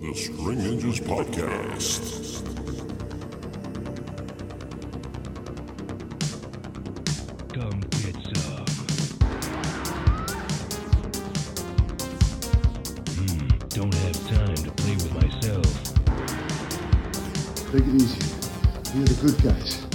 The 0.00 0.14
String 0.14 0.58
Ninjas 0.58 1.00
Podcast. 1.00 2.44
Come 7.52 7.80
get 7.80 8.14
some. 8.36 8.66
Hmm, 13.16 13.48
don't 13.70 13.94
have 13.94 14.28
time 14.28 14.54
to 14.54 14.70
play 14.70 14.94
with 14.94 15.14
myself. 15.14 15.68
Take 17.72 17.82
it 17.82 17.94
easy. 17.96 18.22
We're 18.94 19.04
the 19.04 19.14
good 19.20 19.42
guys. 19.42 19.87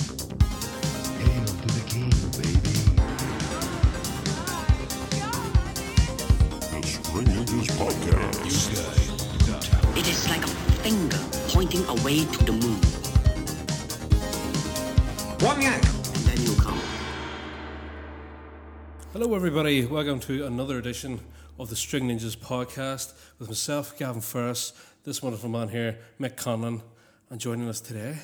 Hello, 19.23 19.37
everybody. 19.37 19.85
Welcome 19.85 20.19
to 20.19 20.45
another 20.45 20.77
edition 20.77 21.17
of 21.57 21.69
the 21.69 21.77
String 21.77 22.09
Ninjas 22.09 22.35
podcast 22.35 23.13
with 23.39 23.47
myself, 23.47 23.97
Gavin 23.97 24.21
Ferris, 24.21 24.73
this 25.05 25.23
wonderful 25.23 25.47
man 25.47 25.69
here, 25.69 25.97
Mick 26.19 26.35
Conlon, 26.35 26.81
and 27.29 27.39
joining 27.39 27.69
us 27.69 27.79
today, 27.79 28.17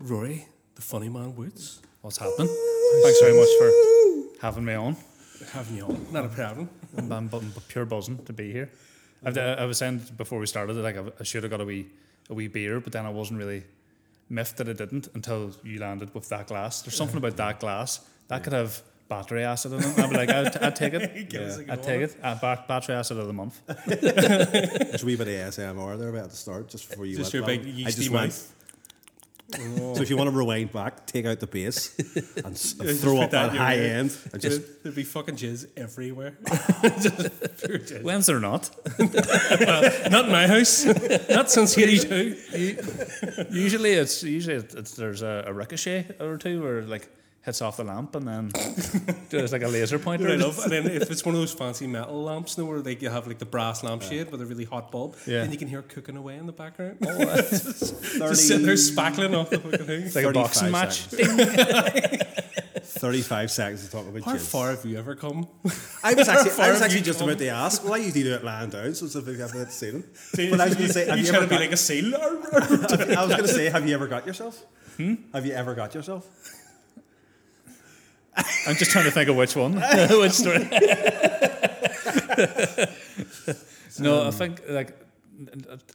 Rory, 0.00 0.48
the 0.74 0.82
funny 0.82 1.08
man 1.08 1.36
Woods. 1.36 1.80
What's 2.00 2.16
happening? 2.16 2.48
Thanks 3.04 3.20
very 3.20 3.38
much 3.38 3.48
for 3.60 4.42
having 4.42 4.64
me 4.64 4.74
on. 4.74 4.96
Having 5.52 5.76
you 5.76 5.84
on, 5.84 6.06
not 6.10 6.24
a 6.24 6.28
problem. 6.28 6.68
I'm, 6.96 7.12
I'm 7.12 7.28
bu- 7.28 7.40
pure 7.68 7.84
buzzing 7.84 8.18
to 8.24 8.32
be 8.32 8.50
here. 8.50 8.72
I've, 9.24 9.38
I 9.38 9.66
was 9.66 9.78
saying 9.78 10.02
before 10.16 10.40
we 10.40 10.46
started 10.46 10.74
that 10.74 10.82
like 10.82 10.96
I, 10.96 11.04
I 11.20 11.22
should 11.22 11.44
have 11.44 11.50
got 11.50 11.60
a 11.60 11.64
wee 11.64 11.86
a 12.28 12.34
wee 12.34 12.48
beer, 12.48 12.80
but 12.80 12.92
then 12.92 13.06
I 13.06 13.10
wasn't 13.10 13.38
really 13.38 13.62
miffed 14.28 14.56
that 14.56 14.68
I 14.68 14.72
didn't 14.72 15.10
until 15.14 15.52
you 15.62 15.78
landed 15.78 16.12
with 16.12 16.28
that 16.30 16.48
glass. 16.48 16.82
There's 16.82 16.96
something 16.96 17.18
about 17.18 17.36
that 17.36 17.60
glass 17.60 18.00
that 18.26 18.42
could 18.42 18.52
have 18.52 18.82
battery 19.08 19.44
acid 19.44 19.72
in 19.72 19.80
it. 19.80 19.98
I'd 19.98 20.10
be 20.10 20.16
like, 20.16 20.28
I'd, 20.30 20.56
I'd 20.58 20.76
take 20.76 20.94
it. 20.94 21.28
Give 21.30 21.42
us 21.42 21.56
a 21.58 21.64
go 21.64 21.72
I'd 21.72 21.82
take 21.82 22.02
it. 22.02 22.16
Uh, 22.22 22.34
ba- 22.36 22.64
battery 22.68 22.94
acid 22.94 23.18
of 23.18 23.26
the 23.26 23.32
month. 23.32 23.60
There's 23.86 25.02
a 25.02 25.06
wee 25.06 25.16
bit 25.16 25.28
of 25.28 25.34
ASMR 25.54 25.98
there 25.98 26.08
about 26.10 26.24
at 26.24 26.30
the 26.30 26.36
start, 26.36 26.68
just 26.68 26.88
before 26.90 27.06
you 27.06 27.16
Just 27.16 27.32
went. 27.32 27.46
your 27.46 27.46
big 27.46 27.60
well. 27.64 27.74
I 27.74 27.78
yeasty 27.78 28.02
just 28.02 28.10
went. 28.10 28.24
mouth. 28.28 28.54
So 29.50 30.02
if 30.02 30.10
you 30.10 30.18
want 30.18 30.28
to 30.30 30.36
rewind 30.36 30.72
back, 30.72 31.06
take 31.06 31.24
out 31.24 31.40
the 31.40 31.46
bass 31.46 31.96
and 32.36 32.48
s- 32.52 32.74
Just 32.74 33.00
throw 33.00 33.14
put 33.14 33.22
up 33.24 33.30
that 33.30 33.52
that 33.52 33.56
high 33.58 33.76
ear. 33.76 33.94
end. 33.96 34.14
And 34.30 34.42
just 34.42 34.60
There'd, 34.60 34.82
there'd 34.82 34.94
be 34.94 35.04
fucking 35.04 35.36
jizz 35.36 35.68
everywhere. 35.74 36.36
Just 37.00 37.16
pure 37.64 37.78
jizz. 37.78 38.02
When's 38.02 38.26
there 38.26 38.40
not? 38.40 38.68
Not 38.98 40.26
in 40.26 40.30
my 40.32 40.46
house. 40.46 40.84
Not 41.30 41.50
since 41.50 41.78
82. 41.78 43.46
Usually 43.50 43.92
it's 43.92 44.22
usually 44.22 44.56
it's, 44.56 44.74
it's, 44.74 44.94
there's 44.96 45.22
a, 45.22 45.44
a 45.46 45.52
ricochet 45.54 46.16
or 46.20 46.36
two 46.36 46.62
where 46.62 46.80
it, 46.80 46.88
like 46.90 47.08
hits 47.48 47.62
off 47.62 47.78
the 47.78 47.84
lamp 47.84 48.14
and 48.14 48.28
then 48.28 48.50
there's 49.30 49.52
like 49.52 49.62
a 49.62 49.68
laser 49.68 49.98
pointer. 49.98 50.28
I 50.28 50.34
love, 50.46 50.58
and 50.58 50.70
then 50.70 50.86
if 50.86 51.10
it's 51.10 51.24
one 51.24 51.34
of 51.34 51.40
those 51.40 51.52
fancy 51.54 51.86
metal 51.86 52.22
lamps, 52.22 52.56
you 52.58 52.64
know, 52.64 52.70
where 52.70 52.82
they 52.82 52.94
you 52.96 53.08
have 53.08 53.26
like 53.26 53.38
the 53.38 53.46
brass 53.46 53.82
lampshade 53.82 54.30
with 54.30 54.42
a 54.42 54.46
really 54.46 54.64
hot 54.64 54.92
bulb, 54.92 55.16
Yeah. 55.26 55.40
then 55.40 55.52
you 55.52 55.58
can 55.58 55.68
hear 55.68 55.80
it 55.80 55.88
cooking 55.88 56.16
away 56.16 56.36
in 56.36 56.46
the 56.46 56.52
background. 56.52 56.98
Oh, 57.06 57.36
Just 57.50 58.48
sitting 58.48 58.66
there 58.66 58.74
spackling 58.74 59.34
off 59.36 59.48
the 59.50 59.58
fucking 59.60 59.86
thing. 59.86 60.02
It's 60.02 60.14
like 60.14 60.26
a 60.26 60.32
35 60.32 60.34
boxing 60.34 60.70
match. 60.72 61.06
35 62.82 63.50
seconds 63.50 63.84
to 63.84 63.90
talk 63.90 64.06
about 64.06 64.22
How 64.22 64.34
jizz. 64.34 64.50
far 64.50 64.70
have 64.70 64.84
you 64.84 64.98
ever 64.98 65.14
come? 65.14 65.46
I 66.02 66.14
was 66.14 66.28
actually, 66.28 66.62
I 66.62 66.70
was 66.70 66.82
actually 66.82 67.02
just 67.02 67.18
come? 67.20 67.28
about 67.28 67.38
to 67.38 67.48
ask, 67.48 67.82
Well, 67.82 67.92
why 67.92 67.98
you 67.98 68.12
do 68.12 68.34
it 68.34 68.44
lying 68.44 68.70
down 68.70 68.94
so 68.94 69.06
if 69.18 69.26
you 69.26 69.34
haven't 69.36 69.70
seen 69.72 69.92
them? 69.92 70.04
But 70.50 70.60
I 70.60 70.64
was 70.66 70.74
going 70.74 70.88
to 70.88 70.92
say, 70.92 71.06
have 71.08 71.18
you 71.18 71.24
you, 71.24 71.30
trying 71.30 71.42
ever 71.44 71.50
to 71.54 71.58
be 71.58 71.64
like 71.64 71.72
a 71.72 71.76
sailor? 71.76 72.18
I 72.18 73.24
was 73.24 73.36
going 73.36 73.42
to 73.42 73.48
say, 73.48 73.70
have 73.70 73.86
you 73.88 73.94
ever 73.94 74.06
got 74.08 74.26
yourself? 74.26 74.64
Hmm? 74.96 75.14
Have 75.32 75.46
you 75.46 75.52
ever 75.52 75.74
got 75.74 75.94
yourself? 75.94 76.26
I'm 78.66 78.76
just 78.76 78.90
trying 78.90 79.04
to 79.04 79.10
think 79.10 79.28
of 79.28 79.36
which 79.36 79.56
one. 79.56 79.74
which 80.10 80.32
story? 80.32 80.58
no, 83.98 84.22
I 84.22 84.26
um, 84.26 84.32
think 84.32 84.62
like 84.68 84.96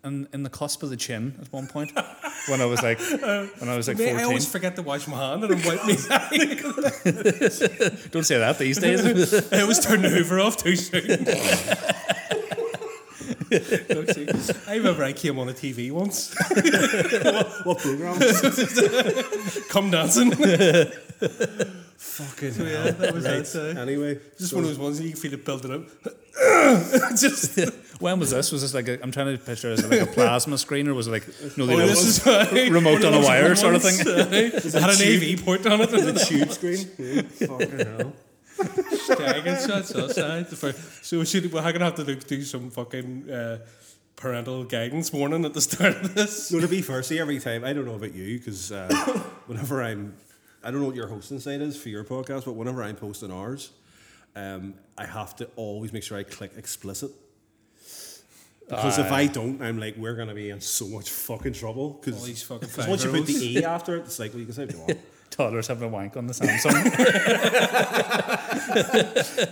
in, 0.03 0.27
in 0.33 0.43
the 0.43 0.49
cusp 0.49 0.83
of 0.83 0.89
the 0.89 0.97
chin 0.97 1.35
at 1.41 1.51
one 1.51 1.67
point 1.67 1.91
when 2.47 2.61
I 2.61 2.65
was 2.65 2.81
like 2.81 2.99
when 2.99 3.69
I 3.69 3.75
was 3.75 3.87
like 3.87 3.97
Mate, 3.97 4.09
I 4.09 4.11
14. 4.11 4.25
always 4.25 4.51
forget 4.51 4.75
to 4.75 4.81
wash 4.81 5.07
my 5.07 5.17
hand 5.17 5.43
and 5.43 5.53
I'm 5.53 5.63
wiping 5.63 5.97
my 6.09 6.17
Don't 8.11 8.23
say 8.23 8.37
that 8.37 8.57
these 8.59 8.79
days. 8.79 9.51
I 9.51 9.61
always 9.61 9.79
turn 9.79 10.01
the 10.01 10.09
Hoover 10.09 10.39
off 10.39 10.57
too 10.57 10.75
soon. 10.75 11.27
I 14.67 14.75
remember 14.75 15.03
I 15.03 15.13
came 15.13 15.37
on 15.39 15.49
a 15.49 15.53
TV 15.53 15.91
once. 15.91 16.35
What 17.63 17.79
program? 17.79 18.19
Come 19.69 19.91
dancing. 19.91 20.33
Fucking 21.97 22.53
hell. 22.53 22.91
That 22.93 23.13
was 23.13 23.23
right. 23.25 23.43
that, 23.45 23.75
uh, 23.77 23.81
Anyway, 23.81 24.19
Just 24.37 24.51
so- 24.51 24.57
one 24.57 24.65
of 24.65 24.69
those 24.69 24.79
ones 24.79 25.01
you 25.01 25.09
can 25.11 25.19
feel 25.19 25.33
it 25.33 25.45
building 25.45 25.73
up. 25.73 25.83
Just 27.17 27.59
when 28.01 28.19
was 28.19 28.31
this? 28.31 28.51
Was 28.51 28.61
this 28.61 28.73
like 28.73 28.87
a, 28.87 29.01
I'm 29.03 29.11
trying 29.11 29.37
to 29.37 29.43
picture 29.43 29.69
it 29.71 29.79
as 29.79 29.87
like 29.89 30.01
a 30.01 30.05
plasma 30.07 30.57
screen 30.57 30.87
or 30.87 30.93
was 30.93 31.07
it 31.07 31.11
like 31.11 31.27
no? 31.57 31.65
know, 31.65 31.77
the 31.77 31.83
Oh, 31.83 31.87
this 31.87 32.03
is 32.03 32.25
right. 32.53 32.71
remote 32.71 33.03
on 33.05 33.13
a 33.13 33.21
wire 33.21 33.55
sort 33.55 33.75
of 33.75 33.81
thing? 33.83 33.99
uh, 34.07 34.27
It 34.31 34.73
had 34.73 34.89
an 34.89 35.33
AV 35.39 35.45
port 35.45 35.65
on 35.67 35.81
it. 35.81 35.89
the 35.91 36.13
tube 36.13 36.51
screen. 36.59 36.85
Fucking 37.27 37.79
hell. 37.79 38.13
Shots 39.07 39.95
outside. 39.95 40.47
So 41.01 41.19
we 41.19 41.25
should, 41.25 41.51
we're 41.51 41.61
going 41.61 41.73
to 41.75 41.85
have 41.85 41.95
to 41.95 42.03
look, 42.03 42.25
do 42.27 42.41
some 42.43 42.69
fucking 42.69 43.29
uh, 43.29 43.59
parental 44.15 44.63
guidance 44.63 45.11
warning 45.11 45.45
at 45.45 45.53
the 45.53 45.61
start 45.61 45.95
of 45.97 46.15
this. 46.15 46.51
No, 46.51 46.59
to 46.59 46.67
be 46.67 46.81
fair, 46.81 47.03
see, 47.03 47.19
every 47.19 47.39
time, 47.39 47.63
I 47.63 47.73
don't 47.73 47.85
know 47.85 47.95
about 47.95 48.13
you, 48.13 48.37
because 48.37 48.71
uh, 48.71 48.87
whenever 49.47 49.81
I'm, 49.83 50.15
I 50.63 50.71
don't 50.71 50.79
know 50.79 50.87
what 50.87 50.95
your 50.95 51.07
hosting 51.07 51.39
site 51.39 51.61
is 51.61 51.75
for 51.75 51.89
your 51.89 52.03
podcast, 52.03 52.45
but 52.45 52.53
whenever 52.53 52.81
I'm 52.81 52.95
posting 52.95 53.31
ours, 53.31 53.71
um, 54.35 54.75
I 54.97 55.05
have 55.05 55.35
to 55.37 55.49
always 55.55 55.91
make 55.91 56.03
sure 56.03 56.17
I 56.17 56.23
click 56.23 56.51
explicit. 56.57 57.11
Because 58.67 58.97
if 58.97 59.11
I 59.11 59.27
don't, 59.27 59.61
I'm 59.61 59.77
like, 59.77 59.97
we're 59.97 60.15
going 60.15 60.29
to 60.29 60.33
be 60.33 60.49
in 60.49 60.61
so 60.61 60.87
much 60.87 61.09
fucking 61.09 61.53
trouble. 61.53 62.01
All 62.05 62.13
these 62.21 62.41
fucking 62.43 62.69
Because 62.69 62.87
once 62.87 63.03
you 63.03 63.11
put 63.11 63.25
the 63.25 63.33
E 63.33 63.63
after 63.65 63.97
it, 63.97 64.05
it's 64.05 64.19
like, 64.19 64.31
well, 64.31 64.39
you 64.39 64.45
can 64.45 64.55
say 64.55 64.65
what 64.65 64.73
you 64.73 64.79
want. 64.79 64.99
Toddlers 65.29 65.67
having 65.67 65.89
a 65.89 65.91
wank 65.91 66.15
on 66.15 66.27
the 66.27 66.33
Samsung. 66.33 66.73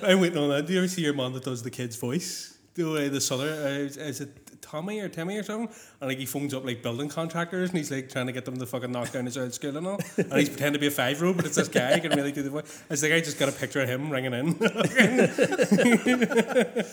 I'm 0.03 0.19
waiting 0.21 0.37
on 0.37 0.49
that. 0.49 0.65
Do 0.65 0.73
you 0.73 0.79
ever 0.79 0.87
see 0.87 1.01
your 1.01 1.13
man 1.13 1.33
that 1.33 1.43
does 1.43 1.61
the 1.63 1.71
kid's 1.71 1.97
voice? 1.97 2.57
The 2.75 2.83
way 2.89 3.09
the 3.09 3.19
Souther, 3.19 3.49
uh, 3.49 3.67
is 4.01 4.21
it 4.21 4.40
Tommy 4.71 5.01
or 5.01 5.09
Timmy 5.09 5.37
or 5.37 5.43
something? 5.43 5.67
And 5.99 6.09
like 6.09 6.17
he 6.17 6.25
phones 6.25 6.53
up 6.53 6.65
like 6.65 6.81
building 6.81 7.09
contractors 7.09 7.69
and 7.69 7.77
he's 7.77 7.91
like 7.91 8.09
trying 8.09 8.27
to 8.27 8.31
get 8.31 8.45
them 8.45 8.57
to 8.57 8.65
fucking 8.65 8.91
knock 8.91 9.11
down 9.11 9.25
his 9.25 9.37
old 9.37 9.53
school 9.53 9.75
and 9.75 9.85
all. 9.85 9.99
And 10.17 10.33
he's 10.33 10.49
pretending 10.49 10.73
to 10.73 10.79
be 10.79 10.87
a 10.87 10.91
five 10.91 11.17
year 11.17 11.27
old, 11.27 11.37
but 11.37 11.45
it's 11.45 11.57
this 11.57 11.67
guy 11.67 11.99
can 11.99 12.11
really 12.13 12.31
do 12.31 12.41
the 12.41 12.49
voice. 12.49 12.83
It's 12.89 13.03
like 13.03 13.11
I 13.11 13.19
just 13.19 13.37
got 13.37 13.49
a 13.49 13.51
picture 13.51 13.81
of 13.81 13.89
him 13.89 14.09
ringing 14.09 14.33
in. 14.33 14.57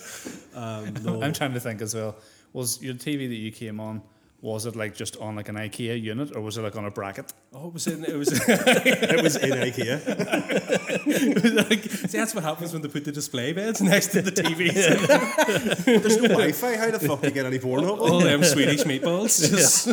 Um, 0.54 1.22
I'm 1.22 1.32
trying 1.32 1.54
to 1.54 1.60
think 1.60 1.80
as 1.82 1.94
well. 1.94 2.16
Was 2.52 2.82
your 2.82 2.94
TV 2.94 3.28
that 3.28 3.36
you 3.36 3.52
came 3.52 3.78
on? 3.78 4.02
Was 4.40 4.66
it 4.66 4.76
like 4.76 4.94
just 4.94 5.16
on 5.16 5.34
like 5.34 5.48
an 5.48 5.56
IKEA 5.56 6.00
unit 6.00 6.36
or 6.36 6.40
was 6.40 6.56
it 6.58 6.62
like 6.62 6.76
on 6.76 6.84
a 6.84 6.90
bracket? 6.92 7.32
oh, 7.54 7.68
it 7.68 7.74
was 7.74 7.86
in, 7.88 8.04
it 8.04 8.14
was, 8.14 8.28
it 8.48 9.22
was 9.22 9.36
in 9.36 9.50
IKEA. 9.50 10.00
it 11.06 11.42
was 11.42 11.52
like, 11.54 11.82
see, 11.82 12.18
that's 12.18 12.34
what 12.36 12.44
happens 12.44 12.72
when 12.72 12.82
they 12.82 12.88
put 12.88 13.04
the 13.04 13.10
display 13.10 13.52
beds 13.52 13.80
next 13.80 14.08
to 14.08 14.22
the 14.22 14.30
TVs. 14.30 15.84
There's 15.84 16.18
no 16.18 16.28
Wi 16.28 16.52
Fi. 16.52 16.76
How 16.76 16.90
the 16.90 17.00
fuck 17.00 17.20
do 17.20 17.28
you 17.28 17.34
get 17.34 17.46
any 17.46 17.58
porn 17.58 17.84
up? 17.84 17.98
all 17.98 18.20
them 18.20 18.44
Swedish 18.44 18.84
meatballs, 18.84 19.40
just 19.50 19.88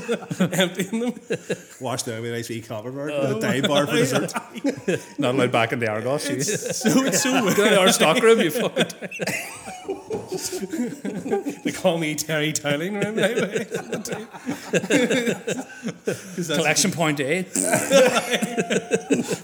emptying 0.54 1.00
them. 1.00 1.14
Wash 1.82 2.04
down 2.04 2.22
with 2.22 2.32
a 2.32 2.36
nice 2.36 2.50
wee 2.50 2.62
Kopparberg 2.62 3.12
oh. 3.14 3.36
with 3.36 3.44
a 3.44 3.48
Daim 3.52 3.64
bar 3.64 3.88
for 3.88 3.94
dessert. 3.94 4.32
Not 5.18 5.34
allowed 5.36 5.52
back 5.52 5.74
in 5.74 5.80
the 5.80 5.90
Argos. 5.90 6.30
You 6.30 6.42
So 6.42 7.04
it's 7.04 7.24
so 7.24 7.44
weird. 7.44 7.58
go 7.58 7.68
to 7.70 7.80
our 7.80 7.92
stock 7.92 8.22
room, 8.22 8.40
you 8.42 8.52
fucking. 8.52 8.86
They 11.64 11.72
call 11.72 11.98
me 11.98 12.16
Terry 12.16 12.52
Tiling, 12.52 12.96
right? 12.96 13.16
right, 13.16 13.38
right. 13.40 13.72
'Cause 13.72 13.88
that's- 13.90 14.28
Collection 16.48 16.92
point 16.92 17.20
A. 17.20 17.44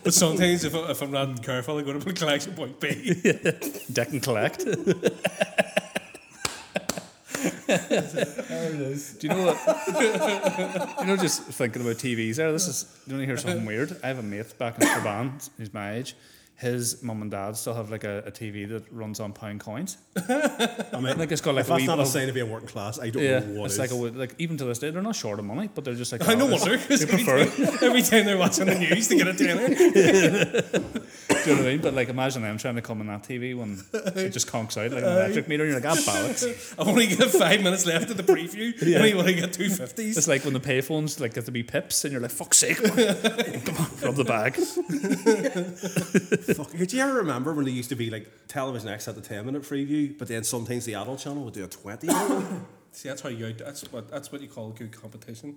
But 0.04 0.14
sometimes 0.14 0.64
if, 0.64 0.74
I- 0.76 0.92
if 0.92 1.02
I'm 1.02 1.12
not 1.12 1.44
careful, 1.44 1.78
I 1.78 1.82
go 1.84 1.94
to 1.94 2.00
put 2.00 2.16
collection 2.18 2.54
point 2.54 2.80
B. 2.80 3.22
Deck 3.94 4.10
and 4.12 4.22
collect. 4.22 4.66
Do 7.42 9.28
you 9.28 9.30
know 9.30 9.46
what? 9.54 11.00
you 11.00 11.06
know, 11.08 11.18
just 11.18 11.44
thinking 11.44 11.82
about 11.82 11.96
TVs 11.96 12.36
there. 12.36 12.52
This 12.52 12.68
is. 12.68 12.86
You 13.08 13.14
want 13.14 13.22
to 13.24 13.26
hear 13.26 13.38
something 13.38 13.66
weird? 13.66 13.98
I 14.04 14.08
have 14.08 14.20
a 14.20 14.24
mate 14.24 14.58
back 14.58 14.76
in 14.80 14.88
Strabane. 14.88 15.32
He's 15.58 15.74
my 15.74 15.94
age. 15.96 16.16
His 16.62 17.02
mum 17.02 17.24
and 17.24 17.32
dad 17.32 17.56
still 17.58 17.74
have 17.74 17.90
like 17.90 18.04
a, 18.04 18.20
a 18.20 18.32
TV 18.32 18.70
that 18.70 18.84
runs 18.94 19.20
on 19.20 19.34
pound 19.34 19.60
coins. 19.62 19.98
I 20.16 21.00
mean, 21.02 21.18
Like 21.18 21.32
it's 21.32 21.42
got 21.42 21.56
like 21.56 21.66
if 21.66 21.72
a 21.72 21.74
that's 21.74 21.86
not 21.86 22.00
a 22.00 22.06
sign 22.06 22.30
of 22.30 22.36
being 22.36 22.52
working 22.52 22.68
class, 22.70 23.00
I 23.00 23.10
don't 23.10 23.24
yeah, 23.24 23.40
know 23.40 23.62
what 23.62 23.66
it's 23.66 23.74
is. 23.74 23.80
like 23.80 23.90
a 23.92 23.96
like 23.96 24.36
even 24.38 24.58
to 24.58 24.66
this 24.66 24.78
day 24.78 24.92
they're 24.92 25.02
not 25.02 25.16
short 25.16 25.40
of 25.40 25.46
money, 25.46 25.70
but 25.74 25.84
they're 25.86 25.96
just 25.96 26.12
like 26.12 26.28
I 26.28 26.36
no 26.36 26.46
oh, 26.46 26.50
it's- 26.52 26.62
wonder, 26.62 26.78
because 26.78 27.04
They 27.06 27.14
every, 27.42 27.88
every 27.88 28.02
time 28.04 28.26
they're 28.26 28.38
watching 28.38 28.68
the 28.68 28.78
news, 28.78 29.08
they 29.08 29.18
get 29.18 29.28
a 29.28 29.34
tenner. 29.34 31.02
Do 31.44 31.50
you 31.50 31.56
know 31.56 31.62
what 31.62 31.68
I 31.68 31.72
mean? 31.72 31.82
But 31.82 31.94
like, 31.94 32.10
imagine 32.10 32.42
them 32.42 32.58
trying 32.58 32.76
to 32.76 32.82
come 32.82 33.00
on 33.00 33.08
that 33.08 33.24
TV 33.24 33.56
when 33.56 33.84
it 33.94 34.30
just 34.30 34.48
conks 34.48 34.78
out 34.78 34.92
like 34.92 35.04
an 35.04 35.10
electric 35.10 35.48
meter, 35.48 35.64
and 35.64 35.72
you're 35.72 35.82
like, 35.82 35.92
ah, 35.92 35.96
bollocks. 35.96 36.76
I've 36.80 36.88
only 36.88 37.08
got 37.16 37.30
five 37.30 37.62
minutes 37.62 37.86
left 37.86 38.10
of 38.12 38.18
the 38.18 38.24
preview, 38.24 38.80
and 38.96 39.04
I 39.04 39.12
only 39.14 39.36
get 39.36 39.54
two 39.54 39.70
fifties. 39.70 40.18
It's 40.18 40.28
like 40.28 40.44
when 40.44 40.54
the 40.54 40.60
payphones 40.60 41.20
like 41.20 41.34
get 41.34 41.46
to 41.46 41.52
be 41.52 41.64
pips, 41.64 42.04
and 42.06 42.12
you're 42.12 42.22
like, 42.22 42.32
fuck's 42.32 42.58
sake, 42.58 42.82
man. 42.84 42.96
come 43.66 43.78
on, 43.78 43.92
rub 44.02 44.16
the 44.16 44.24
bag. 44.24 44.56
Fuck. 46.56 46.72
Do 46.72 46.96
you 46.98 47.04
ever 47.04 47.14
remember 47.14 47.54
when 47.54 47.66
there 47.66 47.74
used 47.74 47.90
to 47.90 47.96
be 47.96 48.10
like 48.10 48.30
Television 48.48 48.90
X 48.90 49.06
had 49.06 49.16
the 49.16 49.22
10 49.22 49.46
minute 49.46 49.64
preview, 49.64 50.18
but 50.18 50.28
then 50.28 50.44
sometimes 50.44 50.86
the 50.86 50.96
adult 50.96 51.20
channel 51.20 51.44
would 51.44 51.54
do 51.54 51.64
a 51.64 51.68
20 51.68 52.08
minute 52.08 52.30
one? 52.30 52.66
See, 52.94 53.08
that's 53.08 53.22
how 53.22 53.30
you. 53.30 53.54
That's 53.54 53.90
what 53.92 54.12
that's 54.12 54.34
what 54.34 54.42
you 54.42 54.50
call 54.50 54.72
good 54.72 54.92
competition. 54.92 55.56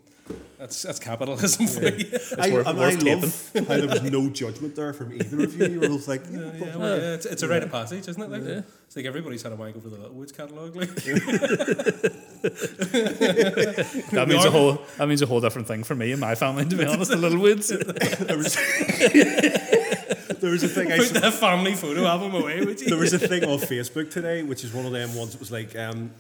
That's 0.56 0.82
that's 0.82 1.00
capitalism 1.00 1.66
for 1.66 1.82
you. 1.88 2.06
I, 2.38 2.50
worth- 2.52 2.66
and 2.68 2.78
worth 2.78 3.06
I 3.06 3.14
love 3.14 3.50
how 3.68 3.76
there 3.76 3.88
was 3.88 4.02
no 4.02 4.28
judgment 4.28 4.76
there 4.76 4.92
from 4.92 5.14
either 5.14 5.42
of 5.42 5.60
you. 5.60 5.66
You 5.66 5.80
were 5.80 5.88
both 5.88 6.06
like, 6.06 6.22
yeah, 6.30 6.52
Yeah, 6.54 6.76
well, 6.76 6.96
yeah, 6.96 7.14
it's, 7.14 7.26
it's 7.26 7.42
a 7.42 7.48
rite 7.48 7.64
of 7.64 7.72
passage, 7.72 8.06
isn't 8.06 8.22
it? 8.22 8.30
Like, 8.30 8.42
it's 8.86 8.94
like 8.94 9.04
everybody's 9.04 9.42
had 9.42 9.50
a 9.50 9.56
wank 9.56 9.74
over 9.76 9.90
the 9.90 9.96
Littlewoods 9.96 10.30
catalogue. 10.30 10.76
Like, 10.76 10.90
That 14.12 14.26
means 14.28 14.44
a 14.44 14.50
whole 14.52 14.80
that 14.98 15.08
means 15.08 15.22
a 15.22 15.26
whole 15.26 15.40
different 15.40 15.66
thing 15.66 15.82
for 15.82 15.96
me 15.96 16.12
and 16.12 16.20
my 16.20 16.36
family. 16.36 16.66
To 16.66 16.76
be 16.76 16.84
honest, 16.84 17.10
the 17.10 17.16
little 17.16 17.40
woods. 17.40 17.68
there 17.68 18.36
was, 20.50 20.62
a 20.62 20.68
thing 20.68 20.92
I 20.92 20.98
put 20.98 21.08
saw, 21.08 21.20
that 21.20 21.32
family 21.34 21.74
photo 21.74 22.06
album 22.06 22.34
away, 22.34 22.64
would 22.64 22.80
you? 22.80 22.88
there 22.88 22.98
was 22.98 23.12
a 23.12 23.18
thing 23.18 23.42
on 23.44 23.58
Facebook 23.58 24.10
today, 24.12 24.44
which 24.44 24.62
is 24.62 24.72
one 24.72 24.86
of 24.86 24.92
them 24.92 25.14
ones 25.16 25.32
that 25.32 25.40
was 25.40 25.50
like, 25.50 25.74
um, 25.76 26.12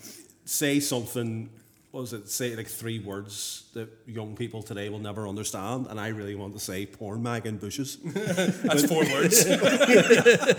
say 0.44 0.80
something. 0.80 1.48
What 1.90 2.02
was 2.02 2.12
it? 2.12 2.28
Say 2.28 2.54
like 2.56 2.68
three 2.68 2.98
words 2.98 3.63
that 3.74 3.90
young 4.06 4.34
people 4.36 4.62
today 4.62 4.88
will 4.88 4.98
never 4.98 5.28
understand, 5.28 5.86
and 5.88 6.00
I 6.00 6.08
really 6.08 6.34
want 6.34 6.54
to 6.54 6.60
say 6.60 6.86
porn 6.86 7.22
mag 7.22 7.46
and 7.46 7.60
bushes. 7.60 7.96
That's 8.04 8.86
four 8.86 9.04
words. 9.12 9.44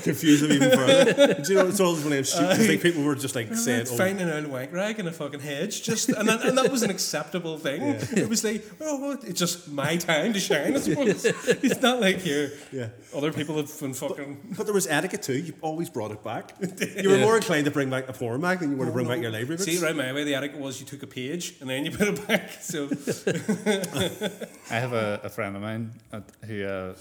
Confuse 0.04 0.42
them 0.42 0.52
even 0.52 0.72
further. 0.72 1.34
Do 1.44 1.54
you 1.54 1.60
know 1.60 1.68
it's 1.68 1.80
always 1.80 2.04
one 2.04 2.14
of 2.14 2.18
them 2.18 2.26
stupid 2.26 2.58
things 2.58 2.80
uh, 2.80 2.84
people 2.84 3.04
were 3.04 3.16
just 3.16 3.36
like 3.36 3.54
saying, 3.56 3.88
oh, 3.90 3.98
finding 3.98 4.30
an 4.30 4.46
old 4.46 4.48
wank 4.48 4.72
rag 4.72 5.00
in 5.00 5.08
a 5.08 5.12
fucking 5.12 5.40
hedge, 5.40 5.84
just 5.84 6.10
and 6.10 6.28
that, 6.30 6.44
and 6.44 6.58
that 6.58 6.72
was 6.72 6.84
an 6.84 6.90
acceptable 6.90 7.58
thing. 7.58 7.82
It 7.82 8.30
was 8.30 8.44
like, 8.44 8.64
oh, 8.82 9.18
it's 9.24 9.40
just 9.40 9.70
my 9.70 9.96
time 9.98 10.34
to 10.34 10.40
shine. 10.40 10.76
I 10.76 10.80
suppose 10.80 11.26
it's 11.26 11.82
not 11.82 12.02
like 12.02 12.18
here. 12.18 12.52
Yeah. 12.72 12.90
Other 13.16 13.32
people 13.32 13.56
have 13.58 13.80
been 13.80 13.94
fucking. 13.94 14.56
But 14.58 14.66
there 14.66 14.74
was 14.74 14.88
etiquette 14.88 15.24
too. 15.24 15.38
You 15.38 15.54
always 15.62 15.90
brought 15.90 16.12
it 16.12 16.24
back. 16.24 16.54
You 17.02 17.10
were 17.10 17.18
more 17.18 17.38
inclined 17.38 17.66
to 17.66 17.72
bring 17.72 17.90
back 17.90 18.08
the 18.08 18.14
porn 18.14 18.42
mag 18.42 18.60
than 18.60 18.72
you 18.72 18.78
were 18.78 18.86
to 18.86 18.92
bring 18.92 19.08
back 19.08 19.22
your 19.22 19.32
library 19.32 19.58
books. 19.58 19.64
See, 19.64 19.84
right 19.84 19.96
my 19.96 20.12
way, 20.12 20.24
the 20.24 20.36
etiquette 20.36 20.60
was 20.60 20.80
you 20.80 20.86
took 20.86 21.04
a 21.04 21.08
page 21.08 21.56
and 21.62 21.70
then 21.70 21.86
you 21.86 21.92
put 21.92 22.08
it 22.08 22.28
back. 22.28 22.52
So 22.62 22.88
I 24.72 24.80
have 24.80 24.94
a, 24.94 25.22
a 25.24 25.30
friend 25.30 25.56
of 25.56 25.62
mine 25.62 25.92
at, 26.12 26.24
who, 26.46 26.66
uh, 26.66 26.96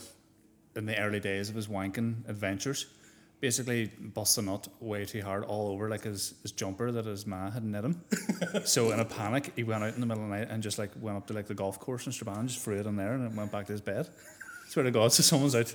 in 0.76 0.86
the 0.86 0.98
early 0.98 1.20
days 1.20 1.48
of 1.48 1.54
his 1.54 1.66
wanking 1.66 2.28
adventures, 2.28 2.86
basically 3.40 3.90
bust 3.98 4.38
a 4.38 4.42
nut 4.42 4.68
way 4.80 5.04
too 5.04 5.22
hard 5.22 5.44
all 5.44 5.68
over 5.68 5.88
like 5.88 6.02
his, 6.02 6.34
his 6.42 6.52
jumper 6.52 6.90
that 6.90 7.04
his 7.04 7.26
ma 7.26 7.50
had 7.50 7.64
knit 7.64 7.84
him. 7.84 8.02
so 8.64 8.90
in 8.90 9.00
a 9.00 9.04
panic, 9.04 9.52
he 9.56 9.62
went 9.62 9.84
out 9.84 9.94
in 9.94 10.00
the 10.00 10.06
middle 10.06 10.24
of 10.24 10.30
the 10.30 10.36
night 10.36 10.48
and 10.50 10.62
just 10.62 10.78
like 10.78 10.90
went 11.00 11.16
up 11.16 11.26
to 11.26 11.32
like 11.32 11.46
the 11.46 11.54
golf 11.54 11.78
course 11.78 12.06
in 12.06 12.12
Strabane, 12.12 12.46
just 12.48 12.60
threw 12.60 12.78
it 12.78 12.86
in 12.86 12.96
there, 12.96 13.14
and 13.14 13.36
went 13.36 13.52
back 13.52 13.66
to 13.66 13.72
his 13.72 13.80
bed. 13.80 14.08
Swear 14.74 14.82
to 14.82 14.90
God, 14.90 15.12
so 15.12 15.22
someone's 15.22 15.54
out 15.54 15.72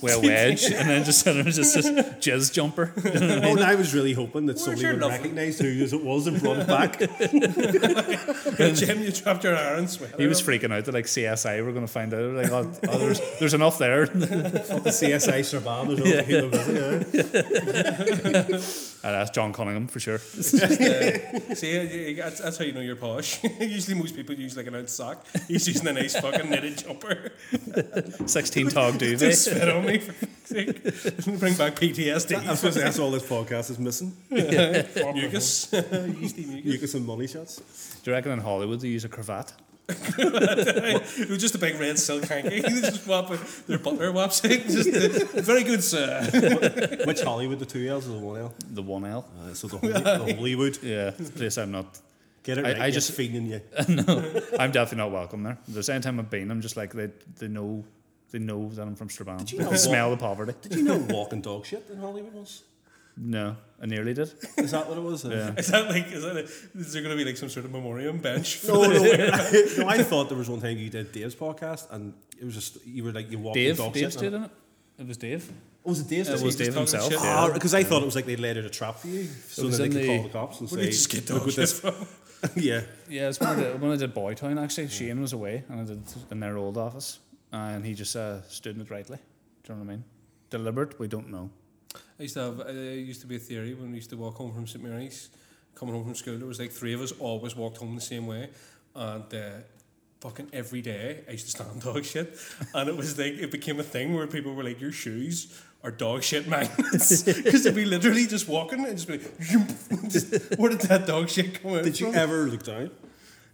with 0.00 0.14
a 0.14 0.20
wedge 0.20 0.66
and 0.66 0.88
then 0.88 1.02
just 1.02 1.18
sitting 1.24 1.42
there, 1.42 1.52
just 1.52 1.74
this 1.74 1.88
jizz 1.88 2.52
jumper. 2.52 2.92
Oh, 3.04 3.56
and 3.56 3.60
I 3.60 3.74
was 3.74 3.92
really 3.92 4.12
hoping 4.12 4.46
that 4.46 4.60
somebody 4.60 4.86
would 4.86 5.00
recognise 5.02 5.58
who 5.58 5.66
it 5.66 6.04
was 6.04 6.28
and 6.28 6.40
brought 6.40 6.58
it 6.58 6.68
back. 6.68 6.98
Jim, 8.76 9.02
you 9.02 9.10
dropped 9.10 9.42
your 9.42 9.56
iron 9.56 9.88
sweater. 9.88 10.16
He 10.16 10.28
was 10.28 10.40
freaking 10.40 10.72
out 10.72 10.84
that 10.84 10.94
like 10.94 11.06
CSI 11.06 11.64
were 11.64 11.72
going 11.72 11.86
to 11.86 11.92
find 11.92 12.14
out. 12.14 12.34
Like, 12.34 12.52
oh, 12.52 12.70
oh, 12.88 12.98
there's, 12.98 13.20
there's 13.40 13.54
enough 13.54 13.78
there. 13.78 14.06
the 14.06 14.90
CSI 14.90 15.44
Strabane, 15.44 15.96
there's 15.96 16.06
yeah, 16.08 16.44
yeah. 18.38 18.58
Uh, 19.04 19.12
that's 19.12 19.30
John 19.30 19.52
Cunningham 19.52 19.86
for 19.86 20.00
sure. 20.00 20.18
See, 20.18 20.58
uh, 20.62 22.22
that's, 22.24 22.40
that's 22.40 22.58
how 22.58 22.64
you 22.64 22.72
know 22.72 22.80
you're 22.80 22.96
posh. 22.96 23.42
Usually, 23.60 23.96
most 23.96 24.16
people 24.16 24.34
use 24.34 24.56
like 24.56 24.66
an 24.66 24.74
old 24.74 24.88
sock. 24.88 25.24
He's 25.46 25.68
using 25.68 25.86
a 25.86 25.92
nice 25.92 26.18
fucking 26.18 26.50
knitted 26.50 26.78
jumper. 26.78 27.32
16 28.26 28.68
tog 28.70 28.98
Just 28.98 29.20
duvet. 29.20 29.34
spit 29.36 29.68
on 29.68 29.84
me 29.86 29.98
for 29.98 30.12
fuck's 30.12 30.48
sake. 30.48 30.82
Bring 31.38 31.54
back 31.54 31.76
PTSD. 31.76 32.36
I 32.48 32.54
suppose 32.54 32.74
that's 32.74 32.98
all 32.98 33.10
this 33.10 33.22
podcast 33.24 33.70
is 33.70 33.78
missing. 33.78 34.16
mucus. 34.30 35.72
Yeasty 35.72 36.46
mucus. 36.46 36.64
Mucus 36.64 36.94
and 36.94 37.06
money 37.06 37.26
shots. 37.26 38.00
Do 38.02 38.10
you 38.10 38.14
reckon 38.14 38.32
in 38.32 38.40
Hollywood 38.40 38.80
they 38.80 38.88
use 38.88 39.04
a 39.04 39.08
cravat? 39.08 39.52
It 40.18 41.28
was 41.28 41.38
just 41.38 41.54
a 41.54 41.58
big 41.58 41.78
red 41.78 41.98
silk 41.98 42.24
hanky. 42.24 42.60
They 42.60 42.68
just 42.80 43.06
whop 43.06 43.30
it- 43.30 43.40
their 43.66 43.78
butler 43.78 44.10
whops 44.12 44.44
it. 44.44 44.66
Just 44.66 44.90
very 45.46 45.62
good, 45.64 45.82
sir. 45.82 46.22
Which 47.06 47.20
Hollywood, 47.22 47.58
the 47.58 47.66
two 47.66 47.86
L's 47.88 48.08
or 48.08 48.12
the 48.12 48.18
one 48.18 48.40
L? 48.40 48.54
The 48.70 48.82
1L? 48.82 49.24
Uh, 49.24 49.54
so 49.54 49.68
the, 49.68 49.78
Holy, 49.78 49.92
the 49.92 50.34
Hollywood. 50.34 50.78
Yeah, 50.82 51.12
it's 51.18 51.28
a 51.28 51.32
place 51.32 51.58
I'm 51.58 51.70
not. 51.70 51.98
Get 52.42 52.58
it 52.58 52.64
I- 52.64 52.68
right. 52.72 52.80
I 52.80 52.84
I 52.86 52.90
just- 52.90 53.08
just 53.08 53.16
feeding 53.16 53.46
you. 53.46 53.60
No, 53.88 54.42
I'm 54.58 54.72
definitely 54.72 54.98
not 54.98 55.12
welcome 55.12 55.42
there. 55.44 55.58
There's 55.68 55.88
any 55.88 56.00
time 56.00 56.18
I've 56.18 56.30
been, 56.30 56.50
I'm 56.50 56.60
just 56.60 56.76
like, 56.76 56.92
they, 56.92 57.10
they 57.38 57.48
know 57.48 57.84
they 58.32 58.40
know 58.40 58.68
that 58.70 58.82
I'm 58.82 58.96
from 58.96 59.08
Strabane. 59.08 59.46
you 59.52 59.58
They 59.58 59.64
know 59.64 59.72
smell 59.76 60.10
what- 60.10 60.18
the 60.18 60.24
poverty. 60.24 60.54
Did 60.62 60.74
you 60.78 60.82
know 60.84 60.96
walking 61.10 61.40
dog 61.42 61.64
shit 61.64 61.86
in 61.92 61.98
Hollywood 61.98 62.34
was? 62.34 62.62
No, 63.18 63.56
I 63.80 63.86
nearly 63.86 64.12
did. 64.12 64.32
Is 64.58 64.72
that 64.72 64.88
what 64.88 64.98
it 64.98 65.02
was? 65.02 65.24
Yeah. 65.24 65.54
Is 65.56 65.68
that 65.68 65.88
like, 65.88 66.12
is, 66.12 66.22
that 66.22 66.36
a, 66.36 66.40
is 66.78 66.92
there 66.92 67.02
going 67.02 67.16
to 67.16 67.22
be 67.22 67.24
like 67.28 67.38
some 67.38 67.48
sort 67.48 67.64
of 67.64 67.72
memoriam 67.72 68.18
bench? 68.18 68.62
No, 68.68 68.82
no, 68.84 68.88
no. 69.78 69.88
I 69.88 70.02
thought 70.02 70.28
there 70.28 70.36
was 70.36 70.50
one 70.50 70.60
time 70.60 70.76
you 70.76 70.90
did 70.90 71.12
Dave's 71.12 71.34
podcast 71.34 71.90
and 71.90 72.12
it 72.38 72.44
was 72.44 72.54
just 72.54 72.84
you 72.86 73.04
were 73.04 73.12
like 73.12 73.30
you 73.30 73.38
walked 73.38 73.54
Dave, 73.54 73.78
dog 73.78 73.94
Dave 73.94 74.12
shit. 74.12 74.22
in 74.34 74.44
it. 74.44 74.50
It 74.98 75.06
was 75.06 75.16
Dave. 75.16 75.50
Oh, 75.84 75.90
was 75.90 76.00
it 76.00 76.08
Dave's? 76.08 76.28
It 76.28 76.36
did 76.36 76.44
was? 76.44 76.56
Dave 76.56 76.66
talking 76.68 76.78
himself. 76.80 77.04
shit? 77.12 77.20
Yeah. 77.22 77.36
Ah, 77.38 77.50
because 77.52 77.72
I 77.74 77.84
thought 77.84 78.02
it 78.02 78.06
was 78.06 78.16
like 78.16 78.26
they 78.26 78.36
laid 78.36 78.58
out 78.58 78.64
a 78.64 78.70
trap 78.70 78.96
for 78.98 79.08
you, 79.08 79.24
so 79.48 79.68
that 79.68 79.76
they 79.78 79.84
in 79.86 79.92
could 79.92 80.02
the- 80.02 80.06
call 80.06 80.22
the 80.24 80.28
cops 80.28 80.60
and 80.60 80.68
say, 80.68 80.76
did 80.76 80.84
you 80.86 80.90
just 80.90 81.10
get 81.10 81.30
"Look 81.30 81.38
dog 81.38 81.46
what 81.46 81.54
shit 81.54 81.62
this." 81.62 81.80
from? 81.80 81.94
yeah, 82.56 82.80
Yeah, 83.08 83.28
it's 83.28 83.40
when 83.40 83.48
I 83.48 83.54
did, 83.56 83.80
when 83.80 83.92
I 83.92 83.96
did 83.96 84.14
Boytown 84.14 84.62
actually. 84.62 84.88
Shane 84.88 85.20
was 85.22 85.32
away 85.32 85.64
and 85.70 85.80
I 85.80 85.84
did 85.84 86.02
in 86.30 86.40
their 86.40 86.58
old 86.58 86.76
office, 86.76 87.18
and 87.50 87.84
he 87.84 87.94
just 87.94 88.14
uh, 88.14 88.42
stood 88.42 88.74
in 88.76 88.82
it 88.82 88.90
rightly. 88.90 89.16
Do 89.64 89.72
you 89.72 89.78
know 89.78 89.84
what 89.84 89.90
I 89.92 89.96
mean? 89.96 90.04
Deliberate, 90.50 90.98
we 91.00 91.08
don't 91.08 91.30
know. 91.30 91.50
I 91.94 92.22
used 92.22 92.34
to 92.34 92.40
have, 92.40 92.60
uh, 92.60 92.70
used 92.72 93.20
to 93.20 93.26
be 93.26 93.36
a 93.36 93.38
theory 93.38 93.74
when 93.74 93.90
we 93.90 93.96
used 93.96 94.10
to 94.10 94.16
walk 94.16 94.36
home 94.36 94.52
from 94.52 94.66
St 94.66 94.82
Mary's, 94.82 95.28
coming 95.74 95.94
home 95.94 96.04
from 96.04 96.14
school. 96.14 96.38
There 96.38 96.46
was 96.46 96.58
like 96.58 96.72
three 96.72 96.94
of 96.94 97.00
us 97.00 97.12
always 97.18 97.54
walked 97.54 97.76
home 97.78 97.94
the 97.94 98.00
same 98.00 98.26
way, 98.26 98.48
and 98.94 99.34
uh, 99.34 99.50
fucking 100.20 100.48
every 100.52 100.80
day 100.82 101.24
I 101.28 101.32
used 101.32 101.44
to 101.44 101.50
stand 101.50 101.82
dog 101.88 102.04
shit, 102.04 102.36
and 102.74 102.88
it 102.88 102.96
was 102.96 103.18
like 103.18 103.34
it 103.34 103.50
became 103.50 103.78
a 103.80 103.82
thing 103.84 104.14
where 104.14 104.26
people 104.26 104.54
were 104.54 104.64
like, 104.64 104.80
"Your 104.80 104.92
shoes 104.92 105.62
are 105.84 105.90
dog 105.90 106.22
shit 106.22 106.48
magnets," 106.48 107.22
because 107.42 107.64
they'd 107.64 107.74
be 107.74 107.84
literally 107.84 108.26
just 108.26 108.48
walking 108.48 108.84
and 108.86 108.96
just 108.96 109.08
be 109.08 109.18
like, 109.18 109.38
just, 110.10 110.58
"Where 110.58 110.70
did 110.70 110.80
that 110.82 111.06
dog 111.06 111.28
shit 111.28 111.62
come 111.62 111.74
out?" 111.74 111.84
Did 111.84 112.00
you 112.00 112.06
from? 112.06 112.16
ever 112.16 112.46
look 112.46 112.62
down? 112.62 112.90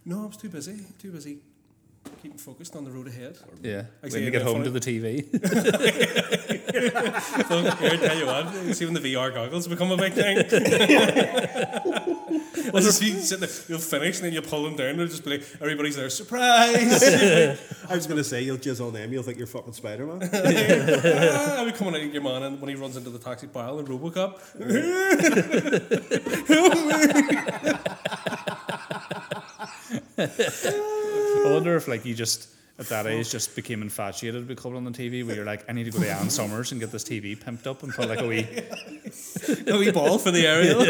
No, 0.05 0.23
I 0.23 0.25
was 0.27 0.37
too 0.37 0.49
busy. 0.49 0.79
Too 0.99 1.11
busy 1.11 1.39
keeping 2.21 2.37
focused 2.37 2.75
on 2.75 2.83
the 2.83 2.91
road 2.91 3.07
ahead. 3.07 3.37
Yeah, 3.61 3.83
Actually, 4.03 4.19
when 4.19 4.23
you 4.25 4.31
get 4.31 4.41
home 4.41 4.63
funny. 4.63 4.65
to 4.65 4.71
the 4.71 4.79
TV. 4.79 6.61
So 6.73 7.61
here, 7.61 7.91
I 7.91 7.97
tell 7.97 8.17
you 8.17 8.25
what, 8.25 8.75
see 8.75 8.85
when 8.85 8.93
the 8.93 8.99
VR 8.99 9.33
goggles 9.33 9.67
become 9.67 9.91
a 9.91 9.97
big 9.97 10.13
thing. 10.13 10.37
Well, 12.71 12.81
just 12.81 13.01
you 13.03 13.19
sit 13.19 13.39
there, 13.39 13.49
you'll 13.67 13.77
finish 13.79 14.17
and 14.17 14.25
then 14.25 14.33
you 14.33 14.41
pull 14.41 14.63
them 14.63 14.75
down. 14.75 14.87
and 14.87 14.99
They'll 14.99 15.07
just 15.07 15.23
be 15.23 15.31
like, 15.31 15.43
everybody's 15.61 15.95
there, 15.95 16.09
surprise! 16.09 17.03
I 17.89 17.95
was 17.95 18.07
going 18.07 18.17
to 18.17 18.23
say 18.23 18.41
you'll 18.41 18.57
jizz 18.57 18.83
on 18.85 18.93
them. 18.93 19.13
You'll 19.13 19.21
think 19.21 19.37
you're 19.37 19.45
fucking 19.45 19.73
Spider 19.73 20.07
Man. 20.07 20.21
ah, 20.33 21.57
I'll 21.57 21.65
be 21.65 21.71
coming 21.71 21.93
out 21.93 22.01
at 22.01 22.11
your 22.11 22.23
man 22.23 22.41
and 22.43 22.59
when 22.59 22.69
he 22.69 22.75
runs 22.75 22.97
into 22.97 23.11
the 23.11 23.19
taxi 23.19 23.45
pile 23.47 23.77
in 23.79 23.85
Robocop. 23.85 24.39
I 31.45 31.51
wonder 31.51 31.75
if 31.75 31.87
like 31.87 32.05
you 32.05 32.15
just 32.15 32.47
at 32.79 32.87
that 32.87 33.05
age 33.05 33.29
just 33.29 33.55
became 33.55 33.83
infatuated 33.83 34.47
with 34.47 34.57
couple 34.57 34.77
on 34.77 34.83
the 34.83 34.89
TV 34.91 35.23
where 35.25 35.35
you're 35.35 35.45
like, 35.45 35.63
I 35.69 35.73
need 35.73 35.83
to 35.83 35.91
go 35.91 35.99
to 35.99 36.11
Ann 36.11 36.31
Summers 36.31 36.71
and 36.71 36.81
get 36.81 36.91
this 36.91 37.03
TV 37.03 37.37
pimped 37.37 37.67
up 37.67 37.83
and 37.83 37.93
put 37.93 38.09
like 38.09 38.19
a 38.19 38.25
wee 38.25 38.39
a 39.67 39.77
wee 39.77 39.91
ball 39.91 40.17
for 40.17 40.31
the 40.31 40.47
aerial. 40.47 40.81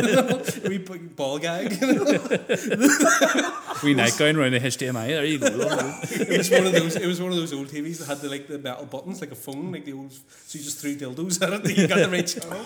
a 0.66 0.70
wee 0.70 0.78
ball 0.78 1.40
gag. 1.40 1.72
wee 3.84 3.94
nightgown 3.94 4.38
around 4.38 4.54
the 4.54 4.62
HDMI. 4.62 5.08
There 5.08 5.26
you 5.26 5.40
go. 5.40 5.48
it 5.50 6.38
was 6.38 6.50
one 6.50 6.66
of 6.66 6.72
those. 6.72 6.96
It 6.96 7.06
was 7.06 7.22
one 7.22 7.32
of 7.32 7.38
those 7.38 7.52
old 7.52 7.68
TVs 7.68 7.98
that 8.00 8.08
had 8.08 8.22
the 8.22 8.30
like 8.30 8.48
the 8.48 8.60
metal 8.60 8.86
buttons, 8.86 9.20
like 9.20 9.32
a 9.32 9.36
phone, 9.36 9.74
like 9.74 9.84
the 9.84 9.92
old. 9.94 10.14
So 10.14 10.58
you 10.58 10.64
just 10.64 10.80
threw 10.80 10.96
dildos 10.96 11.42
at 11.42 11.52
it. 11.52 11.66
and 11.66 11.78
You 11.78 11.88
got 11.88 11.98
the 11.98 12.10
right 12.10 12.26
channel. 12.26 12.66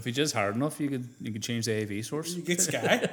If 0.00 0.06
you 0.06 0.12
just 0.12 0.32
hard 0.34 0.54
enough, 0.56 0.80
you 0.80 0.88
could 0.88 1.06
you 1.20 1.30
could 1.30 1.42
change 1.42 1.66
the 1.66 1.74
AV 1.82 2.02
source. 2.02 2.34
You 2.34 2.40
get 2.42 2.58
Sky. 2.62 3.06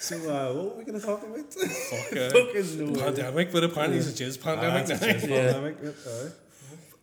So 0.00 0.16
uh, 0.16 0.52
what 0.52 0.64
were 0.64 0.78
we 0.78 0.84
going 0.84 0.98
to 1.00 1.06
talk 1.06 1.22
about? 1.22 1.52
Fuck, 1.54 2.16
uh, 2.16 2.30
Fucking 2.30 2.92
no 2.92 3.00
pandemic, 3.00 3.52
but 3.52 3.62
apparently 3.64 3.98
it's 3.98 4.08
a 4.20 4.24
jizz 4.24 4.40
pandemic 4.42 4.86
Ah, 4.88 4.92
it's 4.94 5.02
now. 5.02 5.08
a 5.08 5.42
pandemic. 5.52 5.76
Yep, 5.82 5.94
alright. 6.08 6.32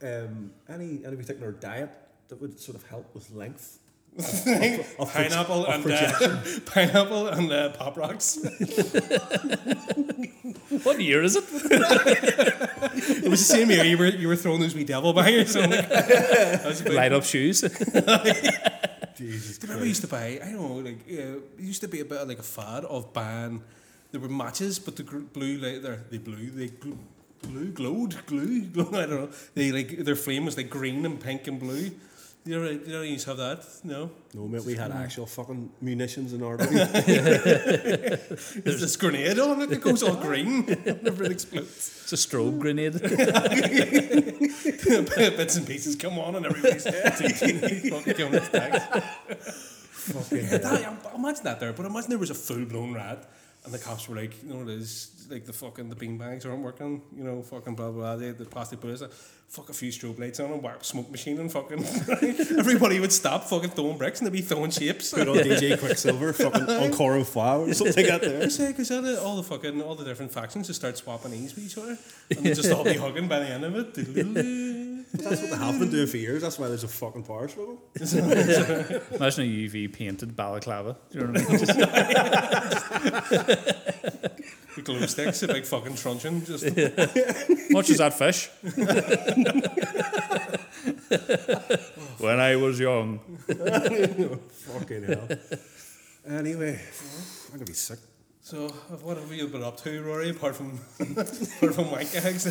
Um, 0.02 0.52
any 0.68 1.06
any 1.06 1.16
particular 1.16 1.52
diet 1.54 1.90
that 2.28 2.42
would 2.42 2.60
sort 2.60 2.76
of 2.76 2.84
help 2.90 3.14
with 3.16 3.32
length? 3.32 3.79
Of 4.18 5.14
pineapple 5.14 5.66
of 5.66 5.86
and 5.86 5.94
uh, 5.94 6.60
pineapple 6.66 7.28
and 7.28 7.52
uh, 7.52 7.70
pop 7.70 7.98
rocks. 7.98 8.38
What 10.84 11.00
year 11.02 11.24
is 11.24 11.36
it? 11.36 11.44
It 13.24 13.30
was 13.30 13.40
the 13.48 13.54
same 13.56 13.70
year 13.72 13.84
you 13.84 13.98
were 13.98 14.08
you 14.08 14.28
were 14.28 14.36
throwing 14.36 14.60
those 14.62 14.76
wee 14.76 14.84
devil 14.84 15.14
bangers. 15.14 15.52
So 15.54 15.62
like, 15.62 15.92
I 15.92 16.68
was 16.68 16.84
like, 16.84 16.94
Light 16.94 17.14
up 17.14 17.24
shoes. 17.24 17.62
Jesus 19.16 19.58
Do 19.58 19.68
you 19.68 19.74
remember 19.74 19.82
we 19.84 19.90
used 19.90 20.02
to 20.02 20.08
buy? 20.08 20.40
I 20.44 20.52
don't 20.52 20.62
know, 20.62 20.76
like 20.90 21.00
uh, 21.10 21.38
it 21.38 21.44
used 21.60 21.82
to 21.82 21.88
be 21.88 22.00
a 22.02 22.06
bit 22.06 22.20
of 22.20 22.28
like 22.28 22.40
a 22.40 22.44
fad 22.44 22.86
of 22.86 23.12
buying. 23.14 23.62
There 24.12 24.22
were 24.22 24.30
matches, 24.30 24.80
but 24.80 24.96
the 24.96 25.04
gr- 25.04 25.20
blue 25.20 25.58
like 25.58 25.82
they're 25.82 26.04
they 26.10 26.18
blue 26.18 26.50
they 26.52 26.70
gl- 26.70 26.98
blue 27.42 27.72
glowed 27.72 28.26
glue. 28.26 28.62
Glow, 28.66 28.88
I 28.94 29.06
don't 29.06 29.22
know. 29.22 29.30
They 29.56 29.72
like 29.72 29.98
their 30.04 30.16
flame 30.16 30.46
was 30.46 30.56
like 30.58 30.70
green 30.70 31.06
and 31.06 31.20
pink 31.20 31.48
and 31.48 31.60
blue. 31.60 31.92
You 32.50 32.60
know, 32.60 32.70
you 32.72 32.80
don't 32.80 33.08
used 33.08 33.26
to 33.26 33.30
have 33.30 33.38
that. 33.38 33.64
No, 33.84 34.10
No, 34.34 34.48
mate, 34.48 34.64
we 34.64 34.74
had 34.74 34.92
actual 34.92 35.28
fucking 35.28 35.70
munitions 35.82 36.34
in 36.34 36.42
our 36.42 36.58
day. 36.58 36.66
there's 36.66 36.82
this 38.82 38.96
grenade 38.96 39.38
on 39.38 39.62
it 39.62 39.70
that 39.70 39.82
goes 39.82 40.02
all 40.02 40.16
green 40.16 40.64
whenever 40.64 41.24
it 41.26 41.32
explodes. 41.32 42.00
It's 42.02 42.14
a 42.14 42.16
strobe 42.16 42.58
grenade. 42.58 42.94
Bits 45.38 45.58
and 45.58 45.68
pieces 45.68 45.96
come 45.96 46.18
on 46.18 46.38
and 46.38 46.48
everybody's 46.48 46.86
fucking 46.86 48.14
killing 48.16 48.34
its 48.34 48.50
tags. 48.50 48.84
fucking 49.92 50.38
Yeah, 50.40 50.58
that, 50.58 51.12
imagine 51.16 51.44
that 51.44 51.60
there, 51.60 51.72
but 51.74 51.86
imagine 51.86 52.10
there 52.10 52.18
was 52.18 52.32
a 52.32 52.34
full 52.34 52.66
blown 52.66 52.96
rat 52.96 53.30
and 53.64 53.72
the 53.72 53.78
cops 53.78 54.10
were 54.10 54.16
like, 54.16 54.42
you 54.42 54.50
know 54.50 54.56
what 54.62 54.70
it 54.70 54.80
is, 54.80 55.28
like 55.30 55.46
the 55.46 55.54
fucking 55.54 55.90
the 55.90 55.96
bean 55.96 56.18
bags 56.18 56.48
aren't 56.48 56.64
working, 56.64 57.04
you 57.16 57.24
know, 57.24 57.44
fucking 57.44 57.76
blah 57.76 57.92
blah 57.92 58.02
blah, 58.02 58.16
the, 58.16 58.32
the 58.32 58.46
plastic 58.46 58.80
bullets, 58.80 59.04
fuck 59.50 59.68
a 59.70 59.74
few 59.74 59.92
strobe 59.92 60.20
lights 60.20 60.40
on 60.40 60.52
and 60.52 60.62
whack 60.62 60.84
smoke 60.84 61.10
machine 61.10 61.40
and 61.40 61.52
fucking 61.52 61.84
everybody 62.60 63.00
would 63.00 63.12
stop 63.12 63.44
fucking 63.46 63.72
throwing 63.72 63.98
bricks 63.98 64.20
and 64.20 64.28
they'd 64.28 64.34
be 64.34 64.42
throwing 64.42 64.70
shapes. 64.70 65.12
Put 65.12 65.28
on 65.28 65.38
DJ 65.38 65.78
Quicksilver, 65.80 66.34
fucking 66.44 66.70
Encore 66.70 67.16
and 67.16 67.28
Flower, 67.28 67.68
or 67.68 67.74
something 67.74 67.96
like 68.06 68.22
that 68.22 68.22
there. 68.22 68.44
It's 68.44 68.60
like, 68.60 68.78
is 68.78 68.90
that 68.90 69.20
all 69.24 69.38
the 69.38 69.44
fucking 69.44 69.82
all 69.82 69.96
the 69.96 70.06
different 70.06 70.32
factions 70.32 70.68
just 70.68 70.80
start 70.80 70.98
swapping 70.98 71.34
ease 71.34 71.56
with 71.56 71.66
each 71.66 71.78
other 71.80 71.98
and 72.30 72.46
they 72.46 72.54
just 72.54 72.72
all 72.72 72.84
be 72.84 72.94
hugging 72.94 73.28
by 73.28 73.40
the 73.40 73.48
end 73.48 73.66
of 73.66 73.76
it. 73.76 73.98
But 75.12 75.24
that's 75.24 75.42
what 75.42 75.50
they 75.50 75.58
have 75.58 75.80
been 75.80 75.90
doing 75.90 76.06
for 76.06 76.18
years. 76.18 76.44
That's 76.44 76.60
why 76.60 76.68
there's 76.68 76.84
a 76.84 76.88
fucking 76.88 77.24
power 77.24 77.48
struggle. 77.48 77.82
Imagine 78.00 79.02
a 79.18 79.48
UV 79.48 79.92
painted 79.92 80.36
balaclava. 80.36 80.98
Do 81.10 81.18
you 81.18 81.26
know 81.26 81.32
what 81.32 81.50
I 81.50 83.46
mean? 83.66 83.99
The 84.84 84.94
glow 84.94 85.06
sticks, 85.06 85.44
a 85.44 85.48
big 85.48 85.66
fucking 85.66 85.96
truncheon, 85.96 86.46
just 86.46 86.64
Much 87.72 87.90
as 87.90 87.98
that 87.98 88.14
fish. 88.14 88.50
when 92.20 92.40
I 92.40 92.56
was 92.56 92.80
young. 92.80 93.20
Fucking 93.50 95.04
hell. 95.04 95.28
Anyway, 96.28 96.80
I'm 97.48 97.54
gonna 97.54 97.66
be 97.66 97.74
sick. 97.74 98.00
So, 98.42 98.68
what 99.04 99.18
have 99.18 99.32
you 99.32 99.48
been 99.48 99.64
up 99.64 99.78
to, 99.84 100.02
Rory? 100.02 100.32
Apart 100.32 100.56
from 100.56 100.80
apart 101.00 101.76
from 101.76 101.92
wank 101.92 102.16
eggs, 102.16 102.46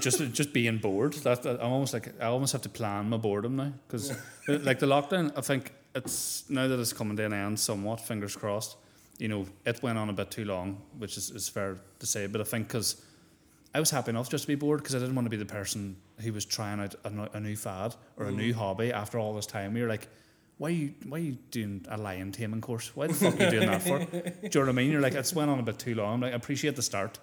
just 0.00 0.32
just 0.32 0.52
being 0.52 0.78
bored. 0.78 1.12
That, 1.24 1.42
that 1.42 1.62
I'm 1.62 1.72
almost 1.72 1.92
like 1.92 2.20
I 2.20 2.26
almost 2.26 2.52
have 2.52 2.62
to 2.62 2.68
plan 2.68 3.08
my 3.10 3.16
boredom 3.16 3.56
now 3.56 3.72
because 3.86 4.12
like 4.48 4.80
the 4.80 4.86
lockdown. 4.86 5.32
I 5.36 5.40
think 5.42 5.72
it's 5.94 6.48
now 6.50 6.66
that 6.66 6.80
it's 6.80 6.92
coming 6.92 7.16
to 7.16 7.24
an 7.24 7.32
end 7.32 7.60
somewhat. 7.60 8.00
Fingers 8.00 8.34
crossed. 8.34 8.76
You 9.18 9.28
know, 9.28 9.46
it 9.64 9.82
went 9.82 9.98
on 9.98 10.10
a 10.10 10.12
bit 10.12 10.30
too 10.30 10.44
long, 10.44 10.82
which 10.98 11.16
is, 11.16 11.30
is 11.30 11.48
fair 11.48 11.78
to 11.98 12.06
say. 12.06 12.26
But 12.26 12.40
I 12.40 12.44
think 12.44 12.68
because 12.68 13.02
I 13.74 13.80
was 13.80 13.90
happy 13.90 14.10
enough 14.10 14.28
just 14.28 14.44
to 14.44 14.48
be 14.48 14.54
bored 14.54 14.80
because 14.80 14.94
I 14.94 14.98
didn't 14.98 15.14
want 15.14 15.26
to 15.26 15.30
be 15.30 15.36
the 15.36 15.46
person 15.46 15.96
who 16.20 16.32
was 16.32 16.44
trying 16.44 16.80
out 16.80 16.94
a, 17.04 17.36
a 17.36 17.40
new 17.40 17.56
fad 17.56 17.94
or 18.16 18.26
a 18.26 18.32
new 18.32 18.52
mm. 18.52 18.56
hobby 18.56 18.92
after 18.92 19.18
all 19.18 19.34
this 19.34 19.46
time. 19.46 19.76
You're 19.76 19.88
like. 19.88 20.08
Why 20.58 20.68
are 20.68 20.72
you 20.72 20.94
why 21.06 21.18
are 21.18 21.20
you 21.20 21.36
doing 21.50 21.84
a 21.90 21.98
lion 21.98 22.32
taming 22.32 22.62
course? 22.62 22.96
Why 22.96 23.08
the 23.08 23.12
fuck 23.12 23.38
are 23.38 23.44
you 23.44 23.50
doing 23.50 23.66
that 23.66 23.82
for? 23.82 23.98
Do 24.06 24.14
you 24.14 24.50
know 24.54 24.60
what 24.60 24.68
I 24.70 24.72
mean? 24.72 24.90
You're 24.90 25.02
like, 25.02 25.12
it's 25.12 25.34
went 25.34 25.50
on 25.50 25.58
a 25.58 25.62
bit 25.62 25.78
too 25.78 25.94
long. 25.94 26.14
I'm 26.14 26.20
like, 26.22 26.32
I 26.32 26.36
appreciate 26.36 26.76
the 26.76 26.82
start, 26.82 27.18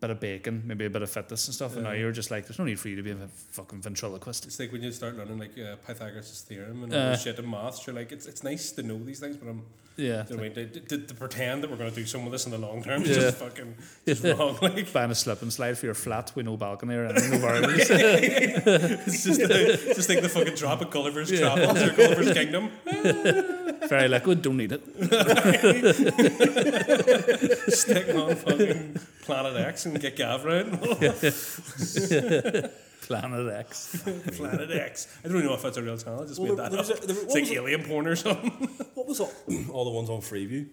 bit 0.00 0.10
of 0.10 0.20
bacon, 0.20 0.62
maybe 0.66 0.84
a 0.84 0.90
bit 0.90 1.00
of 1.02 1.10
fitness 1.10 1.46
and 1.48 1.54
stuff. 1.54 1.74
And 1.74 1.84
now 1.84 1.92
you're 1.92 2.12
just 2.12 2.30
like, 2.30 2.46
there's 2.46 2.58
no 2.58 2.64
need 2.66 2.78
for 2.78 2.88
you 2.88 2.96
to 2.96 3.02
be 3.02 3.12
a 3.12 3.28
fucking 3.52 3.80
ventriloquist. 3.80 4.44
It's 4.44 4.58
like 4.60 4.70
when 4.70 4.82
you 4.82 4.92
start 4.92 5.16
learning 5.16 5.38
like 5.38 5.58
uh, 5.58 5.76
Pythagoras' 5.86 6.44
theorem 6.46 6.84
and 6.84 6.92
all 6.94 7.00
Uh. 7.00 7.10
this 7.12 7.22
shit 7.22 7.38
in 7.38 7.50
maths. 7.50 7.86
You're 7.86 7.96
like, 7.96 8.12
it's, 8.12 8.26
it's 8.26 8.42
nice 8.44 8.72
to 8.72 8.82
know 8.82 8.98
these 8.98 9.20
things, 9.20 9.36
but 9.38 9.48
I'm, 9.48 9.62
Yeah. 9.96 10.24
you 10.28 10.36
know 10.36 10.42
I 10.42 10.48
mean? 10.48 10.54
To, 10.54 10.66
to, 10.80 10.98
to 10.98 11.14
pretend 11.14 11.62
that 11.62 11.70
we're 11.70 11.78
going 11.78 11.88
to 11.88 11.96
do 11.96 12.04
some 12.04 12.26
of 12.26 12.32
this 12.32 12.44
in 12.44 12.52
the 12.52 12.58
long 12.58 12.82
term 12.82 13.02
is 13.04 13.08
Yeah. 13.08 13.14
just 13.22 13.38
fucking 13.38 13.74
just 14.06 14.22
wrong. 14.24 14.58
Like 14.60 14.92
Buying 14.92 15.10
a 15.10 15.14
slip 15.14 15.40
and 15.40 15.50
slide 15.50 15.78
for 15.78 15.86
your 15.86 15.94
flat 15.94 16.30
with 16.34 16.44
no 16.44 16.58
balcony 16.58 16.94
or 16.94 17.06
anything, 17.06 17.30
no 17.30 17.38
variables. 17.38 17.76
it's 17.88 19.24
just 19.24 19.40
uh, 19.40 19.48
just 19.94 20.08
like 20.10 20.20
the 20.20 20.28
fucking 20.28 20.56
drop 20.56 20.82
of 20.82 20.90
Gulliver's 20.90 21.30
Travels 21.30 21.80
or 21.80 21.90
Gulliver's 21.94 22.32
Kingdom. 22.34 22.70
Very 23.88 24.08
liquid, 24.08 24.42
don't 24.42 24.56
need 24.56 24.72
it. 24.72 24.82
Stick 27.72 28.14
on 28.14 28.34
fucking 28.36 28.96
Planet 29.22 29.56
X 29.56 29.86
and 29.86 30.00
get 30.00 30.16
Gav 30.16 30.44
right. 30.44 30.66
Planet 33.02 33.52
X. 33.52 34.02
Planet 34.36 34.70
X. 34.70 35.18
I 35.24 35.28
don't 35.28 35.44
know 35.44 35.54
if 35.54 35.62
that's 35.62 35.76
a 35.76 35.82
real 35.82 35.96
channel. 35.96 36.22
I 36.22 36.26
just 36.26 36.40
Well, 36.40 36.50
made 36.50 36.58
that 36.58 36.70
there 36.70 36.78
was 36.80 36.90
up. 36.90 37.02
a- 37.02 37.06
there- 37.06 37.16
it's 37.16 37.34
like 37.34 37.42
was 37.42 37.50
it? 37.50 37.56
alien 37.56 37.84
porn 37.84 38.06
or 38.06 38.16
something. 38.16 38.68
What 38.94 39.06
was 39.06 39.20
all, 39.20 39.30
all 39.72 39.84
the 39.84 39.90
ones 39.90 40.10
on 40.10 40.20
Freeview? 40.20 40.66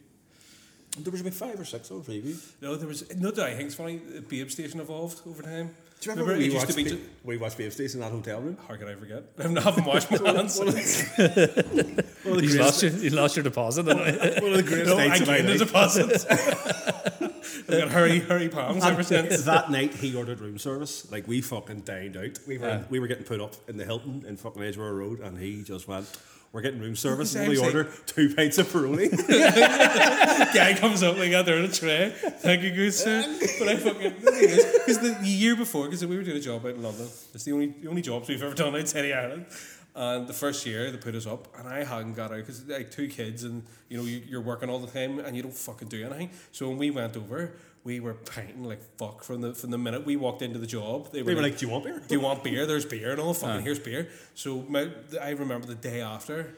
There 0.97 1.11
was 1.11 1.21
about 1.21 1.33
five 1.33 1.59
or 1.59 1.65
six 1.65 1.91
on 1.91 2.01
Freeview. 2.03 2.37
no, 2.61 2.75
there 2.75 2.87
was 2.87 3.13
no. 3.15 3.29
I 3.29 3.53
think 3.55 3.61
it's 3.67 3.75
funny. 3.75 3.97
The 3.97 4.21
Babe 4.21 4.49
Station 4.49 4.79
evolved 4.79 5.21
over 5.27 5.43
time. 5.43 5.75
Do 6.03 6.09
you 6.09 6.15
remember, 6.15 6.33
it 6.33 6.37
we, 6.39 6.43
used 6.45 6.57
watched 6.57 6.69
to 6.71 6.75
be? 6.75 6.83
Ba- 6.83 6.89
ju- 6.89 7.01
we 7.23 7.37
watched 7.37 7.57
Babe 7.57 7.71
Station 7.71 8.01
in 8.01 8.01
that 8.01 8.11
hotel 8.11 8.41
room? 8.41 8.57
How 8.67 8.75
could 8.75 8.87
I 8.89 8.95
forget? 8.95 9.23
I 9.39 9.43
haven't 9.43 9.85
watched 9.85 10.11
my 10.21 10.31
hands. 10.33 10.59
One 10.59 10.67
of 10.67 10.73
the 10.75 12.03
You 12.25 12.59
lost, 12.59 12.83
your, 12.83 12.91
you 12.91 13.09
lost 13.11 13.35
your 13.37 13.43
deposit. 13.43 13.87
anyway. 13.87 14.11
one 14.41 14.51
of 14.51 14.57
the 14.57 14.63
greatest 14.63 14.87
No, 14.89 14.97
I 14.97 15.07
nights 15.07 15.21
of 15.21 15.27
my 15.27 15.37
gained 15.37 15.47
the 15.47 15.51
life. 15.57 15.67
deposits. 15.67 16.25
I've 16.25 17.67
got 17.67 17.89
hurry, 17.91 18.19
hurry 18.19 18.49
palms 18.49 18.83
ever 18.83 19.03
since. 19.03 19.43
that 19.45 19.71
night 19.71 19.93
he 19.93 20.15
ordered 20.15 20.39
room 20.41 20.57
service. 20.57 21.09
Like 21.11 21.27
we 21.27 21.41
fucking 21.41 21.81
dined 21.81 22.17
out. 22.17 22.37
We 22.47 22.57
were 22.57 22.67
Yeah. 22.67 22.83
we 22.89 22.99
were 22.99 23.07
getting 23.07 23.23
put 23.23 23.39
up 23.39 23.55
in 23.69 23.77
the 23.77 23.85
Hilton 23.85 24.25
in 24.27 24.35
fucking 24.37 24.61
Edgware 24.61 24.93
Road, 24.93 25.19
and 25.21 25.37
he 25.37 25.63
just 25.63 25.87
went. 25.87 26.07
We're 26.53 26.61
getting 26.61 26.79
room 26.79 26.95
service. 26.95 27.33
And 27.33 27.49
we 27.49 27.57
order 27.57 27.85
two 28.05 28.33
pints 28.35 28.59
of 28.59 28.67
Peroni. 28.67 29.09
Guy 30.53 30.75
comes 30.75 31.01
up, 31.01 31.17
we 31.17 31.31
got 31.31 31.47
there 31.47 31.57
in 31.57 31.65
a 31.65 31.67
tray. 31.67 32.13
Thank 32.15 32.61
you, 32.61 32.69
good 32.69 32.93
sir. 32.93 33.23
But 33.57 33.69
I 33.69 33.75
fucking 33.77 34.13
the 34.21 34.31
thing 34.31 34.49
is, 34.49 34.65
because 34.65 34.99
the 34.99 35.27
year 35.27 35.55
before, 35.55 35.85
because 35.85 36.05
we 36.05 36.15
were 36.15 36.21
doing 36.21 36.37
a 36.37 36.39
job 36.39 36.63
out 36.63 36.75
in 36.75 36.83
London. 36.83 37.07
It's 37.33 37.43
the 37.43 37.53
only 37.53 37.73
the 37.81 37.89
only 37.89 38.03
jobs 38.03 38.29
we've 38.29 38.41
ever 38.41 38.53
done 38.53 38.75
outside 38.75 39.05
of 39.05 39.17
Ireland. 39.17 39.47
And 39.95 40.27
the 40.27 40.33
first 40.33 40.65
year 40.65 40.91
they 40.91 40.97
put 40.97 41.15
us 41.15 41.25
up, 41.25 41.47
and 41.57 41.67
I 41.67 41.83
hadn't 41.83 42.13
got 42.13 42.31
out 42.31 42.37
because 42.37 42.67
like 42.67 42.91
two 42.91 43.07
kids, 43.07 43.43
and 43.43 43.63
you 43.89 43.97
know 43.97 44.03
you, 44.03 44.21
you're 44.27 44.41
working 44.41 44.69
all 44.69 44.79
the 44.79 44.87
time, 44.87 45.19
and 45.19 45.35
you 45.35 45.41
don't 45.41 45.55
fucking 45.55 45.87
do 45.87 46.05
anything. 46.05 46.29
So 46.51 46.69
when 46.69 46.77
we 46.77 46.91
went 46.91 47.17
over, 47.17 47.53
we 47.83 47.99
were 47.99 48.13
painting 48.13 48.63
like 48.63 48.81
fuck 48.97 49.23
from 49.23 49.41
the 49.41 49.53
from 49.53 49.71
the 49.71 49.77
minute 49.77 50.05
we 50.05 50.15
walked 50.15 50.41
into 50.41 50.59
the 50.59 50.67
job. 50.67 51.11
They 51.11 51.21
were, 51.21 51.27
we 51.29 51.35
were 51.35 51.41
like, 51.41 51.57
"Do 51.57 51.65
you 51.65 51.71
want 51.71 51.83
beer?" 51.83 52.01
do 52.07 52.15
you 52.15 52.21
want 52.21 52.43
beer? 52.43 52.65
There's 52.65 52.85
beer 52.85 53.11
and 53.11 53.19
all. 53.19 53.33
Fucking 53.33 53.61
here's 53.63 53.79
beer. 53.79 54.07
So 54.35 54.63
my, 54.69 54.89
I 55.21 55.31
remember 55.31 55.67
the 55.67 55.75
day 55.75 56.01
after, 56.01 56.55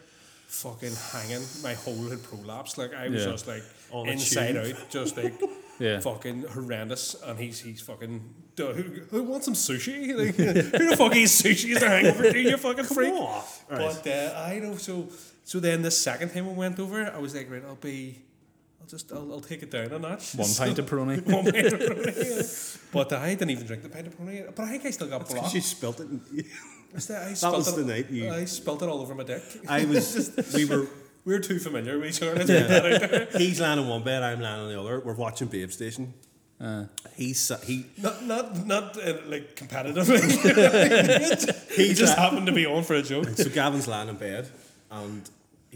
fucking 0.48 0.94
hanging. 1.12 1.41
My 1.63 1.74
whole 1.74 2.10
had 2.10 2.20
prolapsed. 2.20 2.77
Like 2.77 2.94
I 2.94 3.10
was 3.10 3.25
Yeah. 3.25 3.32
just 3.32 3.48
like 3.48 3.63
On 3.91 4.08
inside 4.08 4.55
out, 4.58 4.74
just 4.89 5.17
like 5.17 5.34
Yeah. 5.79 6.00
fucking 6.00 6.44
horrendous. 6.44 7.15
And 7.24 7.39
he's 7.39 7.60
he's 7.60 7.82
fucking. 7.82 8.22
Who, 8.58 8.72
who 9.12 9.24
wants 9.24 9.46
some 9.46 9.53
sushi? 9.55 10.15
Like, 10.17 10.36
who 10.79 10.89
the 10.89 10.96
fuck 10.96 11.13
eats 11.15 11.41
sushi? 11.41 11.72
Is 11.72 11.79
there 11.79 11.89
hangover? 11.89 12.32
Do 12.32 12.39
you 12.39 12.55
fucking 12.58 12.86
freak? 12.86 13.12
Right. 13.13 13.44
But 13.67 14.08
uh, 14.08 14.44
I 14.46 14.60
know. 14.60 14.75
So 14.77 15.10
so 15.44 15.60
then 15.60 15.82
the 15.82 15.91
second 15.91 16.29
time 16.34 16.48
we 16.48 16.53
went 16.53 16.79
over, 16.79 17.12
I 17.13 17.20
was 17.20 17.36
like, 17.36 17.50
right, 17.51 17.63
I'll 17.67 17.75
be. 17.75 18.22
I'll 18.86 18.89
just 18.89 19.12
I'll, 19.12 19.32
I'll 19.32 19.42
take 19.42 19.63
it 19.63 19.72
down 19.72 19.92
a 19.92 19.98
notch. 19.98 20.36
One 20.36 20.54
pint 20.58 20.77
of 20.77 20.86
Peroni. 20.86 21.20
One 21.25 21.44
pint 21.46 21.74
of 21.74 21.80
Peroni, 21.80 22.75
yeah. 22.75 22.82
But 22.92 23.13
I 23.13 23.30
didn't 23.30 23.50
even 23.50 23.65
drink 23.65 23.82
the 23.82 23.89
pint 23.89 24.06
of 24.06 24.15
Peroni. 24.15 24.54
But 24.56 24.63
I 24.63 24.70
think 24.70 24.86
I 24.86 24.92
still 24.92 25.08
got 25.08 25.27
blocked. 25.27 25.51
She 25.51 25.60
spilt 25.60 26.00
it. 26.01 26.08
And 26.08 26.22
Is 26.94 27.08
that, 27.08 27.24
I 27.24 27.34
That 27.34 27.51
was 27.51 27.68
it, 27.68 27.75
the 27.77 27.94
night 27.94 28.12
you- 28.12 28.32
I 28.32 28.46
spelt 28.46 28.84
it 28.84 28.88
all 28.88 29.01
over 29.01 29.15
my 29.15 29.24
dick. 29.24 29.42
I 29.68 29.86
was. 29.86 30.32
we 30.54 30.65
were. 30.65 30.88
We 31.25 31.34
were 31.34 31.39
too 31.39 31.58
familiar 31.58 31.98
with 31.98 32.10
each 32.10 32.22
other. 32.22 32.36
Let's 32.36 32.48
that 32.48 33.34
out. 33.34 33.42
He's 33.42 33.60
lying 33.60 33.80
on 33.80 33.88
one 33.88 34.04
bed. 34.04 34.22
I'm 34.22 34.39
lying 34.39 34.62
on 34.62 34.70
the 34.70 34.80
other. 34.80 35.00
We're 35.00 35.15
watching 35.15 35.48
Babe 35.48 35.72
Station. 35.72 36.13
He's 37.15 37.51
he. 37.65 37.88
Not, 37.98 38.24
not, 38.24 38.68
not 38.68 38.96
uh, 39.04 39.18
like 39.25 39.56
competitively. 39.56 40.22
he 41.75 41.96
just 41.96 42.15
happened 42.15 42.46
to 42.46 42.51
be 42.54 42.68
on 42.68 42.84
for 42.84 42.94
a 42.94 43.01
joke. 43.01 43.30
So 43.30 43.50
Gavin's 43.50 43.88
lying 43.88 44.10
in 44.10 44.18
bed, 44.18 44.48
and 44.92 45.27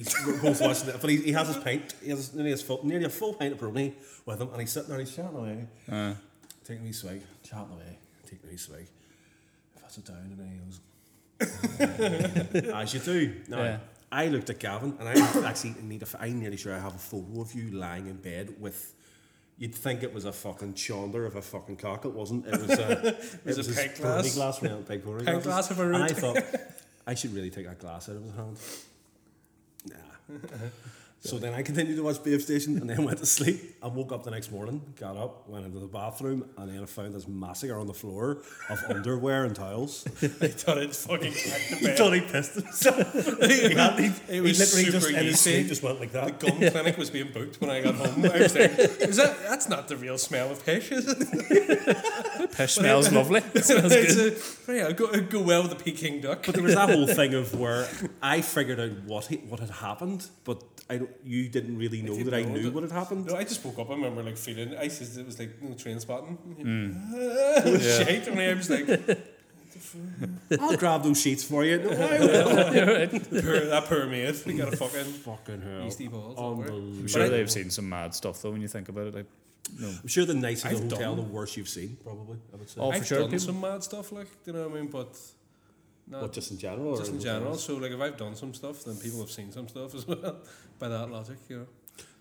he's 0.03 0.41
both 0.41 0.61
watching 0.61 0.89
it. 0.89 0.97
But 1.01 1.09
he, 1.09 1.17
he 1.17 1.31
has 1.33 1.47
his 1.47 1.57
pint. 1.57 1.93
He 2.03 2.09
has 2.09 2.33
nearly 2.33 2.51
his 2.51 2.61
full, 2.61 2.79
nearly 2.85 3.05
a 3.05 3.09
full 3.09 3.33
pint 3.33 3.53
of 3.53 3.59
Peroni 3.59 3.93
with 4.25 4.41
him, 4.41 4.49
and 4.51 4.59
he's 4.61 4.71
sitting 4.71 4.89
there. 4.89 4.99
and 4.99 5.07
He's 5.07 5.15
chatting 5.15 5.37
away, 5.37 5.67
Uh, 5.91 6.13
taking 6.65 6.83
me 6.85 6.91
swig, 6.91 7.21
chatting 7.43 7.71
away, 7.73 7.97
taking 8.29 8.49
me 8.49 8.57
swig. 8.57 8.87
If 9.75 9.83
I 9.85 9.87
sit 9.89 10.05
down 10.05 10.17
and 10.17 10.31
he 10.31 10.59
goes, 10.59 10.79
as 12.73 12.93
you 12.93 12.99
do. 12.99 13.35
Now, 13.47 13.63
Yeah. 13.63 13.77
I 14.11 14.27
looked 14.27 14.49
at 14.49 14.57
Gavin, 14.59 14.95
and 14.99 15.07
I 15.07 15.13
actually 15.47 15.75
need. 15.83 16.01
A, 16.01 16.07
I'm 16.19 16.39
nearly 16.39 16.57
sure 16.57 16.73
I 16.73 16.79
have 16.79 16.95
a 16.95 16.99
photo 16.99 17.41
of 17.41 17.53
you 17.53 17.71
lying 17.71 18.07
in 18.07 18.15
bed 18.17 18.55
with. 18.59 18.95
You'd 19.59 19.75
think 19.75 20.03
it 20.03 20.13
was 20.13 20.23
a 20.25 20.31
fucking 20.31 20.73
chonder 20.75 21.25
of 21.25 21.35
a 21.35 21.41
fucking 21.41 21.75
cock. 21.75 22.05
It 22.05 22.13
wasn't. 22.13 22.47
It 22.47 22.59
was 22.59 22.69
a. 22.71 23.07
it 23.09 23.45
was 23.45 23.57
a 23.59 23.63
his 23.63 23.75
pint 23.77 23.93
Peroni 23.95 24.33
glass. 24.33 24.59
glass, 24.59 24.59
Peroni 24.59 25.25
Pint 25.25 25.43
glass 25.43 25.69
of 25.71 25.79
a 25.79 25.83
And 25.93 26.03
I 26.03 26.07
thought 26.07 26.37
I 27.05 27.13
should 27.13 27.33
really 27.35 27.49
take 27.51 27.67
that 27.67 27.77
glass 27.77 28.09
out 28.09 28.15
of 28.15 28.23
his 28.23 28.33
hand. 28.33 28.57
Nah. 30.29 30.37
So 31.21 31.37
then 31.37 31.53
I 31.53 31.63
continued 31.63 31.97
to 31.97 32.03
watch 32.03 32.23
Babe 32.23 32.39
Station 32.39 32.77
and 32.77 32.89
then 32.89 33.03
went 33.03 33.19
to 33.19 33.25
sleep 33.25 33.75
I 33.83 33.87
woke 33.87 34.11
up 34.13 34.23
the 34.23 34.31
next 34.31 34.51
morning, 34.51 34.81
got 34.97 35.15
up, 35.17 35.47
went 35.49 35.65
into 35.65 35.79
the 35.79 35.87
bathroom, 35.87 36.45
and 36.57 36.69
then 36.69 36.81
I 36.81 36.85
found 36.85 37.13
this 37.13 37.27
massacre 37.27 37.77
on 37.77 37.87
the 37.87 37.93
floor 37.93 38.41
of 38.69 38.79
underwear 38.89 39.43
and 39.45 39.55
towels. 39.55 40.05
I 40.07 40.09
thought 40.47 40.77
it 40.79 40.95
fucking 40.95 41.31
He 41.33 41.87
thought 41.95 42.13
he 42.13 42.21
pissed 42.21 42.55
himself. 42.55 43.13
he, 43.41 43.73
had, 43.73 43.99
he, 43.99 44.05
It 44.07 44.13
he 44.29 44.41
was 44.41 44.59
literally 44.59 44.91
just 44.91 45.07
super 45.07 45.17
in 45.19 45.25
his 45.25 45.33
easy. 45.35 45.51
sleep 45.57 45.67
just 45.67 45.83
went 45.83 45.99
like 45.99 46.11
that. 46.13 46.39
The 46.39 46.51
gun 46.51 46.71
clinic 46.71 46.97
was 46.97 47.09
being 47.09 47.31
booked 47.31 47.59
when 47.61 47.69
I 47.69 47.81
got 47.81 47.95
home. 47.95 48.25
I 48.25 48.37
was 48.39 48.55
like, 48.55 48.71
is 48.79 49.17
that, 49.17 49.37
that's 49.47 49.67
not 49.69 49.87
the 49.89 49.97
real 49.97 50.17
smell 50.17 50.51
of 50.51 50.65
pish, 50.65 50.91
is 50.91 51.05
it? 51.07 52.51
Pish 52.53 52.73
smells 52.73 53.11
lovely. 53.11 53.41
Smells 53.61 53.91
It's 53.93 54.15
good. 54.15 54.73
a- 54.75 54.77
yeah, 54.77 54.91
go, 54.93 55.19
go 55.21 55.41
well 55.41 55.63
with 55.63 55.77
the 55.77 55.83
Peking 55.83 56.21
duck. 56.21 56.45
But 56.45 56.55
there 56.55 56.63
was 56.63 56.75
that 56.75 56.89
whole 56.89 57.07
thing 57.07 57.33
of 57.33 57.57
where 57.59 57.87
I 58.21 58.41
figured 58.41 58.79
out 58.79 58.91
what 59.05 59.25
he, 59.27 59.37
what 59.37 59.59
had 59.59 59.69
happened, 59.69 60.27
but 60.43 60.61
I 60.91 60.97
don't, 60.97 61.09
you 61.23 61.49
didn't 61.49 61.77
really 61.77 62.01
know 62.01 62.13
didn't 62.15 62.31
that 62.31 62.33
I 62.33 62.43
knew 62.43 62.63
that- 62.63 62.73
what 62.73 62.83
had 62.83 62.91
happened. 62.91 63.27
No, 63.27 63.35
I 63.35 63.43
just 63.43 63.63
woke 63.63 63.77
up. 63.79 63.89
I 63.91 63.93
remember 63.93 64.23
like 64.23 64.37
feeling. 64.37 64.75
I 64.75 64.87
said 64.87 65.19
it 65.19 65.25
was 65.25 65.37
like 65.37 65.51
you 65.61 65.69
know, 65.69 65.75
Trainspotting. 65.75 66.35
Hmm. 66.37 67.77
Shite. 68.03 68.27
And 68.27 68.39
I 68.41 68.53
was 68.55 68.69
like, 68.69 68.89
I'll 70.59 70.77
grab 70.77 71.03
those 71.03 71.21
sheets 71.21 71.43
for 71.43 71.63
you. 71.63 71.77
No, 71.77 71.89
I 71.91 72.19
will. 72.19 73.07
poor, 73.19 73.59
that 73.65 73.83
poor 73.87 74.07
mate. 74.07 74.35
He 74.37 74.53
got 74.53 74.73
a 74.73 74.77
fucking 74.77 75.03
Fucking 75.25 75.61
hell. 75.61 75.83
yeasty 75.83 76.07
balls. 76.07 76.35
over 76.37 76.63
it. 76.65 76.69
Unbelievable. 76.69 76.99
I'm 77.01 77.07
sure 77.07 77.23
I- 77.23 77.29
they've 77.29 77.51
seen 77.51 77.69
some 77.69 77.89
mad 77.89 78.13
stuff 78.13 78.41
though 78.41 78.51
when 78.51 78.61
you 78.61 78.67
think 78.67 78.89
about 78.89 79.07
it. 79.07 79.15
Like, 79.15 79.25
no. 79.79 79.89
I'm 79.89 80.07
sure 80.07 80.25
the 80.25 80.33
nicer 80.33 80.69
the 80.69 80.75
I've 80.75 80.81
hotel, 80.89 81.15
done- 81.15 81.27
the 81.27 81.31
worse 81.31 81.55
you've 81.55 81.69
seen, 81.69 81.97
probably, 82.03 82.37
I 82.51 82.57
would 82.57 82.69
say. 82.69 82.81
Oh, 82.81 82.89
for 82.91 82.97
I've 82.97 83.05
sure. 83.05 83.19
done 83.19 83.27
People, 83.29 83.45
some 83.45 83.61
mad 83.61 83.83
stuff, 83.83 84.11
like 84.11 84.27
do 84.43 84.51
you 84.51 84.53
know 84.57 84.67
what 84.67 84.77
I 84.77 84.81
mean? 84.81 84.89
But 84.89 85.15
not 86.09 86.21
What, 86.23 86.33
just 86.33 86.51
in 86.51 86.57
general? 86.57 86.97
just 86.97 87.11
or 87.11 87.15
in 87.15 87.19
general. 87.21 87.43
hotels? 87.45 87.63
So 87.63 87.75
like, 87.77 87.91
if 87.91 87.99
I've 88.01 88.17
done 88.17 88.35
some 88.35 88.53
stuff, 88.53 88.83
then 88.83 88.95
people 88.97 89.19
have 89.19 89.31
seen 89.31 89.51
some 89.51 89.67
stuff 89.67 89.93
as 89.95 90.07
well. 90.07 90.37
By 90.79 90.87
that 90.89 91.09
logic, 91.11 91.37
you 91.49 91.57
know. 91.59 91.67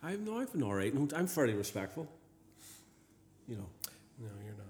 I've, 0.02 0.21
no, 0.21 0.38
I've 0.40 0.52
been 0.52 0.62
alright. 0.62 0.92
I'm 1.14 1.26
fairly 1.26 1.54
respectful. 1.54 2.09
You 3.47 3.57
know. 3.57 3.68
No, 4.21 4.28
you're 4.45 4.54
not. 4.54 4.66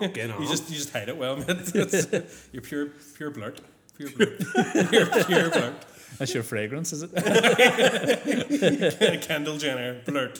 Fucking 0.00 0.28
You 0.42 0.48
just 0.48 0.68
you 0.70 0.76
just 0.76 0.92
hide 0.92 1.08
it 1.08 1.16
well, 1.16 1.36
man. 1.36 1.48
It's- 1.74 2.48
you're 2.52 2.62
pure 2.62 2.86
pure 3.16 3.30
blurt. 3.30 3.60
Pure 3.96 4.10
blurt. 4.10 4.40
you're 4.92 5.06
pure 5.24 5.50
blurt. 5.50 5.74
that's 6.18 6.32
your 6.34 6.42
fragrance, 6.44 6.92
is 6.92 7.02
it? 7.02 7.10
Kendall 9.22 9.56
Jenner 9.58 10.00
blurt. 10.06 10.38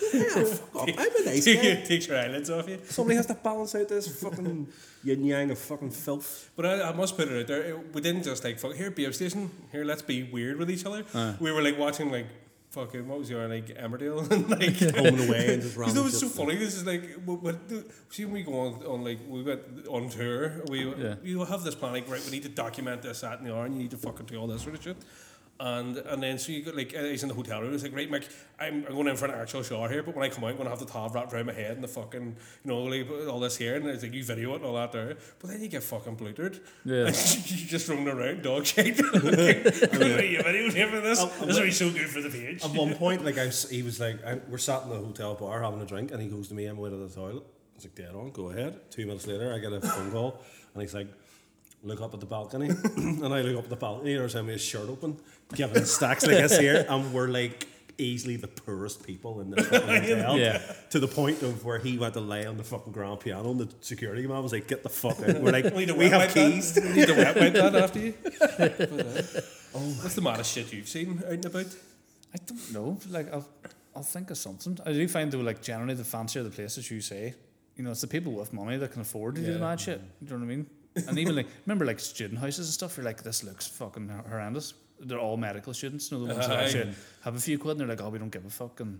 I'm 0.00 0.96
a 0.96 1.24
nice 1.24 1.44
guy. 1.46 1.82
Takes 1.84 2.06
your 2.06 2.18
eyelids 2.18 2.50
off 2.50 2.68
you. 2.68 2.78
Somebody 2.88 3.16
has 3.16 3.26
to 3.26 3.34
balance 3.34 3.74
out 3.74 3.88
this 3.88 4.20
fucking 4.22 4.68
yin 5.04 5.24
yang 5.24 5.50
of 5.50 5.58
fucking 5.58 5.90
filth. 5.90 6.50
But 6.56 6.66
I, 6.66 6.90
I 6.90 6.92
must 6.92 7.16
put 7.16 7.28
it 7.28 7.40
out 7.40 7.46
there. 7.46 7.62
it- 7.62 7.94
We 7.94 8.00
didn't 8.00 8.22
just 8.24 8.44
like 8.44 8.58
fuck 8.58 8.74
here, 8.74 8.90
BF 8.90 9.14
station. 9.14 9.50
Here, 9.72 9.84
let's 9.84 10.02
be 10.02 10.22
weird 10.24 10.56
with 10.58 10.70
each 10.70 10.84
other. 10.86 11.04
Ah. 11.14 11.36
We 11.40 11.50
were 11.52 11.62
like 11.62 11.78
watching 11.78 12.10
like 12.10 12.26
fucking 12.70 13.08
what 13.08 13.18
was 13.18 13.30
your 13.30 13.48
like 13.48 13.66
Emmerdale 13.78 14.30
and 14.30 14.48
like 14.50 14.78
Home 14.96 15.06
and 15.06 15.20
away 15.28 15.54
and 15.54 15.62
just 15.62 15.76
Because 15.76 15.76
random 15.76 15.98
it 15.98 16.04
was 16.04 16.20
so 16.20 16.28
funny. 16.28 16.54
This 16.56 16.74
is 16.74 16.86
like, 16.86 17.02
what, 17.24 17.42
what, 17.42 17.56
see, 18.10 18.24
when 18.24 18.34
we 18.34 18.42
go 18.42 18.58
on, 18.60 18.74
on 18.86 19.04
like, 19.04 19.18
we 19.26 19.42
went 19.42 19.62
on 19.88 20.08
tour, 20.10 20.62
we 20.68 20.84
Yeah. 20.94 21.14
you 21.22 21.42
have 21.44 21.64
this 21.64 21.74
plan, 21.74 21.92
like, 21.92 22.08
right, 22.10 22.22
we 22.24 22.30
need 22.30 22.42
to 22.44 22.48
document 22.50 23.02
this, 23.02 23.20
that, 23.22 23.38
and 23.38 23.48
the 23.48 23.54
other, 23.54 23.64
and 23.66 23.74
you 23.74 23.80
need 23.82 23.90
to 23.92 23.96
fucking 23.96 24.26
do 24.26 24.36
all 24.38 24.46
this 24.46 24.62
sort 24.62 24.74
of 24.74 24.82
shit. 24.82 24.96
And 25.60 25.96
and 25.96 26.22
then 26.22 26.38
so 26.38 26.52
you 26.52 26.62
got 26.62 26.76
like 26.76 26.94
uh, 26.96 27.02
he's 27.02 27.24
in 27.24 27.28
the 27.28 27.34
hotel 27.34 27.60
room. 27.60 27.74
It's 27.74 27.82
like 27.82 27.92
right, 27.94 28.08
Mick. 28.08 28.28
I'm, 28.60 28.84
I'm 28.86 28.94
going 28.94 29.08
in 29.08 29.16
for 29.16 29.24
an 29.24 29.32
actual 29.32 29.64
shower 29.64 29.88
here, 29.88 30.04
but 30.04 30.14
when 30.14 30.24
I 30.24 30.32
come 30.32 30.44
out, 30.44 30.50
I'm 30.50 30.56
gonna 30.56 30.70
have 30.70 30.78
the 30.78 30.86
towel 30.86 31.08
wrapped 31.08 31.32
around 31.32 31.46
my 31.46 31.52
head 31.52 31.72
and 31.72 31.82
the 31.82 31.88
fucking 31.88 32.36
you 32.64 32.70
know 32.70 32.82
like 32.84 33.08
all 33.28 33.40
this 33.40 33.56
here, 33.56 33.74
and 33.74 33.84
it's 33.88 34.04
like 34.04 34.12
you 34.12 34.22
video 34.22 34.52
it 34.52 34.56
and 34.56 34.66
all 34.66 34.74
that 34.74 34.92
there. 34.92 35.16
But 35.40 35.50
then 35.50 35.60
you 35.60 35.66
get 35.66 35.82
fucking 35.82 36.14
blutered. 36.14 36.60
Yeah. 36.84 37.06
And 37.06 37.16
you 37.50 37.66
just 37.66 37.88
roaming 37.88 38.06
around 38.06 38.42
dog 38.42 38.66
shit. 38.66 38.98
like, 39.14 39.64
you 39.64 40.38
videoed 40.42 40.72
him 40.74 40.90
for 40.90 41.00
this. 41.00 41.24
This 41.24 41.56
will 41.56 41.64
be 41.64 41.70
so 41.72 41.90
good 41.90 42.08
for 42.08 42.20
the 42.20 42.30
page. 42.30 42.64
At 42.64 42.70
one 42.70 42.94
point, 43.04 43.24
like 43.24 43.38
I, 43.38 43.46
was- 43.46 43.68
he 43.68 43.82
was 43.82 43.98
like, 43.98 44.24
I, 44.24 44.34
we're 44.48 44.58
sat 44.58 44.84
in 44.84 44.90
the 44.90 44.96
hotel 44.96 45.34
bar 45.34 45.60
having 45.62 45.80
a 45.80 45.86
drink, 45.86 46.12
and 46.12 46.22
he 46.22 46.28
goes 46.28 46.46
to 46.48 46.54
me, 46.54 46.66
I'm 46.66 46.78
away 46.78 46.90
to 46.90 46.96
the 46.96 47.08
toilet. 47.08 47.42
I 47.42 47.74
was 47.74 47.84
like, 47.84 47.94
dead 47.96 48.14
on, 48.14 48.30
go 48.30 48.50
ahead. 48.50 48.90
Two 48.92 49.06
minutes 49.06 49.26
later, 49.26 49.52
I 49.52 49.58
get 49.58 49.72
a 49.72 49.80
phone 49.80 50.12
call, 50.12 50.40
and 50.74 50.82
he's 50.82 50.94
like, 50.94 51.08
look 51.82 52.00
up 52.00 52.12
at 52.14 52.20
the 52.20 52.26
balcony, 52.26 52.68
and 52.96 53.26
I 53.32 53.40
look 53.42 53.56
up 53.58 53.64
at 53.64 53.70
the 53.70 53.76
balcony, 53.76 54.14
there's 54.14 54.34
him 54.34 54.46
with 54.46 54.54
his 54.54 54.62
shirt 54.62 54.88
open, 54.88 55.16
giving 55.54 55.84
stacks 55.84 56.26
like 56.26 56.36
this 56.36 56.58
here, 56.58 56.84
and 56.88 57.12
we're 57.12 57.28
like 57.28 57.66
easily 58.00 58.36
the 58.36 58.46
poorest 58.48 59.04
people 59.04 59.40
in 59.40 59.50
the 59.50 59.62
fucking 59.62 59.88
hotel. 60.02 60.38
Yeah. 60.38 60.58
To 60.90 61.00
the 61.00 61.08
point 61.08 61.42
of 61.42 61.64
where 61.64 61.78
he 61.80 61.98
went 61.98 62.14
to 62.14 62.20
lay 62.20 62.46
on 62.46 62.56
the 62.56 62.62
fucking 62.64 62.92
grand 62.92 63.20
piano, 63.20 63.50
and 63.50 63.60
the 63.60 63.68
security 63.80 64.26
man 64.26 64.42
was 64.42 64.52
like, 64.52 64.68
get 64.68 64.82
the 64.82 64.88
fuck 64.88 65.20
out. 65.20 65.40
We're 65.40 65.50
like, 65.52 65.64
We 65.74 65.86
need 65.86 65.96
we 65.96 66.08
have 66.08 66.20
wipe 66.20 66.30
that. 66.32 66.50
keys. 66.52 66.78
We 66.80 66.92
need 66.92 67.06
to 67.08 67.14
wet 67.14 67.36
wipe 67.36 67.52
that 67.54 67.74
after 67.84 67.98
you. 67.98 68.14
But, 68.22 68.80
uh, 68.80 69.78
What's 70.00 70.14
the 70.14 70.20
maddest 70.22 70.52
shit 70.54 70.72
you've 70.72 70.88
seen 70.88 71.22
out 71.26 71.32
and 71.32 71.44
about? 71.44 71.66
I 72.34 72.38
don't 72.46 72.72
know. 72.72 72.98
Like 73.10 73.32
I'll, 73.32 73.48
I'll 73.96 74.02
think 74.02 74.30
of 74.30 74.38
something. 74.38 74.78
I 74.86 74.92
do 74.92 75.06
find 75.08 75.30
though, 75.32 75.38
like 75.38 75.60
generally 75.62 75.94
the 75.94 76.04
fancier 76.04 76.42
the 76.42 76.50
places 76.50 76.90
you 76.90 77.00
say, 77.00 77.34
you 77.76 77.84
know, 77.84 77.90
it's 77.90 78.00
the 78.00 78.06
people 78.06 78.32
with 78.32 78.52
money 78.52 78.76
that 78.76 78.92
can 78.92 79.02
afford 79.02 79.34
to 79.36 79.40
do 79.40 79.46
the 79.48 79.52
Yeah. 79.54 79.58
mad 79.58 79.80
shit. 79.80 80.00
You 80.20 80.28
know 80.30 80.36
what 80.36 80.42
I 80.42 80.46
mean? 80.46 80.66
And 81.06 81.18
even 81.18 81.36
like 81.36 81.46
remember 81.66 81.84
like 81.84 82.00
student 82.00 82.40
houses 82.40 82.66
and 82.66 82.74
stuff. 82.74 82.96
You're 82.96 83.06
like, 83.06 83.22
this 83.22 83.44
looks 83.44 83.66
fucking 83.66 84.08
horrendous. 84.28 84.74
They're 85.00 85.20
all 85.20 85.36
medical 85.36 85.72
students. 85.74 86.10
You 86.10 86.18
know 86.18 86.26
the 86.26 86.34
ones 86.34 86.48
that 86.48 86.58
actually 86.58 86.94
have 87.22 87.36
a 87.36 87.40
few 87.40 87.58
quid 87.58 87.72
and 87.72 87.80
they're 87.80 87.88
like, 87.88 88.02
oh, 88.02 88.08
we 88.08 88.18
don't 88.18 88.30
give 88.30 88.44
a 88.44 88.50
fuck. 88.50 88.80
And 88.80 88.98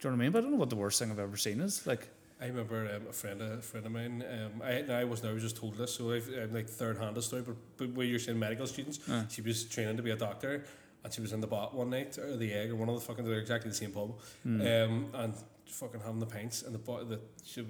do 0.00 0.08
you 0.08 0.10
know 0.10 0.16
what 0.16 0.22
I 0.22 0.24
mean? 0.24 0.32
But 0.32 0.38
I 0.38 0.42
don't 0.42 0.50
know 0.52 0.56
what 0.58 0.70
the 0.70 0.76
worst 0.76 0.98
thing 0.98 1.10
I've 1.12 1.18
ever 1.20 1.36
seen 1.36 1.60
is. 1.60 1.86
Like, 1.86 2.08
I 2.40 2.46
remember 2.46 2.90
um, 2.96 3.06
a 3.08 3.12
friend, 3.12 3.40
a 3.40 3.62
friend 3.62 3.86
of 3.86 3.92
mine. 3.92 4.24
Um, 4.28 4.62
I, 4.64 4.82
I 4.92 5.04
wasn't. 5.04 5.30
I 5.30 5.32
was 5.32 5.44
just 5.44 5.56
told 5.56 5.76
this, 5.76 5.94
so 5.94 6.10
I've, 6.10 6.28
I'm 6.36 6.52
like 6.52 6.68
third-hand 6.68 7.22
story. 7.22 7.42
But, 7.42 7.54
but 7.76 7.92
where 7.92 8.04
you're 8.04 8.18
saying 8.18 8.36
medical 8.36 8.66
students, 8.66 8.98
she 9.28 9.42
was 9.42 9.62
training 9.64 9.96
to 9.96 10.02
be 10.02 10.10
a 10.10 10.16
doctor, 10.16 10.64
and 11.04 11.12
she 11.12 11.20
was 11.20 11.32
in 11.32 11.40
the 11.40 11.46
bot 11.46 11.72
one 11.72 11.90
night 11.90 12.18
or 12.18 12.36
the 12.36 12.52
egg 12.52 12.70
or 12.72 12.74
one 12.74 12.88
of 12.88 12.96
the 12.96 13.00
fucking. 13.00 13.24
They're 13.24 13.38
exactly 13.38 13.70
the 13.70 13.76
same 13.76 13.92
pub, 13.92 14.18
um, 14.44 15.06
and 15.14 15.34
fucking 15.66 16.00
having 16.00 16.18
the 16.18 16.26
pints 16.26 16.62
and 16.62 16.74
the 16.74 16.80
bo- 16.80 17.04
the 17.04 17.20
she. 17.44 17.64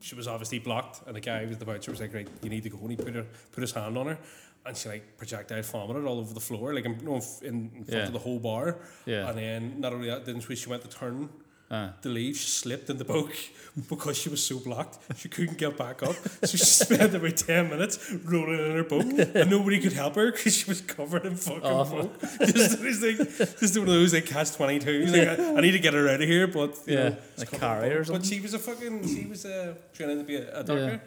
She 0.00 0.14
was 0.14 0.26
obviously 0.28 0.58
blocked, 0.58 1.06
and 1.06 1.16
the 1.16 1.20
guy 1.20 1.46
with 1.46 1.58
the 1.58 1.64
voucher 1.64 1.90
was 1.90 2.00
like, 2.00 2.12
"Right, 2.12 2.28
you 2.42 2.50
need 2.50 2.62
to 2.64 2.68
go." 2.70 2.78
And 2.78 2.90
he 2.90 2.96
put 2.96 3.14
her, 3.14 3.26
put 3.52 3.62
his 3.62 3.72
hand 3.72 3.96
on 3.96 4.06
her, 4.06 4.18
and 4.66 4.76
she 4.76 4.88
like 4.88 5.16
projectile 5.16 5.62
vomited 5.62 6.04
all 6.04 6.18
over 6.18 6.34
the 6.34 6.40
floor, 6.40 6.74
like 6.74 6.84
in, 6.84 6.92
in 6.92 7.00
front 7.00 7.88
Yeah. 7.88 8.06
of 8.06 8.12
the 8.12 8.18
whole 8.18 8.38
bar. 8.38 8.78
Yeah. 9.06 9.28
And 9.28 9.38
then 9.38 9.80
not 9.80 9.92
only 9.94 10.08
that, 10.08 10.26
then 10.26 10.40
she 10.40 10.56
she 10.56 10.68
went 10.68 10.82
to 10.82 10.88
turn 10.88 11.28
uh, 11.74 11.92
to 12.02 12.08
leave, 12.08 12.36
she 12.36 12.48
slipped 12.48 12.88
in 12.90 12.96
the 12.98 13.04
boat 13.04 13.32
because 13.88 14.16
she 14.16 14.28
was 14.28 14.44
so 14.44 14.58
blocked. 14.58 14.98
She 15.16 15.28
couldn't 15.28 15.58
get 15.58 15.76
back 15.76 16.02
up. 16.02 16.14
So 16.42 16.56
she 16.56 16.58
spent 16.84 17.14
about 17.14 17.36
10 17.36 17.70
minutes 17.70 18.12
rolling 18.24 18.60
in 18.66 18.70
her 18.76 18.84
boat 18.84 19.04
and 19.04 19.50
nobody 19.50 19.80
could 19.80 19.92
help 19.92 20.14
her 20.14 20.30
because 20.30 20.54
she 20.56 20.66
was 20.70 20.80
covered 20.80 21.26
in 21.26 21.36
fucking 21.36 21.62
Awful. 21.62 22.12
Just, 22.40 22.78
it's 22.80 23.02
like, 23.02 23.58
just 23.60 23.78
one 23.78 23.88
of 23.88 23.94
those 23.94 24.14
like 24.14 24.26
catch 24.26 24.52
22. 24.52 25.06
Like, 25.06 25.28
I, 25.28 25.54
I 25.56 25.60
need 25.60 25.72
to 25.72 25.78
get 25.78 25.94
her 25.94 26.08
out 26.08 26.22
of 26.22 26.28
here, 26.28 26.46
but 26.46 26.78
you 26.86 26.94
Yeah, 26.94 27.08
know, 27.08 27.16
like 27.38 27.50
carry 27.50 27.90
or 27.92 28.04
something. 28.04 28.22
But 28.22 28.28
she 28.28 28.40
was 28.40 28.54
a 28.54 28.58
fucking, 28.58 29.06
she 29.06 29.26
was 29.26 29.44
uh, 29.44 29.74
training 29.92 30.18
to 30.18 30.24
be 30.24 30.36
a, 30.36 30.52
a 30.52 30.56
yeah. 30.58 30.62
doctor. 30.62 31.02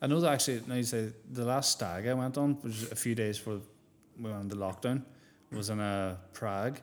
I 0.00 0.06
know 0.06 0.20
that 0.20 0.32
actually. 0.32 0.62
Now 0.66 0.74
you 0.74 0.84
say 0.84 1.12
the 1.30 1.44
last 1.44 1.72
stag 1.72 2.06
I 2.06 2.14
went 2.14 2.38
on, 2.38 2.58
was 2.62 2.90
a 2.90 2.96
few 2.96 3.14
days 3.14 3.38
before 3.38 3.60
we 4.18 4.30
went 4.30 4.42
into 4.44 4.56
lockdown, 4.56 5.02
was 5.52 5.70
in 5.70 5.80
uh, 5.80 6.16
Prague, 6.32 6.80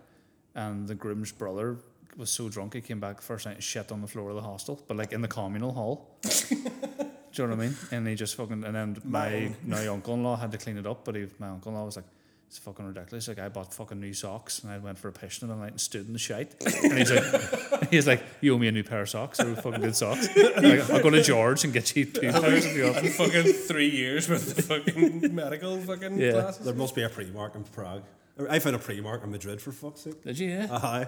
and 0.53 0.87
the 0.87 0.95
groom's 0.95 1.31
brother 1.31 1.77
was 2.17 2.29
so 2.29 2.49
drunk 2.49 2.73
he 2.73 2.81
came 2.81 2.99
back 2.99 3.17
the 3.17 3.23
first 3.23 3.45
night 3.45 3.55
and 3.55 3.63
shit 3.63 3.91
on 3.91 4.01
the 4.01 4.07
floor 4.07 4.29
of 4.29 4.35
the 4.35 4.41
hostel, 4.41 4.81
but 4.87 4.97
like 4.97 5.11
in 5.11 5.21
the 5.21 5.27
communal 5.27 5.73
hall. 5.73 6.17
Do 6.49 7.41
you 7.41 7.49
know 7.49 7.55
what 7.55 7.63
I 7.63 7.67
mean? 7.67 7.75
And 7.91 8.07
he 8.07 8.15
just 8.15 8.35
fucking 8.35 8.63
and 8.63 8.73
then 8.75 8.97
my 9.03 9.51
my 9.65 9.87
uncle-in-law 9.87 10.37
had 10.37 10.51
to 10.53 10.57
clean 10.57 10.77
it 10.77 10.85
up, 10.87 11.03
but 11.03 11.15
he, 11.15 11.27
my 11.39 11.49
uncle-in-law 11.49 11.85
was 11.85 11.95
like. 11.97 12.05
It's 12.47 12.59
fucking 12.59 12.85
ridiculous. 12.85 13.27
Like 13.27 13.39
I 13.39 13.49
bought 13.49 13.73
fucking 13.73 13.99
new 13.99 14.13
socks 14.13 14.59
and 14.59 14.71
I 14.71 14.77
went 14.77 14.99
for 14.99 15.07
a 15.07 15.11
piss 15.11 15.41
in 15.41 15.47
the 15.47 15.55
night 15.55 15.71
and 15.71 15.81
stood 15.81 16.05
in 16.05 16.13
the 16.13 16.19
shite. 16.19 16.53
And 16.63 16.93
he's 16.99 17.11
like, 17.11 17.89
he's 17.89 18.07
like, 18.07 18.23
you 18.39 18.53
owe 18.53 18.59
me 18.59 18.67
a 18.67 18.71
new 18.71 18.83
pair 18.83 19.01
of 19.01 19.09
socks. 19.09 19.39
They're 19.39 19.55
fucking 19.55 19.81
good 19.81 19.95
socks. 19.95 20.27
Like, 20.37 20.87
I'll 20.91 21.01
go 21.01 21.09
to 21.09 21.23
George 21.23 21.63
and 21.63 21.73
get 21.73 21.95
you 21.95 22.05
two 22.05 22.31
pairs 22.31 22.65
if 22.67 22.77
you 22.77 22.83
want. 22.83 22.97
Fucking 23.07 23.51
three 23.51 23.89
years 23.89 24.29
with 24.29 24.55
the 24.55 24.61
fucking 24.61 25.33
medical 25.35 25.75
fucking 25.81 26.19
Yeah. 26.19 26.31
classes. 26.33 26.63
There 26.65 26.75
must 26.75 26.93
be 26.93 27.01
a 27.01 27.09
Primark 27.09 27.55
in 27.55 27.63
Prague. 27.63 28.03
I 28.47 28.59
found 28.59 28.75
a 28.75 28.79
Primark 28.79 29.23
in 29.23 29.31
Madrid 29.31 29.59
for 29.59 29.71
fuck's 29.71 30.01
sake. 30.01 30.21
Did 30.23 30.37
you? 30.37 30.49
Yeah. 30.51 30.67
Aye. 30.71 31.07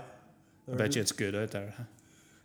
I 0.72 0.76
bet 0.76 0.96
you 0.96 1.02
it's 1.02 1.12
good 1.12 1.36
out 1.36 1.52
there. 1.52 1.74
huh? 1.78 1.84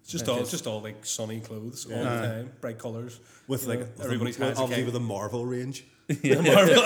It's 0.03 0.11
just 0.13 0.29
all, 0.29 0.39
just- 0.41 0.51
just 0.51 0.67
all 0.67 0.83
like 0.83 1.07
sunny 1.07 1.41
clothes 1.41 1.87
all 1.87 1.93
Yeah. 1.93 2.03
the 2.03 2.27
time, 2.27 2.51
bright 2.61 2.79
colours. 2.79 3.21
With 3.49 3.63
You 3.63 3.69
like 3.69 3.79
know, 3.81 3.87
with 3.97 4.05
everybody's 4.05 4.39
a, 4.41 4.45
hands 4.45 4.59
obviously 4.59 4.83
are 4.83 4.87
with 4.87 4.97
a 4.97 5.01
Marvel 5.01 5.47
range. 5.47 5.85
Marvello. 6.09 6.81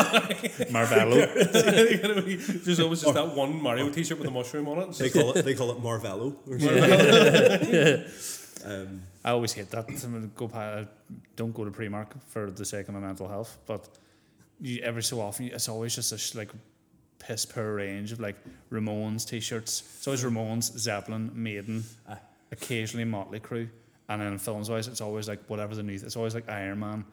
There's 2.64 2.80
always 2.80 3.00
just 3.02 3.14
that 3.14 3.34
one 3.34 3.60
Mario 3.62 3.88
T-shirt 3.90 4.18
with 4.18 4.28
a 4.28 4.30
mushroom 4.30 4.68
on 4.68 4.78
it. 4.78 4.88
It's 4.88 4.98
They 4.98 5.08
just- 5.08 5.16
call 5.18 5.32
it 5.36 5.44
they 5.44 5.54
call 5.54 5.70
it 5.72 5.78
Marvello. 5.82 6.34
or 6.46 6.58
something. 6.58 8.04
um, 8.64 9.02
I 9.24 9.30
always 9.30 9.52
hate 9.52 9.70
that. 9.70 9.98
Someone 9.98 10.30
Go 10.36 10.48
pa- 10.48 10.84
don't 11.36 11.54
go 11.54 11.64
to 11.64 11.70
Primark 11.70 12.08
for 12.28 12.50
the 12.50 12.64
sake 12.64 12.88
of 12.88 12.94
my 12.94 13.00
mental 13.00 13.28
health, 13.28 13.58
but 13.66 13.88
you, 14.60 14.80
every 14.82 15.02
so 15.02 15.20
often 15.20 15.46
it's 15.46 15.68
always 15.68 15.94
just 15.94 16.12
a 16.12 16.18
sh- 16.18 16.34
like 16.34 16.50
piss 17.18 17.44
poor 17.44 17.74
range 17.74 18.12
of 18.12 18.20
like 18.20 18.36
Ramones 18.70 19.28
t-shirts. 19.28 19.82
It's 19.96 20.06
always 20.06 20.24
Ramones, 20.24 20.76
Zeppelin, 20.78 21.30
Maiden, 21.34 21.84
ah. 22.08 22.18
occasionally 22.52 23.04
Motley 23.04 23.40
Crue. 23.40 23.68
And 24.08 24.22
then 24.22 24.38
films 24.38 24.70
wise, 24.70 24.86
it's 24.86 25.00
always 25.00 25.28
like 25.28 25.40
whatever 25.48 25.74
the 25.74 25.82
new. 25.82 25.94
It's 25.94 26.14
always 26.14 26.34
like 26.34 26.48
Iron 26.48 26.78
Man, 26.78 27.04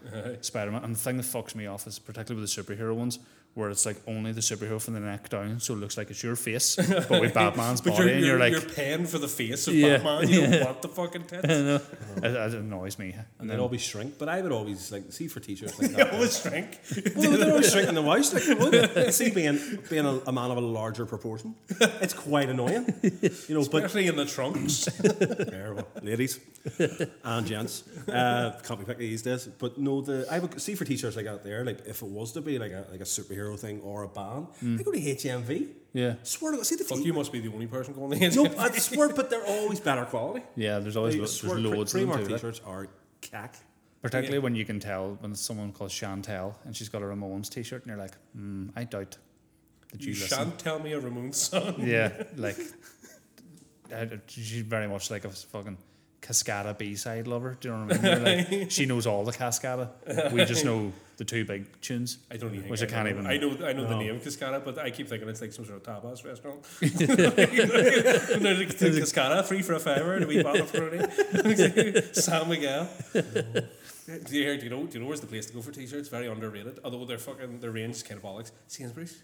Spider 0.41 0.71
Man. 0.71 0.83
And 0.83 0.93
the 0.95 0.99
thing 0.99 1.17
that 1.17 1.25
fucks 1.25 1.55
me 1.55 1.65
off 1.65 1.87
is 1.87 1.97
particularly 1.97 2.41
with 2.41 2.53
the 2.53 2.61
superhero 2.63 2.93
ones, 2.93 3.17
where 3.55 3.69
it's 3.69 3.85
like 3.85 3.97
only 4.07 4.31
the 4.31 4.41
superhero 4.41 4.81
from 4.81 4.95
the 4.95 4.99
neck 4.99 5.29
down, 5.29 5.59
so 5.59 5.73
it 5.73 5.77
looks 5.77 5.95
like 5.97 6.09
it's 6.09 6.23
your 6.23 6.35
face, 6.35 6.75
but 7.09 7.21
with 7.21 7.33
Batman's 7.35 7.81
But 7.81 7.91
body, 7.91 8.03
you're, 8.05 8.13
and 8.13 8.19
you're, 8.25 8.29
you're 8.29 8.39
like, 8.39 8.51
you're 8.51 8.61
paying 8.73 9.05
for 9.05 9.19
the 9.19 9.27
face 9.27 9.67
of 9.67 9.75
Yeah. 9.75 9.97
Batman. 9.97 10.27
You 10.29 10.41
don't 10.47 10.65
want 10.65 10.81
the 10.81 10.87
fucking 10.87 11.23
tits. 11.25 11.45
it, 11.47 11.81
it 12.23 12.53
annoys 12.55 12.97
me. 12.97 13.15
And 13.39 13.49
they'd 13.49 13.59
always 13.59 13.81
shrink, 13.81 14.17
but 14.17 14.27
I 14.27 14.41
would 14.41 14.51
always 14.51 14.91
like 14.91 15.11
see 15.13 15.27
for 15.27 15.39
t-shirts 15.39 15.79
like 15.79 15.91
They 15.95 15.97
that. 16.03 16.13
always 16.13 16.41
shrink. 16.41 16.79
well, 17.15 17.31
they're 17.37 17.51
always 17.51 17.71
shrinking 17.71 17.95
the 17.95 18.01
waist. 18.01 18.33
Like, 18.33 18.59
would. 18.59 19.13
see, 19.13 19.29
being 19.29 19.59
being 19.89 20.05
a, 20.05 20.19
a 20.25 20.31
man 20.31 20.49
of 20.49 20.57
a 20.57 20.61
larger 20.61 21.05
proportion, 21.05 21.53
it's 22.01 22.13
quite 22.15 22.49
annoying. 22.49 22.85
You 23.47 23.55
know, 23.55 23.65
but 23.71 23.83
Especially 23.83 24.07
in 24.07 24.15
the 24.15 24.25
trunks. 24.25 24.85
There, 24.85 25.75
ladies 26.01 26.39
and 27.23 27.45
gents, 27.45 27.83
uh, 28.07 28.59
can't 28.63 28.79
be 28.79 28.85
picky 28.85 29.09
these 29.09 29.21
days. 29.21 29.45
But 29.47 29.77
no, 29.77 30.01
the 30.01 30.25
I 30.31 30.39
would 30.39 30.59
see 30.61 30.75
for 30.75 30.85
t-shirts 30.85 31.15
like 31.15 31.27
out 31.27 31.43
there, 31.43 31.63
like 31.65 31.85
if 31.85 32.01
it 32.01 32.07
was 32.07 32.31
to 32.33 32.41
be 32.41 32.57
like 32.57 32.71
a 32.71 32.85
like 32.91 33.01
a 33.01 33.03
superhero 33.05 33.42
thing 33.57 33.81
or 33.81 34.03
a 34.03 34.07
band, 34.07 34.47
I 34.79 34.83
go 34.83 34.91
to 34.91 34.99
HMV. 34.99 35.67
Yeah. 35.93 36.15
Swear 36.23 36.51
to 36.51 36.57
God, 36.57 36.65
see 36.65 36.75
the 36.75 36.83
Fuck, 36.83 36.99
you 37.05 37.13
must 37.13 37.31
be 37.31 37.39
the 37.39 37.51
only 37.53 37.67
person 37.67 37.93
going 37.93 38.19
to 38.19 38.29
No, 38.35 38.45
I 38.57 38.71
swear, 38.71 39.09
but 39.09 39.29
they're 39.29 39.45
always 39.45 39.79
better 39.79 40.05
quality. 40.05 40.43
Yeah, 40.55 40.79
there's 40.79 40.97
always 40.97 41.15
I 41.15 41.19
lo- 41.19 41.25
swear, 41.25 41.55
there's 41.61 41.65
loads 41.65 41.93
of 41.95 42.01
them 42.01 42.09
Primark 42.09 42.27
t-shirts 42.27 42.61
are 42.65 42.87
cack. 43.21 43.55
Particularly 44.01 44.39
when 44.39 44.55
you 44.55 44.65
can 44.65 44.79
tell 44.79 45.17
when 45.21 45.33
someone 45.35 45.71
called 45.71 45.91
Chantel 45.91 46.55
and 46.65 46.75
she's 46.75 46.89
got 46.89 47.01
a 47.01 47.05
Ramones 47.05 47.47
t-shirt 47.49 47.83
and 47.83 47.89
you're 47.91 47.97
like, 47.97 48.15
hmm, 48.35 48.69
I 48.75 48.83
doubt 48.85 49.17
that 49.91 50.01
you, 50.01 50.13
You 50.13 50.19
listen. 50.19 50.37
shan't 50.37 50.59
tell 50.59 50.79
me 50.79 50.93
a 50.93 50.99
Ramones 50.99 51.35
song. 51.35 51.75
Yeah, 51.79 52.11
like 52.35 52.57
I- 53.93 54.19
she's 54.27 54.61
very 54.63 54.87
much 54.87 55.11
like 55.11 55.25
a 55.25 55.29
fucking 55.29 55.77
Cascada 56.23 56.75
B-side 56.77 57.27
lover. 57.27 57.57
Do 57.59 57.67
you 57.67 57.75
know 57.75 57.85
what 57.85 57.99
I 58.03 58.45
mean? 58.45 58.59
Like, 58.59 58.71
she 58.71 58.85
knows 58.85 59.05
all 59.05 59.25
the 59.25 59.33
Cascada. 59.33 59.89
We 60.31 60.45
just 60.45 60.63
know 60.63 60.93
the 61.17 61.25
two 61.25 61.43
big 61.45 61.65
tunes, 61.81 62.17
I 62.31 62.37
don't 62.37 62.55
even. 62.55 62.69
which 62.69 62.81
I 62.81 62.85
think 62.85 62.91
can't 62.91 63.05
know. 63.05 63.11
even. 63.11 63.27
I 63.27 63.37
know. 63.37 63.67
I 63.67 63.73
know 63.73 63.85
the 63.87 63.97
name 63.97 64.19
Cascada, 64.19 64.63
but 64.63 64.79
I 64.79 64.89
keep 64.89 65.07
thinking 65.07 65.29
it's 65.29 65.41
like 65.41 65.51
some 65.51 65.65
sort 65.65 65.77
of 65.77 65.83
tapas 65.83 66.25
restaurant. 66.25 66.63
There's 66.79 66.91
a 68.97 69.01
Cascada, 69.01 69.43
free 69.43 69.61
for 69.61 69.73
a 69.73 69.79
fiver, 69.79 70.15
and 70.15 70.23
a 70.23 70.27
wee 70.27 70.41
bottle 70.41 70.63
of. 70.63 70.69
San 72.15 72.49
Miguel. 72.49 72.87
Do 73.13 74.35
you, 74.35 74.43
hear, 74.43 74.57
do 74.57 74.63
you 74.63 74.69
know? 74.69 74.85
Do 74.85 74.93
you 74.93 74.99
know 75.01 75.07
where's 75.07 75.21
the 75.21 75.27
place 75.27 75.45
to 75.47 75.53
go 75.53 75.61
for 75.61 75.71
t-shirts? 75.71 76.09
Very 76.09 76.27
underrated. 76.27 76.79
Although 76.83 77.05
their 77.05 77.17
fucking 77.17 77.59
their 77.59 77.71
range 77.71 77.95
is 77.95 78.03
kind 78.03 78.17
of 78.17 78.23
bollocks. 78.23 78.51
Sainsbury's. 78.67 79.21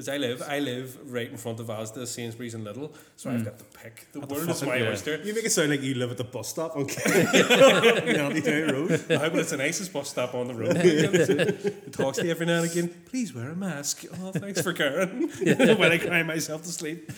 Because 0.00 0.14
I 0.14 0.16
live, 0.16 0.42
I 0.48 0.60
live 0.60 1.12
right 1.12 1.30
in 1.30 1.36
front 1.36 1.60
of 1.60 1.66
Asda, 1.66 2.06
Sainsbury's, 2.06 2.54
and 2.54 2.66
Lidl, 2.66 2.90
so 3.16 3.28
I've 3.28 3.44
got 3.44 3.58
the 3.58 3.64
pick. 3.64 4.10
The 4.12 4.20
world 4.20 4.48
is 4.48 4.60
fucking- 4.60 4.66
my 4.66 4.76
yeah. 4.76 4.88
oyster. 4.88 5.20
You 5.22 5.34
make 5.34 5.44
it 5.44 5.52
sound 5.52 5.68
like 5.68 5.82
you 5.82 5.94
live 5.94 6.10
at 6.10 6.16
the 6.16 6.24
bus 6.24 6.48
stop 6.48 6.74
on 6.74 6.86
County 6.86 8.40
Town 8.40 8.68
Road. 8.68 8.92
I 9.10 9.28
but 9.28 9.40
it's 9.40 9.50
the 9.50 9.58
nicest 9.58 9.92
bus 9.92 10.08
stop 10.08 10.34
on 10.34 10.48
the 10.48 10.54
road. 10.54 10.72
it 10.76 11.92
talks 11.92 12.16
to 12.16 12.24
you 12.24 12.30
every 12.30 12.46
now 12.46 12.62
and 12.62 12.70
again. 12.70 12.88
Please 13.10 13.34
wear 13.34 13.50
a 13.50 13.54
mask. 13.54 14.06
Oh, 14.22 14.32
thanks 14.32 14.62
for 14.62 14.72
caring. 14.72 15.28
when 15.38 15.92
I 15.92 15.98
cry 15.98 16.22
myself 16.22 16.62
to 16.62 16.70
sleep. 16.70 17.10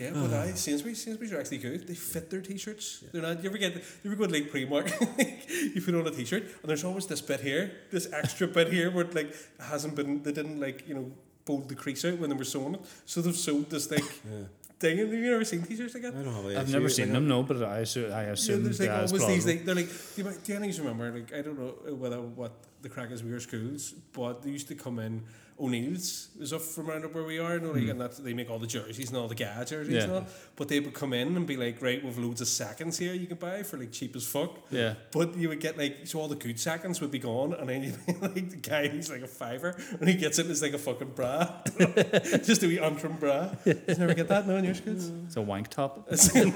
Yeah, 0.00 0.10
uh. 0.14 0.26
but 0.26 0.32
I 0.32 0.52
Sainsbury's, 0.52 1.02
Sainsbury's 1.02 1.32
are 1.32 1.40
actually 1.40 1.58
good. 1.58 1.86
They 1.86 1.94
fit 1.94 2.30
their 2.30 2.40
t-shirts. 2.40 3.04
They're 3.12 3.22
not. 3.22 3.42
You 3.42 3.50
ever 3.50 3.58
get? 3.58 3.74
You 4.02 4.10
ever 4.10 4.16
go 4.16 4.26
to 4.26 4.32
like 4.32 4.50
Primark? 4.50 4.88
you 5.74 5.80
put 5.82 5.94
on 5.94 6.06
a 6.06 6.10
t-shirt, 6.10 6.42
and 6.42 6.68
there's 6.68 6.84
always 6.84 7.06
this 7.06 7.20
bit 7.20 7.40
here, 7.40 7.72
this 7.90 8.10
extra 8.12 8.46
bit 8.46 8.72
here, 8.72 8.90
where 8.90 9.04
it, 9.04 9.14
like 9.14 9.34
hasn't 9.58 9.94
been. 9.94 10.22
They 10.22 10.32
didn't 10.32 10.58
like 10.60 10.88
you 10.88 10.94
know 10.94 11.12
fold 11.44 11.68
the 11.68 11.74
crease 11.74 12.04
out 12.04 12.18
when 12.18 12.30
they 12.30 12.36
were 12.36 12.44
sewing 12.44 12.74
it, 12.74 12.80
so 13.04 13.20
they've 13.20 13.36
sewed 13.36 13.68
this 13.70 13.90
like 13.90 14.04
thing. 14.80 14.98
Have 14.98 15.12
you 15.12 15.34
ever 15.34 15.44
seen 15.44 15.62
t-shirts 15.62 15.94
like 15.94 16.04
that? 16.04 16.14
I 16.14 16.22
don't 16.22 16.34
have 16.34 16.46
I've 16.46 16.72
never 16.72 16.88
seen 16.88 17.12
them, 17.12 17.28
no, 17.28 17.42
but 17.42 17.62
I 17.62 17.80
assume, 17.80 18.12
I 18.12 18.24
Yeah, 18.24 18.32
assume 18.32 18.64
there's 18.64 18.80
like 18.80 18.88
yeah, 18.88 19.02
it's 19.02 19.12
always 19.12 19.26
these 19.26 19.46
like 19.46 19.64
they're 19.64 19.74
like 19.74 19.88
do 19.88 20.22
you, 20.22 20.30
do 20.44 20.52
you 20.52 20.60
guys 20.60 20.80
remember 20.80 21.10
like 21.12 21.34
I 21.34 21.42
don't 21.42 21.58
know 21.58 21.94
whether 21.94 22.20
what 22.20 22.52
the 22.82 22.88
crack 22.88 23.10
is 23.10 23.22
with 23.22 23.30
your 23.30 23.40
schools, 23.40 23.92
but 24.12 24.42
they 24.42 24.50
used 24.50 24.68
to 24.68 24.74
come 24.74 24.98
in 24.98 25.22
O'Neill's 25.60 26.28
is 26.40 26.52
up 26.52 26.62
from 26.62 26.88
around 26.90 27.04
up 27.04 27.14
where 27.14 27.24
we 27.24 27.38
are, 27.38 27.54
you 27.54 27.60
know, 27.60 27.72
like, 27.72 27.82
hmm. 27.82 27.90
and 27.90 28.00
that's 28.00 28.18
they 28.18 28.32
make 28.32 28.50
all 28.50 28.58
the 28.58 28.66
jerseys 28.66 29.08
and 29.10 29.18
all 29.18 29.28
the 29.28 29.34
GAA 29.34 29.64
jerseys 29.64 29.94
Yeah. 29.94 30.02
and 30.04 30.12
all. 30.12 30.26
But 30.56 30.68
they 30.68 30.80
would 30.80 30.94
come 30.94 31.12
in 31.12 31.36
and 31.36 31.46
be 31.46 31.56
like, 31.56 31.82
right, 31.82 32.02
we've 32.02 32.16
loads 32.18 32.40
of 32.40 32.48
seconds 32.48 32.98
here 32.98 33.12
you 33.12 33.26
can 33.26 33.36
buy 33.36 33.62
for 33.62 33.76
like 33.76 33.92
cheap 33.92 34.16
as 34.16 34.26
fuck. 34.26 34.58
Yeah. 34.70 34.94
But 35.12 35.36
you 35.36 35.48
would 35.50 35.60
get 35.60 35.76
like 35.76 36.06
so 36.06 36.20
all 36.20 36.28
the 36.28 36.36
good 36.36 36.58
seconds 36.58 37.00
would 37.00 37.10
be 37.10 37.18
gone 37.18 37.52
and 37.52 37.68
then 37.68 37.82
you 37.82 37.92
like 38.20 38.50
the 38.50 38.56
guy 38.56 38.88
who's 38.88 39.10
like 39.10 39.22
a 39.22 39.28
fiver 39.28 39.76
and 40.00 40.08
he 40.08 40.14
gets 40.14 40.38
it 40.38 40.46
as 40.46 40.62
like 40.62 40.72
a 40.72 40.78
fucking 40.78 41.10
bra. 41.10 41.46
Just 41.78 42.62
a 42.62 42.66
wee 42.66 42.78
antrim 42.78 43.16
bra. 43.16 43.50
You 43.64 43.80
never 43.88 44.14
get 44.14 44.28
that 44.28 44.46
no 44.46 44.56
in 44.56 44.64
your 44.64 44.74
schools? 44.74 45.10
It's 45.26 45.36
a 45.36 45.42
wank 45.42 45.68
top. 45.68 46.08
he's 46.10 46.30
out 46.30 46.36
in 46.36 46.50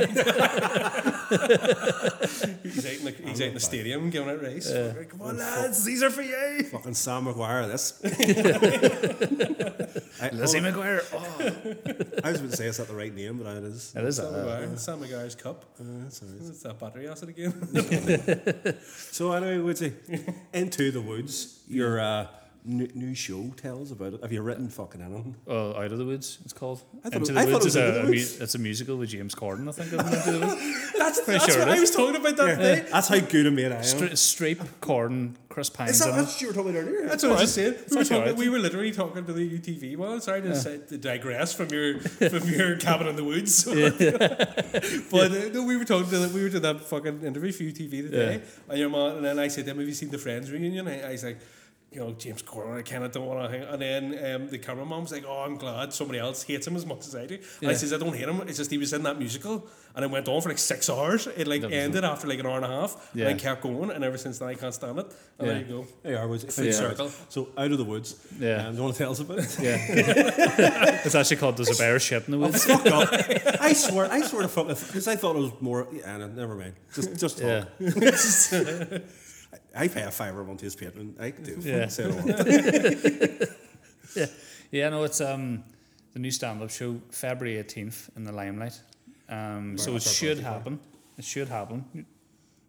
the, 3.05 3.15
he's 3.25 3.41
out 3.41 3.49
in 3.49 3.55
the 3.55 3.61
stadium 3.61 4.11
giving 4.11 4.31
out 4.31 4.41
race. 4.43 4.73
Come 5.11 5.23
on, 5.23 5.37
lads, 5.39 5.85
these 5.85 6.03
are 6.03 6.11
for 6.11 6.23
you. 6.23 6.65
Fucking 6.65 6.95
Sam 6.95 7.25
Maguire, 7.25 7.67
this. 7.67 8.01
I, 10.21 10.31
Lizzie 10.31 10.59
oh, 10.59 10.63
McGuire. 10.63 11.01
Oh, 11.13 12.21
I 12.25 12.31
was 12.31 12.41
about 12.41 12.51
to 12.51 12.57
say 12.57 12.67
it's 12.67 12.79
not 12.79 12.89
the 12.89 12.95
right 12.95 13.15
name, 13.15 13.39
but 13.39 13.57
it 13.57 13.65
is. 13.65 13.93
it 13.97 14.05
is 14.05 14.17
Sam 14.17 14.27
a, 14.27 14.31
Maguire, 14.33 14.77
Sam 14.77 15.01
Maguire's 15.01 15.35
cup. 15.35 15.65
Uh, 15.81 15.85
that's 16.03 16.23
all 16.23 16.29
right. 16.29 16.39
It's 16.49 16.63
that 16.63 16.79
battery 16.79 17.09
acid 17.09 17.29
again. 17.31 18.77
So 19.11 19.33
anyway, 19.33 19.59
Woodsy, 19.59 19.93
Into 20.53 20.91
the 20.91 21.01
Woods, 21.01 21.61
your 21.69 22.01
uh, 22.01 22.27
new, 22.65 22.89
new 22.95 23.15
show. 23.15 23.53
tells 23.57 23.91
about 23.93 24.15
it. 24.15 24.23
Have 24.23 24.33
you 24.33 24.43
written 24.43 24.69
fucking 24.69 25.01
anything? 25.01 25.35
oh, 25.47 25.75
Out 25.75 25.93
of 25.93 25.99
the 25.99 26.05
Woods, 26.05 26.39
it's 26.45 26.53
called. 26.53 26.83
I 27.05 27.11
thought 27.11 27.15
Into 27.17 27.31
it- 27.33 27.35
the 27.35 27.41
I 27.41 27.45
thought 27.45 27.53
Woods 27.63 27.65
it 27.65 27.67
was 27.67 27.77
is 27.77 27.77
Into 27.77 27.89
a, 27.89 27.93
the 27.93 28.01
a 28.01 28.03
mu- 28.05 28.11
Woods. 28.11 28.41
it's 28.41 28.55
a 28.55 28.59
musical 28.59 28.97
with 28.97 29.09
James 29.11 29.35
Corden, 29.35 29.69
I 29.69 29.73
think. 29.73 29.93
Of 29.93 30.01
Into 30.01 30.39
the 30.39 30.91
That's, 30.99 31.21
that's 31.27 31.47
sure 31.47 31.59
what 31.61 31.69
I 31.69 31.81
was 31.81 31.91
talking 31.91 32.17
about 32.17 32.37
that 32.37 32.59
day. 32.59 32.85
That's 32.91 33.09
how 33.09 33.21
good 33.21 33.47
a 33.47 33.51
mate 33.51 33.71
I 33.73 33.77
am. 33.77 33.83
Stra- 33.85 34.09
Streep, 34.11 34.57
Corden, 34.81 35.35
Chris 35.49 35.71
Pine. 35.71 35.89
Is 35.91 36.01
that 36.01 36.15
what 36.15 36.41
you 36.41 36.49
were 36.49 36.53
talking 36.55 36.71
about 36.77 36.89
earlier? 36.89 37.07
That's 37.09 37.23
what 37.23 37.33
I 37.39 37.41
was 37.43 37.55
saying. 37.55 37.75
We 37.91 37.97
were, 37.99 38.05
talking, 38.05 38.17
alright. 38.19 38.37
we 38.37 38.49
were 38.49 38.59
literally 38.59 38.91
talking 38.93 39.25
to 39.25 39.33
the 39.33 39.59
UTV 39.59 39.97
one. 39.97 40.21
Sorry 40.21 40.43
to, 40.43 40.57
say, 40.57 40.79
to 40.89 40.99
digress 40.99 41.53
from 41.55 41.69
your 41.69 42.01
from 42.01 42.49
your 42.49 42.77
cabin 42.87 43.07
in 43.09 43.17
the 43.17 43.25
woods. 43.25 43.65
but 45.11 45.31
uh, 45.33 45.49
no, 45.53 45.63
we 45.65 45.77
were 45.77 45.85
talking 45.85 46.11
to 46.11 46.29
we 46.35 46.43
were 46.43 46.49
doing 46.49 46.63
that 46.63 46.81
fucking 46.81 47.23
interview 47.23 47.53
for 47.53 47.63
UTV 47.65 47.91
today, 48.11 48.43
and 48.69 48.79
your 48.79 48.89
mom, 48.89 49.17
and 49.17 49.25
then 49.25 49.39
I 49.39 49.49
said 49.49 49.65
to 49.67 49.71
him, 49.73 49.79
"Have 49.79 49.87
you 49.87 49.95
seen 49.95 50.11
the 50.11 50.19
Friends 50.19 50.51
reunion?" 50.51 50.89
I, 50.89 51.09
I 51.09 51.13
was 51.13 51.25
like. 51.25 51.39
You 51.95 52.01
know, 52.01 52.13
James 52.13 52.43
Corden, 52.43 52.77
I 52.77 52.83
kind 52.83 53.05
of 53.05 53.13
don't 53.13 53.25
want 53.27 53.49
to 53.53 53.57
hang. 53.57 53.69
And 53.69 53.81
then 53.81 54.35
um, 54.35 54.49
the 54.49 54.59
cameraman 54.59 55.03
was 55.03 55.13
like, 55.13 55.25
"Oh, 55.27 55.45
I'm 55.47 55.57
glad 55.57 55.93
somebody 55.93 56.19
else 56.19 56.43
hates 56.43 56.67
him 56.67 56.75
as 56.75 56.85
much 56.85 57.07
as 57.07 57.15
I 57.15 57.27
do." 57.27 57.39
And 57.63 57.71
I 57.71 57.75
says, 57.75 57.93
"I 57.93 57.99
don't 57.99 58.17
hate 58.17 58.29
him. 58.29 58.41
It's 58.49 58.59
just 58.59 58.71
he 58.73 58.79
was 58.79 58.93
in 58.93 59.05
that 59.05 59.17
musical, 59.17 59.69
and 59.95 60.05
it 60.05 60.11
went 60.11 60.27
on 60.27 60.41
for 60.43 60.49
like 60.49 60.59
six 60.59 60.91
hours. 60.91 61.29
It 61.29 61.47
like 61.47 61.61
That 61.61 61.71
was 61.71 61.77
ended 61.79 62.03
after 62.03 62.27
like 62.27 62.41
an 62.41 62.47
hour 62.47 62.57
and 62.57 62.65
a 62.65 62.69
half, 62.69 63.11
Yeah. 63.15 63.29
and 63.29 63.37
I 63.37 63.39
kept 63.41 63.63
going. 63.63 63.93
And 63.93 64.03
ever 64.03 64.19
since 64.19 64.41
then, 64.41 64.49
I 64.49 64.55
can't 64.55 64.75
stand 64.75 64.99
it. 64.99 65.07
And 65.39 65.47
Yeah. 65.47 65.53
there 65.55 65.63
you 65.63 65.69
go. 65.69 65.87
There 66.03 66.13
you 66.13 66.19
are, 66.19 66.27
Woodsy. 66.27 66.49
Full 66.51 66.65
Yeah. 66.65 66.73
circle. 66.73 67.11
So, 67.29 67.49
Out 67.57 67.71
of 67.71 67.79
the 67.79 67.85
Woods. 67.85 68.17
Yeah. 68.41 68.67
Um, 68.67 68.73
do 68.73 68.77
you 68.79 68.83
want 68.83 68.97
to 68.97 68.99
tell 68.99 69.13
us 69.13 69.21
about 69.21 69.39
it? 69.39 69.57
Yeah. 69.61 69.79
it's 71.05 71.15
actually 71.15 71.37
called 71.37 71.57
There's 71.57 71.71
a 71.79 71.81
Bear 71.81 72.01
Shit 72.01 72.25
in 72.27 72.33
the 72.33 72.39
Woods. 72.39 72.65
Fuck 72.65 72.87
off. 72.87 73.09
I 73.61 73.73
swear, 73.73 74.11
I 74.11 74.21
swear 74.23 74.43
to 74.43 74.49
fuck, 74.49 74.67
because 74.67 75.07
I 75.07 75.15
thought 75.15 75.37
it 75.37 75.41
was 75.41 75.53
more, 75.61 75.87
yeah, 75.93 76.17
no, 76.17 76.27
never 76.27 76.57
mind. 76.57 76.75
Just, 76.93 77.17
just 77.21 77.39
talk. 77.39 77.69
Yeah. 77.81 78.99
I 79.77 79.89
pay 79.89 80.03
a 80.03 80.11
fiver 80.11 80.41
a 80.43 80.45
month 80.45 80.61
to 80.61 80.65
his 80.67 80.77
Patreon. 80.77 81.21
I 81.21 81.31
do. 81.31 81.57
Yeah. 81.61 81.77
Yeah. 81.77 81.89
Say 81.89 82.05
it. 82.07 83.51
Yeah. 84.17 84.27
Yeah, 84.71 84.89
no, 84.91 85.05
it's 85.05 85.21
um 85.21 85.65
the 86.13 86.19
new 86.21 86.31
stand 86.31 86.63
up 86.63 86.71
show, 86.71 87.01
February 87.11 87.63
18th 87.63 88.11
in 88.17 88.25
the 88.25 88.33
Limelight. 88.33 88.81
Um, 89.29 89.77
so 89.79 89.97
it 89.97 90.03
should 90.03 90.39
happen. 90.39 90.79
It 91.19 91.25
should 91.25 91.49
happen. 91.49 92.07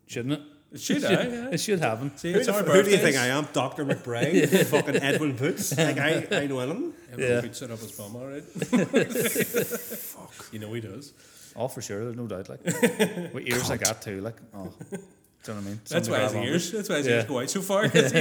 Shouldn't 0.08 0.34
it? 0.36 0.42
It 0.72 0.82
should, 0.82 1.06
I, 1.06 1.12
yeah. 1.12 1.50
It 1.52 1.60
should 1.60 1.80
happen. 1.80 2.12
See, 2.18 2.34
Who, 2.34 2.40
it's 2.40 2.48
the- 2.48 2.54
our 2.56 2.64
who 2.64 2.84
do 2.84 2.90
you 2.90 2.98
think 2.98 3.16
I 3.16 3.28
am? 3.28 3.48
Dr. 3.54 3.86
McBride? 3.86 4.66
fucking 4.72 4.98
Edwin 4.98 5.36
Poots? 5.38 5.78
Like, 5.78 5.98
I, 6.00 6.28
I 6.32 6.48
know 6.48 6.60
him. 6.60 6.94
Yeah. 7.18 7.36
Yeah. 7.36 7.42
Could 7.42 7.56
set 7.56 7.72
up 7.72 7.80
his 7.80 7.94
bum, 7.94 8.14
all 8.18 8.28
right. 8.28 8.44
Fuck. 8.44 10.34
You 10.52 10.60
know 10.60 10.74
he 10.74 10.82
does. 10.82 11.14
Oh, 11.56 11.70
for 11.70 11.82
sure, 11.82 12.04
there's 12.04 12.18
no 12.18 12.28
doubt. 12.28 12.50
Like, 12.50 12.62
with 12.66 13.48
ears 13.48 13.70
like 13.70 13.80
that 13.82 14.02
too. 14.02 14.20
Like, 14.20 14.36
oh, 14.54 14.74
do 15.46 15.52
you 15.52 15.58
know 15.58 15.62
what 15.62 15.68
I 15.68 15.70
mean? 15.70 15.80
That's 15.88 16.10
why 16.10 16.20
his 16.22 16.34
ears. 16.34 16.72
That's 16.72 16.90
why 16.90 16.98
his 16.98 17.06
Yeah. 17.08 17.14
ears 17.18 17.26
go 17.26 17.40
out 17.40 17.50
so 17.52 17.62
far. 17.62 17.88
'cause 17.90 18.12
he, 18.12 18.20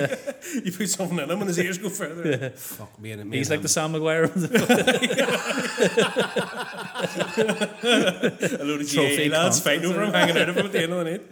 you 0.64 0.72
put 0.72 0.88
something 0.90 1.18
in 1.18 1.30
him 1.30 1.40
and 1.40 1.48
his 1.48 1.58
ears 1.58 1.78
go 1.78 1.88
further. 1.88 2.50
Fuck 2.50 2.98
me 3.00 3.12
and 3.12 3.24
me. 3.30 3.38
He's 3.38 3.48
and 3.50 3.58
like 3.58 3.62
the. 3.62 3.68
Sam 3.68 3.92
Maguire. 3.92 4.24
of 4.24 4.34
the- 4.34 4.48
A 8.60 8.64
load 8.64 8.80
of 8.82 8.90
Trophy 8.90 9.28
GAA 9.28 9.36
lads 9.36 9.60
cunt. 9.60 9.64
fighting 9.64 9.86
over 9.86 10.02
him, 10.02 10.12
hanging 10.12 10.36
out 10.36 10.48
of 10.48 10.56
him 10.56 10.66
at 10.66 10.72
the 10.72 10.82
end 10.82 10.92
of 10.92 11.04
the 11.04 11.10
night. 11.10 11.22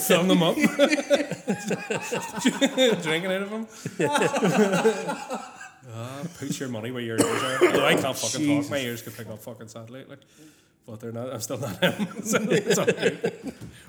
Film 0.00 0.28
them 0.28 0.42
up. 0.42 0.56
Drinking 3.02 3.32
out 3.32 3.42
of 3.42 3.50
him. 3.50 3.66
Ah, 5.92 6.22
put 6.38 6.58
your 6.60 6.68
money 6.68 6.90
where 6.90 7.02
your 7.02 7.16
ears 7.18 7.42
are. 7.42 7.66
Although 7.66 7.86
I 7.86 7.94
can't 7.96 8.16
fucking 8.16 8.62
talk, 8.62 8.70
my 8.70 8.78
ears 8.78 9.02
could 9.02 9.16
pick 9.16 9.28
up 9.28 9.40
fucking 9.42 9.68
satellite. 9.68 10.08
Like, 10.08 10.20
but 10.86 11.00
they're 11.00 11.12
not. 11.12 11.32
I'm 11.32 11.40
still 11.40 11.58
not 11.58 11.82
him. 11.82 12.22
so 12.22 12.38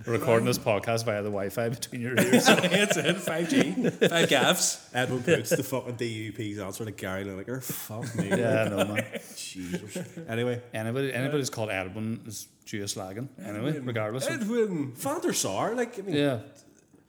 it's 0.02 0.08
all 0.08 0.14
good. 0.14 0.20
We're 0.20 0.20
recording 0.20 0.46
this 0.46 0.58
podcast 0.58 1.06
via 1.06 1.22
the 1.22 1.30
Wi-Fi 1.30 1.70
between 1.70 2.02
your 2.02 2.20
ears. 2.20 2.48
It's 2.50 2.98
it. 2.98 3.18
Five 3.18 3.50
G, 3.50 3.72
five 4.08 4.30
gaffs. 4.30 4.90
Edwin 4.94 5.24
Poots, 5.24 5.50
the 5.52 5.64
fucking 5.64 5.96
DUP's 5.96 6.60
answer 6.60 6.86
to 6.86 6.92
Gary 6.92 7.26
Lineker. 7.26 7.64
Fuck 7.64 8.16
me. 8.16 8.30
yeah, 8.30 8.68
no 8.70 8.86
man. 8.86 9.06
Jesus. 9.36 9.98
Anyway, 10.28 10.62
Anybody, 10.74 11.14
anybody's 11.14 11.50
called 11.50 11.70
Edwin 11.70 12.22
is 12.26 12.48
Jewish 12.66 12.96
slagging. 12.96 13.28
Anyway, 13.44 13.80
regardless. 13.80 14.28
Of, 14.28 14.42
Edwin. 14.42 14.94
Van 14.96 15.22
der 15.22 15.34
Sar, 15.34 15.76
like, 15.76 15.98
I 16.00 16.02
mean, 16.02 16.16
yeah, 16.16 16.40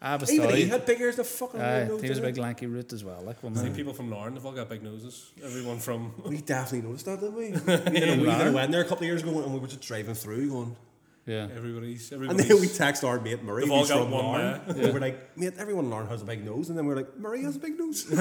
Ah, 0.05 0.18
but 0.18 0.28
Even 0.33 0.46
still, 0.46 0.57
he 0.57 0.64
he, 0.64 0.68
had 0.68 0.85
big 0.85 1.00
ears. 1.00 1.14
The 1.14 1.22
fucking 1.22 1.61
aye, 1.61 1.85
nose, 1.85 2.02
he 2.02 2.09
was 2.09 2.18
a 2.18 2.22
big 2.22 2.37
lanky 2.37 2.66
root 2.66 2.92
as 2.92 3.05
well. 3.05 3.22
Like, 3.22 3.37
See, 3.55 3.70
people 3.70 3.92
from 3.92 4.11
Larne, 4.11 4.35
they've 4.35 4.44
all 4.44 4.50
got 4.50 4.68
big 4.68 4.83
noses. 4.83 5.31
Everyone 5.44 5.78
from. 5.78 6.12
We 6.26 6.38
definitely 6.38 6.88
noticed 6.88 7.07
that, 7.07 7.20
didn't 7.20 7.37
we? 7.37 7.46
you 8.00 8.07
know, 8.07 8.16
we 8.16 8.26
Larne? 8.26 8.52
went 8.52 8.72
there 8.72 8.81
a 8.81 8.85
couple 8.85 9.05
of 9.05 9.07
years 9.07 9.22
ago 9.22 9.40
and 9.44 9.55
we 9.55 9.61
were 9.61 9.68
just 9.68 9.81
driving 9.81 10.14
through 10.16 10.50
going. 10.50 10.76
Yeah. 11.24 11.46
Everybody's. 11.56 12.11
And 12.11 12.37
then 12.38 12.61
we 12.61 12.66
text 12.66 13.04
our 13.04 13.20
mate 13.20 13.44
Murray, 13.44 13.62
They've 13.62 13.70
all 13.70 13.78
who's 13.80 13.90
got 13.90 14.02
from 14.02 14.11
one 14.11 14.24
Larne. 14.24 14.61
man. 14.66 14.76
We 14.78 14.90
were 14.90 14.98
like, 14.98 15.37
mate, 15.37 15.54
everyone 15.56 15.85
in 15.85 15.90
Larne 15.92 16.08
has 16.08 16.20
a 16.22 16.24
big 16.24 16.44
nose. 16.44 16.68
And 16.68 16.76
then 16.76 16.85
we 16.87 16.94
are 16.94 16.96
like, 16.96 17.16
Murray 17.16 17.42
has 17.44 17.54
a 17.54 17.61
big 17.61 17.78
nose. 17.78 18.06
of 18.11 18.18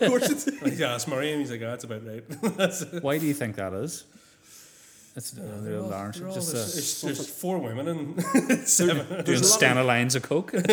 course 0.00 0.30
it's. 0.30 0.48
Yeah, 0.78 0.94
asked 0.94 1.06
Murray, 1.08 1.32
and 1.32 1.40
he's 1.40 1.50
like, 1.50 1.60
"Ah, 1.62 1.66
that's 1.70 1.84
about 1.84 2.06
right." 2.06 2.24
that's. 2.56 2.82
Why 3.02 3.18
do 3.18 3.26
you 3.26 3.34
think 3.34 3.56
that 3.56 3.74
is? 3.74 4.04
It's 5.16 5.36
uh, 5.36 5.42
They're 5.62 5.80
all- 5.80 5.88
large. 5.88 6.16
they're 6.18 6.28
all 6.28 6.34
Just 6.34 6.52
the- 6.52 6.58
uh, 6.60 6.62
there's, 6.62 7.00
there's 7.02 7.26
four 7.28 7.58
women 7.58 7.88
and 7.88 8.22
seven. 8.66 9.06
doing 9.06 9.24
There's 9.24 9.40
a 9.42 9.44
lot 9.52 9.60
Stana 9.60 9.84
lines 9.84 10.14
of 10.14 10.22
coke. 10.22 10.52
There's 10.52 10.70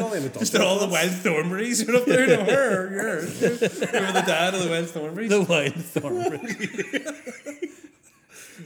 only 0.00 0.18
a 0.24 0.28
Just 0.30 0.56
all 0.56 0.78
the 0.78 0.86
wild 0.88 1.10
Thornberrys 1.10 1.86
are 1.88 1.96
up 1.96 2.04
there. 2.06 2.26
No, 2.28 2.44
her, 2.44 2.88
her. 2.88 3.20
Remember 3.20 4.12
the 4.20 4.24
dad 4.26 4.54
of 4.54 4.62
the 4.62 4.70
wild 4.70 4.86
Thornberrys? 4.86 5.28
the 5.28 5.42
wild 5.42 5.74
thornberry. 5.74 6.56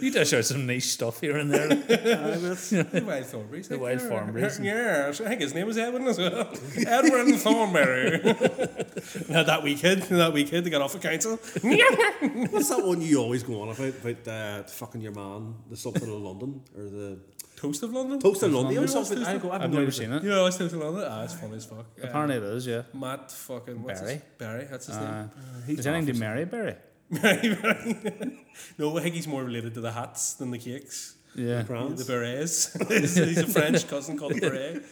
You 0.00 0.10
dish 0.10 0.28
show 0.30 0.40
some 0.40 0.66
niche 0.66 0.84
stuff 0.84 1.20
here 1.20 1.36
and 1.36 1.50
there. 1.50 1.68
The 1.74 3.02
wild 3.06 3.24
Thornberrys. 3.26 3.68
The 3.68 3.74
like, 3.76 3.82
wild 3.82 4.00
yeah, 4.00 4.08
Thornberrys. 4.08 4.64
Yeah, 4.64 5.08
I 5.26 5.28
think 5.28 5.40
his 5.40 5.54
name 5.54 5.66
was 5.66 5.78
Edwin 5.78 6.06
as 6.06 6.18
well. 6.18 6.52
Edwin 6.86 7.34
Thornberry. 7.38 8.20
Now 9.28 9.42
that 9.42 9.62
wee 9.62 9.74
kid, 9.74 10.02
that 10.02 10.32
wee 10.32 10.44
kid, 10.44 10.64
they 10.64 10.70
got 10.70 10.80
off 10.82 10.92
the 10.92 10.98
council. 10.98 11.36
What's 12.52 12.68
that 12.68 12.84
one 12.84 13.00
you 13.00 13.18
always 13.20 13.42
go 13.42 13.60
on 13.62 13.68
about? 13.70 13.94
About 14.02 14.28
uh, 14.28 14.62
fucking 14.64 15.00
your 15.00 15.12
man, 15.12 15.54
the 15.68 15.76
something 15.76 16.02
of 16.02 16.20
London 16.20 16.62
or 16.76 16.82
the 16.84 17.18
Toast 17.56 17.82
of 17.82 17.92
London. 17.92 18.18
Toast 18.20 18.42
of 18.42 18.52
London 18.52 18.72
or 18.78 18.86
London? 18.86 19.04
something? 19.04 19.24
I 19.24 19.38
go, 19.38 19.50
I've, 19.50 19.62
I've 19.62 19.72
never 19.72 19.90
seen 19.90 20.12
it. 20.12 20.22
Yeah, 20.22 20.46
it's 20.46 20.56
Toast 20.58 20.74
of 20.74 20.80
London. 20.80 21.04
Ah, 21.08 21.24
it's 21.24 21.34
funny 21.34 21.56
as 21.56 21.64
fuck. 21.66 21.86
Yeah. 21.98 22.06
Apparently 22.06 22.36
it 22.36 22.42
is, 22.44 22.66
yeah. 22.66 22.82
Matt 22.92 23.30
fucking 23.30 23.82
what's 23.82 24.00
Barry. 24.00 24.12
His? 24.14 24.22
Barry, 24.38 24.64
that's 24.70 24.86
his 24.86 24.96
Uh, 24.96 25.28
name. 25.66 25.78
is 25.78 25.86
anything 25.86 26.14
to 26.14 26.20
Mary 26.20 26.44
Berry? 26.44 26.76
Barry, 27.10 27.54
Barry. 27.62 28.38
no, 28.78 28.96
I 28.98 29.02
think 29.02 29.14
he's 29.14 29.28
more 29.28 29.44
related 29.44 29.74
to 29.74 29.80
the 29.80 29.92
hats 29.92 30.34
than 30.34 30.50
the 30.50 30.58
cakes. 30.58 31.16
Yeah. 31.36 31.62
The 31.62 32.04
berets. 32.06 32.72
he's 32.88 33.16
he's 33.16 33.38
a 33.38 33.46
French 33.48 33.88
cousin 33.88 34.16
called 34.16 34.34
the 34.34 34.40
beret. 34.40 34.84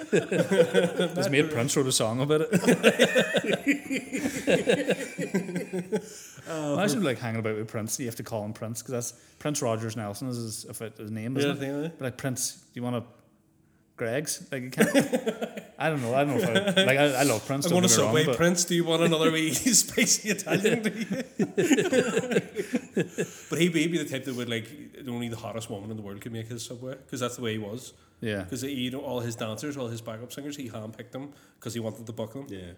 His 1.17 1.29
mate 1.31 1.51
Prince 1.53 1.77
wrote 1.77 1.87
a 1.87 1.93
song 1.93 2.21
about 2.21 2.49
it. 2.51 2.53
Imagine 6.49 7.03
like 7.05 7.19
hanging 7.19 7.39
about 7.41 7.57
with 7.57 7.69
Prince. 7.69 7.99
You 8.01 8.07
have 8.07 8.17
to 8.17 8.23
call 8.25 8.45
him 8.45 8.53
Prince 8.53 8.83
because 8.83 8.93
that's 8.93 9.13
Prince 9.39 9.63
Rogers 9.63 9.97
Nelson 9.97 10.29
is 10.29 10.37
his, 10.37 10.65
if 10.65 10.83
it, 10.83 10.97
his 10.99 11.11
name, 11.11 11.37
isn't 11.37 11.49
Yeah, 11.49 11.55
it? 11.55 11.57
I 11.57 11.83
think. 11.83 11.99
But 11.99 12.05
like 12.07 12.17
Prince, 12.17 12.55
do 12.55 12.61
you 12.75 12.83
want 12.83 12.97
to 12.97 13.05
Greggs? 14.03 14.47
Like 14.51 14.63
you 14.63 14.71
can't. 14.71 14.89
I 15.79 15.91
don't 15.91 16.01
know. 16.03 16.15
I 16.15 16.25
don't 16.25 16.39
know 16.39 16.43
if 16.43 16.79
I 16.79 16.85
like. 16.85 16.99
I, 16.99 17.05
I 17.21 17.23
love 17.25 17.45
Prince. 17.47 17.67
I 17.67 17.71
don't 17.71 17.83
want 17.83 17.87
a 17.87 17.89
get 17.89 17.99
me 17.99 18.05
wrong, 18.05 18.17
Subway 18.17 18.37
Prince. 18.37 18.65
Do 18.65 18.75
you 18.75 18.85
want 18.85 19.03
another 19.03 19.31
wee 19.33 19.53
spicy 19.55 20.31
Italian? 20.31 20.83
Do 20.83 20.91
you? 20.91 21.07
but 23.51 23.59
he'd 23.59 23.73
be, 23.73 23.83
he'd 23.83 23.93
be 23.93 23.99
the 23.99 24.09
type 24.09 24.25
that 24.25 24.35
would 24.35 24.49
like 24.49 24.69
only 25.09 25.29
the 25.29 25.37
hottest 25.37 25.71
woman 25.71 25.91
in 25.91 25.97
the 25.97 26.03
world 26.03 26.21
could 26.21 26.33
make 26.33 26.49
his 26.49 26.65
Subway 26.65 26.95
because 27.05 27.21
that's 27.21 27.37
the 27.37 27.43
way 27.43 27.53
he 27.53 27.59
was. 27.59 27.93
Yeah. 28.21 28.43
Because 28.43 28.63
he, 28.63 28.71
you 28.73 28.91
know, 28.91 29.01
all 29.01 29.21
his 29.21 29.37
dancers, 29.37 29.77
all 29.77 29.89
his 29.89 30.01
backup 30.01 30.33
singers, 30.33 30.57
he 30.57 30.69
handpicked 30.69 31.11
them 31.11 31.33
because 31.59 31.75
he 31.75 31.81
wanted 31.81 32.07
to 32.07 32.13
book 32.13 32.33
them. 32.33 32.47
yeah. 32.49 32.73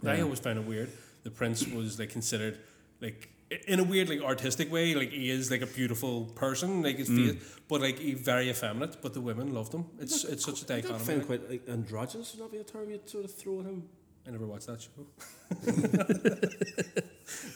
And 0.00 0.10
I 0.10 0.20
always 0.20 0.38
found 0.40 0.58
it 0.58 0.64
weird. 0.64 0.90
The 1.24 1.30
Prince 1.30 1.66
was 1.66 1.98
like 1.98 2.10
considered 2.10 2.58
like 3.00 3.28
i- 3.28 3.37
in 3.66 3.80
a 3.80 3.84
weird 3.84 4.08
like 4.08 4.20
artistic 4.20 4.70
way, 4.70 4.94
like 4.94 5.10
he 5.10 5.30
is 5.30 5.50
like 5.50 5.62
a 5.62 5.66
beautiful 5.66 6.26
person, 6.26 6.82
like 6.82 6.98
his 6.98 7.08
mm. 7.08 7.34
face, 7.34 7.58
but 7.68 7.80
like 7.80 7.98
he 7.98 8.14
very 8.14 8.50
effeminate. 8.50 9.00
But 9.00 9.14
the 9.14 9.20
women 9.20 9.54
loved 9.54 9.72
him. 9.72 9.86
It's 9.98 10.24
it's 10.24 10.44
such 10.44 10.62
a 10.62 10.64
I 10.64 10.80
don't 10.80 10.82
dichotomy. 10.82 11.04
find 11.04 11.26
quite 11.26 11.50
like 11.50 11.68
androgynous. 11.68 12.34
Would 12.34 12.44
that 12.44 12.52
be 12.52 12.58
a 12.58 12.64
term 12.64 12.90
you'd 12.90 13.08
sort 13.08 13.24
of 13.24 13.34
throw 13.34 13.60
at 13.60 13.66
him? 13.66 13.84
I 14.26 14.30
never 14.30 14.46
watched 14.46 14.66
that 14.66 14.82
show. 14.82 15.06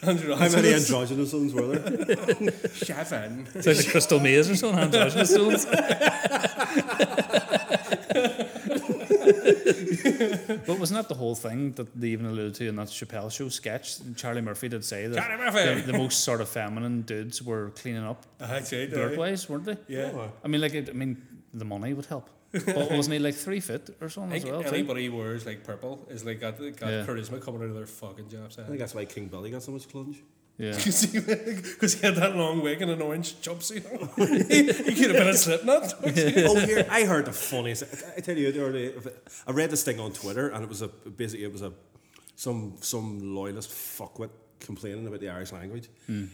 Andrew 0.09 0.35
How 0.35 0.49
many 0.49 0.73
androgynous 0.73 1.33
ones 1.33 1.53
were 1.53 1.77
there? 1.77 2.07
Chevin. 2.85 3.47
It's 3.55 3.67
like 3.67 3.77
the 3.77 3.89
Crystal 3.91 4.19
Maze 4.19 4.51
or 4.51 4.57
something. 4.57 4.79
androgynous 4.79 5.31
stones. 5.31 5.67
but 10.67 10.79
wasn't 10.79 10.99
that 11.01 11.09
the 11.09 11.15
whole 11.15 11.35
thing 11.35 11.73
that 11.73 11.89
they 11.99 12.09
even 12.09 12.27
alluded 12.27 12.55
to 12.57 12.69
in 12.69 12.77
that 12.77 12.89
Chappelle 12.89 13.31
show 13.31 13.49
sketch? 13.49 13.99
Charlie 14.17 14.41
Murphy 14.41 14.69
did 14.69 14.85
say 14.85 15.07
that 15.07 15.17
Charlie 15.17 15.45
Murphy! 15.45 15.81
The, 15.81 15.93
the 15.93 15.99
most 15.99 16.25
sort 16.25 16.41
of 16.41 16.49
feminine 16.49 17.03
dudes 17.03 17.43
were 17.43 17.71
cleaning 17.71 18.05
up 18.05 18.25
I'd 18.41 18.67
say 18.67 18.87
dirt 18.87 19.17
wise, 19.19 19.49
weren't 19.49 19.65
they? 19.65 19.77
Yeah. 19.89 20.29
I 20.45 20.49
mean, 20.49 20.61
like, 20.61 20.75
it, 20.75 20.89
I 20.89 20.93
mean, 20.93 21.21
the 21.55 21.65
money 21.65 21.93
would 21.95 22.07
help. 22.07 22.29
But 22.53 22.91
wasn't 22.91 23.15
he 23.15 23.19
like 23.19 23.35
three 23.35 23.61
foot 23.61 23.89
or 24.01 24.07
I 24.07 24.11
something 24.11 24.37
as 24.37 24.45
well? 24.45 24.63
too? 24.63 24.69
anybody 24.69 25.07
who 25.07 25.17
wears 25.17 25.47
like 25.47 25.65
purple 25.65 26.07
is 26.11 26.23
like 26.25 26.39
got, 26.41 26.59
got 26.59 26.91
Yeah. 26.91 27.07
charisma 27.07 27.41
coming 27.41 27.63
out 27.63 27.69
of 27.69 27.75
their 27.75 27.87
fucking 27.87 28.29
jobs. 28.29 28.59
I 28.59 28.65
think 28.65 28.79
that's 28.79 28.95
why 28.95 29.07
King 29.07 29.29
Billy 29.29 29.51
got 29.51 29.63
so 29.63 29.73
much 29.73 29.89
clunge. 29.89 30.17
Yeah. 30.59 30.73
Because 30.77 31.95
he 31.95 32.07
had 32.07 32.17
that 32.17 32.37
long 32.37 32.62
wig 32.62 32.83
and 32.83 32.91
an 32.91 33.03
orange 33.03 33.35
jumpsuit. 33.41 33.83
he, 34.49 34.65
he 34.65 34.95
could 34.95 35.11
have 35.11 35.19
been 35.19 35.29
a 35.29 35.35
Slipknot. 35.35 35.95
oh, 36.05 36.61
here 36.61 36.87
I 36.91 37.05
heard 37.05 37.27
the 37.27 37.33
funniest. 37.33 37.85
I, 37.85 38.19
I 38.19 38.21
tell 38.21 38.37
you, 38.37 38.53
the 38.53 38.67
other 38.67 39.12
I 39.47 39.51
read 39.53 39.71
this 39.71 39.83
thing 39.83 39.99
on 39.99 40.12
Twitter, 40.12 40.49
and 40.49 40.62
it 40.62 40.69
was 40.69 40.83
a 40.83 40.88
basically 40.88 41.45
it 41.45 41.53
was 41.53 41.62
a 41.62 41.73
some 42.37 42.75
some 42.81 43.35
loyalist 43.35 43.71
fuckwit 43.71 44.31
complaining 44.61 45.07
about 45.07 45.21
the 45.21 45.31
Irish 45.31 45.53
language. 45.53 45.88
Hmm. 46.07 46.27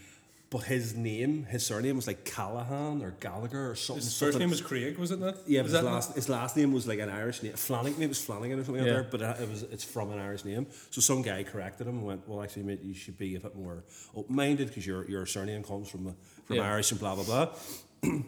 But 0.50 0.60
his 0.60 0.94
name, 0.96 1.44
his 1.44 1.66
surname 1.66 1.96
was 1.96 2.06
like 2.06 2.24
Callahan 2.24 3.02
or 3.02 3.10
Gallagher 3.20 3.70
or 3.70 3.74
something. 3.74 4.02
His 4.02 4.06
first 4.18 4.18
something- 4.32 4.38
name 4.40 4.48
was 4.48 4.62
Craig, 4.62 4.96
was 4.96 5.10
it 5.10 5.20
not? 5.20 5.36
Yeah, 5.46 5.60
was 5.60 5.72
his 5.72 5.82
last, 5.82 6.14
his 6.14 6.28
last 6.30 6.56
name 6.56 6.72
was 6.72 6.86
like 6.86 7.00
an 7.00 7.10
Irish 7.10 7.42
name. 7.42 7.52
Flanagan, 7.52 8.00
it 8.00 8.08
was 8.08 8.18
Flanagan 8.24 8.58
or 8.58 8.64
something 8.64 8.82
Yeah. 8.82 8.94
like 8.94 9.10
that, 9.10 9.18
but 9.18 9.20
it, 9.20 9.42
it 9.42 9.48
was 9.50 9.62
it's 9.64 9.84
from 9.84 10.10
an 10.10 10.18
Irish 10.18 10.46
name. 10.46 10.66
So 10.90 11.02
some 11.02 11.20
guy 11.20 11.42
corrected 11.42 11.86
him 11.86 11.96
and 11.98 12.06
went, 12.06 12.26
"Well, 12.26 12.42
actually, 12.42 12.62
mate, 12.62 12.80
you 12.82 12.94
should 12.94 13.18
be 13.18 13.34
a 13.34 13.40
bit 13.40 13.56
more 13.56 13.84
open-minded 14.14 14.68
because 14.68 14.86
your 14.86 15.06
your 15.10 15.26
surname 15.26 15.62
comes 15.62 15.90
from 15.90 16.14
from 16.46 16.56
Yeah. 16.56 16.62
Irish 16.72 16.92
and 16.92 17.00
blah 17.00 17.14
blah 17.14 17.24
blah." 17.24 17.54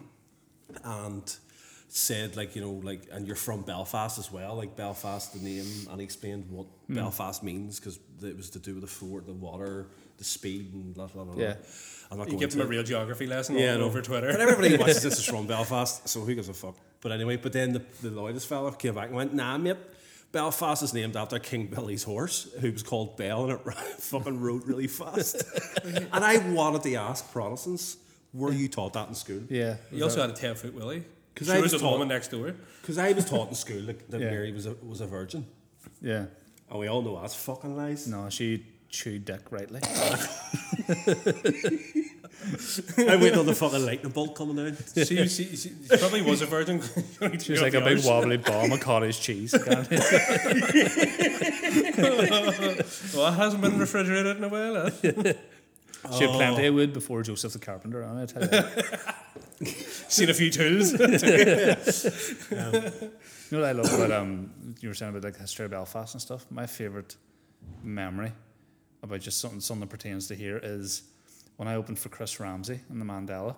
and 0.84 1.36
said 1.88 2.36
like 2.36 2.54
you 2.54 2.62
know 2.62 2.72
like 2.84 3.02
and 3.10 3.26
you're 3.26 3.34
from 3.34 3.62
Belfast 3.62 4.18
as 4.18 4.30
well 4.30 4.54
like 4.54 4.76
Belfast 4.76 5.32
the 5.32 5.40
name 5.40 5.66
and 5.90 6.00
he 6.00 6.04
explained 6.04 6.48
what 6.50 6.66
Hmm. 6.86 6.94
Belfast 6.94 7.42
means 7.42 7.80
because 7.80 7.98
it 8.22 8.36
was 8.36 8.50
to 8.50 8.58
do 8.60 8.74
with 8.74 8.82
the 8.82 8.88
fort 8.90 9.26
the 9.26 9.32
water 9.32 9.88
the 10.18 10.24
speed 10.24 10.72
and 10.72 10.94
blah 10.94 11.06
blah 11.08 11.24
blah 11.24 11.34
Yeah. 11.42 11.54
I'm 12.10 12.18
not 12.18 12.26
You 12.26 12.32
going 12.32 12.40
give 12.40 12.50
them 12.52 12.60
a 12.62 12.66
real 12.66 12.82
geography 12.82 13.26
lesson 13.26 13.56
Yeah, 13.56 13.72
all 13.74 13.78
no. 13.78 13.84
over 13.84 14.02
Twitter. 14.02 14.30
But 14.32 14.40
everybody 14.40 14.70
who 14.70 14.78
watches 14.80 15.02
this 15.02 15.18
is 15.18 15.24
from 15.24 15.46
Belfast, 15.46 16.08
so 16.08 16.20
who 16.20 16.34
gives 16.34 16.48
a 16.48 16.54
fuck? 16.54 16.74
But 17.00 17.12
anyway, 17.12 17.36
but 17.36 17.52
then 17.52 17.72
the, 17.72 17.82
the 18.02 18.10
loyalist 18.10 18.46
fella 18.48 18.72
came 18.74 18.94
back 18.96 19.06
and 19.06 19.14
went, 19.16 19.32
nah, 19.32 19.56
mate, 19.58 19.76
Belfast 20.32 20.82
is 20.82 20.92
named 20.92 21.16
after 21.16 21.38
King 21.38 21.66
Billy's 21.66 22.02
horse, 22.02 22.52
who 22.60 22.72
was 22.72 22.82
called 22.82 23.16
Bell, 23.16 23.44
and 23.44 23.52
it 23.52 23.60
ra- 23.64 23.72
fucking 23.98 24.40
rode 24.40 24.66
really 24.66 24.86
fast. 24.88 25.42
and 25.84 26.08
I 26.24 26.38
wanted 26.52 26.82
to 26.82 26.94
ask 26.96 27.30
Protestants, 27.32 27.96
were 28.32 28.52
you 28.52 28.68
taught 28.68 28.92
that 28.94 29.08
in 29.08 29.14
school? 29.14 29.42
Yeah. 29.48 29.76
He 29.90 30.02
also 30.02 30.20
had 30.20 30.30
a 30.30 30.34
10 30.34 30.54
foot 30.56 30.74
Willie. 30.74 31.04
'Cause 31.36 31.46
Sure 31.46 31.56
I 31.56 31.60
was 31.60 31.72
was 31.72 31.80
at 31.82 31.86
home 31.86 31.94
taught- 31.98 32.00
and 32.02 32.08
next 32.10 32.28
door. 32.32 32.54
Because 32.82 32.98
I 32.98 33.12
was 33.12 33.24
taught 33.24 33.48
in 33.48 33.54
school 33.54 33.82
that, 33.86 34.10
that 34.10 34.20
Yeah. 34.20 34.30
Mary 34.30 34.52
was 34.52 34.66
a, 34.66 34.74
was 34.86 35.00
a 35.00 35.06
virgin. 35.06 35.46
Yeah. 36.02 36.26
And 36.68 36.78
we 36.78 36.88
all 36.88 37.02
know 37.02 37.20
that's 37.20 37.34
fucking 37.36 37.76
lies. 37.76 38.06
No, 38.08 38.28
she 38.30 38.66
chewed 38.88 39.24
dick 39.24 39.40
rightly. 39.50 39.80
I 42.98 43.16
wait 43.16 43.32
till 43.34 43.44
the 43.44 43.54
fucking 43.54 43.84
lightning 43.84 44.12
bolt 44.12 44.34
coming 44.34 44.56
down. 44.56 44.76
She, 44.94 45.04
she, 45.04 45.28
she, 45.28 45.56
she 45.56 45.70
probably 45.98 46.22
was 46.22 46.40
a 46.42 46.46
virgin. 46.46 46.80
She 47.40 47.52
was 47.52 47.60
like 47.62 47.74
a 47.74 47.80
big 47.82 48.04
wobbly 48.04 48.38
bomb 48.38 48.72
of 48.72 48.80
cottage 48.80 49.20
cheese. 49.20 49.54
Well, 52.00 53.28
it 53.28 53.34
hasn't 53.34 53.60
been 53.62 53.78
refrigerated 53.78 54.36
in 54.38 54.44
a 54.44 54.48
while. 54.48 54.76
eh? 54.86 55.32
She 56.16 56.24
had 56.24 56.30
plenty 56.34 56.66
of 56.66 56.74
wood 56.74 56.92
before 56.94 57.22
Joseph 57.22 57.52
the 57.52 57.58
Carpenter. 57.58 58.02
I 58.02 58.24
tell 58.24 58.42
you. 58.42 59.66
Seen 60.08 60.30
a 60.30 60.34
few 60.34 60.50
tools. 60.50 60.92
You 60.92 60.98
know 63.50 63.60
what 63.60 63.64
I 63.64 63.72
love 63.72 63.92
about 63.92 64.10
um 64.10 64.50
you 64.80 64.88
were 64.88 64.94
saying 64.94 65.10
about 65.10 65.24
like 65.24 65.34
the 65.34 65.40
history 65.40 65.66
of 65.66 65.72
Belfast 65.72 66.14
and 66.14 66.22
stuff. 66.22 66.46
My 66.50 66.64
favorite 66.66 67.16
memory 67.82 68.32
about 69.02 69.20
just 69.20 69.40
something 69.40 69.60
something 69.60 69.80
that 69.80 69.90
pertains 69.90 70.28
to 70.28 70.34
here 70.34 70.60
is 70.62 71.02
when 71.56 71.68
I 71.68 71.74
opened 71.74 71.98
for 71.98 72.08
Chris 72.08 72.40
Ramsey 72.40 72.80
in 72.90 72.98
the 72.98 73.04
Mandela. 73.04 73.56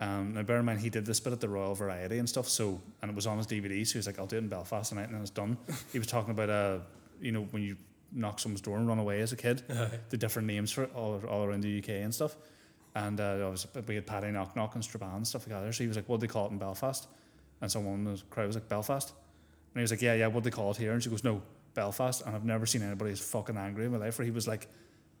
Um, 0.00 0.32
now 0.32 0.42
bear 0.42 0.58
in 0.58 0.64
mind 0.64 0.80
he 0.80 0.88
did 0.88 1.04
this 1.04 1.20
bit 1.20 1.32
at 1.32 1.40
the 1.40 1.48
Royal 1.48 1.74
Variety 1.74 2.18
and 2.18 2.28
stuff. 2.28 2.48
So 2.48 2.80
and 3.02 3.10
it 3.10 3.14
was 3.14 3.26
on 3.26 3.36
his 3.38 3.46
DVD. 3.46 3.86
So 3.86 3.94
he 3.94 3.98
was 3.98 4.06
like, 4.06 4.18
"I'll 4.18 4.26
do 4.26 4.36
it 4.36 4.40
in 4.40 4.48
Belfast 4.48 4.88
tonight," 4.88 5.04
and 5.04 5.14
then 5.14 5.20
it's 5.20 5.30
done. 5.30 5.58
he 5.92 5.98
was 5.98 6.08
talking 6.08 6.30
about 6.30 6.48
uh, 6.48 6.78
you 7.20 7.32
know, 7.32 7.42
when 7.50 7.62
you 7.62 7.76
knock 8.12 8.38
someone's 8.38 8.60
door 8.60 8.76
and 8.76 8.88
run 8.88 8.98
away 8.98 9.20
as 9.20 9.32
a 9.32 9.36
kid, 9.36 9.62
the 10.08 10.16
different 10.16 10.48
names 10.48 10.72
for 10.72 10.84
it 10.84 10.90
all, 10.94 11.20
all 11.28 11.44
around 11.44 11.62
the 11.62 11.78
UK 11.78 11.90
and 11.90 12.14
stuff. 12.14 12.36
And 12.94 13.20
uh, 13.20 13.48
was, 13.50 13.66
we 13.86 13.94
had 13.94 14.06
Paddy 14.06 14.30
Knock 14.32 14.56
Knock 14.56 14.74
and 14.74 14.82
Strabane 14.82 15.16
and 15.16 15.26
stuff 15.26 15.46
like 15.46 15.62
that. 15.62 15.74
So 15.74 15.84
he 15.84 15.88
was 15.88 15.96
like, 15.96 16.08
"What 16.08 16.18
do 16.20 16.26
they 16.26 16.32
call 16.32 16.46
it 16.46 16.50
in 16.50 16.58
Belfast?" 16.58 17.06
And 17.60 17.70
someone 17.70 17.94
in 17.94 18.04
the 18.04 18.22
crowd 18.30 18.46
was 18.46 18.56
like, 18.56 18.68
"Belfast." 18.68 19.10
And 19.10 19.80
he 19.80 19.82
was 19.82 19.92
like, 19.92 20.02
"Yeah, 20.02 20.14
yeah, 20.14 20.26
what 20.26 20.42
do 20.42 20.50
they 20.50 20.54
call 20.54 20.72
it 20.72 20.76
here?" 20.76 20.92
And 20.92 21.02
she 21.02 21.10
goes, 21.10 21.22
"No, 21.22 21.40
Belfast." 21.74 22.22
And 22.26 22.34
I've 22.34 22.44
never 22.44 22.66
seen 22.66 22.82
anybody 22.82 23.12
as 23.12 23.20
fucking 23.20 23.56
angry 23.56 23.86
in 23.86 23.92
my 23.92 23.98
life. 23.98 24.18
Where 24.18 24.24
he 24.24 24.30
was 24.30 24.48
like, 24.48 24.68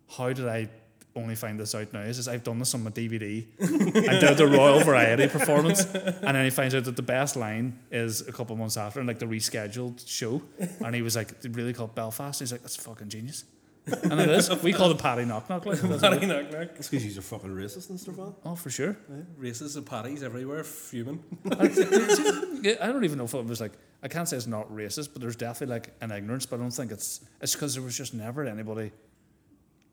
"How 0.08 0.32
did 0.32 0.48
I 0.48 0.68
only 1.16 1.34
find 1.34 1.58
this 1.58 1.74
out 1.74 1.92
now 1.92 2.00
is, 2.00 2.18
is 2.18 2.28
I've 2.28 2.44
done 2.44 2.58
this 2.60 2.74
on 2.74 2.84
my 2.84 2.90
DVD. 2.90 3.44
I 3.60 4.20
did 4.20 4.36
the 4.36 4.46
Royal 4.46 4.80
Variety 4.80 5.26
performance, 5.26 5.84
and 5.84 6.36
then 6.36 6.44
he 6.44 6.50
finds 6.50 6.74
out 6.74 6.84
that 6.84 6.96
the 6.96 7.02
best 7.02 7.34
line 7.34 7.78
is 7.90 8.26
a 8.28 8.32
couple 8.32 8.54
months 8.56 8.76
after, 8.76 9.00
in 9.00 9.06
like 9.06 9.18
the 9.18 9.26
rescheduled 9.26 10.06
show, 10.08 10.42
and 10.84 10.94
he 10.94 11.02
was 11.02 11.16
like, 11.16 11.40
"They 11.40 11.48
really 11.48 11.72
called 11.72 11.94
Belfast." 11.94 12.38
He's 12.38 12.52
like, 12.52 12.62
"That's 12.62 12.76
fucking 12.76 13.08
genius," 13.08 13.44
and 13.86 14.20
it 14.20 14.28
is. 14.28 14.62
We 14.62 14.72
call 14.72 14.90
it 14.90 14.98
Paddy 14.98 15.24
Knock 15.24 15.48
Knock. 15.48 15.66
Like, 15.66 15.80
that's 15.80 16.02
Paddy 16.02 16.26
knock 16.26 16.50
knock. 16.52 16.68
It's 16.76 16.88
because 16.88 17.04
you're 17.14 17.22
fucking 17.22 17.50
racist 17.50 17.90
and 17.90 17.98
stuff, 17.98 18.16
man. 18.16 18.34
oh, 18.44 18.54
for 18.54 18.70
sure. 18.70 18.96
Races 19.36 19.76
and 19.76 19.86
patties 19.86 20.22
everywhere, 20.22 20.64
fuming. 20.64 21.22
Yeah, 22.62 22.74
I 22.82 22.88
don't 22.88 23.04
even 23.04 23.16
know 23.16 23.24
if 23.24 23.32
it 23.32 23.46
was 23.46 23.58
like 23.60 23.72
I 24.02 24.08
can't 24.08 24.28
say 24.28 24.36
it's 24.36 24.46
not 24.46 24.70
racist, 24.70 25.14
but 25.14 25.22
there's 25.22 25.36
definitely 25.36 25.74
like 25.74 25.94
an 26.02 26.10
ignorance. 26.10 26.44
But 26.44 26.56
I 26.56 26.58
don't 26.62 26.70
think 26.70 26.92
it's 26.92 27.22
it's 27.40 27.54
because 27.54 27.74
there 27.74 27.82
was 27.82 27.96
just 27.96 28.12
never 28.12 28.44
anybody 28.44 28.92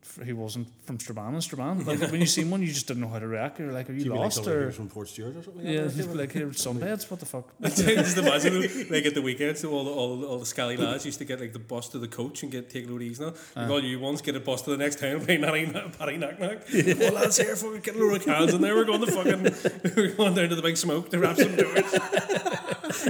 f- 0.08 0.26
who 0.26 0.36
wasn't 0.36 0.68
from 0.86 0.98
Strabane 0.98 1.34
and 1.34 1.42
Strabane. 1.42 1.84
Like 1.86 2.00
when 2.10 2.20
you 2.20 2.26
seen 2.26 2.50
one, 2.50 2.60
you 2.62 2.68
just 2.68 2.86
didn't 2.88 3.02
know 3.02 3.08
how 3.08 3.18
to 3.18 3.26
react. 3.26 3.58
You're 3.58 3.72
like, 3.72 3.88
are 3.90 3.92
you, 3.92 4.04
You 4.04 4.10
mean 4.12 4.20
like 4.20 4.36
lost 4.36 4.46
or 4.46 4.50
Raiders 4.58 4.76
from 4.76 4.88
Portstewart 4.88 5.38
or 5.38 5.42
something? 5.42 5.66
yeah, 5.66 5.82
like 5.82 5.90
that? 5.90 5.96
just 5.96 6.14
like 6.14 6.32
here 6.32 6.46
sunbeds. 6.64 7.10
What 7.10 7.20
the 7.20 7.26
fuck? 7.26 7.46
just 7.62 8.16
imagine 8.18 8.60
like 8.90 9.06
at 9.06 9.14
the 9.14 9.22
weekends, 9.22 9.60
so 9.60 9.70
all 9.70 9.84
the, 9.84 9.90
all, 9.90 10.24
all 10.24 10.38
the 10.38 10.46
scally 10.46 10.76
lads 10.76 11.04
used 11.06 11.18
to 11.18 11.24
get 11.24 11.40
like 11.40 11.52
the 11.52 11.58
bus 11.58 11.88
to 11.90 11.98
the 11.98 12.08
coach 12.08 12.42
and 12.42 12.50
get 12.52 12.70
take 12.70 12.88
it 12.88 13.02
easy 13.02 13.22
now. 13.24 13.34
Like 13.54 13.68
uh. 13.68 13.72
all 13.72 13.82
you 13.84 13.98
ones 14.00 14.22
get 14.22 14.36
a 14.36 14.40
bus 14.40 14.62
to 14.62 14.70
the 14.70 14.76
next 14.76 14.98
town, 14.98 15.24
play 15.24 15.36
nanny 15.36 15.66
patty 15.98 16.16
knock 16.16 16.38
knock. 16.40 16.58
Well, 16.72 17.12
lads 17.12 17.36
here, 17.36 17.54
fucking 17.56 17.80
get 17.80 17.96
a 17.96 17.98
load 17.98 18.16
of 18.16 18.24
cans 18.24 18.54
in 18.54 18.60
there. 18.60 18.74
We're 18.74 18.84
going 18.84 19.04
to 19.04 19.12
fucking 19.12 19.94
we're 19.96 20.14
going 20.14 20.34
down 20.34 20.48
to 20.48 20.54
the 20.56 20.62
big 20.62 20.76
smoke 20.76 21.10
to 21.10 21.18
wrap 21.18 21.36
some 21.36 21.54
doors. 21.56 21.92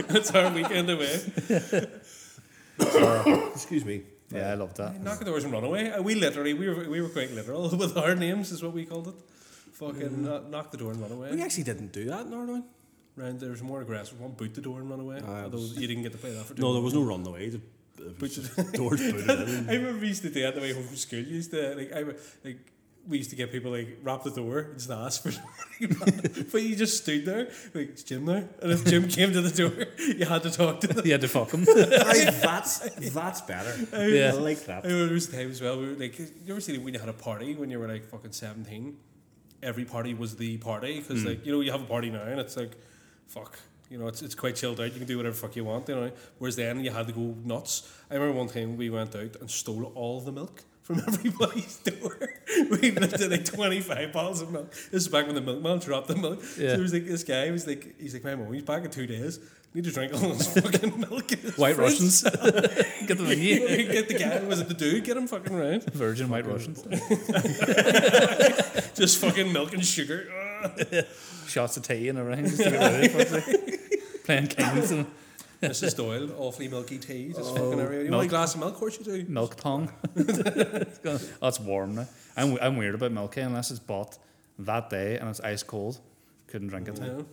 That's 0.08 0.30
our 0.34 0.52
weekend 0.52 0.90
away. 0.90 1.20
Excuse 3.54 3.84
me. 3.84 4.02
Yeah, 4.30 4.52
I 4.52 4.54
love 4.54 4.74
that. 4.74 5.00
Knock 5.02 5.18
the 5.18 5.24
doors 5.24 5.44
and 5.44 5.52
run 5.52 5.64
away. 5.64 5.90
Uh, 5.90 6.02
we 6.02 6.14
literally 6.14 6.54
we 6.54 6.68
were 6.68 6.88
we 6.88 7.00
were 7.00 7.08
quite 7.08 7.30
literal 7.32 7.68
with 7.82 7.96
our 7.96 8.14
names 8.14 8.52
is 8.52 8.62
what 8.62 8.72
we 8.72 8.84
called 8.84 9.08
it. 9.08 9.14
Fucking 9.72 10.24
knock, 10.24 10.48
knock 10.50 10.70
the 10.70 10.76
door 10.76 10.90
and 10.92 11.00
run 11.00 11.12
away. 11.12 11.30
We 11.32 11.42
actually 11.42 11.64
didn't 11.64 11.92
do 11.92 12.04
that 12.06 12.22
in 12.26 12.30
Northern. 12.30 12.64
Round 13.16 13.40
there 13.40 13.50
was 13.50 13.62
more 13.62 13.80
aggressive 13.80 14.20
one, 14.20 14.32
boot 14.32 14.54
the 14.54 14.60
door 14.60 14.80
and 14.80 14.90
run 14.90 15.00
away. 15.00 15.16
It 15.18 15.24
Although 15.24 15.58
you 15.58 15.86
didn't 15.86 16.02
get 16.02 16.12
to 16.12 16.18
play 16.18 16.32
that 16.32 16.44
for 16.44 16.54
too 16.54 16.62
No, 16.62 16.72
there 16.74 16.82
was 16.82 16.94
no 16.94 17.02
run 17.02 17.26
away. 17.26 17.48
The, 17.48 17.60
the 17.96 18.10
But- 18.20 18.72
doors 18.72 19.00
booted 19.12 19.48
in. 19.48 19.70
I 19.70 19.74
remember 19.74 20.00
we 20.00 20.08
used 20.08 20.22
to 20.22 20.30
do 20.30 20.42
that 20.42 20.54
the 20.54 20.60
way 20.60 20.72
home 20.72 20.84
from 20.84 20.96
school. 20.96 21.20
You 21.20 21.36
used 21.36 21.50
to 21.52 21.74
like 21.74 21.92
I 21.92 22.02
like 22.44 22.58
we 23.08 23.18
used 23.18 23.30
to 23.30 23.36
get 23.36 23.50
people 23.50 23.70
like 23.70 23.98
rap 24.02 24.22
the 24.22 24.30
door 24.30 24.58
and 24.58 24.74
just 24.74 24.90
ask 24.90 25.22
for 25.22 25.32
somebody, 25.80 26.44
but 26.52 26.62
you 26.62 26.76
just 26.76 27.02
stood 27.02 27.24
there 27.24 27.48
like 27.74 27.94
"Is 27.94 28.04
Jim 28.04 28.26
there, 28.26 28.48
and 28.60 28.72
if 28.72 28.84
Jim 28.84 29.08
came 29.08 29.32
to 29.32 29.40
the 29.40 29.50
door, 29.50 29.86
you 29.98 30.26
had 30.26 30.42
to 30.42 30.50
talk 30.50 30.80
to 30.80 30.88
them. 30.88 31.06
You 31.06 31.12
had 31.12 31.22
to 31.22 31.28
fuck 31.28 31.50
him. 31.52 31.62
Aye, 31.68 32.30
that's 32.42 32.80
that's 33.10 33.40
better. 33.42 33.74
Yeah. 34.08 34.32
I 34.34 34.38
like 34.38 34.64
that. 34.66 34.84
I 34.84 34.88
remember 34.88 35.06
there 35.06 35.14
was 35.14 35.28
a 35.28 35.32
time 35.32 35.50
as 35.50 35.60
well. 35.60 35.78
We 35.78 35.88
were 35.88 35.94
like, 35.94 36.18
you 36.18 36.28
ever 36.50 36.60
seen 36.60 36.76
it 36.76 36.82
when 36.82 36.94
you 36.94 37.00
had 37.00 37.08
a 37.08 37.14
party 37.14 37.54
when 37.54 37.70
you 37.70 37.78
were 37.78 37.88
like 37.88 38.04
fucking 38.04 38.32
seventeen? 38.32 38.98
Every 39.62 39.84
party 39.84 40.14
was 40.14 40.36
the 40.36 40.58
party 40.58 41.00
because 41.00 41.22
hmm. 41.22 41.28
like 41.28 41.46
you 41.46 41.52
know 41.52 41.60
you 41.60 41.72
have 41.72 41.82
a 41.82 41.86
party 41.86 42.10
now 42.10 42.22
and 42.22 42.40
it's 42.40 42.56
like, 42.56 42.76
fuck. 43.26 43.58
You 43.90 43.96
know, 43.96 44.06
it's, 44.06 44.20
it's 44.20 44.34
quite 44.34 44.54
chilled 44.54 44.80
out. 44.80 44.92
You 44.92 44.98
can 44.98 45.06
do 45.06 45.16
whatever 45.16 45.34
fuck 45.34 45.56
you 45.56 45.64
want, 45.64 45.88
you 45.88 45.94
know. 45.94 46.12
Whereas 46.36 46.56
then 46.56 46.84
you 46.84 46.90
had 46.90 47.06
to 47.06 47.12
go 47.14 47.34
nuts. 47.42 47.90
I 48.10 48.16
remember 48.16 48.36
one 48.36 48.48
time 48.48 48.76
we 48.76 48.90
went 48.90 49.16
out 49.16 49.36
and 49.40 49.50
stole 49.50 49.90
all 49.94 50.20
the 50.20 50.30
milk 50.30 50.62
from 50.88 51.00
everybody's 51.06 51.76
door. 51.76 52.16
we 52.70 52.90
lifted 52.90 53.30
like 53.30 53.44
25 53.44 54.10
bottles 54.12 54.40
of 54.40 54.50
milk. 54.50 54.70
This 54.90 55.02
is 55.02 55.08
back 55.08 55.26
when 55.26 55.34
the 55.34 55.40
milkman 55.42 55.78
dropped 55.80 56.08
the 56.08 56.16
milk. 56.16 56.42
So 56.42 56.62
Yeah. 56.62 56.68
there 56.70 56.80
was 56.80 56.94
like 56.94 57.04
this 57.06 57.22
guy 57.24 57.50
was 57.50 57.66
like, 57.66 57.94
he's 58.00 58.14
like, 58.14 58.24
my 58.24 58.34
mom, 58.34 58.52
he's 58.52 58.62
back 58.62 58.84
in 58.84 58.90
two 58.90 59.06
days. 59.06 59.38
Need 59.74 59.84
to 59.84 59.92
drink 59.92 60.14
all 60.14 60.20
this 60.32 60.54
fucking 60.60 60.98
milk. 60.98 61.30
White. 61.58 61.76
Russians. 61.76 62.22
Get 62.22 62.32
the 62.32 63.14
thingy. 63.28 63.92
get 63.92 64.08
the 64.08 64.14
guy, 64.18 64.40
was 64.44 64.60
it 64.60 64.68
the 64.68 64.74
dude? 64.74 65.04
Get 65.04 65.18
him 65.18 65.26
fucking 65.28 65.52
around. 65.54 65.84
Virgin 65.92 66.30
White 66.30 66.46
Russians. 66.46 66.82
Just 68.94 69.18
fucking 69.18 69.52
milk 69.52 69.74
and 69.74 69.84
sugar. 69.84 70.26
Shots 71.46 71.76
of 71.76 71.82
tea 71.82 72.08
and 72.08 72.18
everything. 72.18 72.46
Just 72.46 72.62
to 72.62 72.70
get 72.70 72.80
ready 72.80 73.08
for 73.08 73.20
it. 73.50 74.24
Playing 74.24 74.46
kings 74.48 74.90
and 74.90 75.06
Mrs. 75.62 75.96
Doyle, 75.96 76.30
awfully 76.38 76.68
milky 76.68 76.98
tea. 76.98 77.28
Just 77.28 77.50
oh, 77.50 77.54
fucking 77.54 77.80
everywhere. 77.80 78.04
You 78.04 78.10
want 78.10 78.14
a 78.14 78.18
Milk. 78.22 78.28
glass 78.30 78.54
of 78.54 78.60
milk? 78.60 78.74
Of 78.74 78.78
course 78.78 78.98
you 78.98 79.04
do. 79.04 79.24
milk 79.28 79.56
tongue. 79.56 79.90
Gonna- 81.02 81.20
oh, 81.42 81.52
warm 81.62 81.96
now. 81.96 82.06
I'm, 82.36 82.58
I'm 82.60 82.76
weird 82.76 82.94
about 82.94 83.12
milk 83.12 83.36
unless 83.36 83.70
it's 83.70 83.80
bought 83.80 84.18
that 84.60 84.90
day 84.90 85.18
and 85.18 85.28
it's 85.28 85.40
ice 85.40 85.62
cold. 85.62 85.98
Couldn't 86.46 86.68
drink 86.68 86.88
it. 86.88 87.00
Know? 87.00 87.26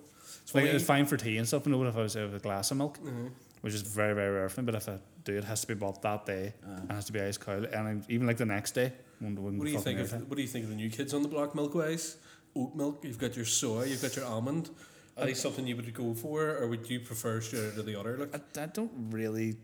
It's 0.43 0.53
Like, 0.53 0.65
it's 0.65 0.83
fine 0.83 1.05
for 1.05 1.17
tea 1.17 1.37
and 1.37 1.47
stuff, 1.47 1.63
but 1.63 1.73
if 1.73 1.95
I 1.95 2.01
was 2.01 2.17
out 2.17 2.31
with 2.31 2.35
a 2.35 2.43
glass 2.43 2.71
of 2.71 2.77
milk, 2.77 2.97
mm-hmm. 2.97 3.27
which 3.61 3.73
is 3.73 3.81
very, 3.81 4.13
very 4.13 4.33
rare 4.33 4.49
for 4.49 4.61
me, 4.61 4.65
but 4.65 4.75
if 4.75 4.89
I 4.89 4.97
do, 5.23 5.37
it 5.37 5.43
has 5.43 5.61
to 5.61 5.67
be 5.67 5.73
bought 5.73 6.01
that 6.01 6.25
day 6.25 6.53
ah. 6.65 6.75
and 6.81 6.91
has 6.91 7.05
to 7.05 7.11
be 7.11 7.21
ice 7.21 7.37
cold. 7.37 7.65
And 7.65 8.03
even 8.09 8.27
like 8.27 8.37
the 8.37 8.45
next 8.45 8.71
day, 8.71 8.91
wouldn't, 9.21 9.39
wouldn't 9.39 9.59
What 9.59 9.65
do 9.65 9.71
you 9.71 9.79
think 9.79 9.99
of 9.99 10.11
what 10.29 10.35
do 10.35 10.41
you 10.41 10.47
think 10.47 10.65
of 10.65 10.69
the 10.69 10.75
new 10.75 10.89
kids 10.89 11.13
on 11.13 11.21
the 11.21 11.27
block 11.27 11.55
milk 11.55 11.75
wise? 11.75 12.17
Oat 12.55 12.75
milk, 12.75 13.03
you've 13.03 13.17
got 13.17 13.35
your 13.35 13.45
soy, 13.45 13.85
you've 13.85 14.01
got 14.01 14.15
your 14.15 14.25
almond. 14.25 14.69
Are 15.17 15.25
they 15.25 15.33
something 15.33 15.65
you 15.65 15.75
would 15.75 15.93
go 15.93 16.13
for 16.13 16.57
or 16.57 16.67
would 16.67 16.89
you 16.89 16.99
prefer 16.99 17.39
straight 17.41 17.71
out 17.71 17.77
of 17.77 17.85
the 17.85 17.97
other? 17.99 18.17
Like, 18.17 18.35
I, 18.57 18.63
I 18.63 18.65
don't 18.67 18.91
really. 19.11 19.55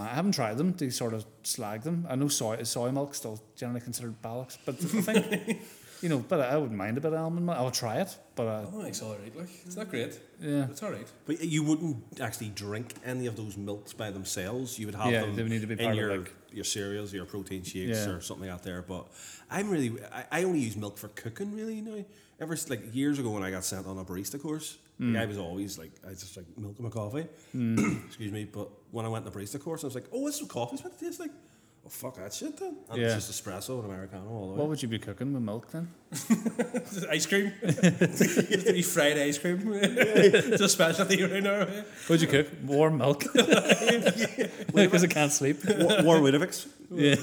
I 0.00 0.06
haven't 0.06 0.32
tried 0.32 0.58
them 0.58 0.74
to 0.74 0.90
sort 0.90 1.14
of 1.14 1.24
slag 1.44 1.82
them. 1.82 2.04
I 2.10 2.16
know 2.16 2.26
soy 2.28 2.62
soy 2.64 2.90
milk 2.90 3.14
still 3.14 3.40
generally 3.56 3.80
considered 3.80 4.20
ballocks, 4.20 4.58
but 4.66 4.74
I 4.74 5.20
think 5.20 5.60
you 6.02 6.08
know. 6.08 6.18
But 6.18 6.40
I 6.40 6.56
wouldn't 6.56 6.76
mind 6.76 6.98
a 6.98 7.00
bit 7.00 7.12
of 7.12 7.18
almond 7.20 7.46
milk. 7.46 7.56
I'll 7.56 7.70
try 7.70 8.00
it, 8.00 8.14
but 8.34 8.46
uh, 8.48 8.66
oh, 8.74 8.80
it's 8.82 9.00
alright. 9.02 9.34
Like, 9.36 9.48
it's 9.64 9.76
not 9.76 9.88
great. 9.88 10.18
yeah, 10.40 10.66
It's 10.68 10.82
alright. 10.82 11.06
But 11.26 11.44
you 11.44 11.62
wouldn't 11.62 12.20
actually 12.20 12.48
drink 12.48 12.94
any 13.04 13.26
of 13.26 13.36
those 13.36 13.56
milks 13.56 13.92
by 13.92 14.10
themselves. 14.10 14.78
You 14.80 14.86
would 14.86 14.96
have 14.96 15.12
Yeah, 15.12 15.20
them 15.22 15.36
they 15.36 15.42
would 15.44 15.52
need 15.52 15.60
to 15.60 15.68
be 15.68 15.74
in 15.74 15.78
part 15.78 15.92
of, 15.92 15.96
your 15.98 16.18
like- 16.18 16.34
your 16.50 16.64
cereals, 16.64 17.12
your 17.14 17.24
protein 17.26 17.62
shakes, 17.62 17.98
Yeah. 18.04 18.14
or 18.14 18.20
something 18.20 18.48
out 18.48 18.64
there. 18.64 18.82
But 18.82 19.06
I'm 19.48 19.70
really, 19.70 19.92
I, 20.12 20.40
I 20.40 20.42
only 20.44 20.58
use 20.58 20.76
milk 20.76 20.98
for 20.98 21.06
cooking 21.08 21.54
really 21.54 21.80
now. 21.82 22.04
Ever 22.40 22.56
like 22.68 22.92
years 22.94 23.18
ago 23.20 23.30
when 23.30 23.42
I 23.44 23.50
got 23.52 23.64
sent 23.64 23.86
on 23.86 23.96
a 23.98 24.04
barista 24.04 24.40
course, 24.42 24.78
Hmm. 24.98 25.14
like, 25.14 25.22
I 25.22 25.26
was 25.26 25.38
always 25.38 25.78
like, 25.78 25.92
I 26.06 26.10
just 26.10 26.36
like 26.36 26.46
milk 26.56 26.76
in 26.78 26.84
my 26.84 26.90
coffee. 26.90 27.26
Excuse 28.06 28.32
me. 28.32 28.44
But 28.44 28.68
when 28.90 29.04
I 29.06 29.08
went 29.08 29.24
on 29.26 29.32
the 29.32 29.38
barista 29.38 29.60
course, 29.60 29.84
I 29.84 29.86
was 29.86 29.94
like, 29.94 30.06
oh, 30.12 30.26
this 30.26 30.36
is 30.36 30.42
what 30.42 30.50
coffee's 30.50 30.82
meant 30.82 30.98
to 30.98 31.04
taste 31.04 31.20
like. 31.20 31.30
Oh 31.86 31.90
fuck 31.90 32.16
that 32.16 32.34
shit 32.34 32.56
then. 32.58 32.76
And 32.90 33.00
Yeah. 33.00 33.14
it's 33.14 33.28
just 33.28 33.44
espresso 33.44 33.76
and 33.80 33.84
americano 33.84 34.28
all 34.28 34.46
the 34.48 34.52
way. 34.54 34.58
what 34.58 34.68
would 34.68 34.82
you 34.82 34.88
be 34.88 34.98
cooking 34.98 35.32
with 35.32 35.42
milk 35.42 35.70
then? 35.70 35.88
Ice 37.10 37.24
cream. 37.26 37.52
Just 37.62 38.66
to 38.66 38.72
be 38.72 38.82
fried 38.82 39.16
ice 39.18 39.38
cream. 39.38 39.60
it's 39.74 40.60
a 40.60 40.68
specialty 40.68 41.22
right 41.22 41.42
now. 41.42 41.66
What'd 42.08 42.20
you 42.22 42.26
cook? 42.28 42.48
Warm 42.64 42.98
milk. 42.98 43.24
Because 43.32 45.04
I 45.04 45.06
can't 45.06 45.32
sleep. 45.32 45.58
War, 45.66 46.02
War 46.02 46.16
Weetabix. 46.16 46.66
Yeah. 46.90 47.14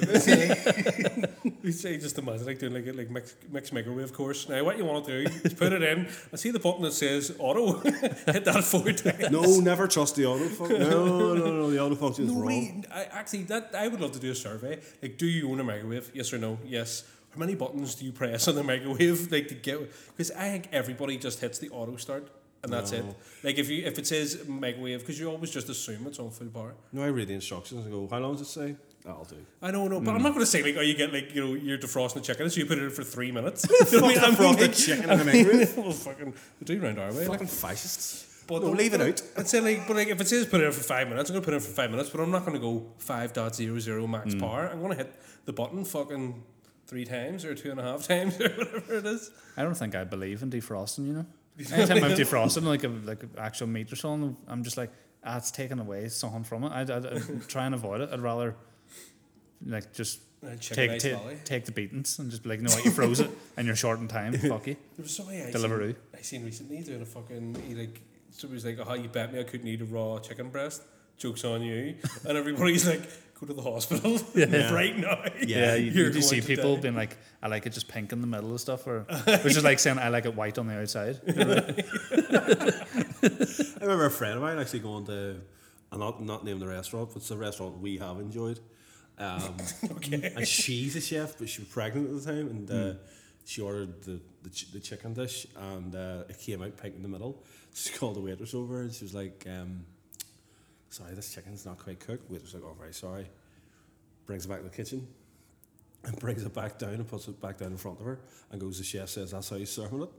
We 1.66 1.72
say 1.72 1.98
just 1.98 2.16
imagine 2.20 2.46
like 2.46 2.60
doing 2.60 2.76
like 2.76 2.86
a 2.86 2.94
like 2.94 3.10
mix, 3.10 3.36
mix 3.52 3.74
microwave 3.74 4.14
course. 4.14 4.48
Now 4.48 4.64
what 4.64 4.78
you 4.78 4.86
want 4.86 5.04
to 5.06 5.24
do 5.24 5.30
is 5.44 5.54
put 5.56 5.74
it 5.74 5.82
in 5.82 6.08
and 6.32 6.40
see 6.40 6.52
the 6.52 6.60
button 6.60 6.84
that 6.84 6.92
says 6.94 7.36
auto. 7.40 7.80
Hit 7.80 8.46
that 8.46 8.64
four 8.64 8.92
times. 8.92 9.32
No, 9.32 9.60
never 9.62 9.88
trust 9.88 10.16
the 10.16 10.28
auto 10.28 10.48
function. 10.48 10.80
No, 10.82 11.34
no, 11.34 11.52
no, 11.52 11.72
the 11.72 11.80
auto 11.82 11.96
function 11.96 12.26
is 12.26 12.32
No, 12.32 12.42
wrong. 12.42 12.86
I, 12.94 13.06
actually, 13.06 13.44
that 13.44 13.72
I 13.76 13.88
would 13.88 14.00
love 14.00 14.12
to 14.12 14.20
do 14.20 14.30
a 14.30 14.36
survey. 14.36 14.80
Like, 15.02 15.18
do 15.18 15.26
you 15.26 15.50
own 15.50 15.60
a 15.60 15.64
microwave? 15.64 16.12
Yes 16.14 16.32
or 16.34 16.38
no? 16.38 16.60
Yes. 16.64 17.04
How 17.34 17.40
many 17.40 17.56
buttons 17.56 17.96
do 17.96 18.06
you 18.06 18.12
press 18.12 18.48
on 18.48 18.54
the 18.54 18.64
microwave? 18.64 19.32
Like 19.32 19.48
to 19.48 19.56
get? 19.56 19.80
Because 20.16 20.30
I 20.32 20.50
think 20.52 20.70
everybody 20.72 21.18
just 21.18 21.42
hits 21.42 21.58
the 21.58 21.70
auto 21.70 21.96
start, 21.96 22.28
and 22.64 22.72
that's 22.72 22.92
it. 22.92 23.04
Like 23.44 23.58
if 23.58 23.70
you 23.72 23.86
if 23.86 23.98
it 23.98 24.06
says 24.06 24.48
microwave, 24.48 25.00
because 25.00 25.20
you 25.20 25.32
always 25.32 25.50
just 25.50 25.68
assume 25.68 26.06
it's 26.06 26.20
on 26.20 26.30
full 26.30 26.48
power. 26.48 26.76
No, 26.94 27.02
I 27.02 27.08
read 27.08 27.28
the 27.28 27.34
instructions 27.34 27.84
and 27.86 27.92
go, 27.92 28.08
how 28.08 28.20
long 28.20 28.34
does 28.34 28.42
it 28.42 28.52
say? 28.52 28.76
That'll 29.06 29.24
do. 29.26 29.38
I 29.62 29.70
don't 29.72 29.90
know, 29.92 30.00
but 30.00 30.12
Hmm. 30.12 30.18
I'm 30.18 30.24
not 30.24 30.30
going 30.30 30.40
to 30.42 30.46
say 30.48 30.64
like, 30.64 30.76
oh, 30.78 30.82
you 30.82 30.96
get 30.96 31.14
like, 31.14 31.36
you 31.36 31.46
know, 31.46 31.54
you're 31.54 31.78
defrosting 31.78 32.16
the 32.16 32.22
chicken, 32.22 32.50
so 32.50 32.60
you 32.60 32.66
put 32.66 32.80
it 32.80 32.84
in 32.86 32.90
for 32.90 33.04
three 33.04 33.32
minutes. 33.32 33.68
you 33.92 34.00
know 34.02 34.08
what 34.08 34.18
I 34.18 34.18
mean? 34.18 34.24
I'm 34.26 34.36
Defrosted 34.36 34.62
like- 34.62 34.74
chicken 34.76 35.10
in 35.12 35.20
the 35.20 35.26
microwave? 35.26 35.78
well, 35.78 35.92
fucking, 35.92 36.34
we 36.60 36.66
do 36.66 36.80
round 36.82 36.98
our 37.00 37.10
way. 37.12 37.20
like. 37.20 37.28
Fucking 37.28 37.48
fascists. 37.48 38.44
But 38.48 38.62
no, 38.64 38.70
leave 38.72 38.94
it 38.94 39.02
out. 39.02 39.22
I'd 39.38 39.48
say 39.48 39.60
like, 39.60 39.88
but 39.88 39.96
like 39.96 40.08
if 40.08 40.22
it 40.22 40.28
says 40.28 40.46
put 40.46 40.62
it 40.62 40.66
in 40.66 40.72
for 40.72 40.84
five 40.84 41.08
minutes, 41.10 41.30
I'm 41.30 41.36
gonna 41.36 41.46
put 41.46 41.54
it 41.56 41.58
in 41.58 41.64
for 41.64 41.72
five 41.72 41.90
minutes, 41.90 42.10
but 42.12 42.22
I'm 42.22 42.30
not 42.30 42.46
gonna 42.46 42.60
go 42.60 42.86
five 43.00 43.34
point 43.34 43.56
zero 43.56 43.80
zero 43.80 44.06
max 44.06 44.34
Hmm. 44.34 44.40
power. 44.40 44.70
I'm 44.72 44.82
gonna 44.84 44.94
hit 44.96 45.12
the 45.46 45.54
button 45.54 45.84
fucking 45.84 46.44
three 46.86 47.06
times 47.06 47.44
or 47.44 47.56
two 47.56 47.72
and 47.72 47.80
a 47.80 47.84
half 47.84 48.08
times 48.08 48.40
or 48.40 48.50
whatever 48.50 48.98
it 48.98 49.06
is. 49.08 49.32
I 49.58 49.64
don't 49.64 49.74
think 49.76 49.96
I 49.96 50.04
believe 50.04 50.44
in 50.44 50.52
defrosting, 50.52 51.08
you 51.08 51.14
know? 51.14 51.26
Anytime 51.74 52.04
I'm 52.04 52.12
defrosting, 52.12 52.64
like 52.66 52.84
a 52.84 52.90
like 52.90 53.24
a 53.24 53.42
actual 53.42 53.66
meat 53.68 53.92
or 53.92 53.96
something, 53.96 54.38
I'm 54.48 54.64
just 54.64 54.78
like, 54.78 54.92
ah, 55.24 55.38
it's 55.38 55.50
taking 55.50 55.80
away 55.80 56.08
something 56.10 56.44
from 56.44 56.66
it. 56.66 56.72
I'd, 56.72 56.92
I'd, 56.92 57.06
I'd 57.08 57.48
try 57.48 57.66
and 57.66 57.74
avoid 57.74 58.02
it. 58.02 58.10
I'd 58.14 58.20
rather, 58.22 58.56
like, 59.66 59.94
just 59.94 60.20
take, 60.72 60.92
ice 60.92 61.02
take, 61.02 61.44
take 61.44 61.66
the 61.66 61.72
beatings 61.72 62.20
and 62.20 62.30
just 62.30 62.44
be 62.44 62.50
like, 62.50 62.62
no, 62.62 62.70
you 62.84 62.92
froze 62.92 63.20
it 63.20 63.32
and 63.58 63.66
you're 63.66 63.76
short 63.76 64.00
in 64.00 64.08
time. 64.08 64.34
Fuck 64.34 64.68
you. 64.68 64.76
There 64.98 65.04
was 65.04 65.16
somebody 65.16 65.44
I 65.44 65.52
Deliveroo. 65.52 65.88
seen, 65.88 65.96
I 66.14 66.22
seen 66.22 66.46
recently 66.46 66.82
doing 66.82 67.02
a 67.02 67.06
fucking 67.06 67.56
he 67.68 67.76
like 67.76 68.02
somebody 68.32 68.56
was 68.56 68.66
like, 68.66 68.88
oh, 68.88 68.94
you 68.94 69.10
bet 69.10 69.34
me 69.34 69.40
I 69.40 69.44
couldn't 69.44 69.68
eat 69.68 69.82
a 69.82 69.86
raw 69.86 70.20
chicken 70.20 70.50
breast. 70.50 70.84
Jokes 71.18 71.46
on 71.46 71.62
you, 71.62 71.96
and 72.28 72.38
everybody's 72.38 72.86
like, 72.86 73.00
go 73.40 73.48
to 73.48 73.54
the 73.54 73.62
hospital 73.62 74.18
right 74.76 74.98
now. 74.98 75.24
Yeah, 75.42 75.76
you, 75.76 75.92
You're 75.92 76.12
you 76.12 76.22
see 76.22 76.42
people 76.42 76.76
die. 76.76 76.82
being 76.82 76.96
like, 76.96 77.16
I 77.42 77.48
like 77.48 77.66
it 77.66 77.72
just 77.72 77.88
pink 77.88 78.12
in 78.12 78.20
the 78.20 78.28
middle 78.28 78.50
and 78.50 78.60
stuff, 78.60 78.86
or 78.86 79.06
which 79.44 79.56
is 79.56 79.64
like 79.64 79.80
saying 79.80 79.98
I 79.98 80.10
like 80.10 80.26
it 80.26 80.36
white 80.36 80.58
on 80.58 80.68
the 80.68 80.78
outside. 80.78 81.22
I 81.26 81.32
remember 83.82 84.08
a 84.08 84.12
friend 84.12 84.36
of 84.36 84.42
mine 84.42 84.60
actually 84.60 84.80
going 84.80 85.06
to, 85.06 85.38
I'm 85.92 86.00
not, 86.00 86.22
not 86.22 86.44
name 86.44 86.60
the 86.60 86.68
restaurant, 86.68 87.10
but 87.14 87.18
it's 87.18 87.32
a 87.32 87.38
restaurant 87.38 87.80
we 87.80 87.98
have 87.98 88.20
enjoyed. 88.20 88.60
Um, 89.18 89.56
Okay. 89.92 90.34
And 90.36 90.48
she's 90.48 90.96
a 90.96 91.02
chef, 91.02 91.38
but 91.38 91.48
she 91.50 91.62
was 91.62 91.70
pregnant 91.70 92.10
at 92.10 92.24
the 92.24 92.32
time, 92.32 92.48
and 92.50 92.72
uh, 92.72 92.94
she 93.46 93.62
ordered 93.62 94.04
the 94.04 94.20
the, 94.44 94.50
ch- 94.50 94.72
the 94.72 94.80
chicken 94.80 95.14
dish, 95.14 95.48
and 95.56 95.96
uh, 95.96 96.24
it 96.30 96.40
came 96.40 96.62
out 96.62 96.78
pink 96.78 96.96
in 96.96 97.02
the 97.02 97.10
middle. 97.10 97.44
She 97.74 97.92
called 97.92 98.16
the 98.16 98.22
waitress 98.22 98.54
over, 98.54 98.82
and 98.82 98.94
she 98.94 99.04
was 99.04 99.14
like, 99.14 99.46
um, 99.50 99.86
"Sorry, 100.90 101.14
this 101.14 101.34
chicken's 101.34 101.66
not 101.66 101.78
quite 101.78 102.00
cooked." 102.00 102.30
Waitress 102.32 102.54
was 102.54 102.62
like, 102.62 102.72
"Oh, 102.72 102.76
very 102.80 102.94
sorry." 102.94 103.28
Brings 104.26 104.46
it 104.46 104.48
back 104.50 104.60
to 104.60 104.64
the 104.64 104.70
kitchen, 104.70 105.06
and 106.06 106.18
brings 106.20 106.44
it 106.44 106.54
back 106.54 106.78
down 106.80 106.94
and 106.94 107.08
puts 107.08 107.28
it 107.28 107.42
back 107.42 107.58
down 107.58 107.72
in 107.72 107.78
front 107.78 108.00
of 108.00 108.06
her, 108.06 108.20
and 108.52 108.62
goes. 108.62 108.78
The 108.78 108.84
chef 108.86 109.10
says, 109.10 109.32
"That's 109.32 109.50
how 109.50 109.58
you 109.58 109.66
serve 109.66 109.94
it." 109.94 110.10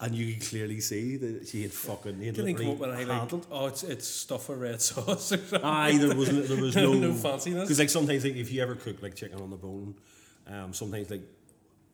And 0.00 0.14
you 0.16 0.32
can 0.32 0.40
clearly 0.42 0.80
see 0.80 1.16
that 1.16 1.46
she 1.48 1.62
had 1.62 1.72
fucking 1.72 2.18
he 2.18 2.26
had 2.26 2.34
Didn't 2.34 2.56
come 2.56 2.66
literally 2.66 2.72
up 2.72 2.78
with 2.80 2.98
any 2.98 3.04
like, 3.04 3.44
oh, 3.52 3.66
it's 3.66 3.82
it's 3.84 4.08
stuff 4.08 4.48
with 4.48 4.58
red 4.58 4.80
sauce 4.88 5.30
or 5.32 5.36
something. 5.36 5.60
Aye, 5.62 5.96
there 5.98 6.16
was 6.16 6.48
there 6.48 6.60
was 6.60 6.74
no 6.86 6.92
No 6.94 7.12
fanciness. 7.12 7.60
Because 7.62 7.78
like 7.78 7.90
sometimes 7.90 8.24
like 8.24 8.34
if 8.34 8.50
you 8.50 8.62
ever 8.62 8.74
cook 8.74 9.00
like 9.02 9.14
chicken 9.14 9.40
on 9.40 9.50
the 9.50 9.56
bone, 9.56 9.94
um, 10.48 10.72
sometimes 10.72 11.08
like 11.10 11.22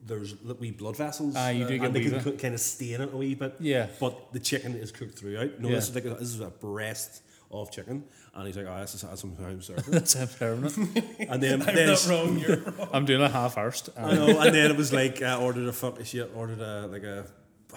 there's 0.07 0.35
li- 0.43 0.57
wee 0.59 0.71
blood 0.71 0.97
vessels. 0.97 1.37
Aye, 1.37 1.51
you 1.51 1.67
do 1.67 1.75
uh, 1.75 1.79
get 1.79 1.87
and 1.87 1.95
they 1.95 2.01
can 2.09 2.21
cook, 2.21 2.39
kind 2.39 2.55
of 2.55 2.61
stain 2.61 3.01
it 3.03 3.13
a 3.13 3.17
wee 3.17 3.35
bit. 3.35 3.57
Yeah. 3.61 3.89
But 4.01 4.33
the 4.33 4.41
chicken 4.41 4.75
is 4.77 4.91
cooked 4.93 5.19
throughout. 5.19 5.59
No, 5.61 5.69
Yeah. 5.69 5.75
this 5.75 5.89
is 5.91 5.95
like 5.95 6.05
a, 6.07 6.11
this 6.15 6.29
is 6.35 6.41
a 6.41 6.49
breast 6.49 7.23
of 7.51 7.71
chicken, 7.73 8.05
and 8.35 8.47
he's 8.47 8.57
like, 8.57 8.67
oh, 8.69 8.81
this 8.81 8.95
is 8.95 9.03
how 9.03 9.15
sometimes 9.17 9.67
serving. 9.67 9.85
That's 9.91 10.15
a 10.15 10.27
permanent. 10.27 10.77
and 11.19 11.43
then 11.43 11.61
I'm 11.63 11.75
then 11.75 11.89
not 11.89 12.07
wrong. 12.09 12.39
You're 12.39 12.57
wrong. 12.59 12.89
I'm 12.93 13.05
doing 13.07 13.21
a 13.23 13.29
half 13.29 13.59
arst. 13.59 13.91
I 13.99 14.15
know, 14.15 14.39
and 14.41 14.55
then 14.55 14.71
it 14.71 14.77
was 14.77 14.93
like 14.95 15.21
I 15.21 15.35
ordered 15.37 15.67
a 15.69 15.73
fuck. 15.73 15.99
She 16.05 16.23
ordered 16.23 16.61
a 16.61 16.87
like 16.87 17.03
a. 17.03 17.27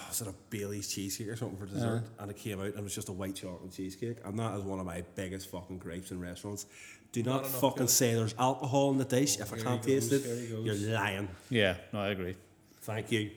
oh, 0.02 0.06
Was 0.10 0.22
it 0.22 0.28
a 0.28 0.34
Bailey's 0.50 0.88
cheesecake 0.88 1.28
or 1.28 1.36
something 1.36 1.58
for 1.58 1.66
dessert? 1.66 2.04
And 2.20 2.30
it 2.32 2.38
came 2.38 2.60
out 2.60 2.68
and 2.68 2.78
it 2.78 2.84
was 2.84 2.96
just 2.96 3.10
a 3.10 3.14
white 3.14 3.36
chocolate 3.36 3.72
cheesecake. 3.72 4.18
And 4.26 4.38
that 4.40 4.56
is 4.56 4.64
one 4.64 4.80
of 4.80 4.86
my 4.86 5.04
biggest 5.16 5.50
fucking 5.50 5.78
gripes 5.80 6.12
in 6.12 6.20
restaurants. 6.20 6.66
Do 7.12 7.24
not, 7.24 7.40
enough 7.42 7.60
fucking 7.60 7.78
good. 7.84 7.90
say 7.90 8.14
there's 8.14 8.36
alcohol 8.40 8.92
in 8.92 8.98
the 8.98 9.06
dish. 9.06 9.40
If 9.40 9.54
I 9.54 9.58
can't 9.58 9.84
he 9.84 9.96
taste 9.96 10.12
it, 10.14 10.24
here 10.24 10.36
he 10.36 10.48
goes. 10.48 10.82
you're 10.82 10.94
lying. 10.96 11.28
Yeah, 11.50 11.76
no, 11.92 12.00
I 12.00 12.10
agree. 12.10 12.36
Thank 12.82 13.12
you. 13.12 13.32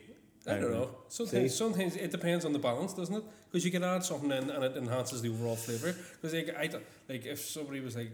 I 0.47 0.53
don't 0.59 0.71
know. 0.71 0.89
Sometimes, 1.07 1.55
sometimes 1.55 1.95
it 1.95 2.11
depends 2.11 2.45
on 2.45 2.53
the 2.53 2.59
balance, 2.59 2.93
doesn't 2.93 3.15
it? 3.15 3.23
Because 3.51 3.65
you 3.65 3.71
can 3.71 3.83
add 3.83 4.03
something 4.03 4.31
in 4.31 4.49
and 4.49 4.63
it 4.63 4.77
enhances 4.77 5.21
the 5.21 5.29
overall 5.29 5.55
flavour. 5.55 5.93
Because 6.21 6.33
like, 6.33 6.55
I 6.57 6.67
don't- 6.67 6.83
like 7.09 7.25
if 7.25 7.39
somebody 7.39 7.79
was 7.79 7.95
like 7.95 8.11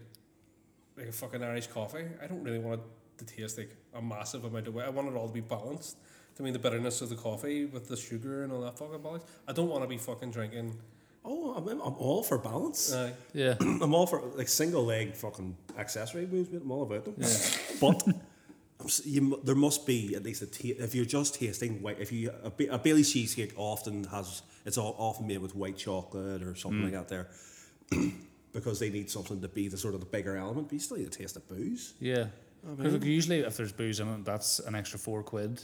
like 0.98 1.08
a 1.08 1.12
fucking 1.12 1.44
Irish 1.44 1.68
coffee, 1.68 2.06
I 2.22 2.28
don't 2.28 2.44
really 2.44 2.60
want 2.60 2.82
it 2.82 3.26
to 3.26 3.26
taste 3.26 3.58
like 3.58 3.76
a 3.94 4.02
massive 4.02 4.46
amount 4.46 4.68
of. 4.68 4.74
Wet. 4.76 4.88
I 4.88 4.90
want 4.90 5.08
it 5.10 5.16
all 5.16 5.28
to 5.28 5.34
be 5.34 5.42
balanced. 5.42 5.98
I 6.42 6.44
mean, 6.44 6.54
the 6.54 6.60
bitterness 6.60 7.02
of 7.02 7.10
the 7.10 7.16
coffee 7.16 7.66
with 7.66 7.88
the 7.88 7.96
sugar 7.96 8.44
and 8.44 8.52
all 8.52 8.62
that 8.62 8.76
fucking 8.78 9.02
balance. 9.04 9.24
I 9.48 9.54
don't 9.54 9.70
want 9.70 9.84
to 9.84 9.88
be 9.88 9.98
fucking 9.98 10.32
drinking. 10.32 10.74
Oh, 11.24 11.54
I'm, 11.54 11.68
I'm 11.68 11.94
all 12.00 12.24
for 12.24 12.40
balance. 12.40 12.92
Uh, 12.92 13.12
Yeah. 13.34 13.54
I'm 13.62 13.94
all 13.94 14.08
for 14.08 14.22
like 14.36 14.48
single 14.48 14.84
leg 14.84 15.16
fucking 15.16 15.56
accessory 15.78 16.26
moves. 16.26 16.50
mate, 16.52 16.62
I'm 16.64 16.72
all 16.72 16.82
about 16.84 17.06
them. 17.06 17.14
Yeah. 17.18 17.28
But 17.80 18.02
I'm 18.08 18.88
s- 18.88 19.06
you, 19.06 19.22
mu- 19.22 19.42
there 19.44 19.54
must 19.54 19.86
be 19.86 20.16
at 20.16 20.24
least 20.24 20.42
a 20.42 20.48
ta- 20.48 20.84
if 20.84 20.96
you're 20.96 21.06
just 21.06 21.36
tasting 21.36 21.80
white. 21.84 22.00
If 22.00 22.12
you 22.12 22.32
a, 22.44 22.50
Ba- 22.50 22.74
a 22.74 22.80
Bailey's 22.80 23.12
cheesecake 23.14 23.54
often 23.56 24.06
has 24.06 24.42
it's 24.66 24.80
all 24.80 24.96
often 24.98 25.28
made 25.28 25.38
with 25.44 25.56
white 25.56 25.78
chocolate 25.78 26.42
or 26.42 26.56
something 26.56 26.84
like 26.86 26.94
that 26.94 27.08
there, 27.08 27.28
because 28.54 28.80
they 28.80 28.90
need 28.90 29.10
something 29.12 29.40
to 29.42 29.48
be 29.48 29.68
the 29.68 29.78
sort 29.78 29.94
of 29.94 30.00
the 30.00 30.06
bigger 30.08 30.36
element. 30.38 30.68
But 30.70 30.74
you 30.74 30.80
still 30.80 30.98
need 30.98 31.12
to 31.12 31.18
taste 31.20 31.36
the 31.36 31.40
booze. 31.42 31.94
Yeah. 32.00 32.26
'Cause, 32.78 32.94
like, 32.94 33.04
usually, 33.04 33.40
if 33.40 33.58
there's 33.58 33.72
booze 33.72 34.00
in 34.00 34.08
it, 34.08 34.24
that's 34.26 34.60
an 34.60 34.76
extra 34.76 35.00
four 35.00 35.24
quid. 35.24 35.62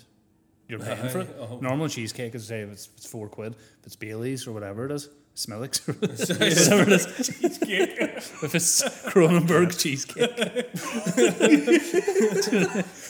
You're 0.67 0.79
paying 0.79 1.09
for 1.09 1.19
it. 1.21 1.35
Uh-huh. 1.39 1.57
Normal 1.61 1.87
cheesecake 1.87 2.35
is 2.35 2.45
say 2.47 2.61
it's, 2.61 2.89
it's 2.97 3.05
four 3.07 3.29
quid. 3.29 3.53
If 3.79 3.85
it's 3.85 3.95
Bailey's 3.95 4.47
or 4.47 4.51
whatever 4.51 4.85
it 4.85 4.91
is, 4.91 5.07
Smilix 5.35 5.87
or 5.87 5.93
whatever 5.99 6.83
it 6.83 6.89
is. 6.91 7.05
Cheesecake. 7.27 7.99
if 8.43 8.55
it's 8.55 8.83
Kronenbourg 9.09 9.79
cheesecake, 9.79 10.35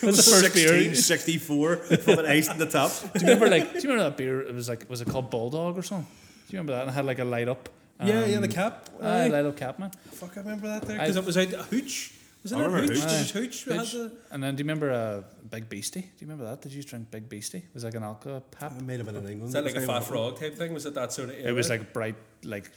the 0.00 0.22
first 0.40 0.54
beer. 0.54 0.94
64 0.94 1.76
from 1.76 2.18
an 2.20 2.26
ice 2.26 2.48
in 2.48 2.58
the 2.58 2.66
top. 2.66 2.90
Do 3.14 3.20
you 3.20 3.26
remember 3.32 3.48
like? 3.48 3.72
Do 3.72 3.78
you 3.80 3.88
remember 3.88 4.04
that 4.10 4.16
beer? 4.16 4.40
It 4.42 4.54
was 4.54 4.68
like 4.68 4.88
was 4.88 5.00
it 5.00 5.08
called 5.08 5.30
Bulldog 5.30 5.76
or 5.78 5.82
something? 5.82 6.06
Do 6.48 6.56
you 6.56 6.58
remember 6.60 6.72
that? 6.74 6.82
And 6.82 6.90
it 6.90 6.94
had 6.94 7.04
like 7.06 7.18
a 7.18 7.24
light 7.24 7.48
up. 7.48 7.68
yeah, 8.02 8.24
yeah, 8.24 8.36
um, 8.36 8.42
the 8.42 8.48
cap. 8.48 8.88
Aye, 9.02 9.24
Aye. 9.24 9.28
light 9.28 9.44
up 9.44 9.56
cap 9.56 9.78
man. 9.78 9.90
Fuck, 10.12 10.36
I 10.36 10.40
remember 10.40 10.68
that 10.68 10.82
there 10.82 10.98
because 10.98 11.16
it 11.16 11.24
was 11.24 11.36
out 11.36 11.52
a 11.52 11.62
hooch. 11.64 12.12
Was 12.42 12.52
it 12.52 12.56
I 12.56 12.60
a 12.62 12.68
remember 12.68 12.92
hooch? 12.92 13.02
Hooch. 13.02 13.12
It 13.12 13.18
was 13.18 13.30
hooch. 13.32 13.64
Had 13.64 13.76
Hooch. 13.78 13.92
the- 13.92 14.12
And 14.30 14.42
then 14.42 14.54
do 14.54 14.60
you 14.60 14.64
remember 14.64 14.92
uh, 14.92 15.22
Big 15.50 15.68
Beastie? 15.68 16.00
Do 16.00 16.06
you 16.18 16.26
remember 16.26 16.44
that? 16.44 16.62
Did 16.62 16.72
you 16.72 16.82
drink 16.82 17.10
Big 17.10 17.28
Beastie? 17.28 17.58
It 17.58 17.74
was 17.74 17.84
like 17.84 17.94
an 17.94 18.02
alcohol 18.02 18.40
pap. 18.40 18.72
It 18.78 18.86
might 18.86 18.98
have 18.98 19.06
been 19.06 19.16
in 19.16 19.22
England. 19.22 19.42
Was 19.42 19.52
that 19.52 19.64
like 19.64 19.76
a 19.76 19.80
fat 19.80 20.04
frog 20.04 20.38
type 20.38 20.54
thing? 20.54 20.72
Was 20.74 20.86
it 20.86 20.94
that 20.94 21.12
sort 21.12 21.30
of? 21.30 21.36
It 21.36 21.52
was 21.52 21.68
like 21.70 21.92
bright, 21.92 22.16
like 22.44 22.70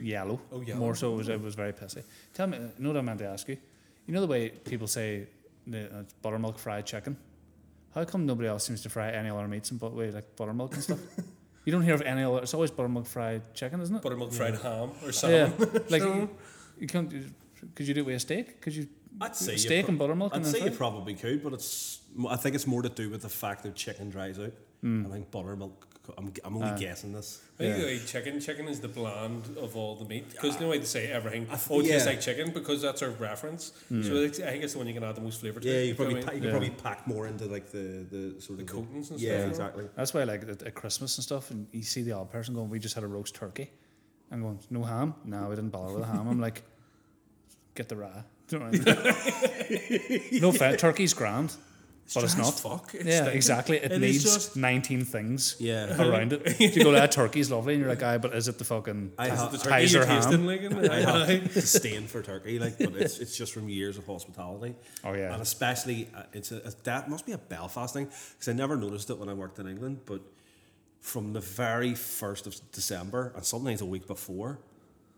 yellow. 0.00 0.40
Oh, 0.52 0.60
yellow. 0.60 0.80
More 0.80 0.94
so, 0.94 1.12
it 1.12 1.16
was, 1.16 1.28
it 1.28 1.40
was 1.40 1.54
very 1.54 1.72
pissy. 1.72 2.02
Tell 2.34 2.46
me, 2.46 2.58
you 2.58 2.70
know 2.78 2.90
what 2.90 2.98
I 2.98 3.02
meant 3.02 3.18
to 3.20 3.26
ask 3.26 3.48
you? 3.48 3.56
You 4.06 4.14
know 4.14 4.20
the 4.20 4.26
way 4.26 4.48
people 4.50 4.86
say 4.86 5.26
the, 5.66 5.86
uh, 5.86 6.02
buttermilk 6.22 6.58
fried 6.58 6.86
chicken? 6.86 7.16
How 7.94 8.04
come 8.04 8.26
nobody 8.26 8.48
else 8.48 8.64
seems 8.66 8.82
to 8.82 8.88
fry 8.88 9.10
any 9.10 9.30
other 9.30 9.48
meats 9.48 9.70
in 9.70 9.78
but 9.78 9.92
way 9.92 10.10
like 10.10 10.36
buttermilk 10.36 10.74
and 10.74 10.82
stuff? 10.82 11.00
you 11.64 11.72
don't 11.72 11.82
hear 11.82 11.94
of 11.94 12.02
any 12.02 12.22
other. 12.22 12.38
It's 12.38 12.54
always 12.54 12.70
buttermilk 12.70 13.06
fried 13.06 13.54
chicken, 13.54 13.80
isn't 13.80 13.94
it? 13.96 14.02
buttermilk 14.02 14.32
fried 14.32 14.56
ham 14.56 14.90
or 15.04 15.10
yeah. 15.28 15.50
like 15.88 16.02
So- 16.02 16.14
you, 16.14 16.30
you 16.78 16.86
can't. 16.86 17.12
Could 17.74 17.86
you 17.86 17.92
do 17.94 18.00
it 18.00 18.06
with 18.06 18.16
a 18.16 18.20
steak? 18.20 18.60
Could 18.60 18.74
you? 18.74 18.88
I'd 19.20 19.34
say 19.36 19.56
steak 19.56 19.84
pro- 19.84 19.90
and 19.90 19.98
buttermilk. 19.98 20.32
I'd 20.32 20.36
and 20.42 20.46
say 20.46 20.64
you 20.64 20.70
probably 20.70 21.14
could, 21.14 21.42
but 21.42 21.52
it's. 21.52 22.00
I 22.28 22.36
think 22.36 22.54
it's 22.54 22.66
more 22.66 22.82
to 22.82 22.88
do 22.88 23.08
with 23.10 23.22
the 23.22 23.28
fact 23.28 23.62
that 23.62 23.74
chicken 23.74 24.10
dries 24.10 24.38
out. 24.38 24.52
Hmm. 24.82 25.06
I 25.06 25.10
think 25.10 25.30
buttermilk. 25.30 25.86
I'm, 26.18 26.32
I'm 26.44 26.56
only 26.56 26.80
guessing 26.80 27.12
this. 27.12 27.40
I 27.54 27.58
think 27.62 27.78
Yeah. 27.78 27.84
like 27.92 28.06
chicken, 28.06 28.40
chicken 28.40 28.66
is 28.66 28.80
the 28.80 28.88
bland 28.88 29.44
of 29.58 29.76
all 29.76 29.94
the 29.94 30.04
meat 30.06 30.28
because 30.30 30.58
no 30.58 30.68
way 30.68 30.78
to 30.80 30.86
say 30.86 31.06
everything. 31.08 31.42
I 31.50 31.54
th- 31.56 31.68
oh, 31.70 31.80
it 31.80 31.86
tastes 31.86 32.06
like 32.06 32.20
chicken 32.20 32.50
because 32.50 32.82
that's 32.82 33.00
our 33.02 33.10
reference. 33.10 33.72
So 33.88 34.14
it's, 34.16 34.40
I 34.40 34.46
think 34.50 34.64
it's 34.64 34.72
the 34.72 34.78
one 34.80 34.88
you 34.88 34.94
can 34.94 35.04
add 35.04 35.14
the 35.14 35.20
most 35.20 35.38
flavour 35.40 35.60
to. 35.60 35.68
Yeah, 35.68 35.80
you 35.82 35.94
probably 35.94 36.14
know 36.14 36.20
what 36.20 36.26
pa- 36.26 36.32
I 36.32 36.34
you 36.34 36.40
mean? 36.40 36.50
could 36.50 36.58
probably 36.58 36.82
pack 36.82 37.06
more 37.06 37.28
into 37.28 37.44
like 37.46 37.70
the 37.70 38.04
the 38.10 38.40
sort 38.40 38.58
of 38.58 38.66
The 38.66 38.72
coatings 38.72 39.10
and 39.10 39.20
yeah, 39.20 39.46
exactly. 39.46 39.86
That's 39.94 40.12
why, 40.14 40.24
like 40.24 40.42
at, 40.48 40.62
at 40.62 40.74
Christmas 40.74 41.16
and 41.18 41.22
stuff, 41.24 41.50
and 41.52 41.68
you 41.70 41.82
see 41.82 42.02
the 42.02 42.12
odd 42.12 42.30
person 42.32 42.54
going, 42.54 42.70
"We 42.70 42.80
just 42.80 42.94
had 42.96 43.04
a 43.04 43.08
roast 43.08 43.34
turkey," 43.36 43.70
and 44.32 44.42
going, 44.42 44.58
"No 44.70 44.82
ham? 44.82 45.14
No, 45.24 45.48
we 45.48 45.54
didn't 45.54 45.70
bother 45.70 45.92
with 45.92 46.02
the 46.02 46.08
ham." 46.12 46.26
I'm 46.26 46.40
like, 46.40 46.62
"Get 47.76 47.88
the 47.88 47.96
raw." 47.96 48.22
Do 48.50 48.56
you 48.56 48.62
know 48.62 48.70
what 48.70 48.88
I 48.88 49.68
mean? 50.30 50.40
no 50.42 50.50
fair, 50.52 50.76
turkey's 50.76 51.14
grand, 51.14 51.54
but 52.12 52.24
it's 52.24 52.36
not. 52.36 52.58
fuck. 52.58 52.92
It's 52.94 53.04
yeah, 53.04 53.26
exactly. 53.26 53.76
It, 53.76 53.92
It 53.92 53.98
needs 54.00 54.24
just- 54.24 54.56
19 54.56 55.04
things 55.04 55.54
Yeah. 55.60 55.96
around 56.02 56.32
it. 56.32 56.58
You 56.60 56.82
go, 56.82 56.90
"That 56.90 57.12
turkey's 57.12 57.48
lovely," 57.52 57.74
and 57.74 57.80
you're 57.82 57.88
like, 57.88 58.02
"Aye, 58.02 58.18
but 58.18 58.34
is 58.34 58.48
it 58.48 58.58
the 58.58 58.64
fucking 58.64 59.12
I 59.16 59.28
have, 59.28 59.52
The 59.52 59.58
turkey 59.58 59.68
Kaiser 59.70 59.98
you're 59.98 60.06
ham. 60.06 60.22
tasting 60.22 60.46
like 60.46 60.90
I 60.90 60.96
have 61.26 61.54
disdain 61.54 62.08
for 62.08 62.22
turkey, 62.22 62.58
like, 62.58 62.78
but 62.78 62.96
it's 62.96 63.18
it's 63.18 63.36
just 63.36 63.52
from 63.52 63.68
years 63.68 63.96
of 63.98 64.06
hospitality. 64.06 64.74
Oh, 65.04 65.12
yeah. 65.14 65.32
and 65.32 65.40
especially 65.42 66.08
uh, 66.16 66.24
it's 66.32 66.50
a, 66.50 66.56
a 66.56 66.72
that 66.82 67.08
must 67.08 67.24
be 67.26 67.32
a 67.32 67.38
Belfast 67.38 67.94
thing 67.94 68.06
because 68.06 68.48
I 68.48 68.52
never 68.54 68.76
noticed 68.76 69.08
it 69.10 69.18
when 69.18 69.28
I 69.28 69.34
worked 69.34 69.60
in 69.60 69.68
England, 69.68 70.00
but 70.06 70.20
from 71.00 71.32
the 71.32 71.40
very 71.40 71.94
first 71.94 72.46
of 72.48 72.54
December 72.72 73.32
and 73.36 73.44
sometimes 73.44 73.80
a 73.80 73.86
week 73.86 74.06
before, 74.08 74.58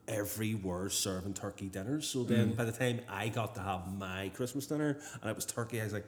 everywhere's 0.09 0.95
serving 0.95 1.35
turkey 1.35 1.69
dinners. 1.69 2.09
So 2.09 2.23
then 2.25 2.53
by 2.55 2.65
the 2.65 2.73
time 2.73 3.01
I 3.09 3.29
got 3.29 3.55
to 3.57 3.61
have 3.61 3.93
my 3.99 4.31
Christmas 4.35 4.67
dinner 4.67 4.99
and 5.21 5.31
it 5.31 5.37
was 5.37 5.47
turkey, 5.47 5.81
I 5.81 5.85
was 5.85 5.93
like, 5.93 6.07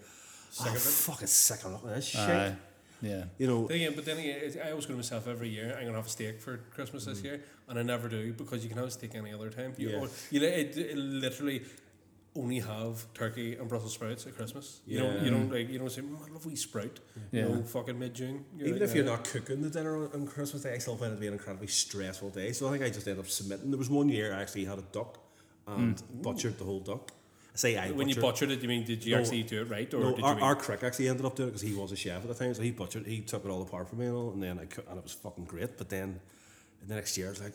sick 0.51 0.73
oh, 0.73 0.75
fucking 0.75 1.27
sick 1.27 1.65
of 1.65 1.83
this 1.83 2.07
shit. 2.07 2.21
Aye. 2.21 2.57
yeah." 3.03 3.25
You 3.39 3.47
know, 3.47 3.67
Then 3.67 3.77
again, 3.77 3.93
but 3.97 4.05
then 4.05 4.19
again, 4.19 4.53
I 4.65 4.71
always 4.71 4.87
go 4.87 4.93
to 4.93 4.97
myself 4.97 5.27
every 5.29 5.49
year. 5.49 5.75
I'm 5.79 5.85
gonna 5.87 5.97
have 5.97 6.07
a 6.07 6.11
steak 6.11 6.41
for 6.41 6.59
Christmas 6.75 7.05
this 7.07 7.23
year, 7.23 7.41
and 7.69 7.79
I 7.79 7.83
never 7.83 8.09
do 8.09 8.33
because 8.33 8.63
you 8.63 8.69
can 8.69 8.79
have 8.79 8.89
a 8.89 8.91
steak 8.91 9.15
any 9.15 9.33
other 9.33 9.51
time. 9.51 9.75
You, 9.77 9.91
Yeah. 9.91 9.97
o- 10.03 10.09
you 10.31 10.41
li- 10.41 10.47
it, 10.47 10.77
it 10.77 10.97
literally 10.97 11.63
only 12.37 12.59
have 12.59 13.07
turkey 13.15 13.55
and 13.57 13.69
Brussels 13.69 13.95
sprouts 13.95 14.27
at 14.27 14.35
Christmas. 14.37 14.81
You 14.87 14.99
don't, 15.01 15.23
you 15.25 15.31
don't 15.31 15.53
like, 15.53 15.69
you 15.69 15.79
don't 15.79 15.91
say, 15.91 16.03
mm, 16.03 16.17
"I 16.29 16.33
love 16.33 16.45
wee 16.47 16.57
sprout." 16.57 16.99
Yeah. 17.31 17.43
You 17.43 17.49
know, 17.57 17.63
fucking 17.63 17.99
mid 17.99 18.15
June. 18.15 18.45
Even 18.61 18.83
if 18.83 18.95
you're 18.95 19.05
not 19.05 19.25
cooking 19.25 19.63
the 19.63 19.71
dinner 19.71 19.97
on, 19.97 20.11
on 20.13 20.27
Christmas 20.27 20.63
Day, 20.63 20.75
I 20.75 20.79
still 20.79 20.97
find 20.97 21.13
it 21.13 21.15
to 21.17 21.21
be 21.21 21.27
an 21.29 21.35
incredibly 21.35 21.69
stressful 21.69 22.31
day. 22.31 22.53
So 22.53 22.67
I 22.69 22.73
think 22.73 22.83
I 22.85 22.89
just 22.91 23.07
ended 23.07 23.25
up 23.25 23.31
submitting. 23.31 23.71
There 23.71 23.79
was 23.79 23.89
one 23.91 24.09
year 24.09 24.35
I 24.35 24.41
actually 24.43 24.65
had 24.65 24.79
a 24.79 24.83
duck 24.93 25.19
and 25.67 26.03
butchered 26.23 26.59
the 26.59 26.65
whole 26.65 26.81
duck. 26.81 27.13
I 27.53 27.57
say 27.57 27.77
I 27.79 27.93
when 27.93 28.09
you 28.09 28.17
butchered. 28.17 28.23
butchered 28.23 28.51
it, 28.51 28.63
you 28.63 28.69
mean 28.69 28.85
did 28.85 29.05
you 29.05 29.15
No, 29.15 29.21
actually 29.21 29.45
do 29.45 29.61
it 29.63 29.71
right, 29.71 29.95
or 29.95 30.01
No, 30.01 30.11
did 30.11 30.19
you? 30.19 30.25
our, 30.25 30.35
mean- 30.35 30.43
our 30.45 30.57
crick 30.57 30.83
actually 30.83 31.09
ended 31.09 31.25
up 31.25 31.37
doing 31.37 31.51
it 31.51 31.53
because 31.53 31.63
he 31.63 31.73
was 31.73 31.93
a 31.93 31.97
chef 31.97 32.21
at 32.23 32.27
the 32.29 32.35
time. 32.35 32.53
So 32.53 32.63
he 32.63 32.73
butchered, 32.73 33.07
he 33.07 33.21
took 33.21 33.45
it 33.45 33.49
all 33.49 33.63
apart 33.63 33.89
for 33.89 33.95
me 33.95 34.07
and 34.07 34.17
all, 34.17 34.33
and 34.33 34.43
then 34.43 34.59
I 34.59 34.65
cooked, 34.65 34.89
and 34.89 34.99
it 34.99 35.05
was 35.05 35.13
fucking 35.13 35.45
great. 35.45 35.79
But 35.79 35.89
then 35.89 36.19
the 36.87 36.97
next 36.97 37.17
year, 37.17 37.29
I 37.29 37.31
was 37.31 37.41
like, 37.41 37.55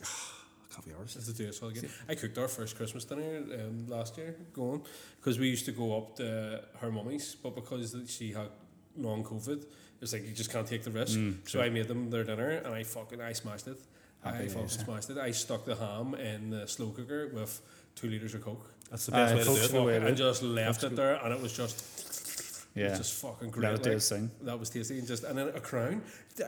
I 0.80 0.82
can't 0.82 0.96
be 0.96 1.00
ours. 1.00 1.14
Just 1.14 1.26
to 1.26 1.32
do 1.32 1.48
it 1.48 1.58
all 1.62 1.68
again. 1.68 1.88
I 2.08 2.14
cooked 2.14 2.38
our 2.38 2.48
first 2.48 2.76
Christmas 2.76 3.04
dinner 3.04 3.42
um, 3.54 3.86
last 3.88 4.16
year, 4.18 4.36
going 4.52 4.82
because 5.20 5.38
we 5.38 5.48
used 5.48 5.64
to 5.66 5.72
go 5.72 5.96
up 5.96 6.16
to 6.16 6.62
her 6.80 6.90
mummy's, 6.90 7.34
but 7.34 7.54
because 7.54 7.94
she 8.08 8.32
had 8.32 8.48
long 8.96 9.22
COVID, 9.24 9.64
it's 10.00 10.12
like 10.12 10.24
you 10.26 10.32
just 10.32 10.52
can't 10.52 10.66
take 10.66 10.82
the 10.82 10.90
risk. 10.90 11.18
so 11.46 11.60
I 11.60 11.68
made 11.70 11.88
them 11.88 12.10
their 12.10 12.24
dinner, 12.24 12.50
and 12.50 12.74
I 12.74 12.82
fucking 12.84 13.20
I 13.20 13.32
smashed 13.32 13.68
it. 13.68 13.78
I 14.24 14.32
Happy 14.32 14.48
fucking 14.48 14.68
smashed 14.68 15.10
it. 15.10 15.18
I 15.18 15.30
stuck 15.30 15.64
the 15.64 15.74
ham 15.76 16.14
in 16.14 16.50
the 16.50 16.66
slow 16.66 16.90
cooker 16.90 17.28
with 17.32 17.60
two 17.94 18.08
liters 18.08 18.34
of 18.34 18.42
coke. 18.44 18.66
That's 18.90 19.06
the 19.06 19.12
best 19.12 19.32
Aye, 19.32 19.36
way 19.36 19.44
to 19.44 19.48
do 19.48 19.64
it. 19.64 19.72
the 19.72 19.82
way 19.82 19.98
to 19.98 20.06
and 20.06 20.16
just 20.16 20.42
left 20.42 20.82
it 20.84 20.96
there, 20.96 21.14
and 21.24 21.32
it 21.32 21.40
was 21.40 21.52
just 21.56 22.66
Yeah. 22.74 22.90
was 22.90 22.98
just 22.98 23.14
fucking 23.14 23.50
great. 23.50 23.64
Let 23.70 23.74
it 23.80 23.82
do 23.82 23.90
like. 23.90 23.96
its. 23.96 24.12
That 24.42 24.58
was 24.58 24.70
tasty, 24.70 24.98
and 24.98 25.06
just 25.06 25.24
and 25.24 25.38
then 25.38 25.48
a 25.48 25.60
crown. 25.60 26.02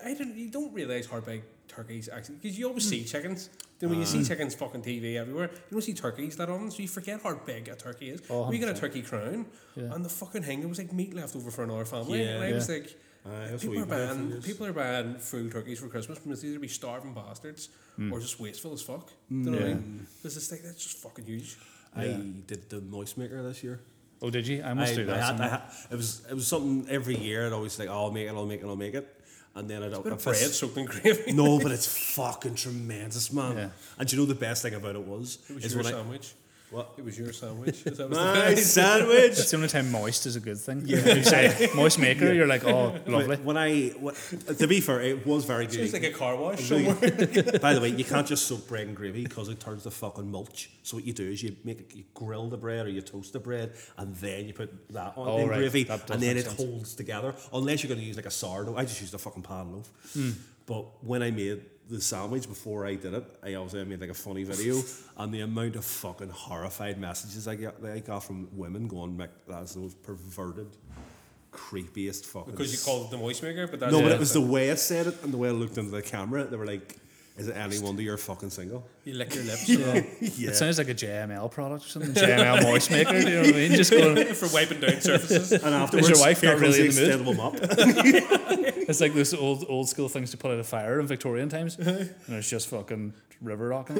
I 0.04 0.14
didn't. 0.14 0.36
You 0.36 0.50
don't 0.50 0.72
realize 0.72 1.06
how 1.06 1.20
big 1.20 1.42
turkeys 1.74 2.08
actually 2.08 2.36
because 2.36 2.58
you 2.58 2.64
Hmm. 2.66 2.70
always 2.70 2.88
see 2.88 3.04
chickens. 3.04 3.48
Then 3.78 3.90
when 3.90 3.98
you 3.98 4.06
see 4.06 4.22
chickens 4.22 4.54
fucking 4.54 4.82
TV 4.82 5.16
everywhere, 5.16 5.50
you 5.52 5.70
don't 5.72 5.82
see 5.82 5.94
turkeys 5.94 6.36
that 6.36 6.48
often, 6.48 6.70
so 6.70 6.78
you 6.82 6.88
forget 6.88 7.20
how 7.22 7.34
big 7.34 7.68
a 7.68 7.74
turkey 7.74 8.10
is. 8.10 8.20
Oh, 8.30 8.48
we 8.48 8.58
get 8.58 8.68
a 8.68 8.72
100%. 8.72 8.80
turkey 8.80 9.02
crown, 9.02 9.46
Yeah. 9.74 9.92
and 9.94 10.04
the 10.04 10.08
fucking 10.08 10.44
thing, 10.44 10.60
there 10.60 10.68
was 10.68 10.78
like 10.78 10.92
meat 10.92 11.14
left 11.14 11.34
over 11.34 11.50
for 11.50 11.64
another 11.64 11.84
family. 11.84 12.20
Yeah. 12.22 12.36
and 12.36 12.44
I 12.44 12.52
was 12.52 12.68
Yeah. 12.68 12.74
like, 12.76 12.96
Aye, 13.24 13.48
that's 13.50 13.62
people 13.62 13.78
are 13.78 13.84
we 13.84 13.90
buy 13.90 14.06
for 14.06 14.14
buying 14.14 14.28
years. 14.30 14.44
people 14.44 14.66
are 14.66 14.72
buying 14.72 15.14
full 15.16 15.50
turkeys 15.50 15.78
for 15.80 15.88
Christmas 15.88 16.18
because 16.20 16.44
either 16.44 16.58
be 16.60 16.68
starving 16.68 17.12
bastards 17.14 17.68
Hmm. 17.96 18.12
or 18.12 18.20
just 18.20 18.38
wasteful 18.40 18.72
as 18.72 18.82
fuck. 18.82 19.08
Do 19.08 19.12
you 19.30 19.36
know 19.42 19.50
what 19.52 19.62
I 19.62 19.66
Yeah. 19.68 19.74
mean? 19.74 20.06
There's 20.22 20.34
this 20.36 20.48
thing 20.48 20.60
that's 20.62 20.82
just 20.82 20.96
fucking 20.98 21.24
huge. 21.26 21.56
I 21.94 22.04
Yeah. 22.06 22.20
did 22.46 22.70
the 22.70 22.80
moist 22.80 23.18
maker 23.18 23.42
this 23.42 23.62
year. 23.64 23.80
Oh, 24.22 24.30
did 24.30 24.46
you? 24.46 24.62
I 24.62 24.72
must 24.74 24.92
I, 24.92 24.96
do 24.96 25.04
that. 25.06 25.14
I 25.14 25.18
had, 25.18 25.26
someday. 25.26 25.44
I 25.44 25.48
had, 25.48 25.62
it 25.90 25.96
was 25.96 26.22
it 26.30 26.34
was 26.34 26.46
something 26.46 26.88
every 26.88 27.16
year. 27.18 27.46
I'd 27.46 27.52
always 27.52 27.74
think, 27.74 27.90
oh, 27.90 27.94
I'll 28.04 28.10
make 28.12 28.28
it, 28.28 28.30
I'll 28.30 28.46
make 28.46 28.60
it, 28.62 28.66
I'll 28.66 28.76
make 28.76 28.94
it, 28.94 29.06
and 29.54 29.68
then 29.68 29.82
I'd 29.82 29.90
Bit 29.90 29.98
if 30.00 30.06
of 30.06 30.12
it's- 30.12 30.40
bread 30.40 30.50
soaked 30.52 30.76
in 30.78 30.84
gravy. 30.86 31.32
No, 31.32 31.58
but 31.58 31.72
it's 31.72 31.86
fucking 32.14 32.54
tremendous, 32.54 33.32
man. 33.32 33.56
Yeah. 33.56 33.68
And 33.98 34.08
do 34.08 34.16
you 34.16 34.22
know 34.22 34.26
the 34.26 34.34
best 34.34 34.62
thing 34.62 34.74
about 34.74 34.94
it 34.96 35.02
was? 35.02 35.38
It 35.48 35.54
was 35.54 35.64
is 35.64 35.74
your 35.74 35.82
when 35.82 35.92
I- 35.92 35.96
sandwich. 35.98 36.32
What? 36.72 36.94
It 36.96 37.04
was 37.04 37.18
your 37.18 37.32
sandwich. 37.32 37.84
That 37.84 38.08
was 38.08 38.18
My 38.18 38.54
sandwich. 38.54 39.32
It's 39.38 39.50
the 39.50 39.56
only 39.58 39.68
time 39.68 39.92
moist 39.92 40.24
is 40.26 40.36
a 40.36 40.40
good 40.40 40.58
thing. 40.58 40.82
Yeah. 40.86 41.14
you 41.14 41.22
say 41.22 41.68
moist 41.74 41.98
maker, 41.98 42.32
you're 42.32 42.46
like, 42.46 42.64
oh, 42.64 42.98
lovely. 43.06 43.36
When 43.36 43.58
I, 43.58 43.88
what, 44.00 44.14
to 44.58 44.66
be 44.66 44.80
fair, 44.80 45.00
it 45.02 45.26
was 45.26 45.44
very 45.44 45.66
good. 45.66 45.80
It's 45.80 45.92
like 45.92 46.02
a 46.04 46.10
car 46.10 46.34
wash 46.34 46.60
somewhere. 46.60 46.94
By 47.60 47.74
the 47.74 47.80
way, 47.82 47.90
you 47.90 48.04
can't 48.04 48.26
just 48.26 48.46
soak 48.46 48.66
bread 48.68 48.88
in 48.88 48.94
gravy 48.94 49.24
because 49.24 49.48
it 49.50 49.60
turns 49.60 49.82
to 49.82 49.90
fucking 49.90 50.30
mulch. 50.30 50.70
So 50.82 50.96
what 50.96 51.04
you 51.06 51.12
do 51.12 51.28
is 51.30 51.42
you 51.42 51.54
make 51.62 51.94
you 51.94 52.04
grill 52.14 52.48
the 52.48 52.56
bread 52.56 52.86
or 52.86 52.88
you 52.88 53.02
toast 53.02 53.34
the 53.34 53.38
bread, 53.40 53.74
and 53.98 54.14
then 54.16 54.46
you 54.46 54.54
put 54.54 54.70
that 54.94 55.12
on 55.16 55.28
Oh, 55.28 55.38
the 55.40 55.46
right. 55.48 55.58
gravy, 55.58 55.86
and 55.88 56.22
then 56.22 56.38
it 56.38 56.46
sense. 56.46 56.56
holds 56.56 56.94
together. 56.94 57.34
Unless 57.52 57.82
you're 57.82 57.88
going 57.88 58.00
to 58.00 58.06
use 58.06 58.16
like 58.16 58.26
a 58.26 58.30
sourdough, 58.30 58.76
I 58.76 58.84
just 58.86 59.00
used 59.00 59.12
a 59.14 59.18
fucking 59.18 59.42
pan 59.42 59.72
loaf. 59.72 59.90
Hmm. 60.14 60.30
But 60.64 61.04
when 61.04 61.22
I 61.22 61.30
made 61.32 61.60
the 61.90 62.00
sandwich 62.00 62.48
before 62.48 62.86
I 62.86 62.94
did 62.94 63.14
it, 63.14 63.24
I 63.42 63.54
obviously 63.54 63.84
made 63.84 64.00
like 64.00 64.10
a 64.10 64.14
funny 64.14 64.44
video, 64.44 64.80
and 65.16 65.32
the 65.32 65.40
amount 65.40 65.76
of 65.76 65.84
fucking 65.84 66.30
horrified 66.30 66.98
messages 66.98 67.46
I 67.48 67.56
got, 67.56 67.74
I 67.84 67.98
got 67.98 68.24
from 68.24 68.48
women 68.52 68.88
going, 68.88 69.16
"Mick, 69.16 69.28
that's 69.48 69.74
the 69.74 69.80
most 69.80 70.02
perverted, 70.02 70.68
creepiest 71.52 72.24
fucking." 72.26 72.52
Because 72.52 72.72
you 72.72 72.78
called 72.84 73.06
it 73.06 73.10
the 73.10 73.18
moist 73.18 73.42
maker, 73.42 73.66
but 73.66 73.80
that's 73.80 73.92
No, 73.92 74.00
but 74.02 74.12
it 74.12 74.18
was 74.18 74.32
the 74.32 74.40
way 74.40 74.70
I 74.70 74.74
said 74.74 75.06
it 75.06 75.22
and 75.22 75.32
the 75.32 75.38
way 75.38 75.48
I 75.48 75.52
looked 75.52 75.78
into 75.78 75.90
the 75.90 76.02
camera. 76.02 76.44
They 76.44 76.56
were 76.56 76.66
like, 76.66 76.96
"Is 77.36 77.48
it 77.48 77.56
any 77.56 77.78
wonder 77.78 78.02
you're 78.02 78.16
fucking 78.16 78.50
single?" 78.50 78.86
You 79.04 79.14
lick 79.14 79.34
your 79.34 79.44
lips 79.44 79.68
Yeah. 79.68 80.02
Yeah. 80.20 80.50
It 80.50 80.56
sounds 80.56 80.78
like 80.78 80.88
a 80.88 80.94
JML 80.94 81.50
product 81.50 81.86
or 81.86 81.88
something. 81.88 82.12
JML 82.14 82.62
moist 82.70 82.90
maker, 82.90 83.12
do 83.12 83.18
you 83.18 83.24
know 83.34 83.40
what 83.42 83.48
I 83.48 83.52
mean? 83.52 83.72
Just 83.72 83.90
going, 83.90 84.34
for 84.34 84.48
wiping 84.54 84.80
down 84.80 85.00
surfaces. 85.00 85.52
And 85.52 85.74
afterwards, 85.74 86.08
your 86.08 86.20
wife 86.20 86.42
not 86.42 86.58
really 86.58 86.88
the 86.88 87.04
in 87.04 87.24
the 87.24 87.32
mood? 87.32 87.34
extendable 87.34 87.36
mop. 87.36 87.54
it's 88.88 89.00
like 89.00 89.14
those 89.14 89.34
old 89.34 89.64
old 89.68 89.88
school 89.88 90.08
things 90.08 90.30
to 90.30 90.36
put 90.36 90.52
out 90.52 90.58
a 90.60 90.64
fire 90.64 91.00
in 91.00 91.06
Victorian 91.06 91.48
times. 91.48 91.78
Uh-huh. 91.78 91.90
And 92.26 92.36
it's 92.36 92.48
just 92.48 92.68
fucking 92.68 93.12
river 93.40 93.68
rocking 93.68 93.96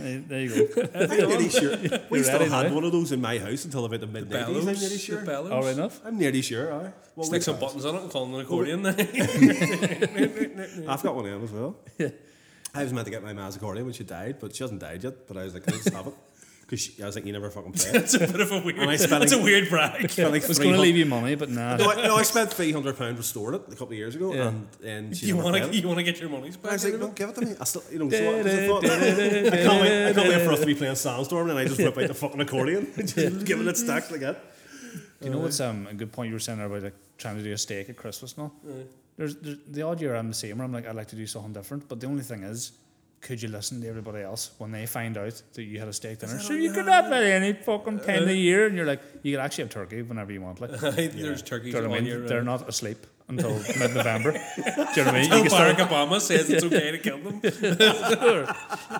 there 0.00 0.18
there 0.28 0.40
you 0.40 0.66
go. 0.74 0.88
I'm 0.94 1.08
nearly 1.10 1.48
sure. 1.48 1.76
We 2.10 2.18
You're 2.18 2.24
still 2.24 2.48
had 2.48 2.68
now? 2.68 2.74
one 2.74 2.84
of 2.84 2.92
those 2.92 3.12
in 3.12 3.20
my 3.20 3.38
house 3.38 3.64
until 3.64 3.84
about 3.84 4.00
the 4.00 4.06
mid 4.06 4.28
90s. 4.28 4.34
I'm 4.34 4.52
Bellows. 4.54 4.64
nearly 4.64 4.78
The 4.88 4.98
sure. 4.98 5.24
bellows. 5.24 5.52
All 5.52 5.62
right 5.62 5.74
enough? 5.74 6.00
I'm 6.04 6.18
nearly 6.18 6.42
sure, 6.42 6.72
aye. 6.72 6.92
Well, 7.16 7.24
Stick 7.26 7.38
we 7.38 7.40
some 7.40 7.54
had. 7.54 7.60
buttons 7.60 7.84
on 7.84 7.94
it 7.96 8.02
and 8.02 8.10
call 8.10 8.24
it 8.26 8.34
an 8.34 8.40
accordion. 8.40 8.86
I've 10.88 11.02
got 11.02 11.14
one 11.14 11.26
of 11.26 11.32
them 11.32 11.44
as 11.44 11.50
well. 11.52 11.76
I 12.74 12.82
was 12.84 12.92
meant 12.92 13.04
to 13.06 13.10
get 13.10 13.22
my 13.22 13.32
ma's 13.32 13.56
accordion 13.56 13.84
when 13.86 13.94
she 13.94 14.04
died, 14.04 14.36
but 14.40 14.54
she 14.54 14.62
hasn't 14.64 14.80
died 14.80 15.02
yet. 15.04 15.26
But 15.26 15.36
I 15.36 15.44
was 15.44 15.54
like, 15.54 15.64
can 15.64 15.74
I 15.74 15.76
just 15.78 15.92
have 15.92 16.06
it? 16.08 16.14
Because 16.70 17.00
I 17.02 17.06
was 17.06 17.16
like, 17.16 17.26
you 17.26 17.32
never 17.32 17.50
fucking 17.50 17.72
play 17.72 17.88
it. 17.90 17.92
That's 17.94 18.14
a 18.14 18.20
bit 18.20 18.40
of 18.40 18.52
a 18.52 18.60
weird. 18.60 18.78
And 18.78 18.88
I 18.88 18.94
spent 18.94 19.22
That's 19.22 19.32
a 19.32 19.42
weird 19.42 19.68
brag. 19.68 20.08
Spent 20.08 20.30
like 20.30 20.44
I 20.44 20.46
was 20.46 20.60
going 20.60 20.72
to 20.74 20.80
leave 20.80 20.96
you 20.96 21.04
money, 21.04 21.34
but 21.34 21.50
nah. 21.50 21.76
No, 21.76 21.90
I, 21.90 22.06
no, 22.06 22.14
I 22.14 22.22
spent 22.22 22.52
three 22.52 22.70
hundred 22.70 22.96
pound 22.96 23.18
restoring 23.18 23.56
it 23.56 23.62
a 23.66 23.70
couple 23.72 23.88
of 23.88 23.94
years 23.94 24.14
ago, 24.14 24.32
Yeah. 24.32 24.48
and 24.50 24.68
and 24.84 25.16
she 25.16 25.26
You 25.26 25.36
want 25.36 25.56
to 25.56 25.76
you 25.76 25.84
want 25.88 25.98
to 25.98 26.04
get 26.04 26.20
your 26.20 26.28
money's 26.30 26.56
I 26.62 26.70
was 26.74 26.84
like, 26.84 26.94
out 26.94 27.00
no, 27.00 27.06
of 27.06 27.10
it? 27.10 27.16
give 27.16 27.28
it 27.30 27.34
to 27.34 27.40
me. 27.44 27.54
I 27.60 27.64
still, 27.64 27.82
you 27.90 27.98
know, 27.98 28.08
so 28.08 28.16
I, 28.38 28.42
'cause 28.44 28.52
I 28.54 28.66
thought, 28.68 28.84
I 28.84 28.88
can't 28.88 29.82
wait. 29.82 30.06
I 30.10 30.12
can't 30.12 30.28
wait 30.28 30.44
for 30.46 30.52
us 30.52 30.60
to 30.60 30.66
be 30.66 30.76
playing 30.76 30.94
Sandstorm, 30.94 31.50
and 31.50 31.58
I 31.58 31.64
just 31.64 31.78
whip 31.78 31.98
out 31.98 32.06
the 32.06 32.14
fucking 32.14 32.40
accordion, 32.40 32.86
just 32.96 33.44
giving 33.44 33.66
it 33.66 33.76
stacks 33.76 34.12
like 34.12 34.20
that. 34.20 34.40
Do 35.20 35.26
you 35.26 35.30
know 35.32 35.38
what's 35.40 35.58
um, 35.58 35.88
a 35.90 35.94
good 35.94 36.12
point 36.12 36.28
you 36.28 36.34
were 36.34 36.38
saying 36.38 36.58
there 36.58 36.68
about 36.68 36.84
like 36.84 36.94
trying 37.18 37.36
to 37.36 37.42
do 37.42 37.52
a 37.52 37.58
steak 37.58 37.88
at 37.90 37.96
Christmas 37.96 38.34
and 38.34 38.42
all? 38.44 38.52
There's, 39.20 39.36
there's 39.36 39.58
the 39.68 39.82
odd 39.82 40.00
year 40.00 40.14
I'm 40.16 40.28
the 40.28 40.34
same 40.34 40.56
where 40.56 40.64
I'm 40.64 40.72
like 40.72 40.86
I'd 40.86 40.96
like 40.96 41.08
to 41.08 41.16
do 41.16 41.26
something 41.26 41.52
different, 41.52 41.86
but 41.90 42.00
the 42.00 42.06
only 42.06 42.22
thing 42.22 42.42
is, 42.42 42.72
could 43.20 43.42
you 43.42 43.50
listen 43.50 43.82
to 43.82 43.86
everybody 43.86 44.22
else 44.22 44.52
when 44.56 44.72
they 44.72 44.86
find 44.86 45.18
out 45.18 45.42
that 45.52 45.62
you 45.62 45.78
had 45.78 45.88
a 45.88 45.92
steak 45.92 46.20
dinner? 46.20 46.40
So 46.40 46.54
you 46.54 46.72
could 46.72 46.86
have 46.86 47.10
that 47.10 47.22
any 47.22 47.52
fucking 47.52 48.00
time 48.00 48.22
of 48.22 48.28
the 48.28 48.34
year, 48.34 48.66
and 48.66 48.74
you're 48.74 48.86
like 48.86 49.02
you 49.22 49.36
can 49.36 49.44
actually 49.44 49.64
have 49.64 49.72
turkey 49.72 50.00
whenever 50.00 50.32
you 50.32 50.40
want. 50.40 50.62
Like, 50.62 50.70
do 50.80 50.90
There's 51.08 51.42
turkeys 51.42 51.74
you 51.74 51.82
know 51.82 51.90
what 51.90 51.98
I 51.98 52.00
mean? 52.00 52.24
They're 52.24 52.42
not 52.42 52.66
asleep 52.66 53.06
until 53.30 53.54
mid-November. 53.78 54.32
do 54.32 54.38
you 54.38 54.64
know 54.66 54.82
what 54.84 54.98
I 54.98 55.12
mean? 55.12 55.24
You 55.24 55.28
can 55.30 55.46
Barack 55.46 55.74
start, 55.74 55.76
Obama 55.78 56.20
says 56.20 56.50
it's 56.50 56.64
okay 56.64 56.90
to 56.92 56.98
kill 56.98 57.18
them. 57.18 57.40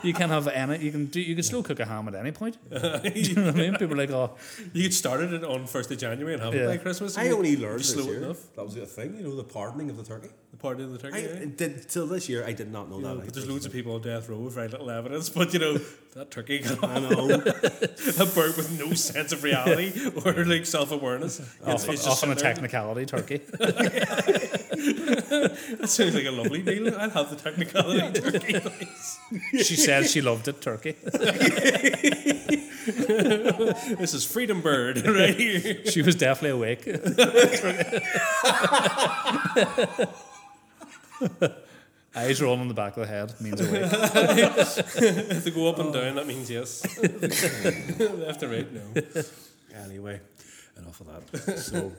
you 0.02 0.12
can 0.14 0.28
have 0.30 0.48
any. 0.48 0.78
You 0.84 0.90
can 0.90 1.06
do. 1.06 1.20
You 1.20 1.34
can 1.34 1.44
still 1.44 1.62
cook 1.62 1.80
a 1.80 1.84
ham 1.84 2.08
at 2.08 2.14
any 2.14 2.32
point. 2.32 2.56
do 2.70 3.10
you 3.14 3.34
know 3.34 3.46
what 3.46 3.54
I 3.54 3.58
mean? 3.58 3.76
People 3.76 3.94
are 3.94 3.98
like, 4.06 4.10
oh, 4.10 4.36
You 4.72 4.84
could 4.84 4.94
start 4.94 5.20
it 5.20 5.44
on 5.44 5.66
first 5.66 5.90
of 5.90 5.98
January 5.98 6.34
and 6.34 6.42
have 6.42 6.54
Yeah. 6.54 6.62
it 6.62 6.66
by 6.68 6.76
Christmas. 6.78 7.16
I 7.18 7.28
only 7.30 7.56
learned 7.56 7.78
Just 7.78 7.96
this 7.96 8.04
slow 8.04 8.12
year. 8.12 8.22
enough. 8.24 8.38
That 8.56 8.64
was 8.64 8.74
the 8.74 8.86
thing, 8.86 9.16
you 9.16 9.22
know, 9.22 9.36
the 9.36 9.44
pardoning 9.44 9.90
of 9.90 9.96
the 9.96 10.04
turkey. 10.04 10.30
The 10.50 10.56
party 10.56 10.82
of 10.82 10.92
the 10.92 10.98
turkey. 10.98 11.18
I 11.18 11.20
yeah. 11.40 11.44
did 11.56 11.88
till 11.88 12.06
this 12.06 12.28
year. 12.28 12.44
I 12.44 12.52
did 12.52 12.72
not 12.72 12.90
know 12.90 13.00
that. 13.02 13.24
But 13.24 13.34
there's 13.34 13.48
loads 13.48 13.66
of 13.66 13.72
people 13.72 13.94
on 13.94 14.02
death 14.02 14.28
row 14.28 14.38
with 14.38 14.54
very 14.54 14.68
little 14.68 14.90
evidence. 14.90 15.28
But 15.28 15.52
you 15.52 15.60
know, 15.60 15.78
that 16.14 16.30
turkey 16.30 16.58
got 16.58 16.82
I 16.84 16.98
know. 16.98 17.28
a 17.30 18.26
bird 18.26 18.56
with 18.56 18.76
no 18.78 18.92
sense 18.94 19.32
of 19.32 19.44
reality 19.44 19.92
or 20.24 20.44
like 20.44 20.66
self 20.66 20.90
awareness. 20.90 21.40
often, 21.64 21.94
often 21.96 22.32
a 22.32 22.34
technicality 22.34 23.06
turkey. 23.06 23.40
That 24.26 25.88
sounds 25.88 26.14
like 26.14 26.24
a 26.26 26.30
lovely 26.30 26.62
meal. 26.62 26.94
I'll 26.98 27.10
have 27.10 27.30
the 27.30 27.36
technicality 27.36 28.20
turkey. 28.20 28.60
please. 28.60 29.18
she 29.66 29.76
said 29.76 30.08
she 30.08 30.20
loved 30.20 30.48
it, 30.48 30.60
turkey. 30.60 30.96
This 32.86 34.14
is 34.14 34.24
Freedom 34.24 34.62
Bird 34.62 35.06
right 35.06 35.36
here. 35.36 35.84
She 35.86 36.00
was 36.02 36.14
definitely 36.16 36.50
awake. 36.50 36.86
Eyes 42.16 42.42
rolling 42.42 42.60
on 42.62 42.68
the 42.68 42.74
back 42.74 42.96
of 42.96 43.02
the 43.02 43.06
head 43.06 43.34
means 43.40 43.60
awake. 43.60 43.84
If 43.92 45.44
they 45.44 45.50
go 45.50 45.68
up 45.68 45.78
and 45.78 45.92
down, 45.92 46.16
that 46.16 46.26
means 46.26 46.50
yes. 46.50 46.82
Left 47.00 48.42
and 48.42 48.50
right, 48.52 48.66
no. 48.72 48.82
Anyway, 49.84 50.20
enough 50.82 51.00
of 51.00 51.06
that. 51.08 51.58
So, 51.58 51.92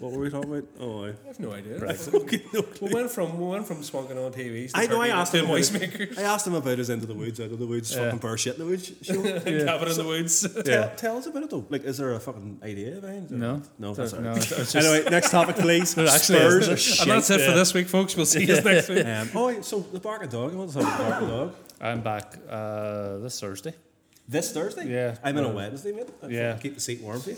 what 0.00 0.12
were 0.12 0.18
we 0.20 0.30
talking 0.30 0.50
about? 0.52 0.64
Oh, 0.80 1.04
I. 1.04 1.08
I 1.08 1.14
have 1.28 1.40
no 1.40 1.52
idea. 1.52 1.78
Brexit. 1.80 2.14
Okay, 2.14 2.42
we 2.80 2.92
went 2.92 3.10
from 3.10 3.38
we 3.38 3.46
went 3.48 3.66
from 3.66 3.78
spunking 3.82 4.16
on 4.24 4.32
TVs. 4.32 4.72
To 4.72 4.78
I 4.78 4.86
know. 4.86 5.00
I 5.00 5.08
asked 5.08 5.34
him. 5.34 5.44
About, 5.44 5.52
moist 5.54 5.72
makers. 5.72 6.18
I 6.18 6.22
asked 6.22 6.46
him 6.46 6.54
about 6.54 6.78
his 6.78 6.90
into 6.90 7.06
the 7.06 7.14
woods, 7.14 7.40
out 7.40 7.50
of 7.52 7.58
the 7.58 7.66
woods, 7.66 7.94
fucking 7.94 8.18
bear 8.18 8.36
shit 8.36 8.54
in 8.54 8.60
the 8.60 8.66
woods 8.66 8.92
show. 9.02 9.22
Cabin 9.22 9.88
in 9.88 9.96
the 9.96 10.04
woods. 10.06 10.46
Yeah. 10.56 10.62
Tell, 10.62 10.96
tell 10.96 11.16
us 11.18 11.26
about 11.26 11.42
it 11.44 11.50
though. 11.50 11.66
Like, 11.68 11.84
is 11.84 11.98
there 11.98 12.12
a 12.12 12.20
fucking 12.20 12.60
idea 12.62 12.92
behind 13.00 13.30
it? 13.30 13.36
No. 13.36 13.62
no, 13.78 13.94
that's 13.94 14.12
all 14.12 14.20
no, 14.20 14.30
right. 14.30 14.38
it's 14.38 14.48
just- 14.72 14.76
Anyway, 14.76 15.08
next 15.10 15.30
topic, 15.30 15.56
please. 15.56 15.94
There 15.94 16.06
actually 16.16 16.38
Spurs 16.38 16.54
isn't. 16.68 16.74
are 16.74 16.76
shit. 16.76 17.00
And 17.02 17.10
that's 17.10 17.30
it 17.30 17.40
for 17.40 17.50
Yeah. 17.50 17.54
this 17.54 17.74
week, 17.74 17.88
folks. 17.88 18.16
We'll 18.16 18.26
see 18.26 18.44
you 18.44 18.60
next 18.60 18.88
week. 18.88 19.04
Um, 19.06 19.30
oh, 19.34 19.46
wait, 19.48 19.64
so 19.64 19.80
the 19.80 20.00
barking 20.00 20.28
dog. 20.28 20.52
I 20.52 20.56
want 20.56 20.70
to 20.72 20.78
talk 20.78 20.82
about 20.94 20.98
the 20.98 21.10
barking 21.10 21.28
dog. 21.28 21.54
I'm 21.80 22.00
back 22.00 22.36
uh, 22.48 23.18
this 23.18 23.38
Thursday. 23.40 23.74
This 24.28 24.50
Thursday. 24.52 24.88
Yeah. 24.92 25.16
I'm 25.22 25.36
in 25.38 25.44
Uh, 25.44 25.48
on 25.48 25.54
Wednesday, 25.54 25.92
mate. 25.92 26.08
I 26.22 26.26
yeah. 26.28 26.56
Keep 26.58 26.74
the 26.74 26.80
seat 26.80 27.00
warm 27.00 27.20
for 27.20 27.30
you. 27.30 27.36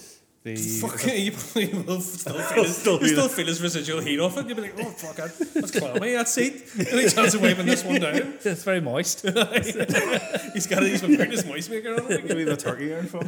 The 0.57 0.89
Fucking, 0.89 1.25
you 1.25 1.33
probably 1.39 1.67
will 1.83 2.01
still 2.01 2.35
feel 2.41 2.63
his, 2.65 2.77
Still 2.77 3.01
you 3.03 3.09
still 3.09 3.29
feel 3.29 3.47
his 3.47 3.61
residual 3.63 4.01
heat 4.01 4.19
off 4.21 4.37
it. 4.39 4.47
You'll 4.47 4.57
be 4.57 4.63
like, 4.63 4.75
oh 4.79 4.91
fuck, 4.91 5.17
that- 5.17 5.55
that's 5.55 5.71
clammy. 5.71 6.13
That 6.13 6.29
seat. 6.29 6.65
Any 6.79 7.09
chance 7.09 7.35
of 7.35 7.43
waving 7.43 7.67
this 7.67 7.85
one 7.85 8.01
down? 8.01 8.15
it's 8.45 8.65
very 8.65 8.81
moist. 8.81 9.21
He's 10.55 10.67
got 10.67 10.83
he's 10.83 11.01
been 11.03 11.17
putting 11.17 11.31
his 11.33 11.45
moist 11.47 11.71
maker 11.71 11.95
on 11.95 12.11
it. 12.13 12.27
Give 12.27 12.37
me 12.37 12.45
the 12.45 12.57
turkey 12.57 12.87
here. 12.89 13.03
fuck. 13.05 13.25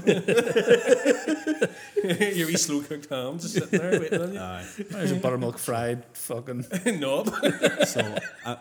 Your 2.37 2.47
wee 2.47 2.57
slow 2.57 2.81
cooked 2.83 3.09
ham 3.11 3.39
just 3.39 3.55
sitting 3.55 3.79
there 3.79 4.01
waiting 4.01 4.21
on 4.23 4.33
you. 4.33 4.41
Aye. 4.41 4.65
There's 4.91 5.13
a 5.13 5.17
buttermilk 5.17 5.59
fried 5.59 6.05
fucking. 6.13 6.67
Knob. 6.99 7.29
So, 7.87 8.17
uh, 8.45 8.57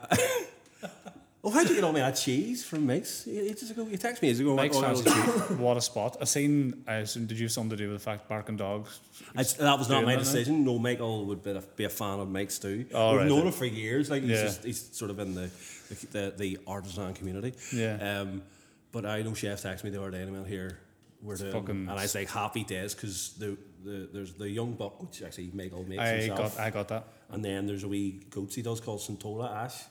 oh, 1.43 1.49
how'd 1.49 1.69
you 1.69 1.75
get 1.75 1.83
all 1.83 1.93
my 1.93 2.09
cheese 2.11 2.63
from 2.65 2.85
Mike's? 2.85 3.27
Ages 3.27 3.71
ago, 3.71 3.87
you 3.89 3.97
texted 3.97 4.21
me 4.21 4.29
ages 4.29 4.41
ago. 4.41 4.55
Mike's 4.55 4.75
oh, 4.77 4.93
cheese. 5.01 5.57
What 5.57 5.77
a 5.77 5.81
spot. 5.81 6.17
I 6.21 6.25
seen. 6.25 6.83
I 6.87 6.95
assume, 6.95 7.25
did 7.27 7.37
you 7.39 7.45
have 7.45 7.51
something 7.51 7.71
to 7.71 7.75
do 7.77 7.89
with 7.89 7.99
the 7.99 8.03
fact 8.03 8.27
barking 8.27 8.57
dogs? 8.57 8.99
I, 9.35 9.43
that 9.43 9.77
was 9.79 9.89
not 9.89 10.03
my 10.05 10.15
decision. 10.15 10.65
No, 10.65 10.77
Michael 10.79 11.25
would 11.25 11.43
be 11.43 11.51
a, 11.51 11.61
be 11.75 11.83
a 11.85 11.89
fan 11.89 12.19
of 12.19 12.29
Mike's 12.29 12.59
too. 12.59 12.85
Oh, 12.93 13.11
We've 13.11 13.19
right, 13.21 13.27
known 13.27 13.47
him 13.47 13.53
for 13.53 13.65
years. 13.65 14.09
Like 14.09 14.23
he's 14.23 14.31
Yeah. 14.31 14.43
just 14.43 14.63
he's 14.63 14.89
sort 14.95 15.11
of 15.11 15.19
in 15.19 15.35
the 15.35 15.49
the, 15.89 16.07
the, 16.11 16.33
the 16.37 16.57
artisan 16.67 17.13
community. 17.13 17.53
Yeah. 17.73 18.21
Um, 18.21 18.43
but 18.91 19.05
I 19.05 19.21
know 19.21 19.33
chef 19.33 19.61
texted 19.61 19.83
me 19.83 19.91
the 19.91 20.01
other 20.01 20.11
day 20.11 20.21
and 20.21 20.29
I 20.29 20.33
went 20.33 20.47
here. 20.47 20.79
We're 21.21 21.35
doing, 21.35 21.51
fucking- 21.51 21.69
and 21.69 21.91
I 21.91 22.03
was 22.03 22.15
like 22.15 22.29
happy 22.29 22.63
days 22.63 22.93
because 22.95 23.33
the, 23.37 23.57
the 23.83 24.09
there's 24.13 24.33
the 24.33 24.49
young 24.49 24.73
buck 24.73 25.01
which 25.01 25.21
actually 25.21 25.51
Michael 25.53 25.83
makes 25.83 26.01
I 26.01 26.07
himself, 26.13 26.55
got. 26.55 26.65
I 26.65 26.69
got 26.69 26.87
that. 26.87 27.07
and 27.31 27.43
then 27.43 27.67
there's 27.67 27.83
a 27.83 27.87
wee 27.89 28.21
goats 28.29 28.55
he 28.55 28.61
does 28.61 28.79
called 28.79 29.01
Santola 29.01 29.53
Ash. 29.53 29.83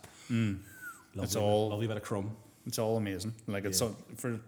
Lovely. 1.15 1.25
It's 1.25 1.37
all- 1.37 1.71
lovely 1.71 1.87
bit 1.87 1.97
of 1.97 2.03
crumb. 2.03 2.37
It's 2.67 2.79
all 2.79 2.97
amazing. 2.97 3.35
Like 3.47 3.65
it's 3.65 3.81
Yeah. 3.81 3.89
so, 3.89 3.97
for 4.17 4.41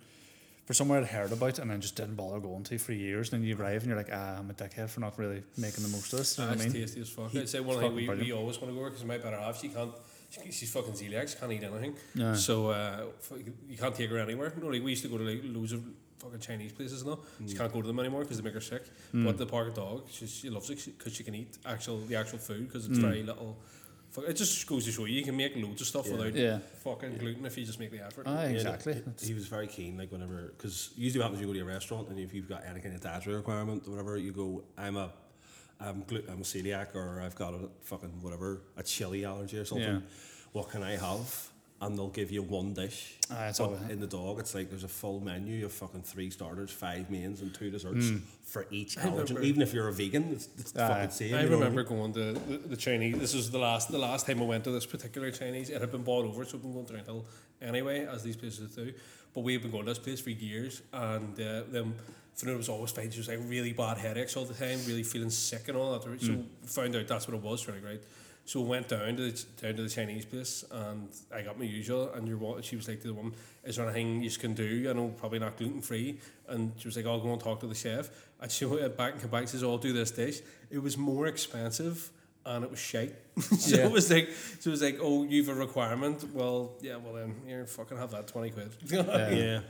for 0.66 0.74
somewhere 0.74 1.00
I'd 1.00 1.06
heard 1.08 1.32
about 1.32 1.58
and 1.58 1.68
then 1.68 1.80
just 1.80 1.96
didn't 1.96 2.14
bother 2.14 2.38
going 2.38 2.62
to 2.64 2.78
for 2.78 2.92
years. 2.92 3.32
And 3.32 3.42
then 3.42 3.48
you 3.48 3.56
arrive 3.56 3.82
and 3.82 3.86
you're 3.88 3.96
like, 3.96 4.10
ah, 4.12 4.36
I'm 4.38 4.50
a 4.50 4.54
dickhead 4.54 4.88
for 4.88 5.00
not 5.00 5.18
really 5.18 5.42
making 5.56 5.82
the 5.82 5.88
most 5.88 6.12
of 6.12 6.20
this. 6.20 6.38
You 6.38 6.44
know 6.44 6.50
what 6.50 6.60
I 6.60 6.62
mean? 6.64 6.72
tasty 6.72 7.00
as 7.00 7.08
fuck. 7.08 7.34
I'd 7.34 7.48
say 7.48 7.58
one 7.58 7.80
thing 7.80 7.92
we, 7.92 8.08
we 8.08 8.30
always 8.32 8.60
want 8.60 8.72
to 8.72 8.78
go 8.78 8.84
because 8.84 9.04
my 9.04 9.18
better 9.18 9.36
half, 9.36 9.60
she 9.60 9.68
can't 9.68 9.90
she- 10.30 10.52
she's 10.52 10.70
fucking 10.72 10.92
celiac. 10.92 11.28
She 11.28 11.36
can't 11.38 11.50
eat 11.50 11.64
anything. 11.64 11.96
Yeah. 12.14 12.34
So 12.34 12.68
uh, 12.70 13.06
you 13.68 13.76
can't 13.76 13.94
take 13.96 14.10
her 14.10 14.18
anywhere. 14.18 14.52
No, 14.60 14.68
like 14.68 14.82
we 14.84 14.90
used 14.90 15.02
to 15.02 15.08
go 15.08 15.18
to 15.18 15.24
like 15.24 15.40
loads 15.44 15.72
of 15.72 15.82
fucking 16.20 16.38
Chinese 16.38 16.70
places 16.70 17.04
now. 17.04 17.18
She 17.48 17.56
can't 17.56 17.72
go 17.72 17.80
to 17.82 17.88
them 17.88 17.98
anymore 17.98 18.20
because 18.20 18.36
they 18.36 18.44
make 18.44 18.54
her 18.54 18.60
sick. 18.60 18.84
But 19.12 19.38
the 19.38 19.46
park 19.46 19.74
dog, 19.74 20.06
she, 20.08 20.28
she 20.28 20.50
loves 20.50 20.70
it 20.70 20.84
because 20.96 21.12
she 21.16 21.24
can 21.24 21.34
eat 21.34 21.58
actual 21.66 21.98
the 22.02 22.14
actual 22.14 22.38
food 22.38 22.68
because 22.68 22.86
it's 22.86 22.98
very 22.98 23.24
little. 23.24 23.58
Fuck, 24.10 24.24
it 24.28 24.34
just 24.34 24.66
goes 24.66 24.84
to 24.86 24.92
show 24.92 25.04
you 25.04 25.14
you 25.14 25.22
can 25.24 25.36
make 25.36 25.54
loads 25.56 25.80
of 25.80 25.86
stuff 25.86 26.10
without 26.10 26.34
Yeah. 26.34 26.58
fucking 26.82 27.16
gluten 27.18 27.46
if 27.46 27.56
you 27.56 27.64
just 27.64 27.78
make 27.78 27.90
the 27.92 28.04
effort. 28.04 28.24
Ah, 28.26 28.42
Yeah, 28.42 28.48
exactly. 28.48 28.94
he- 29.20 29.26
He 29.28 29.34
was 29.34 29.46
very 29.46 29.68
keen, 29.68 29.96
like 29.96 30.10
whenever, 30.10 30.52
because 30.56 30.90
usually 30.96 31.20
what 31.20 31.26
happens, 31.26 31.40
you 31.40 31.46
go 31.46 31.52
to 31.52 31.60
a 31.60 31.64
restaurant 31.64 32.08
and 32.08 32.18
if 32.18 32.34
you've 32.34 32.48
got 32.48 32.64
any 32.66 32.80
kind 32.80 32.94
of 32.94 33.00
dietary 33.00 33.36
requirement 33.36 33.86
or 33.86 33.90
whatever, 33.90 34.16
you 34.16 34.32
go, 34.32 34.64
I'm 34.76 34.96
a, 34.96 35.12
I'm, 35.78 36.02
gluten, 36.02 36.28
I'm 36.32 36.40
a 36.40 36.44
celiac 36.44 36.94
or 36.96 37.20
I've 37.20 37.36
got 37.36 37.54
a 37.54 37.68
fucking 37.82 38.20
whatever, 38.20 38.62
a 38.76 38.82
chili 38.82 39.24
allergy 39.24 39.58
or 39.58 39.64
something. 39.64 39.86
Yeah. 39.86 40.00
What 40.52 40.70
can 40.70 40.82
I 40.82 40.96
have? 40.96 41.49
And 41.82 41.96
they'll 41.96 42.08
give 42.08 42.30
you 42.30 42.42
one 42.42 42.74
dish. 42.74 43.14
Ah, 43.30 43.46
it's 43.46 43.58
but 43.58 43.68
all- 43.70 43.78
in 43.88 44.00
the 44.00 44.06
dog, 44.06 44.38
it's 44.38 44.54
like 44.54 44.68
there's 44.68 44.84
a 44.84 44.88
full 44.88 45.18
menu 45.20 45.64
of 45.64 45.72
fucking 45.72 46.02
three 46.02 46.28
starters, 46.28 46.70
five 46.70 47.10
mains, 47.10 47.40
and 47.40 47.54
two 47.54 47.70
desserts 47.70 48.10
Hmm. 48.10 48.18
for 48.44 48.66
each 48.70 48.98
I 48.98 49.02
allergen. 49.02 49.12
remember- 49.30 49.42
Even 49.42 49.62
if 49.62 49.72
you're 49.72 49.88
a 49.88 49.92
vegan, 49.92 50.24
it's, 50.32 50.48
it's 50.58 50.72
the 50.72 50.80
fucking 50.80 51.10
same. 51.10 51.34
I 51.34 51.42
you 51.44 51.48
know 51.48 51.56
what 51.56 51.64
remember 51.64 51.82
going 51.84 52.12
to 52.12 52.32
the, 52.34 52.58
the 52.68 52.76
Chinese. 52.76 53.18
This 53.18 53.34
was 53.34 53.50
the 53.50 53.58
last 53.58 53.90
the 53.90 53.98
last 53.98 54.26
time 54.26 54.42
I 54.42 54.44
went 54.44 54.64
to 54.64 54.70
this 54.72 54.84
particular 54.84 55.30
Chinese. 55.30 55.70
It 55.70 55.80
had 55.80 55.90
been 55.90 56.02
bought 56.02 56.26
over, 56.26 56.44
so 56.44 56.56
I've 56.58 56.62
been 56.62 56.74
going 56.74 56.84
to 56.86 56.92
rental 56.94 57.24
anyway, 57.62 58.04
as 58.06 58.22
these 58.22 58.36
places 58.36 58.74
do. 58.76 58.92
But 59.32 59.40
we've 59.40 59.62
been 59.62 59.70
going 59.70 59.86
to 59.86 59.90
this 59.92 59.98
place 59.98 60.20
for 60.20 60.30
years, 60.30 60.82
and 60.92 61.40
uh, 61.40 61.62
them. 61.70 61.94
Fiona 62.34 62.56
was 62.56 62.68
always 62.68 62.90
fine. 62.90 63.10
She 63.10 63.18
was 63.18 63.28
like 63.28 63.38
really 63.46 63.72
bad 63.72 63.98
headaches 63.98 64.36
all 64.36 64.44
the 64.44 64.54
time, 64.54 64.78
really 64.86 65.02
feeling 65.02 65.30
sick 65.30 65.68
and 65.68 65.76
all 65.76 65.92
that. 65.92 66.02
So 66.02 66.10
we 66.32 66.44
found 66.66 66.94
out 66.96 67.06
that's 67.06 67.26
what 67.28 67.34
it 67.36 67.42
was, 67.42 67.66
really, 67.68 67.80
right? 67.80 68.02
So 68.46 68.60
we 68.60 68.68
went 68.68 68.88
down 68.88 69.16
to 69.16 69.30
the, 69.30 69.44
down 69.62 69.76
to 69.76 69.82
the 69.84 69.88
Chinese 69.88 70.24
place, 70.24 70.64
and 70.72 71.08
I 71.32 71.42
got 71.42 71.56
my 71.58 71.64
usual. 71.64 72.12
And 72.14 72.26
your 72.26 72.38
wa- 72.38 72.60
she 72.62 72.74
was 72.74 72.88
like 72.88 73.00
to 73.02 73.06
the 73.08 73.14
woman, 73.14 73.34
"Is 73.64 73.76
there 73.76 73.84
anything 73.86 74.22
you 74.22 74.30
can 74.30 74.54
do? 74.54 74.88
I 74.90 74.92
know 74.92 75.08
probably 75.08 75.38
not 75.38 75.56
gluten 75.56 75.80
free." 75.82 76.18
And 76.48 76.72
she 76.78 76.88
was 76.88 76.96
like, 76.96 77.06
"I'll 77.06 77.20
go 77.20 77.32
and 77.32 77.40
talk 77.40 77.60
to 77.60 77.66
the 77.68 77.74
chef." 77.74 78.10
And 78.40 78.50
she 78.50 78.64
went 78.64 78.96
back 78.96 79.12
and 79.12 79.20
came 79.20 79.30
back. 79.30 79.40
and 79.42 79.48
Says, 79.48 79.62
oh, 79.62 79.70
"I'll 79.72 79.78
do 79.78 79.92
this 79.92 80.10
dish." 80.10 80.40
It 80.70 80.78
was 80.82 80.98
more 80.98 81.26
expensive, 81.28 82.10
and 82.44 82.64
it 82.64 82.70
was 82.70 82.80
shite. 82.80 83.14
so 83.40 83.76
Yeah. 83.76 83.86
it 83.86 83.92
was 83.92 84.10
like, 84.10 84.30
so 84.58 84.70
it 84.70 84.72
was 84.72 84.82
like, 84.82 84.98
"Oh, 85.00 85.22
you've 85.24 85.48
a 85.48 85.54
requirement? 85.54 86.24
Well, 86.34 86.72
yeah. 86.80 86.96
Well 86.96 87.12
then, 87.14 87.34
here, 87.46 87.66
fucking 87.66 87.98
have 87.98 88.10
that 88.10 88.26
twenty 88.26 88.50
quid." 88.50 88.70
Yeah. 88.90 89.30
Yeah. 89.30 89.60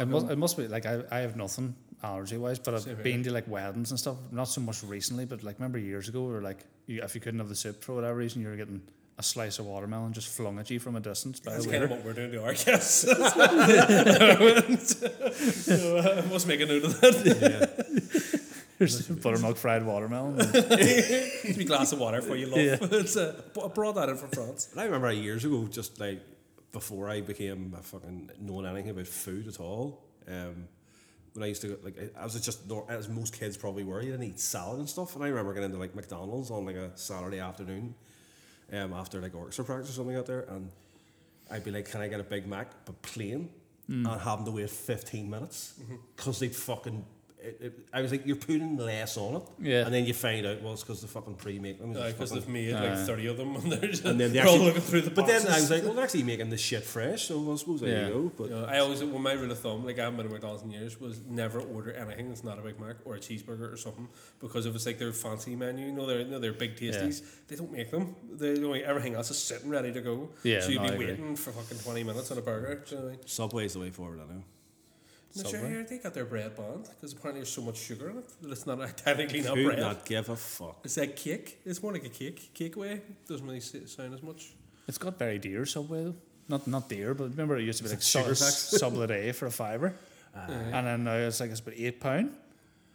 It 0.00 0.08
must, 0.08 0.28
it 0.30 0.36
must 0.38 0.56
be 0.56 0.66
like 0.66 0.86
I, 0.86 1.02
I 1.10 1.18
have 1.20 1.36
nothing 1.36 1.76
allergy 2.04 2.36
wise, 2.36 2.58
but 2.58 2.74
I've 2.74 2.84
here. 2.84 2.94
been 2.94 3.22
to 3.24 3.32
like 3.32 3.48
weddings 3.48 3.90
and 3.90 3.98
stuff. 3.98 4.16
Not 4.30 4.44
so 4.44 4.60
much 4.60 4.82
recently, 4.84 5.24
but 5.24 5.42
like 5.42 5.58
remember 5.58 5.78
years 5.78 6.08
ago, 6.08 6.24
where 6.24 6.42
like 6.42 6.64
you, 6.86 7.02
if 7.02 7.14
you 7.14 7.20
couldn't 7.20 7.40
have 7.40 7.48
the 7.48 7.56
soup 7.56 7.82
for 7.82 7.94
whatever 7.94 8.16
reason, 8.16 8.42
you 8.42 8.48
were 8.48 8.56
getting 8.56 8.82
a 9.16 9.22
slice 9.22 9.60
of 9.60 9.66
watermelon 9.66 10.12
just 10.12 10.28
flung 10.28 10.58
at 10.58 10.68
you 10.70 10.80
from 10.80 10.96
a 10.96 11.00
distance 11.00 11.38
by 11.40 11.52
That's 11.52 11.66
the 11.66 11.72
kind 11.72 11.84
of 11.84 11.90
what 11.90 12.04
we're 12.04 12.14
doing 12.14 12.32
to 12.32 12.42
our 12.42 12.54
guests. 12.54 13.02
so 15.64 15.98
uh, 15.98 16.22
I 16.24 16.28
must 16.28 16.48
make 16.48 16.60
a 16.60 16.66
note 16.66 16.84
of 16.84 17.00
that. 17.00 18.40
There's 18.78 19.08
buttermilk 19.08 19.56
fried 19.56 19.86
watermelon. 19.86 20.36
Give 20.36 21.56
me 21.56 21.62
a 21.62 21.66
glass 21.66 21.92
of 21.92 22.00
water 22.00 22.20
for 22.22 22.34
you, 22.34 22.46
love. 22.46 22.58
Yeah. 22.58 22.78
It's, 23.00 23.16
uh, 23.16 23.40
I 23.62 23.68
brought 23.68 23.94
that 23.94 24.08
in 24.08 24.16
from 24.16 24.30
France. 24.30 24.68
And 24.72 24.80
I 24.80 24.84
remember 24.84 25.12
years 25.12 25.44
ago, 25.44 25.68
just 25.68 26.00
like 26.00 26.20
before 26.72 27.08
I 27.08 27.20
became 27.20 27.72
a 27.78 27.82
fucking 27.82 28.30
knowing 28.40 28.66
anything 28.66 28.90
about 28.90 29.06
food 29.06 29.46
at 29.46 29.60
all. 29.60 30.02
Um, 30.26 30.66
when 31.34 31.42
I 31.42 31.48
used 31.48 31.62
to 31.62 31.78
like, 31.82 31.96
I 32.18 32.24
was 32.24 32.40
just 32.40 32.60
as 32.88 33.08
most 33.08 33.38
kids 33.38 33.56
probably 33.56 33.84
were. 33.84 34.00
You 34.00 34.12
didn't 34.12 34.26
eat 34.26 34.40
salad 34.40 34.78
and 34.78 34.88
stuff. 34.88 35.14
And 35.16 35.24
I 35.24 35.28
remember 35.28 35.52
getting 35.52 35.66
into 35.66 35.78
like 35.78 35.94
McDonald's 35.94 36.50
on 36.50 36.64
like 36.64 36.76
a 36.76 36.90
Saturday 36.94 37.40
afternoon, 37.40 37.94
um, 38.72 38.92
after 38.92 39.20
like 39.20 39.34
orchestra 39.34 39.64
practice 39.64 39.90
or 39.90 39.92
something 39.94 40.16
out 40.16 40.26
there, 40.26 40.42
and 40.48 40.70
I'd 41.50 41.64
be 41.64 41.70
like, 41.70 41.90
"Can 41.90 42.00
I 42.00 42.08
get 42.08 42.20
a 42.20 42.24
Big 42.24 42.46
Mac 42.46 42.68
but 42.86 43.00
plain?" 43.02 43.50
And 43.86 44.06
having 44.20 44.46
to 44.46 44.50
wait 44.52 44.70
fifteen 44.70 45.28
minutes 45.28 45.74
because 46.16 46.38
they'd 46.38 46.54
fucking. 46.56 47.04
It, 47.44 47.58
it, 47.60 47.78
I 47.92 48.00
was 48.00 48.10
like, 48.10 48.26
"You're 48.26 48.36
putting 48.36 48.76
less 48.78 49.16
on 49.18 49.36
it," 49.36 49.42
Yeah. 49.60 49.84
and 49.84 49.92
then 49.94 50.06
you 50.06 50.14
find 50.14 50.46
out, 50.46 50.62
well, 50.62 50.72
it's 50.72 50.82
because 50.82 51.02
the 51.02 51.08
fucking 51.08 51.34
pre-make 51.34 51.78
them. 51.78 51.90
It's 51.94 52.12
Because 52.14 52.30
fucking- 52.30 52.40
they've 52.54 52.72
made 52.72 52.72
like 52.74 52.98
30 53.06 53.26
of 53.26 53.36
them 53.36 53.54
and 53.56 53.70
they're, 53.72 53.90
just, 53.90 54.04
and 54.04 54.18
then 54.18 54.32
they 54.32 54.38
they're 54.38 54.46
all 54.46 54.54
actually, 54.54 54.66
looking 54.66 54.80
through 54.82 55.00
the 55.02 55.10
But 55.10 55.26
then 55.26 55.46
I 55.46 55.56
was 55.60 55.70
like, 55.70 55.82
well, 55.84 55.92
they're 55.92 56.04
actually 56.04 56.22
making 56.22 56.48
this 56.50 56.60
shit 56.62 56.82
fresh, 56.84 57.28
so 57.28 57.52
I 57.52 57.56
suppose 57.56 57.80
there 57.82 57.90
Yeah. 57.90 58.06
you 58.08 58.12
go. 58.14 58.32
But 58.36 58.44
You 58.50 58.56
know, 58.56 58.64
I 58.64 58.78
always, 58.78 59.04
well, 59.04 59.18
my 59.18 59.32
rule 59.34 59.50
of 59.50 59.58
thumb, 59.58 59.84
like 59.84 59.98
I 59.98 60.04
haven't 60.04 60.16
been 60.16 60.26
to 60.26 60.32
McDonald's 60.32 60.62
in 60.62 60.70
years, 60.70 60.98
was 60.98 61.20
never 61.28 61.60
order 61.60 61.92
anything 61.92 62.28
that's 62.28 62.44
not 62.44 62.58
a 62.58 62.62
Big 62.62 62.80
Mac 62.80 62.96
or 63.04 63.16
a 63.16 63.18
cheeseburger 63.20 63.72
or 63.72 63.76
something. 63.76 64.08
Because 64.40 64.64
if 64.66 64.74
it's 64.74 64.86
like 64.86 64.98
their 64.98 65.12
fancy 65.12 65.54
menu, 65.54 65.86
you 65.86 65.92
know, 65.92 66.06
they're, 66.06 66.20
you 66.20 66.26
know, 66.30 66.38
they're 66.38 66.52
big 66.54 66.76
tasties, 66.76 67.22
they 67.48 67.56
don't 67.56 67.70
make 67.72 67.90
them. 67.90 68.16
They, 68.32 68.54
you 68.54 68.60
know, 68.60 68.72
everything 68.72 69.14
else 69.14 69.30
is 69.30 69.38
sitting 69.38 69.68
ready 69.68 69.92
to 69.92 70.00
go. 70.00 70.30
Yeah, 70.42 70.60
so 70.60 70.70
you'd 70.70 70.82
no, 70.82 70.92
be 70.92 70.98
waiting 71.06 71.36
for 71.36 71.50
fucking 71.52 71.78
20 71.78 72.04
minutes 72.04 72.30
on 72.30 72.38
a 72.38 72.42
burger. 72.42 72.82
Do 72.88 72.94
you 72.94 73.00
know 73.02 73.08
I 73.08 73.10
mean? 73.12 73.20
Subway's 73.26 73.74
the 73.74 73.80
way 73.80 73.90
forward, 73.90 74.20
I 74.20 74.32
know. 74.32 74.42
Not 75.36 75.46
sure 75.46 75.58
Subway? 75.60 75.68
here, 75.70 75.82
they 75.88 75.98
got 75.98 76.14
their 76.14 76.24
bread 76.24 76.56
banned 76.56 76.84
because 76.88 77.12
apparently 77.12 77.40
there's 77.40 77.52
so 77.52 77.62
much 77.62 77.76
sugar 77.76 78.10
in 78.10 78.18
it 78.18 78.24
that 78.42 78.50
it's 78.52 78.66
not 78.66 78.96
technically 78.96 79.40
not 79.42 79.54
Could 79.54 79.64
bread. 79.66 79.78
not 79.80 80.04
give 80.04 80.28
a 80.28 80.36
fuck. 80.36 80.80
It's 80.84 80.96
like 80.96 81.16
cake. 81.16 81.60
It's 81.64 81.82
more 81.82 81.92
like 81.92 82.04
a 82.04 82.08
cake. 82.08 82.54
Cake 82.54 82.76
way. 82.76 83.00
Doesn't 83.28 83.44
really 83.46 83.60
sound 83.60 84.14
as 84.14 84.22
much. 84.22 84.52
It's 84.86 84.98
got 84.98 85.18
very 85.18 85.38
dear 85.38 85.66
Subway 85.66 86.04
though. 86.04 86.14
Not 86.48 86.66
not 86.66 86.88
dear, 86.88 87.14
but 87.14 87.30
remember 87.30 87.56
it 87.56 87.62
used 87.64 87.78
to 87.78 87.84
be 87.84 87.90
like 87.90 88.02
sugar 88.02 88.34
su- 88.34 88.44
tax? 88.44 88.54
sublet 88.80 89.10
A 89.10 89.32
for 89.32 89.46
a 89.46 89.50
fiver, 89.50 89.94
ah. 90.36 90.46
and 90.46 90.86
then 90.86 91.04
now 91.04 91.14
it's 91.14 91.40
like 91.40 91.50
it's 91.50 91.60
about 91.60 91.74
eight 91.78 92.00
pound, 92.00 92.34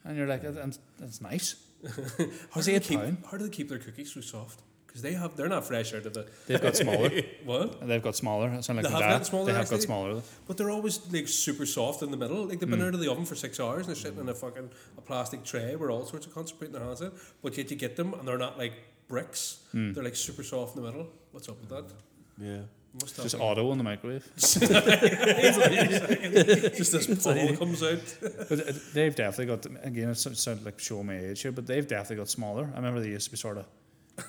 and 0.05 0.15
you're 0.15 0.27
like, 0.27 0.43
that's, 0.43 0.77
that's 0.99 1.19
nice. 1.19 1.55
How 1.83 2.25
Was 2.57 2.65
do, 2.65 2.71
they 2.71 2.75
eight 2.77 2.83
keep, 2.83 2.99
pound? 2.99 3.17
how 3.31 3.37
do 3.37 3.45
they 3.45 3.49
keep 3.49 3.69
their 3.69 3.79
cookies 3.79 4.13
so 4.13 4.21
soft? 4.21 4.61
Because 4.89 5.03
they 5.03 5.13
have, 5.13 5.35
they're 5.37 5.47
not 5.47 5.67
fresh 5.67 5.93
out 5.93 6.03
of 6.07 6.15
the. 6.15 6.25
They've 6.47 6.59
got 6.59 6.75
smaller. 6.75 7.11
What? 7.45 7.87
They've 7.87 8.01
got 8.01 8.15
smaller. 8.15 8.51
It 8.53 8.63
sound 8.63 8.77
like 8.77 8.87
they 8.87 8.91
have 8.91 9.01
dad. 9.01 9.09
got 9.19 9.25
smaller, 9.27 9.45
They 9.45 9.53
have 9.53 9.69
got 9.69 9.81
smaller. 9.83 10.21
But 10.47 10.57
they're 10.57 10.71
always 10.71 10.99
like 11.13 11.27
super 11.27 11.67
soft 11.67 12.01
in 12.01 12.09
the 12.09 12.17
middle. 12.17 12.45
Like 12.45 12.59
they've 12.59 12.67
been 12.67 12.81
out 12.81 12.95
of 12.95 12.99
the 12.99 13.07
oven 13.11 13.23
for 13.23 13.35
six 13.35 13.59
hours 13.59 13.85
and 13.85 13.89
they're 13.89 13.95
sitting 13.95 14.19
in 14.19 14.27
a 14.27 14.33
fucking 14.33 14.67
a 14.97 15.01
plastic 15.01 15.43
tray 15.43 15.75
where 15.75 15.91
all 15.91 16.05
sorts 16.07 16.25
of 16.25 16.33
cunts 16.33 16.51
in 16.51 16.57
putting 16.57 16.73
their 16.73 16.83
hands 16.83 17.01
in. 17.01 17.11
But 17.43 17.55
yet 17.55 17.69
you 17.69 17.77
get 17.77 17.95
them 17.97 18.15
and 18.15 18.27
they're 18.27 18.39
not 18.39 18.57
like 18.57 18.73
bricks. 19.07 19.59
Hmm. 19.73 19.93
They're 19.93 20.03
like 20.03 20.15
super 20.15 20.41
soft 20.41 20.75
in 20.75 20.81
the 20.81 20.89
middle. 20.91 21.07
What's 21.31 21.47
up 21.49 21.59
with 21.61 21.69
that? 21.69 21.85
Yeah. 22.39 22.61
Must 22.99 23.15
have 23.17 23.25
Just 23.25 23.35
been- 23.37 23.45
auto 23.45 23.71
in 23.71 23.77
the 23.77 23.83
microwave. 23.83 24.27
just 24.37 24.59
this 26.91 27.23
bubble 27.23 27.55
comes 27.57 27.83
out. 27.83 27.99
But 28.49 28.67
uh, 28.67 28.73
they've 28.93 29.15
definitely 29.15 29.45
got 29.55 29.65
again. 29.85 30.09
It 30.09 30.15
sounds 30.15 30.65
like 30.65 30.79
showing 30.79 31.05
my 31.05 31.17
age 31.19 31.41
here, 31.43 31.51
but 31.51 31.67
they've 31.67 31.87
definitely 31.87 32.15
got 32.17 32.29
smaller. 32.29 32.67
I 32.73 32.77
remember 32.77 32.99
they 33.01 33.09
used 33.09 33.25
to 33.25 33.31
be 33.31 33.37
sort 33.37 33.57
of 33.57 33.65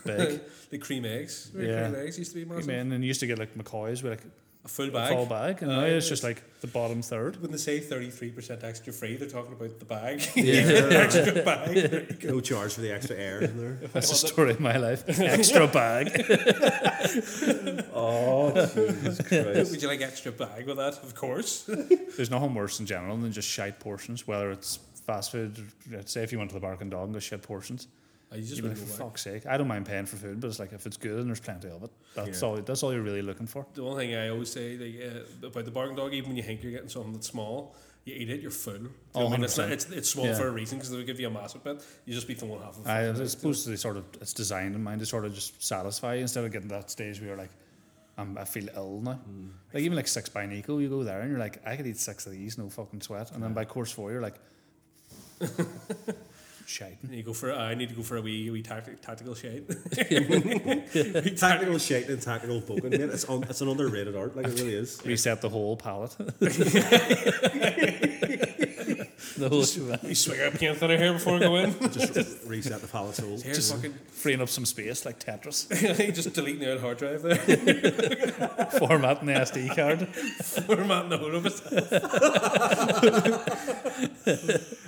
big. 0.04 0.40
the 0.70 0.78
cream 0.78 1.04
eggs. 1.04 1.50
Yeah. 1.54 1.88
Cream 1.90 2.02
eggs 2.04 2.18
used 2.18 2.32
to 2.32 2.38
be 2.38 2.44
massive. 2.44 2.66
Man, 2.66 2.92
and 2.92 3.02
you 3.04 3.08
used 3.08 3.20
to 3.20 3.26
get 3.26 3.38
like 3.38 3.54
McCoys 3.54 4.02
with 4.02 4.12
like 4.12 4.22
A 4.64 4.68
full 4.68 4.86
bag. 4.90 4.94
a 4.94 4.98
bag. 4.98 5.16
full 5.16 5.26
bag, 5.26 5.62
and 5.62 5.70
Uh, 5.72 5.76
now 5.80 5.84
it's 5.86 6.06
yeah. 6.06 6.10
just 6.10 6.22
like 6.22 6.42
the 6.60 6.66
bottom 6.66 7.00
third. 7.02 7.40
When 7.40 7.50
they 7.50 7.56
say 7.58 7.80
33% 7.80 8.62
extra 8.62 8.92
free, 8.92 9.16
they're 9.16 9.28
talking 9.28 9.52
about 9.54 9.78
the 9.78 9.84
bag. 9.86 10.22
Yeah. 10.36 10.88
extra 11.06 11.42
bag. 11.42 12.24
No 12.24 12.40
charge 12.40 12.74
for 12.74 12.82
the 12.82 12.92
extra 12.92 13.16
air 13.16 13.40
in 13.40 13.56
there. 13.58 13.78
That's 13.92 14.10
the 14.10 14.28
story 14.28 14.50
of 14.50 14.60
my 14.60 14.76
life. 14.76 15.02
Extra 15.08 15.66
bag. 15.66 16.08
oh, 17.94 18.52
Jesus 18.74 19.26
Christ. 19.28 19.70
Would 19.70 19.82
you 19.82 19.88
like 19.88 20.00
extra 20.02 20.32
bag 20.32 20.66
with 20.66 20.76
that? 20.76 20.94
Of 21.02 21.14
course. 21.14 21.62
There's 22.16 22.30
nothing 22.30 22.54
worse 22.54 22.80
in 22.80 22.86
general 22.86 23.16
than 23.16 23.32
just 23.32 23.48
shite 23.48 23.80
portions, 23.80 24.26
whether 24.26 24.50
it's 24.50 24.78
fast 25.06 25.32
food. 25.32 25.56
Say 26.06 26.22
if 26.22 26.32
you 26.32 26.38
went 26.38 26.50
to 26.50 26.54
the 26.54 26.60
Barking 26.60 26.90
Dog 26.90 27.04
and 27.04 27.14
got 27.14 27.22
shit 27.22 27.42
portions, 27.42 27.88
I 28.32 28.36
just 28.36 28.62
like, 28.62 28.76
for 28.76 28.84
fuck's 28.86 29.22
sake. 29.22 29.44
I 29.46 29.56
don't 29.56 29.66
mind 29.66 29.86
paying 29.86 30.06
for 30.06 30.16
food, 30.16 30.40
but 30.40 30.46
it's 30.48 30.60
like 30.60 30.72
if 30.72 30.86
it's 30.86 30.96
good 30.96 31.18
and 31.18 31.26
there's 31.28 31.40
plenty 31.40 31.68
of 31.68 31.82
it, 31.82 31.90
that's 32.14 32.40
Yeah. 32.42 32.48
all. 32.48 32.56
That's 32.56 32.82
all 32.84 32.92
you're 32.92 33.02
really 33.02 33.22
looking 33.22 33.46
for. 33.48 33.66
The 33.74 33.82
one 33.82 33.96
thing 33.96 34.14
I 34.14 34.28
always 34.28 34.50
say 34.52 34.76
like, 34.76 35.14
uh, 35.42 35.46
about 35.48 35.64
the 35.64 35.70
Barking 35.72 35.96
Dog, 35.96 36.14
even 36.14 36.30
when 36.30 36.36
you 36.36 36.42
think 36.44 36.62
you're 36.62 36.70
getting 36.72 36.88
something 36.88 37.12
that's 37.12 37.26
small, 37.26 37.74
you 38.04 38.14
eat 38.14 38.30
it, 38.30 38.40
you're 38.40 38.52
full. 38.52 38.74
You 38.74 38.90
Oh, 39.16 39.26
I 39.26 39.30
mean, 39.30 39.42
it's, 39.44 39.58
not, 39.58 39.70
it's, 39.72 39.86
it's 39.90 40.08
small 40.10 40.26
Yeah. 40.26 40.34
for 40.38 40.46
a 40.46 40.50
reason 40.52 40.78
because 40.78 40.90
they'll 40.92 41.04
give 41.04 41.18
you 41.18 41.26
a 41.26 41.30
massive 41.30 41.64
bit. 41.64 41.84
You 42.04 42.14
just 42.14 42.28
be 42.28 42.34
throwing 42.34 42.62
half 42.62 42.78
of 42.78 42.86
it. 42.86 43.20
I 43.20 43.26
suppose 43.26 43.64
they 43.66 43.74
sort 43.76 43.96
of 43.96 44.04
it's 44.20 44.32
designed 44.32 44.74
in 44.76 44.82
mind 44.82 45.00
to 45.00 45.06
sort 45.06 45.24
of 45.24 45.34
just 45.34 45.62
satisfy 45.62 46.14
you 46.14 46.20
instead 46.22 46.44
of 46.44 46.52
getting 46.52 46.68
to 46.68 46.74
that 46.76 46.90
stage 46.90 47.18
where 47.20 47.30
you're 47.30 47.36
like, 47.36 47.50
I'm, 48.16 48.38
I 48.38 48.44
feel 48.44 48.68
ill 48.76 49.00
now. 49.02 49.18
Like 49.74 49.82
even 49.82 49.96
like 49.96 50.06
six 50.08 50.28
by 50.28 50.46
Nico, 50.46 50.78
you 50.78 50.88
go 50.88 51.02
there 51.02 51.20
and 51.20 51.30
you're 51.30 51.40
like, 51.40 51.66
I 51.66 51.74
could 51.74 51.86
eat 51.86 51.96
six 51.98 52.26
of 52.26 52.32
these, 52.32 52.58
no 52.58 52.68
fucking 52.70 53.00
sweat. 53.00 53.32
And 53.32 53.42
then 53.42 53.54
by 53.54 53.64
course 53.64 53.90
four, 53.90 54.12
you're 54.12 54.22
like, 54.22 54.36
shite. 56.70 56.98
You 57.10 57.22
go 57.22 57.32
for 57.32 57.52
uh, 57.52 57.58
I 57.58 57.74
need 57.74 57.88
to 57.88 57.94
go 57.94 58.02
for 58.02 58.16
a 58.16 58.22
wee 58.22 58.50
wee 58.50 58.62
tactic, 58.62 59.02
tactical 59.02 59.34
shade. 59.34 59.66
Tactical 61.36 61.78
shit 61.78 62.08
and 62.08 62.22
tactical 62.22 62.60
poking, 62.60 62.90
mate. 62.90 63.00
It's, 63.00 63.28
un, 63.28 63.42
it's 63.48 63.60
an 63.60 63.68
underrated 63.68 64.16
art, 64.16 64.36
like 64.36 64.46
it 64.46 64.54
really 64.54 64.74
is. 64.74 65.00
Reset 65.04 65.40
the 65.40 65.48
whole 65.48 65.76
palate. 65.76 66.16
The 69.40 69.48
whole 69.48 69.64
shebang. 69.64 69.98
You 70.02 70.14
swing 70.14 70.38
a 70.40 70.50
paint 70.50 70.82
out 70.82 70.90
of 70.90 71.00
here 71.00 71.14
before 71.14 71.36
I 71.36 71.38
go 71.38 71.56
in. 71.56 71.72
Just 71.92 72.46
reset 72.46 72.78
the 72.82 72.86
pallet's 72.86 73.18
hole. 73.20 73.40
Here, 73.40 73.54
Just- 73.54 73.74
fucking, 73.74 73.94
Freeing 74.12 74.42
up 74.42 74.50
some 74.50 74.66
space 74.66 75.06
like 75.06 75.18
Tetris. 75.18 75.66
just 76.14 76.34
deleting 76.34 76.60
the 76.60 76.72
old 76.72 76.82
hard 76.82 76.98
drive 76.98 77.22
there. 77.22 77.36
Formatting 78.78 79.28
the 79.28 79.32
SD 79.32 79.74
card. 79.74 80.06
Formatting 80.66 81.08
the 81.08 81.16
whole 81.16 81.34
of 81.36 81.46
it. 81.46 81.54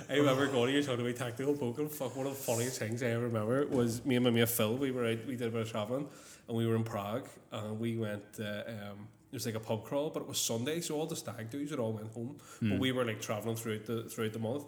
I 0.07 0.15
remember 0.17 0.45
going 0.45 0.67
to 0.67 0.77
you 0.77 0.83
talking 0.83 1.01
about 1.03 1.15
tactical 1.15 1.55
poker. 1.55 1.87
Fuck, 1.87 2.15
one 2.15 2.27
of 2.27 2.33
the 2.33 2.43
funniest 2.43 2.77
things 2.77 3.01
I 3.01 3.07
ever 3.07 3.23
remember 3.23 3.65
was 3.65 4.05
me 4.05 4.17
and 4.17 4.23
my 4.23 4.29
mate 4.29 4.49
Phil. 4.49 4.75
We 4.75 4.91
were 4.91 5.07
out, 5.07 5.25
we 5.25 5.35
did 5.35 5.47
a 5.47 5.49
bit 5.49 5.61
of 5.61 5.71
traveling, 5.71 6.07
and 6.47 6.55
we 6.55 6.67
were 6.67 6.75
in 6.75 6.83
Prague, 6.83 7.27
and 7.51 7.79
we 7.79 7.97
went. 7.97 8.23
Uh, 8.39 8.61
um, 8.67 9.07
it 9.33 9.37
was 9.37 9.47
like 9.47 9.55
a 9.55 9.59
pub 9.59 9.83
crawl, 9.83 10.11
but 10.11 10.21
it 10.21 10.27
was 10.27 10.39
Sunday, 10.39 10.79
so 10.79 10.93
all 10.95 11.07
the 11.07 11.15
stag 11.15 11.49
dudes 11.49 11.71
had 11.71 11.79
all 11.79 11.91
went 11.91 12.13
home. 12.13 12.35
But 12.61 12.67
hmm. 12.67 12.77
we 12.77 12.91
were 12.91 13.03
like 13.03 13.19
traveling 13.19 13.55
throughout 13.55 13.87
the 13.87 14.03
throughout 14.03 14.31
the 14.31 14.37
month, 14.37 14.65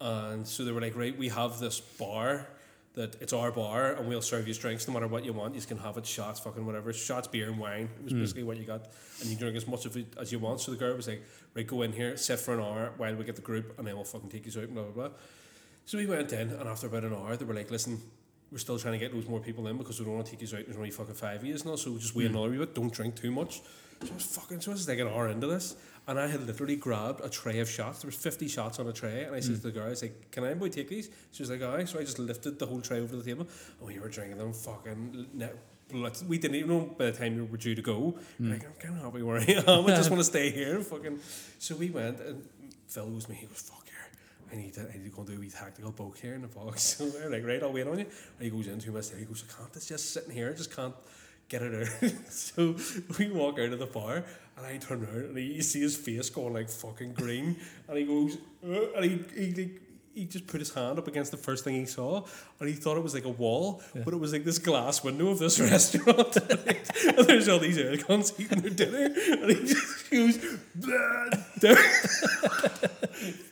and 0.00 0.48
so 0.48 0.64
they 0.64 0.72
were 0.72 0.80
like, 0.80 0.96
right, 0.96 1.16
we 1.16 1.28
have 1.28 1.60
this 1.60 1.78
bar. 1.78 2.48
That 2.94 3.16
it's 3.20 3.34
our 3.34 3.52
bar 3.52 3.92
and 3.92 4.08
we'll 4.08 4.22
serve 4.22 4.48
you 4.48 4.54
drinks 4.54 4.88
no 4.88 4.94
matter 4.94 5.06
what 5.06 5.24
you 5.24 5.32
want. 5.32 5.54
You 5.54 5.60
can 5.60 5.76
have 5.76 5.98
it, 5.98 6.06
shots, 6.06 6.40
fucking 6.40 6.66
whatever, 6.66 6.92
shots, 6.92 7.28
beer, 7.28 7.48
and 7.48 7.58
wine. 7.58 7.90
It 7.98 8.04
was 8.04 8.12
hmm. 8.12 8.20
basically 8.20 8.42
what 8.44 8.56
you 8.56 8.64
got, 8.64 8.88
and 9.20 9.28
you 9.28 9.36
drink 9.36 9.56
as 9.56 9.68
much 9.68 9.84
of 9.84 9.94
it 9.96 10.06
as 10.18 10.32
you 10.32 10.38
want. 10.38 10.62
So 10.62 10.72
the 10.72 10.78
girl 10.78 10.96
was 10.96 11.06
like, 11.06 11.22
"Right, 11.54 11.66
go 11.66 11.82
in 11.82 11.92
here, 11.92 12.16
sit 12.16 12.40
for 12.40 12.54
an 12.54 12.60
hour 12.60 12.94
while 12.96 13.14
we 13.14 13.24
get 13.24 13.36
the 13.36 13.42
group, 13.42 13.78
and 13.78 13.86
then 13.86 13.94
we'll 13.94 14.04
fucking 14.04 14.30
take 14.30 14.46
you 14.46 14.62
out." 14.62 14.72
Blah 14.72 14.84
blah 14.84 15.08
blah. 15.08 15.16
So 15.84 15.98
we 15.98 16.06
went 16.06 16.32
in, 16.32 16.48
and 16.48 16.66
after 16.66 16.86
about 16.86 17.04
an 17.04 17.12
hour, 17.12 17.36
they 17.36 17.44
were 17.44 17.54
like, 17.54 17.70
"Listen, 17.70 18.00
we're 18.50 18.58
still 18.58 18.78
trying 18.78 18.94
to 18.94 18.98
get 18.98 19.12
those 19.12 19.28
more 19.28 19.40
people 19.40 19.68
in 19.68 19.76
because 19.76 20.00
we 20.00 20.06
don't 20.06 20.14
want 20.14 20.26
to 20.26 20.32
take 20.32 20.50
you 20.50 20.56
out. 20.56 20.64
There's 20.64 20.78
only 20.78 20.90
fucking 20.90 21.14
five 21.14 21.40
of 21.40 21.44
you 21.44 21.56
now, 21.64 21.76
so 21.76 21.98
just 21.98 22.16
wait 22.16 22.28
hmm. 22.28 22.34
another 22.34 22.50
wee 22.50 22.58
bit. 22.58 22.74
Don't 22.74 22.92
drink 22.92 23.14
too 23.14 23.30
much." 23.30 23.60
So 24.02 24.10
I 24.10 24.14
was 24.14 24.24
fucking, 24.24 24.60
so 24.60 24.70
I 24.70 24.74
was 24.74 24.88
like 24.88 24.98
an 24.98 25.08
hour 25.08 25.28
into 25.28 25.46
this, 25.46 25.76
and 26.06 26.18
I 26.18 26.26
had 26.28 26.46
literally 26.46 26.76
grabbed 26.76 27.24
a 27.24 27.28
tray 27.28 27.58
of 27.60 27.68
shots. 27.68 28.02
There 28.02 28.08
was 28.08 28.16
fifty 28.16 28.48
shots 28.48 28.78
on 28.78 28.86
a 28.86 28.92
tray, 28.92 29.24
and 29.24 29.34
I 29.34 29.40
said 29.40 29.56
hmm. 29.56 29.56
to 29.56 29.62
the 29.62 29.70
girl, 29.72 29.86
"I 29.86 29.90
was 29.90 30.02
like, 30.02 30.30
can 30.30 30.44
I 30.44 30.54
boy 30.54 30.68
take 30.68 30.88
these?" 30.88 31.10
She 31.32 31.42
was 31.42 31.50
like, 31.50 31.62
"Alright." 31.62 31.88
So 31.88 31.98
I 31.98 32.02
just 32.02 32.18
lifted 32.18 32.58
the 32.58 32.66
whole 32.66 32.80
tray 32.80 33.00
over 33.00 33.16
the 33.16 33.24
table, 33.24 33.48
and 33.78 33.88
we 33.88 33.98
were 33.98 34.08
drinking 34.08 34.38
them 34.38 34.52
fucking. 34.52 35.26
Ne- 35.34 35.50
We 36.28 36.38
didn't 36.38 36.56
even 36.56 36.68
know 36.68 36.80
by 36.98 37.06
the 37.06 37.18
time 37.18 37.34
we 37.36 37.42
were 37.42 37.56
due 37.56 37.74
to 37.74 37.82
go. 37.82 38.18
We're 38.38 38.52
Like, 38.52 38.64
I'm 38.66 38.74
kind 38.74 38.96
of 38.96 39.04
happy 39.04 39.22
where 39.22 39.38
I 39.38 39.44
am. 39.44 39.86
I 39.86 39.96
just 39.96 40.10
want 40.10 40.20
to 40.20 40.24
stay 40.24 40.50
here. 40.50 40.80
Fucking. 40.80 41.18
So 41.58 41.76
we 41.76 41.90
went, 41.90 42.20
and 42.20 42.46
Phil 42.88 43.08
was 43.08 43.28
me. 43.28 43.36
He 43.36 43.46
goes, 43.46 43.62
"Fuck 43.62 43.86
here." 43.86 43.94
I 44.52 44.56
need 44.56 44.74
to, 44.74 44.82
I 44.82 44.96
need 44.96 45.04
to 45.04 45.10
go 45.10 45.18
and 45.18 45.28
do 45.28 45.36
a 45.36 45.40
wee 45.40 45.50
tactical 45.50 45.92
poke 45.92 46.18
here 46.18 46.34
in 46.34 46.42
the 46.42 46.48
box. 46.48 46.82
So 46.98 47.04
we're 47.04 47.30
like, 47.30 47.46
right, 47.46 47.62
I'll 47.62 47.72
wait 47.72 47.86
on 47.86 47.98
you. 47.98 48.06
And 48.06 48.40
he 48.40 48.50
goes 48.50 48.66
into 48.66 48.90
my 48.92 49.00
He 49.00 49.24
goes, 49.24 49.44
I 49.46 49.52
can't, 49.52 49.76
it's 49.76 49.86
just 49.86 50.12
sitting 50.12 50.30
here, 50.30 50.50
I 50.50 50.56
just 50.56 50.74
can't 50.74 50.94
get 51.48 51.62
it 51.62 51.74
out. 51.74 52.10
so 52.30 52.76
we 53.18 53.30
walk 53.30 53.58
out 53.58 53.72
of 53.72 53.78
the 53.78 53.86
bar 53.86 54.24
and 54.56 54.66
I 54.66 54.76
turn 54.78 55.04
around 55.04 55.26
and 55.26 55.38
he, 55.38 55.44
you 55.54 55.62
see 55.62 55.80
his 55.80 55.96
face 55.96 56.30
going 56.30 56.54
like 56.54 56.68
fucking 56.68 57.12
green. 57.12 57.56
And 57.88 57.98
he 57.98 58.04
goes, 58.04 58.36
uh, 58.66 58.92
and 58.96 59.04
he, 59.04 59.24
he, 59.34 59.70
he 60.14 60.24
just 60.24 60.46
put 60.46 60.60
his 60.60 60.74
hand 60.74 60.98
up 60.98 61.06
against 61.06 61.30
the 61.30 61.36
first 61.36 61.64
thing 61.64 61.76
he 61.76 61.86
saw 61.86 62.24
and 62.58 62.68
he 62.68 62.74
thought 62.74 62.96
it 62.96 63.02
was 63.02 63.14
like 63.14 63.24
a 63.24 63.30
wall, 63.30 63.82
but 64.04 64.12
it 64.12 64.16
was 64.18 64.32
like 64.32 64.44
this 64.44 64.58
glass 64.58 65.04
window 65.04 65.28
of 65.28 65.38
this 65.38 65.60
restaurant. 65.70 66.36
and 66.36 67.26
there's 67.26 67.48
all 67.48 67.60
these 67.60 67.78
aircons 67.78 68.38
eating 68.38 68.60
their 68.60 68.70
dinner. 68.70 69.14
And 69.14 69.50
he 69.50 69.64
just 69.66 70.10
goes, 70.10 70.38
down, 71.60 71.76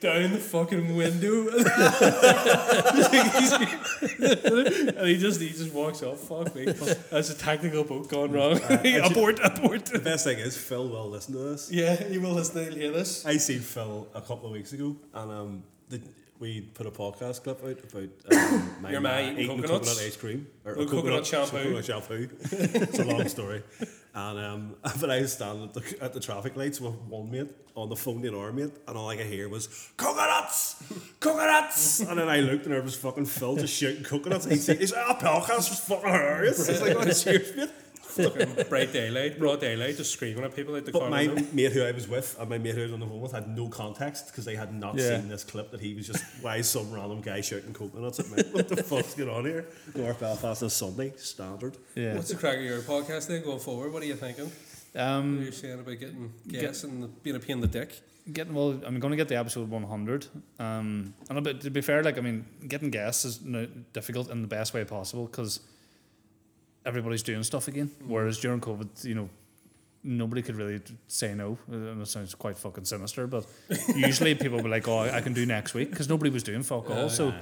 down 0.00 0.32
the 0.32 0.38
fucking 0.38 0.96
window. 0.96 1.48
and 4.98 5.06
he 5.06 5.16
just 5.18 5.40
he 5.40 5.48
just 5.48 5.72
walks 5.72 6.02
off. 6.02 6.18
Fuck 6.20 6.54
me. 6.54 6.66
That's 7.10 7.30
a 7.30 7.34
tactical 7.36 7.84
boat 7.84 8.08
gone 8.08 8.32
wrong. 8.32 8.60
abort, 9.04 9.40
abort. 9.42 9.86
The 9.86 10.00
best 10.02 10.24
thing 10.24 10.38
is 10.38 10.56
Phil 10.56 10.88
will 10.88 11.08
listen 11.08 11.34
to 11.34 11.40
this. 11.40 11.70
Yeah, 11.70 12.06
you 12.08 12.20
will 12.20 12.32
listen 12.32 12.64
to 12.64 12.74
hear 12.74 12.92
this. 12.92 13.24
I 13.26 13.36
seen 13.38 13.60
Phil 13.60 14.06
a 14.14 14.20
couple 14.20 14.46
of 14.46 14.52
weeks 14.52 14.72
ago, 14.72 14.96
and 15.14 15.32
um, 15.32 15.62
the, 15.88 16.00
we 16.38 16.60
put 16.60 16.86
a 16.86 16.90
podcast 16.90 17.42
clip 17.42 17.64
out 17.64 17.78
about 17.82 18.52
um, 18.52 18.70
my 18.82 18.90
Your 18.90 19.00
ma 19.00 19.10
ma 19.10 19.18
eating 19.20 19.38
eating 19.38 19.62
coconut 19.62 20.00
ice 20.04 20.16
cream 20.16 20.46
or 20.64 20.78
Oh, 20.78 20.86
coconut 20.86 21.26
shampoo. 21.26 21.56
Coconut 21.58 21.84
shampoo. 21.84 22.28
it's 22.40 22.98
a 22.98 23.04
long 23.04 23.28
story. 23.28 23.62
And 24.16 24.38
um, 24.38 24.76
but 25.00 25.10
I 25.10 25.20
was 25.20 25.34
standing 25.34 25.64
at 25.64 25.74
the, 25.74 25.96
at 26.00 26.12
the 26.14 26.20
traffic 26.20 26.56
lights 26.56 26.80
with 26.80 26.94
one 26.94 27.30
mate 27.30 27.50
on 27.74 27.90
the 27.90 27.96
phone 27.96 28.22
to 28.22 28.28
another 28.28 28.50
mate, 28.50 28.72
and 28.88 28.96
all 28.96 29.10
I 29.10 29.16
could 29.16 29.26
hear 29.26 29.46
was 29.50 29.90
coconuts, 29.98 30.82
coconuts. 31.20 32.00
and 32.00 32.18
then 32.18 32.26
I 32.26 32.40
looked, 32.40 32.64
and 32.64 32.72
there 32.72 32.80
was 32.80 32.96
fucking 32.96 33.26
Phil 33.26 33.56
just 33.56 33.74
shouting 33.74 34.04
coconuts. 34.04 34.46
He 34.46 34.56
said, 34.56 34.80
"Is 34.80 34.94
our 34.94 35.18
podcast 35.18 35.68
was 35.68 35.80
fucking 35.80 36.08
hilarious?" 36.08 36.66
It's 36.66 36.80
like, 36.80 36.96
"Oh, 36.96 37.04
cheers, 37.12 37.54
mate." 37.56 37.70
Fucking 38.16 38.64
bright 38.68 38.92
daylight, 38.92 39.38
broad 39.38 39.60
daylight, 39.60 39.96
just 39.96 40.12
screaming 40.12 40.44
at 40.44 40.54
people 40.54 40.74
out 40.76 40.84
the 40.84 40.92
car. 40.92 41.02
But 41.02 41.10
my 41.10 41.26
window. 41.28 41.44
mate 41.52 41.72
who 41.72 41.82
I 41.84 41.92
was 41.92 42.08
with 42.08 42.36
and 42.38 42.48
my 42.50 42.58
mate 42.58 42.74
who 42.74 42.80
I 42.80 42.84
was 42.84 42.92
on 42.92 43.00
the 43.00 43.06
phone 43.06 43.20
with 43.20 43.32
had 43.32 43.48
no 43.48 43.68
context 43.68 44.26
because 44.28 44.44
they 44.44 44.56
had 44.56 44.72
not 44.74 44.96
Yeah. 44.96 45.18
seen 45.20 45.28
this 45.28 45.44
clip 45.44 45.70
that 45.72 45.80
he 45.80 45.94
was 45.94 46.06
just, 46.06 46.24
why 46.42 46.56
is 46.56 46.68
some 46.68 46.90
random 46.92 47.20
guy 47.20 47.40
shouting 47.40 47.72
coconuts 47.72 48.18
at 48.20 48.28
me? 48.30 48.42
What 48.52 48.68
the 48.68 48.82
fuck's 48.82 49.14
going 49.14 49.30
on 49.30 49.44
here? 49.44 49.66
North 49.94 50.20
Belfast 50.20 50.62
on 50.62 50.70
Sunday, 50.70 51.12
standard. 51.16 51.76
Yeah. 51.94 52.14
What's 52.14 52.30
the 52.30 52.36
crack 52.36 52.56
of 52.58 52.64
your 52.64 52.80
podcast 52.80 53.28
then 53.28 53.42
going 53.44 53.58
forward? 53.60 53.92
What 53.92 54.02
are 54.02 54.06
you 54.06 54.16
thinking? 54.16 54.50
Um, 54.94 55.42
You're 55.42 55.52
saying 55.52 55.78
about 55.78 55.98
getting 55.98 56.32
guests 56.48 56.84
and 56.84 57.22
being 57.22 57.36
a 57.36 57.38
pain 57.40 57.56
in 57.56 57.60
the 57.60 57.66
dick. 57.66 58.00
getting 58.32 58.54
well, 58.54 58.70
I'm 58.86 58.98
going 58.98 59.10
to 59.10 59.16
get 59.16 59.28
the 59.28 59.36
episode 59.36 59.68
100. 59.68 60.26
Um, 60.58 61.12
and 61.28 61.38
a 61.38 61.42
bit, 61.42 61.60
to 61.60 61.70
be 61.70 61.82
fair, 61.82 62.02
like 62.02 62.16
I 62.16 62.22
mean, 62.22 62.46
getting 62.66 62.88
guests 62.90 63.26
is 63.26 63.42
no, 63.42 63.66
difficult 63.92 64.30
in 64.30 64.40
the 64.40 64.48
best 64.48 64.72
way 64.72 64.84
possible 64.84 65.26
because 65.26 65.60
everybody's 66.86 67.22
doing 67.22 67.42
stuff 67.42 67.68
again. 67.68 67.90
Whereas 68.06 68.38
during 68.40 68.60
COVID, 68.60 69.04
you 69.04 69.14
know, 69.14 69.28
nobody 70.02 70.42
could 70.42 70.56
really 70.56 70.80
say 71.08 71.34
no. 71.34 71.58
Uh, 71.70 71.76
And 71.92 72.02
it 72.02 72.06
sounds 72.08 72.34
quite 72.34 72.56
fucking 72.56 72.84
sinister, 72.84 73.26
but 73.26 73.44
usually 73.94 74.34
people 74.34 74.62
were 74.62 74.68
like, 74.70 74.88
"Oh, 74.88 75.00
I 75.00 75.20
can 75.20 75.34
do 75.34 75.44
next 75.46 75.74
week," 75.74 75.90
because 75.90 76.08
nobody 76.08 76.30
was 76.30 76.42
doing 76.42 76.62
fuck 76.62 76.88
all. 76.90 77.08
So, 77.08 77.34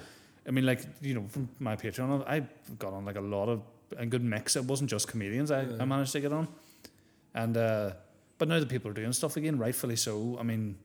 I 0.49 0.51
mean, 0.51 0.66
like 0.66 0.80
you 1.03 1.14
know, 1.14 1.24
from 1.28 1.49
my 1.59 1.76
Patreon, 1.76 2.24
I 2.26 2.42
got 2.78 2.92
on 2.92 3.05
like 3.05 3.16
a 3.16 3.20
lot 3.36 3.49
of 3.49 3.61
a 3.97 4.07
good 4.07 4.24
mix. 4.24 4.57
It 4.57 4.64
wasn't 4.64 4.90
just 4.90 5.09
comedians. 5.09 5.51
I, 5.51 5.61
I 5.80 5.84
managed 5.84 6.12
to 6.12 6.20
get 6.20 6.32
on, 6.32 6.49
and 7.34 7.57
uh, 7.57 7.90
but 8.38 8.49
now 8.49 8.59
that 8.59 8.68
people 8.68 8.90
are 8.90 8.95
doing 8.95 9.12
stuff 9.12 9.36
again, 9.36 9.59
rightfully 9.59 9.97
so. 9.97 10.36
I 10.40 10.42
mean, 10.42 10.76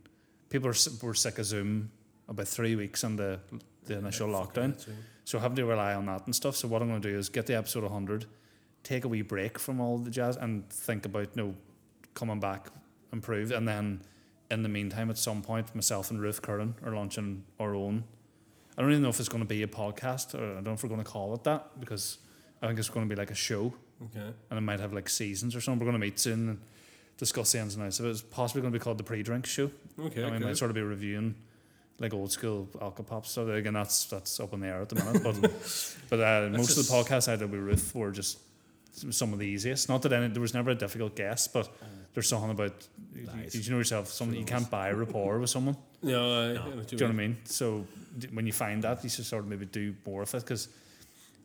people 0.50 0.70
are, 0.70 0.76
were 1.02 1.14
sick 1.16 1.40
of 1.40 1.46
Zoom 1.46 1.92
about 2.28 2.48
three 2.48 2.76
weeks 2.76 3.04
on 3.04 3.16
the 3.16 3.40
the 3.86 3.98
initial 3.98 4.28
lockdown, 4.30 4.74
so 5.26 5.40
having 5.40 5.56
to 5.56 5.66
rely 5.66 5.94
on 5.96 6.06
that 6.06 6.26
and 6.26 6.36
stuff. 6.36 6.56
So 6.56 6.68
what 6.68 6.82
I'm 6.82 6.90
going 6.90 7.02
to 7.02 7.12
do 7.12 7.18
is 7.18 7.30
get 7.30 7.46
the 7.48 7.56
episode 7.58 7.84
100, 7.84 8.26
take 8.84 9.06
a 9.06 9.08
wee 9.08 9.22
break 9.22 9.60
from 9.60 9.80
all 9.80 9.98
the 9.98 10.10
jazz, 10.12 10.36
and 10.38 10.70
think 10.70 11.06
about 11.06 11.36
you 11.36 11.44
know 11.44 11.56
coming 12.14 12.40
back 12.40 12.68
improved, 13.14 13.52
and 13.52 13.68
then 13.68 14.02
in 14.52 14.64
the 14.64 14.70
meantime, 14.70 15.10
at 15.10 15.18
some 15.18 15.42
point, 15.42 15.74
myself 15.76 16.10
and 16.12 16.20
Ruth 16.22 16.42
Curran 16.42 16.76
are 16.86 16.94
launching 16.94 17.44
our 17.60 17.76
own. 17.76 18.04
I 18.78 18.82
don't 18.82 18.92
even 18.92 19.04
know 19.04 19.10
if 19.10 19.20
it's 19.20 19.30
going 19.30 19.44
to 19.44 19.48
be 19.48 19.62
a 19.64 19.68
podcast, 19.68 20.34
or 20.34 20.52
I 20.52 20.56
don't 20.56 20.64
know 20.66 20.74
if 20.74 20.84
we're 20.84 20.90
going 20.90 21.04
to 21.04 21.10
call 21.10 21.34
it 21.36 21.44
that 21.44 21.80
because 21.80 22.18
I 22.62 22.68
think 22.68 22.80
it's 22.80 22.90
going 22.90 23.08
to 23.08 23.14
be 23.14 23.20
like 23.20 23.32
a 23.32 23.36
show 23.36 23.74
Okay. 24.02 24.34
and 24.50 24.58
it 24.58 24.62
might 24.62 24.80
have 24.80 24.94
like 24.94 25.10
seasons 25.10 25.56
or 25.56 25.62
something. 25.62 25.80
We're 25.80 25.92
going 25.92 26.02
to 26.02 26.06
meet 26.08 26.18
soon 26.20 26.50
and 26.50 26.62
discuss 27.18 27.52
the 27.52 27.60
ins 27.60 27.76
and 27.76 27.84
outs 27.86 28.00
of 28.00 28.06
it. 28.06 28.10
It's 28.10 28.22
possibly 28.22 28.62
going 28.62 28.72
to 28.74 28.80
be 28.80 28.82
called 28.82 28.98
the 28.98 29.04
pre-drink 29.04 29.46
show. 29.46 29.70
Okay. 30.00 30.24
I 30.24 30.32
mean, 30.32 30.42
might 30.44 30.58
sort 30.58 30.72
of 30.72 30.76
be 30.76 30.82
reviewing 30.82 31.36
like 32.00 32.14
old 32.14 32.32
school 32.32 32.70
alcopop 32.76 33.26
stuff. 33.26 33.50
Again, 33.50 33.74
that's 33.74 34.06
that's 34.06 34.40
up 34.40 34.54
in 34.54 34.62
the 34.62 34.68
air 34.68 34.82
at 34.82 34.90
the 34.90 34.96
minute. 34.96 35.24
But 35.24 35.96
but 36.10 36.20
uh, 36.22 36.50
most 36.50 36.78
of 36.78 36.88
the 36.88 36.94
podcasts 36.94 37.32
I 37.32 37.36
did 37.36 37.52
with 37.52 37.60
Ruth 37.60 37.94
were 37.94 38.12
just 38.12 38.40
some 38.92 39.34
of 39.34 39.40
the 39.40 39.46
easiest. 39.46 39.90
Not 39.90 40.02
that 40.04 40.14
any, 40.14 40.28
there 40.28 40.42
was 40.42 40.54
never 40.54 40.72
a 40.72 40.76
difficult 40.76 41.16
guest, 41.16 41.54
but 41.54 41.70
there's 42.14 42.28
something 42.28 42.52
about 42.52 42.74
Lies. 43.26 43.52
did 43.54 43.66
you 43.66 43.72
know 43.72 43.78
yourself 43.78 44.08
something 44.08 44.38
you 44.40 44.46
can't 44.46 44.70
buy 44.70 44.92
rapport 44.92 45.40
with 45.40 45.50
someone. 45.50 45.76
No, 46.02 46.16
I, 46.16 46.50
I 46.52 46.54
know 46.54 46.76
what 46.78 46.88
Do 46.88 46.96
you 46.96 47.00
know 47.02 47.08
what 47.08 47.12
I 47.14 47.18
mean. 47.18 47.30
mean? 47.32 47.38
So 47.44 47.86
d- 48.18 48.30
when 48.32 48.48
you 48.48 48.54
find 48.54 48.82
that, 48.86 49.04
you 49.04 49.10
should 49.10 49.26
sort 49.26 49.44
of 49.44 49.50
maybe 49.50 49.66
do 49.66 49.94
more 50.06 50.22
of 50.22 50.34
it 50.34 50.40
because, 50.42 50.70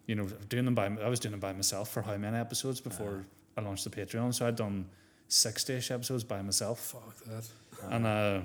you 0.06 0.14
know, 0.14 0.26
doing 0.48 0.64
them 0.64 0.76
by 0.76 0.86
I 0.86 1.08
was 1.08 1.18
doing 1.18 1.32
them 1.32 1.40
by 1.40 1.52
myself 1.52 1.90
for 1.90 2.02
how 2.02 2.16
many 2.16 2.36
episodes 2.36 2.80
before 2.80 3.24
I 3.56 3.62
launched 3.62 3.82
the 3.82 3.90
Patreon. 3.90 4.32
So 4.32 4.46
I'd 4.46 4.54
done 4.54 4.86
sixty-ish 5.26 5.90
episodes 5.90 6.22
by 6.22 6.40
myself, 6.42 6.78
Fuck 6.78 7.16
that. 7.24 7.48
and 7.92 8.06
uh, 8.06 8.40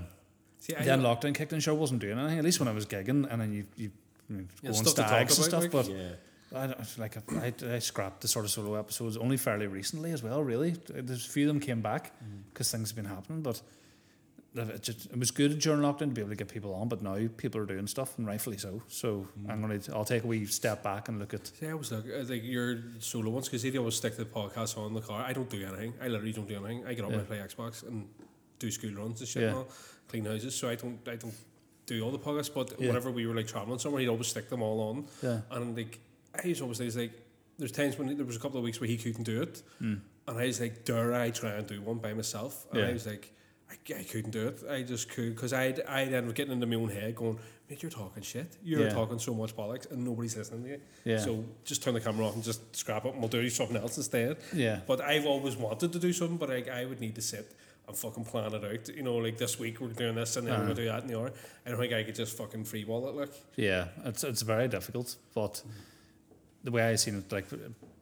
See, 0.61 0.75
I 0.75 0.83
then 0.83 1.01
lockdown 1.01 1.35
kicked 1.35 1.53
in. 1.53 1.59
Sure, 1.59 1.75
wasn't 1.75 2.01
doing 2.01 2.17
anything. 2.17 2.39
At 2.39 2.43
least 2.43 2.59
when 2.59 2.67
I 2.67 2.73
was 2.73 2.87
gigging, 2.87 3.31
and 3.31 3.39
then 3.39 3.53
you 3.53 3.65
you, 3.77 3.91
you 4.29 4.35
know, 4.37 4.43
Yeah, 4.63 4.71
go 4.71 4.77
on 4.79 4.85
stuff 4.85 5.07
stags 5.07 5.37
and 5.37 5.45
stuff. 5.45 5.61
like. 5.61 5.71
but 5.71 5.87
Yeah. 5.89 6.09
I 6.55 6.67
don't, 6.67 6.97
like 6.99 7.17
I, 7.33 7.53
I 7.75 7.79
scrapped 7.79 8.21
the 8.21 8.27
sort 8.27 8.45
of 8.45 8.51
solo 8.51 8.75
episodes 8.75 9.17
only 9.17 9.37
fairly 9.37 9.67
recently 9.67 10.11
as 10.11 10.23
well. 10.23 10.41
Really, 10.43 10.71
there's 10.89 11.25
a 11.25 11.29
few 11.29 11.47
of 11.47 11.53
them 11.53 11.59
came 11.59 11.81
back 11.81 12.11
because 12.51 12.71
things 12.71 12.89
have 12.89 12.95
been 12.95 13.05
happening, 13.05 13.41
but. 13.41 13.61
It, 14.55 14.81
just, 14.81 15.05
it 15.05 15.17
was 15.19 15.29
good 15.29 15.59
during 15.59 15.81
lockdown 15.81 15.99
to 15.99 16.07
be 16.07 16.21
able 16.21 16.31
to 16.31 16.35
get 16.35 16.47
people 16.47 16.73
on, 16.73 16.87
but 16.89 17.03
now 17.03 17.19
people 17.37 17.61
are 17.61 17.67
doing 17.67 17.85
stuff, 17.85 18.17
and 18.17 18.25
rightfully 18.25 18.57
so. 18.57 18.81
So 18.87 19.27
I'm 19.47 19.61
gonna, 19.61 19.79
I'll 19.93 20.03
take 20.03 20.23
a 20.23 20.27
wee 20.27 20.47
step 20.47 20.81
back 20.81 21.07
and 21.07 21.19
look 21.19 21.35
at. 21.35 21.51
Yeah, 21.61 21.69
I 21.69 21.73
was 21.75 21.91
like, 21.91 22.05
uh, 22.05 22.23
like 22.27 22.43
your 22.43 22.79
solo 22.97 23.29
ones 23.29 23.47
because 23.47 23.61
they 23.61 23.77
always 23.77 23.93
stick 23.95 24.17
the 24.17 24.25
podcast 24.25 24.75
on 24.75 24.95
the 24.95 25.01
car. 25.01 25.23
I 25.23 25.33
don't 25.33 25.47
do 25.51 25.63
anything. 25.63 25.93
I 26.01 26.07
literally 26.07 26.33
don't 26.33 26.47
do 26.47 26.55
anything. 26.65 26.83
I 26.87 26.95
get 26.95 27.05
up 27.05 27.11
Yeah. 27.11 27.17
and 27.19 27.27
play 27.27 27.37
Xbox 27.37 27.87
and 27.87 28.07
do 28.57 28.71
school 28.71 28.91
runs 28.95 29.19
and 29.19 29.29
shit, 29.29 29.43
Yeah. 29.43 29.49
and 29.49 29.57
all, 29.59 29.67
clean 30.07 30.25
houses. 30.25 30.55
So 30.55 30.67
I 30.67 30.73
don't, 30.75 30.97
I 31.07 31.15
don't 31.17 31.35
do 31.85 32.01
all 32.03 32.09
the 32.11 32.17
podcasts. 32.17 32.51
But 32.51 32.73
Yeah. 32.79 32.87
whenever 32.87 33.11
we 33.11 33.27
were 33.27 33.35
like 33.35 33.47
traveling 33.47 33.77
somewhere, 33.77 34.01
he'd 34.01 34.07
always 34.09 34.27
stick 34.27 34.49
them 34.49 34.63
all 34.63 34.79
on. 34.89 35.05
Yeah. 35.21 35.41
And 35.51 35.77
like, 35.77 35.99
I 36.33 36.47
used 36.47 36.59
to 36.59 36.63
always 36.65 36.95
like, 36.97 37.11
there's 37.57 37.71
times 37.71 37.97
when 37.97 38.15
there 38.15 38.25
was 38.25 38.35
a 38.35 38.39
couple 38.39 38.57
of 38.57 38.63
weeks 38.63 38.79
where 38.79 38.87
he 38.87 38.97
couldn't 38.97 39.23
do 39.23 39.41
it, 39.41 39.61
and 39.79 40.01
I 40.27 40.45
was 40.45 40.61
like, 40.61 40.85
dare 40.85 41.13
I 41.13 41.29
try 41.31 41.51
and 41.51 41.67
do 41.67 41.81
one 41.81 41.97
by 41.97 42.13
myself? 42.13 42.65
And. 42.71 42.79
Yeah. 42.81 42.87
I 42.87 42.93
was 42.93 43.05
like. 43.07 43.33
I, 43.71 43.75
I 43.99 44.01
couldn't 44.03 44.31
do 44.31 44.47
it. 44.47 44.63
I 44.67 44.81
just 44.81 45.09
could 45.09 45.35
because 45.35 45.53
I'd 45.53 45.81
I'd 45.81 46.11
end 46.11 46.27
up 46.27 46.33
getting 46.33 46.53
into 46.53 46.65
my 46.65 46.75
own 46.75 46.89
head, 46.89 47.13
going, 47.15 47.37
"Mate, 47.69 47.83
you're 47.83 47.91
talking 47.91 48.23
shit. 48.23 48.57
You're 48.63 48.85
Yeah. 48.85 48.89
talking 48.89 49.19
so 49.19 49.31
much 49.35 49.55
bollocks, 49.55 49.91
and 49.91 50.03
nobody's 50.03 50.35
listening 50.35 50.63
to 50.63 50.69
you." 50.69 50.81
Yeah. 51.05 51.19
So 51.19 51.45
just 51.65 51.83
turn 51.83 51.93
the 51.93 52.01
camera 52.01 52.25
off 52.25 52.33
and 52.33 52.43
just 52.43 52.75
scrap 52.75 53.05
it, 53.05 53.09
and 53.11 53.19
we'll 53.19 53.29
do 53.29 53.47
something 53.47 53.77
else 53.77 53.95
instead. 53.97 54.37
Yeah. 54.55 54.79
But 54.87 55.01
I've 55.01 55.27
always 55.27 55.55
wanted 55.55 55.93
to 55.93 55.99
do 55.99 56.11
something, 56.11 56.37
but 56.37 56.49
I, 56.49 56.63
I 56.81 56.85
would 56.85 56.99
need 56.99 57.13
to 57.13 57.21
sit 57.21 57.53
and 57.87 57.95
fucking 57.95 58.25
plan 58.25 58.55
it 58.55 58.63
out. 58.65 58.89
You 58.89 59.03
know, 59.03 59.17
like 59.17 59.37
this 59.37 59.59
week 59.59 59.79
we're 59.79 59.89
doing 59.89 60.15
this, 60.15 60.35
and 60.37 60.47
then 60.47 60.53
we're 60.53 60.57
Uh-huh. 60.61 60.73
gonna 60.73 60.81
do 60.81 60.85
that 60.85 61.03
in 61.03 61.07
the 61.09 61.19
hour. 61.19 61.31
I 61.63 61.69
don't 61.69 61.77
think 61.79 61.93
I 61.93 62.01
could 62.03 62.15
just 62.15 62.35
fucking 62.35 62.63
freeball 62.63 63.07
it. 63.09 63.15
Like, 63.15 63.33
Yeah, 63.55 63.89
it's 64.03 64.23
it's 64.23 64.41
very 64.41 64.67
difficult. 64.67 65.15
But 65.35 65.61
the 66.63 66.71
way 66.71 66.83
I 66.83 66.95
seen 66.95 67.15
it, 67.15 67.31
like 67.31 67.47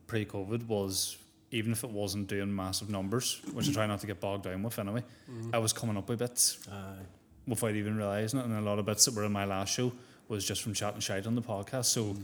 pre-COVID, 0.08 0.68
was 0.68 1.18
even 1.52 1.72
if 1.72 1.84
it 1.84 1.90
wasn't 1.90 2.28
doing 2.28 2.54
massive 2.54 2.90
numbers, 2.90 3.42
which 3.54 3.70
I 3.70 3.74
try 3.74 3.88
not 3.88 4.02
to 4.02 4.08
get 4.08 4.20
bogged 4.20 4.44
down 4.44 4.64
with 4.64 4.78
anyway, 4.80 5.04
mm-hmm. 5.30 5.54
I 5.54 5.60
was 5.60 5.74
coming 5.74 5.98
up 5.98 6.10
with 6.10 6.20
bits 6.20 6.60
Aye. 6.72 7.06
without 7.48 7.76
even 7.76 7.96
realizing 7.96 8.40
it, 8.40 8.46
and 8.46 8.58
a 8.58 8.62
lot 8.62 8.80
of 8.80 8.86
bits 8.86 9.06
that 9.06 9.16
were 9.16 9.24
in 9.24 9.32
my 9.32 9.46
last 9.46 9.74
show 9.74 9.92
was 10.28 10.46
just 10.46 10.62
from 10.62 10.74
chatting 10.74 11.00
shite 11.00 11.26
on 11.26 11.36
the 11.36 11.42
podcast. 11.42 11.86
So 11.86 12.04
mm. 12.04 12.24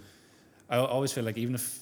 I 0.70 0.78
always 0.78 1.14
feel 1.14 1.24
like 1.24 1.38
even 1.38 1.56
if 1.56 1.80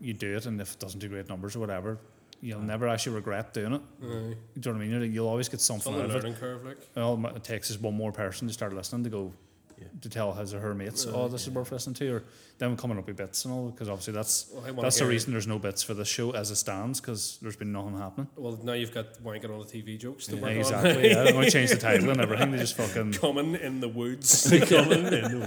you 0.00 0.14
do 0.14 0.36
it 0.36 0.46
and 0.46 0.60
if 0.60 0.74
it 0.74 0.78
doesn't 0.78 1.00
do 1.00 1.08
great 1.08 1.28
numbers 1.28 1.54
or 1.54 1.60
whatever, 1.60 1.98
you'll 2.40 2.60
never 2.60 2.88
actually 2.88 3.16
regret 3.16 3.52
doing 3.52 3.74
it. 3.74 3.82
Aye. 4.02 4.06
Do 4.06 4.08
you 4.08 4.36
know 4.66 4.72
what 4.72 4.84
I 4.84 4.86
mean? 4.86 5.12
You'll- 5.12 5.28
always 5.28 5.48
get 5.48 5.60
something 5.60 5.94
out 5.94 6.10
of 6.10 6.24
it. 6.24 6.36
curve. 6.38 6.64
Like, 6.64 6.78
All 6.96 7.24
it 7.26 7.44
takes 7.44 7.70
is 7.70 7.78
one 7.78 7.94
more 7.94 8.12
person 8.12 8.48
to 8.48 8.54
start 8.54 8.72
listening 8.72 9.04
to 9.04 9.10
go 9.10 9.32
Yeah. 9.78 9.86
to 10.02 10.08
tell 10.08 10.32
his 10.34 10.54
or 10.54 10.60
her 10.60 10.74
mates, 10.74 11.06
oh, 11.06 11.28
this 11.28 11.42
is 11.46 11.50
worth 11.50 11.72
listening 11.72 11.94
to, 11.94 12.08
or 12.14 12.22
them 12.58 12.76
coming 12.76 12.96
up 12.98 13.06
with 13.06 13.16
bits 13.16 13.44
and 13.44 13.52
all, 13.52 13.70
because 13.70 13.88
obviously 13.88 14.12
that's 14.14 14.46
Well, 14.52 14.72
that's 14.82 14.96
the 14.96 15.04
hear- 15.04 15.10
reason 15.10 15.32
there's 15.32 15.46
no 15.48 15.58
bits 15.58 15.82
for 15.82 15.94
this 15.94 16.06
show 16.08 16.30
as 16.30 16.50
it 16.50 16.56
stands, 16.56 17.00
because 17.00 17.38
there's 17.42 17.56
been 17.56 17.72
nothing 17.72 17.98
happening. 17.98 18.28
well, 18.36 18.58
now 18.62 18.72
you've 18.74 18.94
got 18.94 19.20
wanking 19.22 19.50
on 19.50 19.58
the 19.58 19.64
TV 19.66 19.98
jokes 19.98 20.26
to 20.26 20.36
Yeah, 20.36 20.42
work 20.42 20.50
on. 20.52 20.56
exactly. 20.58 21.10
yeah. 21.10 21.22
I'm 21.24 21.32
going 21.32 21.44
to 21.46 21.50
change 21.50 21.70
the 21.70 21.76
title 21.90 22.10
and 22.10 22.20
everything. 22.20 22.50
They 22.52 22.58
just 22.58 22.76
fucking 22.76 23.12
Coming 23.24 23.54
in 23.56 23.80
the 23.80 23.88
woods. 23.88 24.48
coming 24.68 25.06
in. 25.06 25.42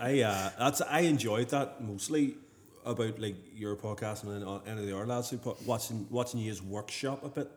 I 0.00 0.22
uh, 0.22 0.50
that's 0.58 0.80
I 0.82 1.00
enjoyed 1.00 1.48
that 1.50 1.82
mostly 1.82 2.34
about 2.84 3.18
like 3.18 3.36
your 3.54 3.76
podcast 3.76 4.22
and 4.24 4.32
then 4.32 4.48
uh, 4.48 4.60
any 4.66 4.80
of 4.80 4.86
the 4.86 4.94
other 4.96 5.06
lads 5.06 5.30
who 5.30 5.38
put, 5.38 5.60
watching 5.66 6.06
watching 6.10 6.40
you 6.40 6.54
workshop 6.66 7.24
a 7.24 7.28
bit. 7.28 7.50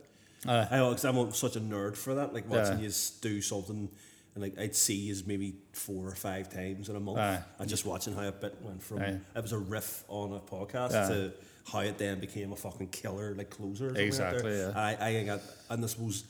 Aye. 0.47 0.67
I 0.71 0.77
because 0.89 1.05
I'm 1.05 1.31
such 1.33 1.55
a 1.55 1.61
nerd 1.61 1.95
for 1.95 2.15
that. 2.15 2.33
Like 2.33 2.49
watching 2.49 2.79
Yeah. 2.79 2.87
you 2.87 2.91
do 3.21 3.41
something. 3.41 3.89
And 4.33 4.43
like 4.43 4.57
I'd 4.57 4.75
see 4.75 4.95
you 4.95 5.15
maybe 5.25 5.55
four 5.73 6.07
or 6.07 6.15
five 6.15 6.49
times 6.49 6.87
in 6.89 6.95
a 6.95 6.99
month, 6.99 7.19
Aye. 7.19 7.41
and 7.59 7.69
just 7.69 7.85
watching 7.85 8.13
how 8.13 8.23
a 8.27 8.31
bit 8.31 8.55
went 8.61 8.81
from 8.81 8.99
Aye. 9.01 9.17
it 9.35 9.41
was 9.41 9.51
a 9.51 9.57
riff 9.57 10.03
on 10.07 10.31
a 10.33 10.39
podcast 10.39 10.93
Aye. 10.93 11.07
to 11.09 11.31
how 11.71 11.79
it 11.79 11.97
then 11.97 12.19
became 12.19 12.51
a 12.53 12.55
fucking 12.55 12.87
killer 12.87 13.35
like 13.35 13.49
closer. 13.49 13.89
Or 13.91 13.95
Exactly, 13.97 14.63
Like 14.63 14.75
yeah. 14.75 14.81
I 14.81 15.07
I 15.09 15.13
think 15.13 15.27
that, 15.27 15.41
and 15.69 15.83
I 15.83 15.87
suppose. 15.87 16.23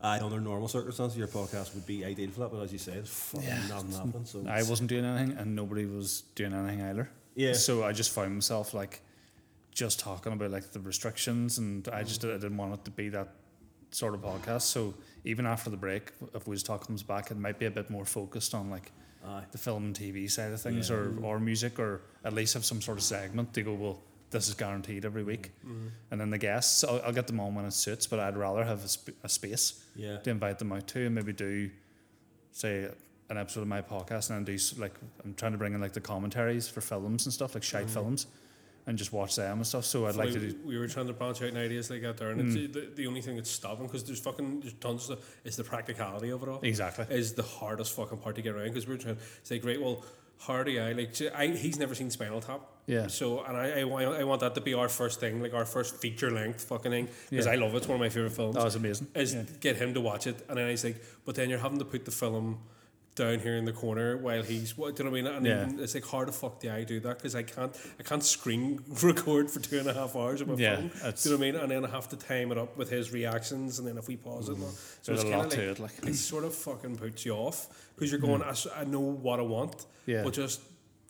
Uh, 0.00 0.16
under 0.22 0.40
normal 0.40 0.68
circumstances, 0.68 1.18
your 1.18 1.26
podcast 1.26 1.74
would 1.74 1.84
be 1.84 2.04
ideal 2.04 2.30
for 2.30 2.38
that, 2.38 2.52
but 2.52 2.62
as 2.62 2.70
you 2.72 2.78
say, 2.78 2.92
it's 2.92 3.10
fucking 3.10 3.48
Yeah. 3.48 3.66
nothing 3.66 3.90
happened. 3.90 4.28
So 4.28 4.44
I 4.46 4.62
wasn't 4.62 4.90
doing 4.90 5.04
anything 5.04 5.36
and 5.36 5.56
nobody 5.56 5.86
was 5.86 6.22
doing 6.36 6.52
anything 6.54 6.82
either. 6.82 7.10
Yeah. 7.34 7.54
So 7.54 7.82
I 7.82 7.90
just 7.90 8.12
found 8.12 8.32
myself 8.32 8.74
like 8.74 9.00
just 9.72 9.98
talking 9.98 10.32
about 10.32 10.52
like 10.52 10.70
the 10.70 10.78
restrictions 10.78 11.58
and 11.58 11.88
I 11.88 12.04
just 12.04 12.24
I 12.24 12.28
didn't 12.34 12.56
want 12.56 12.74
it 12.74 12.84
to 12.84 12.92
be 12.92 13.08
that 13.08 13.28
sort 13.90 14.14
of 14.14 14.20
podcast. 14.20 14.62
So 14.62 14.94
even 15.24 15.46
after 15.46 15.70
the 15.70 15.76
break, 15.76 16.12
if 16.34 16.64
Talk 16.64 16.86
comes 16.86 17.02
back, 17.02 17.30
it 17.30 17.36
might 17.36 17.58
be 17.58 17.66
a 17.66 17.70
bit 17.70 17.90
more 17.90 18.04
focused 18.04 18.54
on 18.54 18.70
like 18.70 18.92
Aye. 19.24 19.44
the 19.50 19.58
film 19.58 19.86
and 19.86 19.94
TV 19.94 20.30
side 20.30 20.52
of 20.52 20.60
things 20.60 20.90
or, 20.90 21.06
mm-hmm. 21.06 21.24
or 21.24 21.38
music 21.40 21.78
or 21.78 22.02
at 22.24 22.32
least 22.32 22.54
have 22.54 22.64
some 22.64 22.80
sort 22.80 22.98
of 22.98 23.04
segment 23.04 23.52
to 23.54 23.62
go, 23.62 23.74
well, 23.74 24.00
this 24.30 24.48
is 24.48 24.54
guaranteed 24.54 25.04
every 25.04 25.22
week. 25.22 25.52
Mm-hmm. 25.66 25.88
And 26.10 26.20
then 26.20 26.30
the 26.30 26.38
guests, 26.38 26.84
I'll, 26.84 27.00
I'll 27.04 27.12
get 27.12 27.26
them 27.26 27.40
on 27.40 27.54
when 27.54 27.64
it 27.64 27.72
suits, 27.72 28.06
but 28.06 28.20
I'd 28.20 28.36
rather 28.36 28.64
have 28.64 28.84
a, 28.84 28.88
sp- 28.88 29.18
a 29.24 29.28
space 29.28 29.84
Yeah. 29.96 30.18
to 30.18 30.30
invite 30.30 30.58
them 30.58 30.72
out 30.72 30.86
to 30.88 31.06
and 31.06 31.14
maybe 31.14 31.32
do, 31.32 31.70
say, 32.52 32.90
an 33.30 33.36
episode 33.36 33.62
of 33.62 33.68
my 33.68 33.82
podcast 33.82 34.30
and 34.30 34.46
then 34.46 34.56
do 34.56 34.80
like, 34.80 34.94
I'm 35.24 35.34
trying 35.34 35.52
to 35.52 35.58
bring 35.58 35.74
in 35.74 35.80
like 35.80 35.92
the 35.92 36.00
commentaries 36.00 36.68
for 36.68 36.80
films 36.80 37.26
and 37.26 37.32
stuff, 37.32 37.54
like 37.54 37.62
shite 37.62 37.84
mm-hmm. 37.84 37.94
films, 37.94 38.26
and 38.88 38.96
just 38.96 39.12
watch 39.12 39.36
them 39.36 39.58
and 39.58 39.66
stuff. 39.66 39.84
So 39.84 40.06
I'd 40.06 40.16
like 40.16 40.28
we, 40.28 40.34
to 40.34 40.40
do. 40.40 40.58
we 40.64 40.78
were 40.78 40.88
trying 40.88 41.08
to 41.08 41.12
branch 41.12 41.42
out 41.42 41.54
ideas 41.54 41.90
like 41.90 42.00
that 42.00 42.16
there, 42.16 42.30
and 42.30 42.40
it's, 42.40 42.56
hmm. 42.56 42.72
the, 42.72 42.90
the 42.94 43.06
only 43.06 43.20
thing 43.20 43.36
that's 43.36 43.50
stopping 43.50 43.86
because 43.86 44.02
there's 44.02 44.18
fucking 44.18 44.60
there's 44.60 44.72
tons 44.74 45.10
of 45.10 45.22
is 45.44 45.56
the 45.56 45.62
practicality 45.62 46.30
of 46.30 46.42
it 46.42 46.48
all. 46.48 46.60
Exactly. 46.62 47.04
is 47.10 47.34
the 47.34 47.42
hardest 47.42 47.94
fucking 47.94 48.18
part 48.18 48.34
to 48.36 48.42
get 48.42 48.54
around 48.54 48.68
because 48.68 48.88
we're 48.88 48.96
trying 48.96 49.16
to 49.16 49.22
say, 49.42 49.58
great, 49.58 49.80
well, 49.80 50.04
Hardy, 50.38 50.80
I 50.80 50.92
like, 50.92 51.14
I, 51.34 51.48
he's 51.48 51.78
never 51.78 51.94
seen 51.94 52.10
Spinal 52.10 52.40
Tap. 52.40 52.62
Yeah. 52.86 53.08
So, 53.08 53.42
and 53.44 53.56
I, 53.56 53.80
I, 53.80 53.84
want, 53.84 54.06
I 54.06 54.24
want 54.24 54.40
that 54.40 54.54
to 54.54 54.62
be 54.62 54.72
our 54.72 54.88
first 54.88 55.20
thing, 55.20 55.42
like 55.42 55.52
our 55.52 55.66
first 55.66 55.96
feature 55.96 56.30
length 56.30 56.64
fucking 56.64 56.90
thing, 56.90 57.08
because 57.28 57.44
Yeah. 57.44 57.52
I 57.52 57.56
love 57.56 57.74
it. 57.74 57.78
It's 57.78 57.88
one 57.88 57.96
of 57.96 58.00
my 58.00 58.08
favorite 58.08 58.32
films. 58.32 58.56
Oh, 58.56 58.60
that 58.60 58.64
was 58.64 58.76
amazing. 58.76 59.08
Is 59.14 59.34
Yeah. 59.34 59.42
get 59.60 59.76
him 59.76 59.92
to 59.92 60.00
watch 60.00 60.26
it, 60.26 60.46
and 60.48 60.56
then 60.56 60.70
he's 60.70 60.84
like, 60.84 61.04
but 61.26 61.34
then 61.34 61.50
you're 61.50 61.58
having 61.58 61.78
to 61.80 61.84
put 61.84 62.06
the 62.06 62.10
film 62.10 62.60
down 63.18 63.38
here 63.40 63.56
in 63.56 63.64
the 63.66 63.72
corner 63.72 64.16
while 64.16 64.42
he's 64.42 64.78
what 64.78 64.96
do 64.96 65.02
you 65.02 65.10
know 65.10 65.12
what 65.12 65.18
I 65.18 65.22
mean? 65.22 65.32
And 65.36 65.46
Yeah. 65.46 65.66
even, 65.66 65.80
it's 65.80 65.94
like 65.94 66.06
how 66.06 66.24
the 66.24 66.32
fuck 66.32 66.60
do 66.60 66.70
I 66.70 66.84
do 66.84 67.00
that? 67.00 67.18
Because 67.18 67.34
I 67.34 67.42
can't 67.42 67.76
I 68.00 68.02
can't 68.02 68.24
screen 68.24 68.82
record 69.02 69.50
for 69.50 69.60
two 69.60 69.78
and 69.78 69.88
a 69.88 69.94
half 69.94 70.16
hours 70.16 70.40
of 70.40 70.48
my 70.48 70.54
Yeah, 70.54 70.76
phone. 70.76 70.86
it's- 70.86 71.22
Do 71.22 71.28
you 71.30 71.34
know 71.34 71.40
what 71.40 71.48
I 71.48 71.52
mean? 71.52 71.60
And 71.62 71.70
then 71.72 71.84
I 71.84 71.90
have 71.90 72.08
to 72.10 72.16
time 72.16 72.52
it 72.52 72.58
up 72.58 72.76
with 72.76 72.88
his 72.90 73.12
reactions, 73.12 73.78
and 73.78 73.86
then 73.86 73.98
if 73.98 74.08
we 74.08 74.16
pause 74.16 74.48
it, 74.48 74.56
mm. 74.56 74.62
and 74.64 74.72
so 74.72 75.12
There's 75.12 75.20
it's 75.22 75.30
kinda 75.30 75.48
like, 75.48 75.58
it, 75.58 75.78
like. 75.80 76.06
it 76.06 76.14
sort 76.14 76.44
of 76.44 76.54
fucking 76.54 76.96
puts 76.96 77.26
you 77.26 77.32
off 77.34 77.68
because 77.94 78.10
you're 78.10 78.20
mm. 78.20 78.26
going. 78.26 78.42
I 78.42 78.54
I 78.80 78.84
know 78.84 79.00
what 79.26 79.38
I 79.40 79.42
want, 79.42 79.86
Yeah. 80.06 80.22
but 80.24 80.32
just 80.34 80.60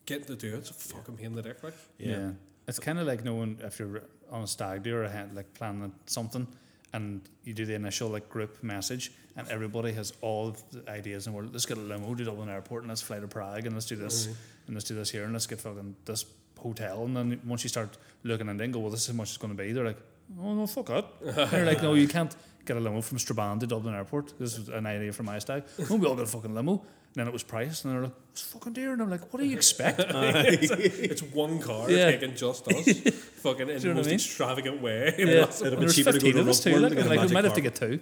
getting 0.07 0.27
to 0.27 0.37
do 0.37 0.57
it's 0.57 0.71
a 0.71 0.75
fucking 0.75 1.17
pain 1.17 1.27
in 1.27 1.35
the 1.35 1.43
dick. 1.43 1.63
Like, 1.63 1.75
Yeah. 1.99 2.31
It's 2.67 2.79
kind 2.79 2.99
of 2.99 3.07
like 3.07 3.25
knowing 3.25 3.59
if 3.63 3.79
you're 3.79 4.03
on 4.31 4.43
a 4.43 4.47
stag 4.47 4.83
do 4.83 4.95
or 4.97 5.05
a 5.05 5.11
hen- 5.11 5.33
like 5.35 5.53
planning 5.55 5.93
something 6.07 6.47
and 6.93 7.23
you 7.45 7.55
do 7.55 7.65
the 7.67 7.75
initial 7.75 8.09
like 8.11 8.29
group 8.29 8.63
message 8.63 9.11
and 9.39 9.49
everybody 9.49 9.93
has 9.93 10.13
all 10.21 10.57
the 10.73 10.91
ideas 10.91 11.27
and 11.27 11.35
we're 11.35 11.45
let's 11.45 11.65
get 11.65 11.79
a 11.79 11.81
limo 11.81 12.15
to 12.15 12.25
Dublin 12.25 12.49
Airport 12.49 12.83
and 12.83 12.89
let's 12.89 13.01
fly 13.03 13.21
to 13.21 13.29
Prague 13.29 13.67
and 13.67 13.75
let's 13.75 13.87
do 13.87 13.97
this 13.97 14.27
mm. 14.27 14.35
and 14.67 14.75
let's 14.75 14.89
do 14.89 14.95
this 14.95 15.11
here 15.11 15.25
and 15.25 15.33
let's 15.33 15.47
get 15.47 15.61
fucking 15.61 15.95
this 16.05 16.25
hotel. 16.59 17.05
And 17.05 17.17
then 17.17 17.41
once 17.47 17.63
you 17.63 17.69
start 17.69 17.97
looking 18.25 18.49
and 18.49 18.59
then 18.59 18.73
go 18.73 18.81
well 18.81 18.91
this 18.91 19.03
is 19.03 19.07
how 19.07 19.15
much 19.15 19.29
it's 19.29 19.39
going 19.39 19.57
to 19.57 19.63
be 19.63 19.73
they're 19.73 19.85
like 19.85 19.99
oh 20.41 20.55
no 20.55 20.67
fuck 20.67 20.87
that 20.87 21.51
they're 21.51 21.65
like 21.65 21.83
no 21.83 21.95
you 21.95 22.09
can't 22.17 22.35
get 22.67 22.77
a 22.77 22.81
limo 22.81 23.01
from 23.01 23.19
Strabane 23.19 23.61
to 23.61 23.67
Dublin 23.67 23.95
Airport. 23.95 24.39
This 24.39 24.59
is 24.59 24.69
an 24.69 24.87
idea 24.87 25.13
from 25.13 25.27
my 25.27 25.39
stag 25.39 25.65
no 25.89 25.97
we 25.97 26.07
all 26.07 26.17
got 26.17 26.25
a 26.25 26.27
fucking 26.27 26.55
limo 26.55 26.85
then 27.19 27.27
it 27.27 27.33
was 27.33 27.43
priced 27.43 27.85
and 27.85 27.93
they're 27.95 28.03
like 28.03 28.13
it's 28.33 28.43
fucking 28.43 28.73
dear 28.73 28.93
and 28.93 29.03
I'm 29.03 29.11
like 29.11 29.33
what 29.33 29.41
do 29.41 29.47
you 29.47 29.57
expect 29.57 29.99
it's 30.09 31.23
one 31.23 31.59
car 31.61 31.91
Yeah. 31.91 32.11
taking 32.11 32.35
just 32.37 32.67
us, 32.69 32.87
fucking 33.43 33.69
in 33.69 33.81
the 33.81 33.95
most 33.95 34.07
I 34.07 34.11
mean? 34.11 34.15
extravagant 34.15 34.81
way. 34.83 35.15
Yeah. 35.19 35.47
And 35.65 35.81
be 35.81 35.87
cheaper 35.89 36.13
to 36.13 36.19
go 36.19 36.25
15 36.27 36.33
to 36.35 36.41
of 36.41 36.49
us 36.49 36.61
too. 36.61 36.77
Like, 36.79 36.91
to 36.91 36.97
get 36.97 37.07
a 37.07 37.09
like 37.09 37.29
we 37.29 37.35
might 37.35 37.45
have 37.45 37.55
to 37.55 37.61
get 37.61 37.75
two. 37.75 38.01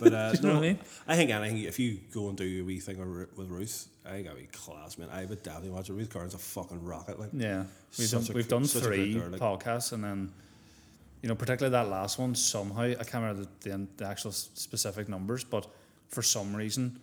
But 0.00 0.12
uh, 0.12 0.32
you 0.34 0.42
know 0.42 0.48
no, 0.48 0.54
what 0.54 0.56
I 0.56 0.60
mean? 0.60 0.78
I 1.06 1.16
think 1.16 1.30
anything 1.30 1.58
if 1.64 1.78
you 1.78 1.98
go 2.12 2.28
and 2.28 2.36
do 2.36 2.62
a 2.62 2.64
wee 2.64 2.80
thing 2.80 2.98
with 3.36 3.48
Ruth, 3.48 3.88
I 4.04 4.10
think 4.10 4.26
that'd 4.26 4.40
be 4.40 4.46
class, 4.46 4.98
man. 4.98 5.08
I 5.12 5.24
would 5.24 5.42
definitely 5.42 5.70
watch 5.70 5.88
it. 5.88 5.92
Ruth 5.94 6.10
Curran's 6.10 6.34
a 6.34 6.38
fucking 6.38 6.84
rocket, 6.84 7.18
like. 7.18 7.30
Yeah, 7.32 7.64
we've 7.98 8.10
done 8.10 8.26
we've 8.34 8.48
done 8.48 8.64
such 8.64 8.82
a 8.82 8.86
great 8.86 8.96
three 8.96 9.14
girl, 9.14 9.30
like- 9.30 9.40
podcasts, 9.40 9.92
and 9.92 10.04
then 10.04 10.32
you 11.22 11.28
know, 11.28 11.34
particularly 11.34 11.72
that 11.72 11.88
last 11.88 12.18
one. 12.18 12.34
Somehow 12.34 12.82
I 12.82 12.94
can't 12.94 13.14
remember 13.14 13.46
the, 13.62 13.70
the, 13.70 13.86
the 13.96 14.06
actual 14.06 14.32
specific 14.32 15.08
numbers, 15.08 15.44
but 15.44 15.66
for 16.08 16.22
some 16.22 16.54
reason, 16.54 16.98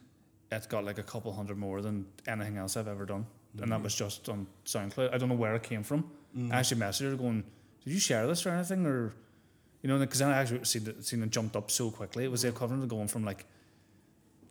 it 0.52 0.68
got 0.70 0.84
like 0.84 0.98
a 0.98 1.04
couple 1.04 1.32
hundred 1.34 1.58
more 1.58 1.82
than 1.82 2.06
anything 2.28 2.58
else 2.58 2.76
I've 2.78 2.88
ever 2.88 3.06
done, 3.06 3.26
and 3.54 3.62
Mm-hmm. 3.62 3.70
that 3.72 3.82
was 3.84 3.96
just 3.96 4.30
on 4.30 4.48
SoundCloud. 4.66 5.14
I 5.14 5.18
don't 5.18 5.30
know 5.30 5.36
where 5.36 5.56
it 5.56 5.64
came 5.64 5.84
from. 5.84 6.10
Mm. 6.38 6.52
I 6.54 6.60
actually 6.60 6.82
messaged 6.82 7.10
her 7.12 7.16
going, 7.18 7.44
"Did 7.84 7.94
you 7.94 8.00
share 8.00 8.26
this 8.28 8.46
or 8.46 8.50
anything?" 8.50 8.86
Or 8.86 9.14
you 9.82 9.90
know, 9.90 9.98
because 10.00 10.20
then 10.20 10.30
I 10.30 10.38
actually 10.38 10.64
seen 10.64 10.88
it, 10.88 11.04
seen 11.06 11.22
it 11.24 11.30
jumped 11.32 11.56
up 11.56 11.70
so 11.72 11.90
quickly. 11.92 12.24
It 12.24 12.32
was 12.32 12.42
the 12.44 12.50
equivalent 12.50 12.84
of 12.84 12.90
going 12.90 13.08
from 13.08 13.26
like 13.26 13.46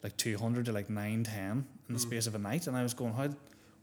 like 0.03 0.17
200 0.17 0.65
to 0.67 0.73
like 0.73 0.89
910 0.91 1.67
in 1.89 1.95
the 1.95 2.01
space 2.01 2.27
of 2.27 2.35
a 2.35 2.39
night. 2.39 2.67
And 2.67 2.77
I 2.77 2.83
was 2.83 2.95
going, 2.95 3.13
how, 3.13 3.29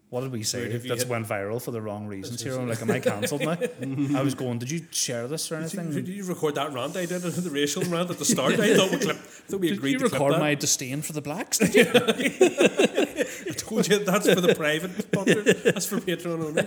what 0.09 0.21
did 0.21 0.31
we 0.31 0.43
say? 0.43 0.69
Wait, 0.69 0.87
That's 0.87 1.01
hit- 1.03 1.09
went 1.09 1.27
viral 1.27 1.61
for 1.61 1.71
the 1.71 1.81
wrong 1.81 2.07
reasons 2.07 2.41
here. 2.41 2.57
I'm 2.57 2.69
like, 2.69 2.81
am 2.81 2.89
I 2.91 2.99
cancelled 2.99 3.41
now? 3.41 3.57
I 4.17 4.21
was 4.23 4.35
going, 4.35 4.57
did 4.59 4.71
you 4.71 4.81
share 4.91 5.27
this 5.27 5.51
or 5.51 5.59
Did 5.61 5.73
you, 5.73 5.79
anything? 5.81 6.05
did 6.05 6.07
you 6.13 6.23
record 6.23 6.55
that 6.55 6.71
rant 6.71 6.95
I 6.95 7.05
did, 7.05 7.21
the 7.21 7.49
racial 7.49 7.83
rant 7.83 8.09
at 8.09 8.17
the 8.17 8.25
start? 8.25 8.53
I 8.59 8.75
thought 8.75 8.91
we, 8.91 8.97
clipped, 8.99 9.19
I 9.19 9.23
thought 9.51 9.59
we 9.59 9.69
Did 9.69 9.77
agreed 9.79 9.91
you 9.93 9.99
to 9.99 10.09
clip 10.09 10.21
record 10.21 10.39
my 10.39 10.55
disdain 10.55 11.01
for 11.01 11.11
the 11.13 11.21
blacks? 11.21 11.57
Did 11.57 11.75
you? 11.75 11.85
I 11.93 13.51
told 13.57 13.87
you 13.89 13.99
that's 14.05 14.31
for 14.33 14.39
the 14.41 14.55
private 14.55 14.91
sponsor. 15.01 15.41
That's 15.43 15.85
for 15.85 15.97
Patreon 15.97 16.43
only. 16.45 16.63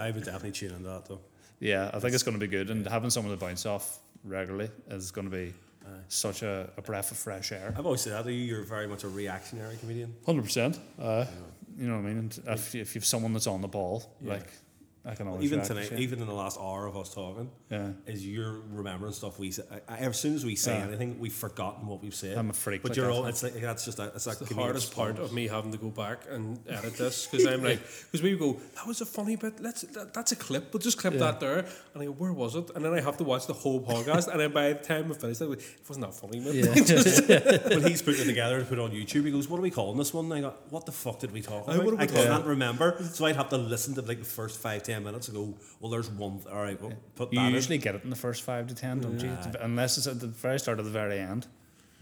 I, 0.00 0.08
I 0.08 0.10
would 0.10 0.24
definitely 0.24 0.52
tune 0.52 0.70
into 0.72 0.88
that 0.88 1.04
though. 1.06 1.20
yeah, 1.60 1.90
I 1.92 1.98
think 1.98 2.14
it's 2.14 2.22
going 2.22 2.38
to 2.38 2.40
be 2.40 2.50
good. 2.50 2.70
And 2.70 2.86
having 2.86 3.10
someone 3.10 3.36
to 3.36 3.44
bounce 3.44 3.66
off 3.66 3.98
regularly 4.24 4.70
is 4.88 5.10
going 5.10 5.30
to 5.30 5.36
be 5.36 5.52
such 6.08 6.42
a, 6.42 6.70
a 6.76 6.82
breath 6.82 7.10
of 7.10 7.16
fresh 7.18 7.52
air. 7.52 7.74
I've 7.76 7.84
always 7.84 8.00
said 8.00 8.24
that 8.24 8.32
you. 8.32 8.38
You're 8.38 8.62
very 8.64 8.86
much 8.86 9.04
a 9.04 9.08
reactionary 9.08 9.76
comedian. 9.76 10.14
Hundred 10.24 10.44
percent. 10.44 10.78
You 11.78 11.86
know 11.88 11.96
what 11.96 12.04
I 12.04 12.08
mean. 12.08 12.18
And 12.18 12.40
if, 12.46 12.74
if 12.74 12.94
you've 12.94 13.04
someone 13.04 13.32
that's 13.32 13.46
on 13.46 13.60
the 13.60 13.68
ball, 13.68 14.14
like 14.22 14.48
I 15.04 15.16
can 15.16 15.26
always 15.26 15.44
even 15.44 15.58
react 15.58 15.68
to 15.74 15.74
tonight, 15.84 16.00
even 16.00 16.20
in 16.20 16.28
the 16.28 16.32
last 16.34 16.58
hour 16.60 16.86
of 16.86 16.96
us 16.96 17.12
talking, 17.12 17.50
Yeah. 17.70 17.88
is 18.06 18.24
you're 18.24 18.60
remembering 18.70 19.12
stuff 19.12 19.36
we 19.38 19.50
say. 19.50 19.64
I, 19.88 19.94
I- 19.94 19.98
as 19.98 20.18
soon 20.20 20.34
as 20.36 20.44
we 20.44 20.54
say 20.54 20.78
Yeah. 20.78 20.86
anything, 20.86 21.18
we've 21.18 21.32
forgotten 21.32 21.88
what 21.88 22.00
we've 22.02 22.14
said. 22.14 22.38
I'm 22.38 22.50
a 22.50 22.52
freak 22.52 22.82
But 22.82 22.90
like 22.90 22.96
you're 22.96 23.10
all. 23.10 23.26
It's 23.26 23.42
like 23.42 23.54
that's 23.54 23.84
just 23.84 23.98
a. 23.98 24.12
It's 24.14 24.26
like 24.28 24.38
the 24.38 24.54
hardest 24.54 24.94
part 24.94 25.18
of 25.18 25.32
me 25.32 25.48
having 25.48 25.72
to 25.72 25.78
go 25.78 25.88
back 25.90 26.20
and 26.30 26.58
edit 26.68 26.94
this 26.96 27.26
because 27.26 27.46
I'm 27.46 27.64
like, 27.64 27.80
because 27.82 28.22
we 28.22 28.36
go, 28.36 28.60
that 28.76 28.86
was 28.86 29.00
a 29.00 29.06
funny 29.06 29.34
bit. 29.34 29.60
Let's 29.60 29.82
that, 29.82 30.14
that's 30.14 30.30
a 30.32 30.36
clip. 30.36 30.72
We'll 30.72 30.80
just 30.80 30.98
clip 30.98 31.14
that 31.14 31.40
there. 31.40 31.58
And 31.94 32.02
I 32.02 32.04
go, 32.06 32.12
where 32.12 32.32
was 32.32 32.54
it? 32.54 32.70
And 32.76 32.84
then 32.84 32.94
I 32.94 33.00
have 33.00 33.16
to 33.16 33.24
watch 33.24 33.46
the 33.48 33.54
whole 33.54 33.80
podcast. 33.84 34.28
and 34.28 34.38
then 34.38 34.52
by 34.52 34.72
the 34.72 34.84
time 34.84 35.08
we 35.08 35.14
finish, 35.16 35.42
I 35.42 35.46
go, 35.46 35.52
it 35.52 35.62
wasn't 35.88 36.06
that 36.06 36.14
funny. 36.14 36.38
Man. 36.38 36.52
when 37.82 37.90
he's 37.90 38.02
putting 38.02 38.20
it 38.22 38.26
together 38.26 38.58
and 38.58 38.68
put 38.68 38.78
it 38.78 38.82
on 38.82 38.92
YouTube, 38.92 39.24
he 39.24 39.32
goes, 39.32 39.48
"What 39.48 39.58
are 39.58 39.62
we 39.62 39.70
calling 39.70 39.98
this 39.98 40.14
one?" 40.14 40.26
And 40.26 40.34
I 40.34 40.40
go, 40.42 40.54
"What 40.70 40.86
the 40.86 40.92
fuck 40.92 41.18
did 41.18 41.32
we 41.32 41.40
talk 41.42 41.68
Aye, 41.68 41.74
about?" 41.74 41.84
what 41.86 41.94
are 41.94 41.96
we 41.96 42.02
I 42.04 42.06
talking 42.06 42.22
can't 42.24 42.46
remember, 42.46 42.96
so 43.02 43.24
I'd 43.26 43.36
have 43.36 43.48
to 43.50 43.56
listen 43.58 43.94
to 43.96 44.02
like 44.02 44.18
the 44.20 44.24
first 44.24 44.60
five 44.60 44.82
ten 44.92 45.04
minutes 45.04 45.28
and 45.28 45.36
go, 45.36 45.54
"Well, 45.80 45.90
there's 45.90 46.10
one. 46.10 46.40
All 46.50 46.62
right, 46.62 46.80
well, 46.80 46.92
put 47.16 47.32
You 47.32 47.40
that 47.40 47.52
usually 47.52 47.76
in." 47.76 47.82
get 47.82 47.94
it 47.94 48.04
in 48.04 48.10
the 48.10 48.16
first 48.16 48.42
five 48.42 48.66
to 48.68 48.74
ten, 48.74 49.00
don't 49.00 49.20
you? 49.20 49.36
Unless 49.60 49.98
it's 49.98 50.06
at 50.06 50.20
the 50.20 50.26
very 50.28 50.58
start 50.58 50.78
or 50.80 50.82
the 50.82 50.90
very 50.90 51.18
end. 51.18 51.46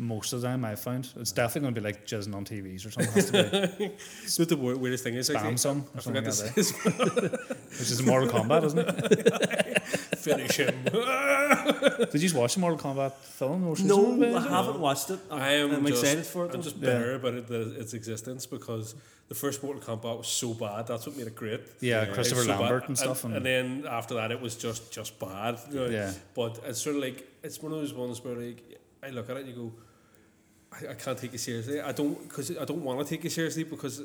Most 0.00 0.32
of 0.32 0.40
the 0.40 0.48
time, 0.48 0.64
I 0.64 0.76
found 0.76 1.10
it's 1.16 1.30
definitely 1.30 1.60
going 1.60 1.74
to 1.74 1.80
be 1.82 1.84
like 1.84 2.06
jizzing 2.06 2.34
on 2.34 2.46
TVs 2.46 2.86
or 2.86 2.90
something. 2.90 3.12
It 3.12 3.14
has 3.14 3.30
to 3.30 3.72
be 3.78 3.90
So 4.26 4.44
the 4.46 4.56
weirdest 4.56 5.04
thing 5.04 5.14
is 5.14 5.28
Spam 5.28 5.36
actually, 5.36 5.56
song 5.58 5.86
I 5.94 5.98
or 5.98 6.00
forgot 6.00 6.32
something 6.32 6.54
to 6.54 6.60
like 6.60 6.66
say 6.66 6.90
that. 6.90 7.56
which 7.68 7.90
is 7.90 8.02
Mortal 8.02 8.28
Kombat, 8.30 8.64
isn't 8.64 8.78
it? 8.78 9.82
finish 10.16 10.56
him. 10.56 10.74
Did 10.84 12.14
you 12.14 12.20
just 12.20 12.34
watch 12.34 12.54
the 12.54 12.60
Mortal 12.60 12.78
Kombat 12.78 13.12
film? 13.12 13.66
Or 13.66 13.76
No, 13.82 14.04
something? 14.04 14.34
I 14.36 14.48
haven't 14.48 14.80
watched 14.80 15.10
it. 15.10 15.18
I'm, 15.30 15.38
I 15.42 15.48
am 15.52 15.86
just, 15.86 16.02
excited 16.02 16.24
for 16.26 16.44
it. 16.44 16.48
I'm 16.54 16.56
though. 16.60 16.62
just 16.62 16.80
bitter 16.80 17.14
about 17.16 17.34
it, 17.34 17.46
the, 17.46 17.78
its 17.78 17.92
existence 17.92 18.46
because 18.46 18.94
the 19.28 19.34
first 19.34 19.62
Mortal 19.62 19.82
Kombat 19.82 20.16
was 20.18 20.28
so 20.28 20.54
bad. 20.54 20.86
That's 20.86 21.06
what 21.06 21.16
made 21.16 21.26
it 21.26 21.34
great. 21.36 21.60
Yeah, 21.80 22.02
It 22.04 22.14
Christopher 22.14 22.44
so 22.44 22.50
Lambert 22.50 22.82
bad. 22.82 22.88
and 22.88 22.98
stuff. 22.98 23.24
And, 23.24 23.34
And, 23.36 23.44
then 23.44 23.84
after 23.88 24.14
that, 24.14 24.32
it 24.32 24.40
was 24.40 24.56
just 24.56 24.90
just 24.90 25.18
bad. 25.18 25.58
you 25.70 25.74
know. 25.80 25.86
Yeah. 25.86 26.12
But 26.34 26.58
it's 26.64 26.80
sort 26.80 26.96
of 26.96 27.02
like 27.02 27.26
it's 27.42 27.62
one 27.62 27.72
of 27.72 27.78
those 27.78 27.92
ones 27.94 28.24
where 28.24 28.34
like 28.34 28.62
I 29.02 29.10
look 29.10 29.28
at 29.28 29.36
it 29.36 29.40
and 29.46 29.48
you 29.48 29.54
go. 29.54 29.72
I, 30.72 30.88
I 30.92 30.94
can't 30.94 31.18
take 31.18 31.34
it 31.34 31.38
seriously. 31.40 31.80
I 31.80 31.92
don't 31.92 32.20
because 32.28 32.56
I 32.56 32.64
don't 32.64 32.82
want 32.84 33.00
to 33.00 33.04
take 33.16 33.24
it 33.24 33.32
seriously 33.32 33.64
because 33.64 33.98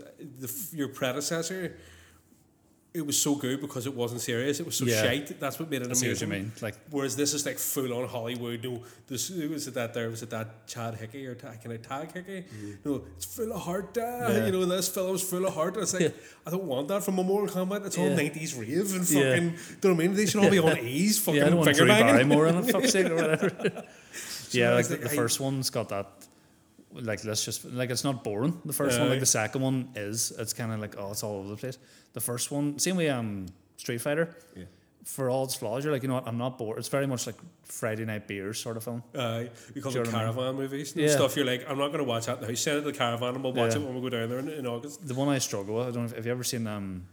the 0.44 0.50
your 0.74 0.88
predecessor, 0.88 1.78
it 2.94 3.06
was 3.06 3.22
so 3.22 3.36
good 3.36 3.60
because 3.62 3.86
it 3.86 3.94
wasn't 3.94 4.22
serious. 4.22 4.60
It 4.62 4.66
was 4.66 4.76
so 4.78 4.86
Yeah. 4.86 5.04
shite. 5.04 5.40
That's 5.40 5.60
what 5.60 5.70
made 5.70 5.82
it 5.84 5.90
I 5.92 5.94
see 5.94 6.08
what 6.08 6.20
you 6.22 6.26
amazing. 6.28 6.44
mean. 6.46 6.52
Like, 6.62 6.76
Whereas 6.90 7.16
this 7.18 7.34
is 7.34 7.46
like 7.46 7.60
full 7.60 7.94
on 7.94 8.08
Hollywood. 8.08 8.64
No, 8.64 8.82
this 9.06 9.30
was 9.30 9.68
it 9.68 9.74
that 9.74 9.94
there 9.94 10.10
was 10.10 10.24
it 10.24 10.30
that 10.30 10.66
Chad 10.66 10.96
Hickey 10.96 11.28
or 11.28 11.36
can 11.36 11.72
I 11.72 11.78
tag 11.78 12.14
Hickey? 12.14 12.46
No, 12.86 13.04
it's 13.18 13.26
full 13.26 13.52
of 13.52 13.62
heart. 13.62 13.96
Uh, 13.98 14.02
Yeah. 14.02 14.46
You 14.48 14.52
know 14.54 14.66
this 14.66 14.88
film's 14.90 15.22
full 15.22 15.46
of 15.46 15.54
heart. 15.54 15.76
It's 15.78 15.94
like 15.94 16.16
I 16.48 16.50
don't 16.50 16.64
want 16.64 16.88
that 16.88 17.04
from 17.04 17.20
a 17.20 17.24
Mortal 17.24 17.54
Kombat. 17.66 17.86
It's 17.86 17.98
all 17.98 18.10
Yeah. 18.10 18.16
nineties 18.16 18.56
rave 18.56 18.92
and 18.96 19.08
Yeah. 19.12 19.22
fucking. 19.30 19.50
Do 19.50 19.56
you 19.56 19.78
know 19.84 19.90
what 19.96 20.04
I 20.04 20.08
mean? 20.08 20.14
They 20.16 20.26
should 20.26 20.42
all 20.44 20.50
be 20.50 20.60
on 20.60 20.78
A's. 20.96 21.20
Fucking 21.20 21.36
yeah, 21.42 21.46
I 21.46 21.50
don't 21.50 21.58
want 21.60 21.70
finger 21.76 21.86
banging. 21.86 22.08
Barrymore 22.16 22.48
in 22.48 22.64
fuck's 22.64 22.92
sake, 22.94 23.10
or 23.12 23.16
whatever. 23.22 23.52
yeah, 24.52 24.74
like 24.74 24.88
the, 24.88 24.94
like 24.96 25.02
the 25.04 25.12
I- 25.12 25.16
first 25.16 25.40
one's 25.42 25.70
got 25.70 25.90
that. 25.90 26.08
Like 26.96 27.24
let's 27.26 27.44
just 27.46 27.66
like 27.66 27.90
it's 27.90 28.04
not 28.04 28.24
boring. 28.24 28.60
The 28.66 28.74
first 28.74 29.00
one, 29.00 29.10
like 29.10 29.20
the 29.20 29.26
second 29.26 29.62
one, 29.62 29.90
is. 29.96 30.32
It's 30.38 30.54
kind 30.54 30.72
of 30.72 30.80
like 30.80 30.96
oh, 30.98 31.12
it's 31.12 31.24
all 31.24 31.40
over 31.40 31.50
the 31.50 31.58
place. 31.58 31.78
The 32.14 32.22
first 32.22 32.52
one, 32.52 32.80
same 32.80 32.96
way 32.98 33.10
um 33.10 33.48
Street 33.78 34.00
Fighter. 34.00 34.36
Yeah. 34.56 34.64
For 35.04 35.30
all 35.30 35.44
its 35.44 35.54
flaws, 35.54 35.84
you're 35.84 35.94
like 35.94 36.02
you 36.02 36.08
know 36.08 36.16
what, 36.16 36.28
I'm 36.28 36.38
not 36.40 36.58
bored. 36.58 36.80
It's 36.80 36.88
very 36.88 37.06
much 37.06 37.28
like 37.28 37.36
Friday 37.64 38.06
Night 38.06 38.28
Beers 38.28 38.60
sort 38.60 38.76
of 38.78 38.84
film. 38.84 39.04
Uh, 39.14 39.44
we 39.76 39.82
call 39.82 39.92
them 39.92 40.02
what 40.02 40.10
I 40.10 40.12
mean? 40.26 40.34
caravan 40.34 40.56
movies 40.56 40.94
and 40.94 41.02
Yeah. 41.04 41.10
stuff. 41.12 41.36
You're 41.36 41.46
like, 41.46 41.64
I'm 41.70 41.78
not 41.78 41.88
going 41.90 42.00
to 42.00 42.06
watch 42.06 42.26
that 42.26 42.42
in 42.42 42.50
You. 42.50 42.56
Send 42.56 42.78
it 42.78 42.82
to 42.82 42.92
the 42.92 42.98
caravan 42.98 43.36
and 43.36 43.44
we'll 43.44 43.54
watch 43.54 43.76
Yeah. 43.76 43.82
it 43.82 43.86
when 43.86 43.94
we 43.96 44.02
go 44.02 44.10
down 44.10 44.30
there 44.30 44.40
in, 44.40 44.50
in 44.50 44.66
August. 44.66 45.08
The 45.08 45.14
one 45.14 45.30
I 45.30 45.38
struggle 45.38 45.76
with, 45.76 45.88
I 45.90 45.92
don't 45.92 46.04
know 46.06 46.10
if 46.10 46.16
have 46.16 46.26
you 46.26 46.32
ever 46.32 46.44
seen 46.44 46.66
um 46.66 47.06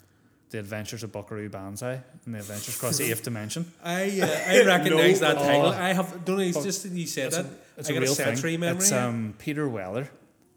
the 0.48 0.58
Adventures 0.58 1.02
of 1.02 1.12
Buckaroo 1.12 1.48
Banzai 1.50 2.00
and 2.24 2.34
the 2.34 2.38
Adventures 2.38 2.76
Across 2.76 2.98
the 2.98 3.10
Eighth 3.10 3.22
Dimension. 3.24 3.70
I 3.84 4.20
uh, 4.20 4.52
I 4.52 4.64
recognise 4.64 5.20
No. 5.22 5.28
that 5.28 5.38
title. 5.38 5.66
Oh. 5.66 5.86
I 5.88 5.92
have 5.92 6.24
don't 6.24 6.36
know. 6.38 6.42
It's 6.44 6.62
just 6.62 6.82
that 6.84 6.92
you 6.92 7.06
said 7.06 7.32
that. 7.32 7.46
It's 7.76 7.90
I 7.90 7.94
a 7.94 8.00
real 8.00 8.12
a 8.12 8.14
sensory 8.14 8.52
thing. 8.52 8.60
memory. 8.60 8.78
It's 8.78 8.92
um, 8.92 9.34
Peter 9.38 9.68
Weller, 9.68 10.10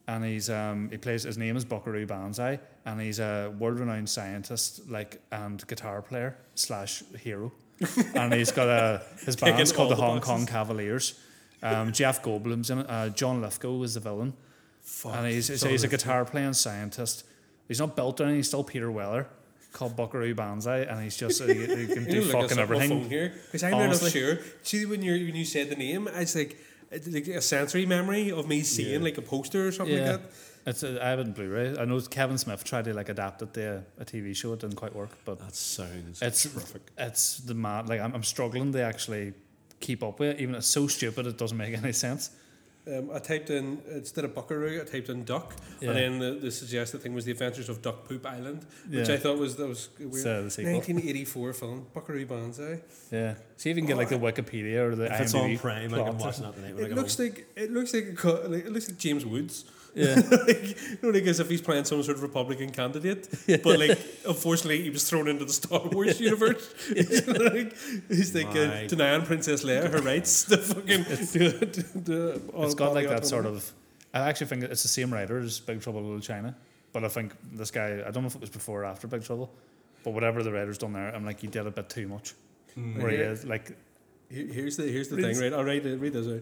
and 0.07 0.23
he's 0.23 0.49
um, 0.49 0.89
he 0.89 0.97
plays 0.97 1.23
his 1.23 1.37
name 1.37 1.55
is 1.57 1.65
Buckaroo 1.65 2.05
Banzai, 2.05 2.59
and 2.85 2.99
he's 3.01 3.19
a 3.19 3.53
world-renowned 3.57 4.09
scientist, 4.09 4.89
like 4.89 5.21
and 5.31 5.65
guitar 5.67 6.01
player 6.01 6.37
slash 6.55 7.03
hero, 7.19 7.51
and 8.15 8.33
he's 8.33 8.51
got 8.51 8.67
a 8.67 9.01
his 9.25 9.35
Ticking 9.35 9.55
band's 9.55 9.71
called 9.71 9.91
the 9.91 9.95
the 9.95 10.01
Hong 10.01 10.15
boxes. 10.17 10.29
Kong 10.29 10.45
Cavaliers. 10.45 11.19
Um, 11.63 11.91
Jeff 11.93 12.21
Goldblum's 12.21 12.69
in 12.69 12.79
it. 12.79 12.85
Uh, 12.89 13.09
John 13.09 13.41
Lithgow 13.41 13.81
is 13.83 13.95
the 13.95 13.99
villain, 13.99 14.33
Fuck, 14.81 15.15
and 15.15 15.27
he's 15.27 15.47
he's, 15.47 15.63
he's 15.63 15.83
a 15.83 15.87
guitar 15.87 16.23
playing 16.25 16.53
scientist. 16.53 17.23
He's 17.67 17.79
not 17.79 17.95
built 17.95 18.19
or 18.21 18.25
anything. 18.25 18.37
He's 18.39 18.47
still 18.47 18.63
Peter 18.63 18.91
Weller. 18.91 19.27
Called 19.73 19.95
Buckaroo 19.97 20.33
Banzai, 20.33 20.81
and 20.83 21.03
he's 21.03 21.17
just 21.17 21.41
he, 21.43 21.53
he 21.53 21.87
can 21.87 22.05
do 22.09 22.21
fucking 22.21 22.43
it's 22.45 22.57
up 22.57 22.69
my 22.69 22.75
phone 22.75 22.81
everything. 22.83 23.09
here 23.09 23.33
because 23.47 23.61
I'm 23.63 23.71
not 23.71 23.97
sure. 24.09 24.37
See 24.63 24.85
when 24.85 25.01
you 25.01 25.11
when 25.13 25.35
you 25.35 25.43
said 25.43 25.69
the 25.69 25.75
name, 25.75 26.07
it's 26.13 26.33
like 26.33 26.51
it's 26.51 26.61
like 26.91 27.27
a 27.27 27.41
sensory 27.41 27.85
memory 27.85 28.31
of 28.31 28.47
me 28.47 28.61
seeing 28.61 29.03
like 29.03 29.17
a 29.17 29.21
poster 29.21 29.67
or 29.67 29.71
something 29.71 29.95
Yeah, 29.97 30.11
like 30.13 30.21
that. 30.21 30.31
it's 30.67 30.83
a, 30.83 31.03
I 31.05 31.09
have 31.09 31.19
it 31.19 31.27
in 31.27 31.33
Blu-ray. 31.33 31.77
I 31.77 31.85
know 31.85 31.99
Kevin 32.01 32.37
Smith 32.37 32.63
tried 32.63 32.85
to 32.85 32.93
like 32.93 33.09
adapt 33.09 33.41
it 33.41 33.53
to 33.55 33.83
a, 33.97 34.01
a 34.01 34.05
TV 34.05 34.35
show. 34.35 34.53
It 34.53 34.59
didn't 34.61 34.75
quite 34.75 34.95
work, 34.95 35.11
but 35.25 35.39
That 35.39 35.55
sounds 35.55 36.21
it's 36.21 36.43
terrific. 36.43 36.81
it's 36.97 37.39
the 37.39 37.53
mad. 37.53 37.89
Like 37.89 38.01
I'm, 38.01 38.13
I'm 38.13 38.23
struggling 38.23 38.71
to 38.73 38.81
actually 38.81 39.33
keep 39.79 40.03
up 40.03 40.19
with 40.19 40.35
it. 40.35 40.41
Even 40.41 40.55
it's 40.55 40.67
so 40.67 40.87
stupid, 40.87 41.27
it 41.27 41.37
doesn't 41.37 41.57
make 41.57 41.75
any 41.83 41.91
sense. 41.93 42.31
Um, 42.87 43.09
I 43.11 43.17
typed 43.19 43.49
in 43.49 43.81
instead 43.91 44.25
of 44.25 44.35
Buckaroo, 44.35 44.79
I 44.79 44.85
typed 44.85 45.09
in 45.09 45.23
Duck, 45.23 45.55
Yeah. 45.81 45.89
and 45.89 45.97
then 45.97 46.19
the, 46.19 46.39
the 46.39 46.51
suggested 46.51 46.99
thing 47.01 47.13
was 47.15 47.25
the 47.25 47.31
Adventures 47.31 47.67
of 47.67 47.81
Duck 47.81 48.07
Poop 48.07 48.25
Island, 48.27 48.65
which 48.87 49.07
Yeah. 49.09 49.15
I 49.15 49.17
thought 49.17 49.39
was 49.39 49.55
that 49.55 49.67
was 49.67 49.89
weird. 49.99 50.13
So 50.23 50.33
the 50.61 50.71
1984 50.71 51.53
film 51.53 51.87
Buckaroo 51.95 52.25
Banzai. 52.27 52.81
Yeah. 53.11 53.35
See 53.57 53.71
if 53.71 53.75
you 53.77 53.81
can 53.81 53.87
get 53.87 53.97
like 53.97 54.09
the 54.09 54.19
Wikipedia 54.19 54.77
or 54.87 54.95
the 54.95 55.05
If 55.13 55.21
it's 55.21 55.33
on 55.33 55.49
IMDb 55.49 55.59
Prime, 55.59 55.93
I 55.93 55.97
plot. 55.97 56.09
can 56.11 56.17
watch 56.19 56.37
that 56.37 56.53
tonight 56.55 56.75
It 56.79 56.91
looks 56.95 57.17
home. 57.17 57.25
like 57.27 57.47
it 57.55 57.71
looks 57.71 57.93
like, 57.93 58.05
a, 58.07 58.13
co- 58.13 58.43
like 58.47 58.65
it 58.65 58.71
looks 58.71 58.87
like 58.89 58.97
James 58.99 59.25
Woods. 59.25 59.65
Yeah. 59.95 60.15
like, 60.47 60.81
you 60.81 60.97
know, 61.01 61.09
like 61.09 61.23
as 61.23 61.39
if 61.39 61.49
he's 61.49 61.61
playing 61.61 61.85
some 61.85 62.03
sort 62.03 62.17
of 62.17 62.23
Republican 62.23 62.69
candidate, 62.69 63.29
yeah. 63.47 63.57
but 63.63 63.79
like 63.79 63.97
unfortunately 64.27 64.81
he 64.83 64.89
was 64.89 65.09
thrown 65.09 65.27
into 65.27 65.45
the 65.45 65.53
Star 65.53 65.81
Wars 65.87 66.19
universe. 66.29 66.69
like, 66.89 67.75
he's 68.09 68.35
like 68.35 68.47
uh, 68.47 68.67
My- 68.67 68.87
denying 68.87 69.23
Princess 69.23 69.63
Leia 69.63 69.89
her 69.89 70.01
rights. 70.01 70.43
The 70.43 70.57
fucking 70.57 71.03
the, 71.03 71.85
the, 71.95 72.41
It's 72.63 72.75
got 72.75 72.93
like 72.93 73.07
that 73.07 73.25
sort 73.25 73.45
of. 73.45 73.71
I 74.13 74.19
actually 74.19 74.47
think 74.47 74.63
it's 74.63 74.83
the 74.83 74.89
same 74.89 75.13
writer 75.13 75.39
as 75.39 75.59
Big 75.59 75.81
Trouble 75.81 76.01
in 76.01 76.05
Little 76.05 76.21
China, 76.21 76.55
but 76.91 77.03
I 77.03 77.07
think 77.07 77.33
this 77.53 77.71
guy. 77.71 78.03
I 78.05 78.11
don't 78.11 78.23
know 78.23 78.27
if 78.27 78.35
it 78.35 78.41
was 78.41 78.49
before 78.49 78.81
or 78.81 78.85
after 78.85 79.07
Big 79.07 79.23
Trouble, 79.23 79.49
but 80.03 80.11
whatever 80.11 80.43
the 80.43 80.51
writer's 80.51 80.77
done 80.77 80.93
there, 80.93 81.13
I'm 81.15 81.25
like 81.25 81.39
he 81.39 81.47
did 81.47 81.65
a 81.65 81.71
bit 81.71 81.89
too 81.89 82.07
much. 82.07 82.33
Where 82.75 83.09
he 83.09 83.17
is 83.17 83.45
like 83.45 83.71
Here's 84.29 84.77
the 84.77 84.83
here's 84.83 85.09
the 85.09 85.17
thing, 85.17 85.37
right? 85.37 85.53
I'll 85.53 85.63
read 85.63 85.85
it. 85.85 85.99
Read 85.99 86.13
this 86.13 86.27
out. 86.27 86.41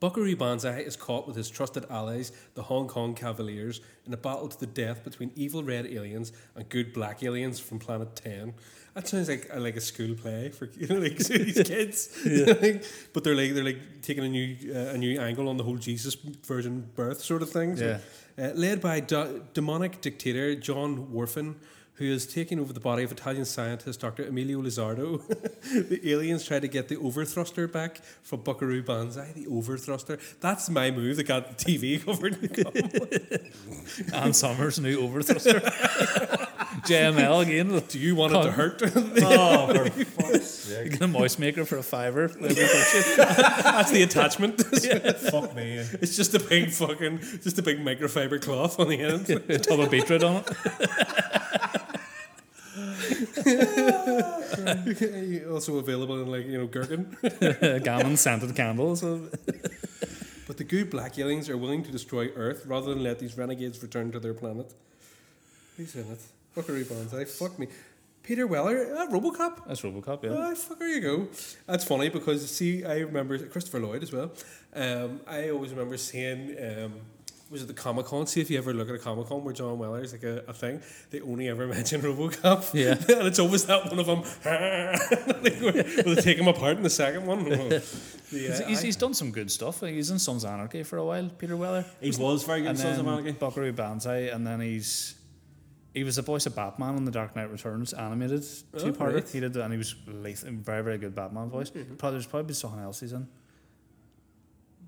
Buckaroo 0.00 0.36
Banzai 0.36 0.78
is 0.80 0.96
caught 0.96 1.26
with 1.26 1.36
his 1.36 1.50
trusted 1.50 1.84
allies, 1.90 2.32
the 2.54 2.62
Hong 2.62 2.86
Kong 2.86 3.14
Cavaliers, 3.14 3.80
in 4.06 4.12
a 4.12 4.16
battle 4.16 4.48
to 4.48 4.58
the 4.58 4.66
death 4.66 5.02
between 5.04 5.32
evil 5.34 5.62
red 5.62 5.86
aliens 5.86 6.32
and 6.54 6.68
good 6.68 6.92
black 6.92 7.22
aliens 7.22 7.58
from 7.58 7.78
Planet 7.78 8.14
Ten. 8.14 8.54
That 8.94 9.06
sounds 9.06 9.28
like 9.28 9.48
a, 9.52 9.60
like 9.60 9.76
a 9.76 9.80
school 9.80 10.14
play 10.14 10.50
for 10.50 10.66
you 10.78 10.86
know, 10.86 10.98
like 10.98 11.16
these 11.16 11.62
kids. 11.62 12.18
Like, 12.58 12.84
but 13.12 13.24
they're 13.24 13.34
like 13.34 13.54
they're 13.54 13.64
like 13.64 14.02
taking 14.02 14.24
a 14.24 14.28
new 14.28 14.56
uh, 14.74 14.94
a 14.94 14.98
new 14.98 15.20
angle 15.20 15.48
on 15.48 15.56
the 15.56 15.64
whole 15.64 15.76
Jesus 15.76 16.14
Virgin 16.46 16.88
birth 16.94 17.22
sort 17.22 17.42
of 17.42 17.50
thing. 17.50 17.76
So, 17.76 18.00
uh, 18.38 18.50
led 18.54 18.80
by 18.80 19.00
do- 19.00 19.44
demonic 19.54 20.00
dictator 20.00 20.54
John 20.54 21.08
Whorfin, 21.12 21.56
who 21.98 22.04
is 22.04 22.26
taking 22.26 22.60
over 22.60 22.72
the 22.72 22.80
body 22.80 23.02
of 23.02 23.10
Italian 23.10 23.44
scientist 23.44 24.00
Dr. 24.00 24.24
Emilio 24.24 24.62
Lizardo. 24.62 25.20
the 25.88 26.00
aliens 26.12 26.44
try 26.44 26.60
to 26.60 26.68
get 26.68 26.88
the 26.88 26.96
overthruster 26.96 27.70
back 27.70 28.00
from 28.22 28.40
Buckaroo 28.42 28.82
Banzai. 28.82 29.32
The 29.34 29.46
overthruster. 29.46 30.20
That's 30.40 30.70
my 30.70 30.92
move 30.92 31.16
that 31.16 31.24
got 31.24 31.58
the 31.58 31.64
TV 31.64 32.02
covered. 32.04 32.38
Ann 34.14 34.32
Summers 34.32 34.78
new 34.78 35.00
overthruster. 35.00 35.60
JML 36.86 37.42
again. 37.42 37.82
Do 37.88 37.98
you 37.98 38.14
want 38.14 38.32
it 38.32 38.42
to 38.42 38.52
hurt? 38.52 38.80
Oh, 38.84 39.90
for 39.90 40.04
fuck's 40.04 40.46
sake. 40.46 40.92
Get 40.92 41.02
a 41.02 41.08
moist 41.08 41.40
maker 41.40 41.64
for 41.64 41.78
a 41.78 41.82
fiver. 41.82 42.28
That'd 42.28 42.50
be 42.50 42.54
good. 42.54 43.18
That's 43.18 43.90
the 43.90 44.04
attachment. 44.04 44.60
Fuck 44.62 45.56
me. 45.56 45.78
It's 46.00 46.16
just 46.16 46.34
a 46.34 46.38
big 46.38 46.70
fucking, 46.70 47.18
just 47.42 47.58
a 47.58 47.62
big 47.62 47.80
microfiber 47.80 48.40
cloth 48.40 48.78
on 48.78 48.88
the 48.88 49.00
end. 49.00 49.28
a 49.30 49.58
Tub 49.58 49.80
of 49.80 49.90
beetroot 49.90 50.22
on 50.22 50.36
it. 50.36 51.37
also 55.50 55.78
available 55.78 56.22
in 56.22 56.28
like 56.28 56.46
you 56.46 56.58
know 56.58 56.66
gherkin. 56.66 57.16
Gammon 57.84 58.16
scented 58.16 58.54
candles. 58.54 59.04
But 60.48 60.56
the 60.56 60.64
good 60.64 60.88
black 60.88 61.18
aliens 61.18 61.50
are 61.50 61.58
willing 61.58 61.82
to 61.82 61.92
destroy 61.92 62.30
Earth 62.34 62.64
rather 62.64 62.94
than 62.94 63.02
let 63.02 63.18
these 63.18 63.36
renegades 63.36 63.82
return 63.82 64.10
to 64.12 64.18
their 64.18 64.32
planet. 64.32 64.72
Who's 65.76 65.94
in 65.94 66.10
it? 66.10 66.20
Buckaroo 66.54 66.86
Banzai. 66.86 67.26
Fuck 67.26 67.58
me. 67.58 67.68
Peter 68.22 68.46
Weller. 68.46 68.96
Uh, 68.96 69.08
Robocop. 69.08 69.66
That's 69.66 69.82
Robocop, 69.82 70.24
yeah. 70.24 70.34
Ah, 70.34 70.54
fuck, 70.54 70.78
there 70.78 70.88
you 70.88 71.02
go. 71.02 71.28
That's 71.66 71.84
funny 71.84 72.08
because 72.08 72.50
see, 72.50 72.82
I 72.82 73.00
remember 73.00 73.38
Christopher 73.38 73.80
Lloyd 73.80 74.02
as 74.02 74.10
well. 74.10 74.32
Um, 74.74 75.20
I 75.26 75.50
always 75.50 75.70
remember 75.70 75.98
seeing 75.98 76.56
um, 76.58 76.94
was 77.50 77.62
it 77.62 77.66
the 77.68 77.74
Comic 77.74 78.06
Con? 78.06 78.26
See 78.26 78.40
if 78.40 78.50
you 78.50 78.58
ever 78.58 78.74
look 78.74 78.88
at 78.88 78.94
a 78.94 78.98
Comic 78.98 79.26
Con 79.26 79.42
where 79.42 79.54
John 79.54 79.78
Weller 79.78 80.02
is 80.02 80.12
like 80.12 80.22
a, 80.22 80.44
a 80.48 80.52
thing. 80.52 80.80
They 81.10 81.20
only 81.20 81.48
ever 81.48 81.66
mention 81.76 82.00
RoboCop. 82.02 82.74
Yeah. 82.74 82.90
and 83.18 83.26
it's 83.26 83.38
always 83.38 83.64
that 83.66 83.86
one 83.86 83.98
of 83.98 84.06
them. 84.06 84.20
like, 85.42 85.60
will 86.04 86.14
they 86.14 86.22
take 86.22 86.38
him 86.38 86.48
apart 86.48 86.76
in 86.76 86.82
the 86.82 86.90
second 86.90 87.26
one? 87.26 87.46
yeah, 87.46 87.80
He's, 88.30 88.60
uh, 88.60 88.64
he's, 88.66 88.80
I- 88.80 88.82
he's 88.86 88.96
done 88.96 89.14
some 89.14 89.30
good 89.30 89.50
stuff. 89.50 89.80
He's 89.80 90.10
in 90.10 90.18
Sons 90.18 90.44
of 90.44 90.50
Anarchy 90.50 90.82
for 90.82 90.98
a 90.98 91.04
while, 91.04 91.28
Peter 91.38 91.56
Weller. 91.56 91.84
He 92.00 92.10
was 92.10 92.42
very 92.44 92.60
good 92.62 92.70
in 92.70 92.76
Sons 92.76 92.98
of 92.98 93.06
Anarchy. 93.06 93.32
Buckaroo 93.32 93.72
Banzai, 93.72 94.28
and 94.28 94.46
then 94.46 94.60
he's 94.60 95.14
he 95.94 96.04
was 96.04 96.16
the 96.16 96.22
voice 96.22 96.46
of 96.46 96.54
Batman 96.54 96.96
in 96.96 97.04
the 97.04 97.10
Dark 97.10 97.34
Knight 97.34 97.50
Returns 97.50 97.92
animated 97.92 98.44
oh, 98.74 98.78
two 98.78 98.92
parter. 98.92 99.14
right. 99.14 99.28
He 99.28 99.40
did, 99.40 99.54
that 99.54 99.64
and 99.64 99.72
he 99.72 99.78
was 99.78 99.96
lethal, 100.06 100.50
very 100.52 100.82
very 100.84 100.98
good 100.98 101.14
Batman 101.14 101.48
voice. 101.48 101.70
Mm-hmm. 101.70 101.94
Probably 101.94 102.16
there's 102.18 102.26
probably 102.26 102.54
something 102.54 102.80
else 102.80 103.00
he's 103.00 103.12
in. 103.12 103.26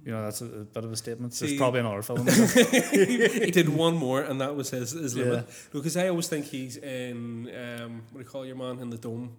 You 0.05 0.13
know, 0.13 0.23
that's 0.25 0.41
a, 0.41 0.47
a 0.47 0.65
bit 0.65 0.85
of 0.85 0.93
a 0.93 0.97
statement. 0.97 1.35
There's 1.39 1.51
See- 1.53 1.59
probably 1.59 1.81
another 1.81 2.01
film. 2.03 2.27
he 2.27 3.51
did 3.51 3.69
one 3.69 3.97
more, 3.97 4.23
and 4.23 4.41
that 4.41 4.57
was 4.57 4.71
his, 4.71 4.93
his 4.93 5.15
Yeah. 5.15 5.25
limit. 5.25 5.47
Because 5.73 5.97
I 5.97 6.09
always 6.09 6.27
think 6.29 6.47
he's 6.47 6.77
in 6.79 7.51
um, 7.55 8.03
what 8.11 8.19
do 8.21 8.25
you 8.25 8.25
call 8.25 8.47
your 8.47 8.57
man 8.57 8.79
in 8.79 8.89
the 8.91 8.97
dome? 8.99 9.37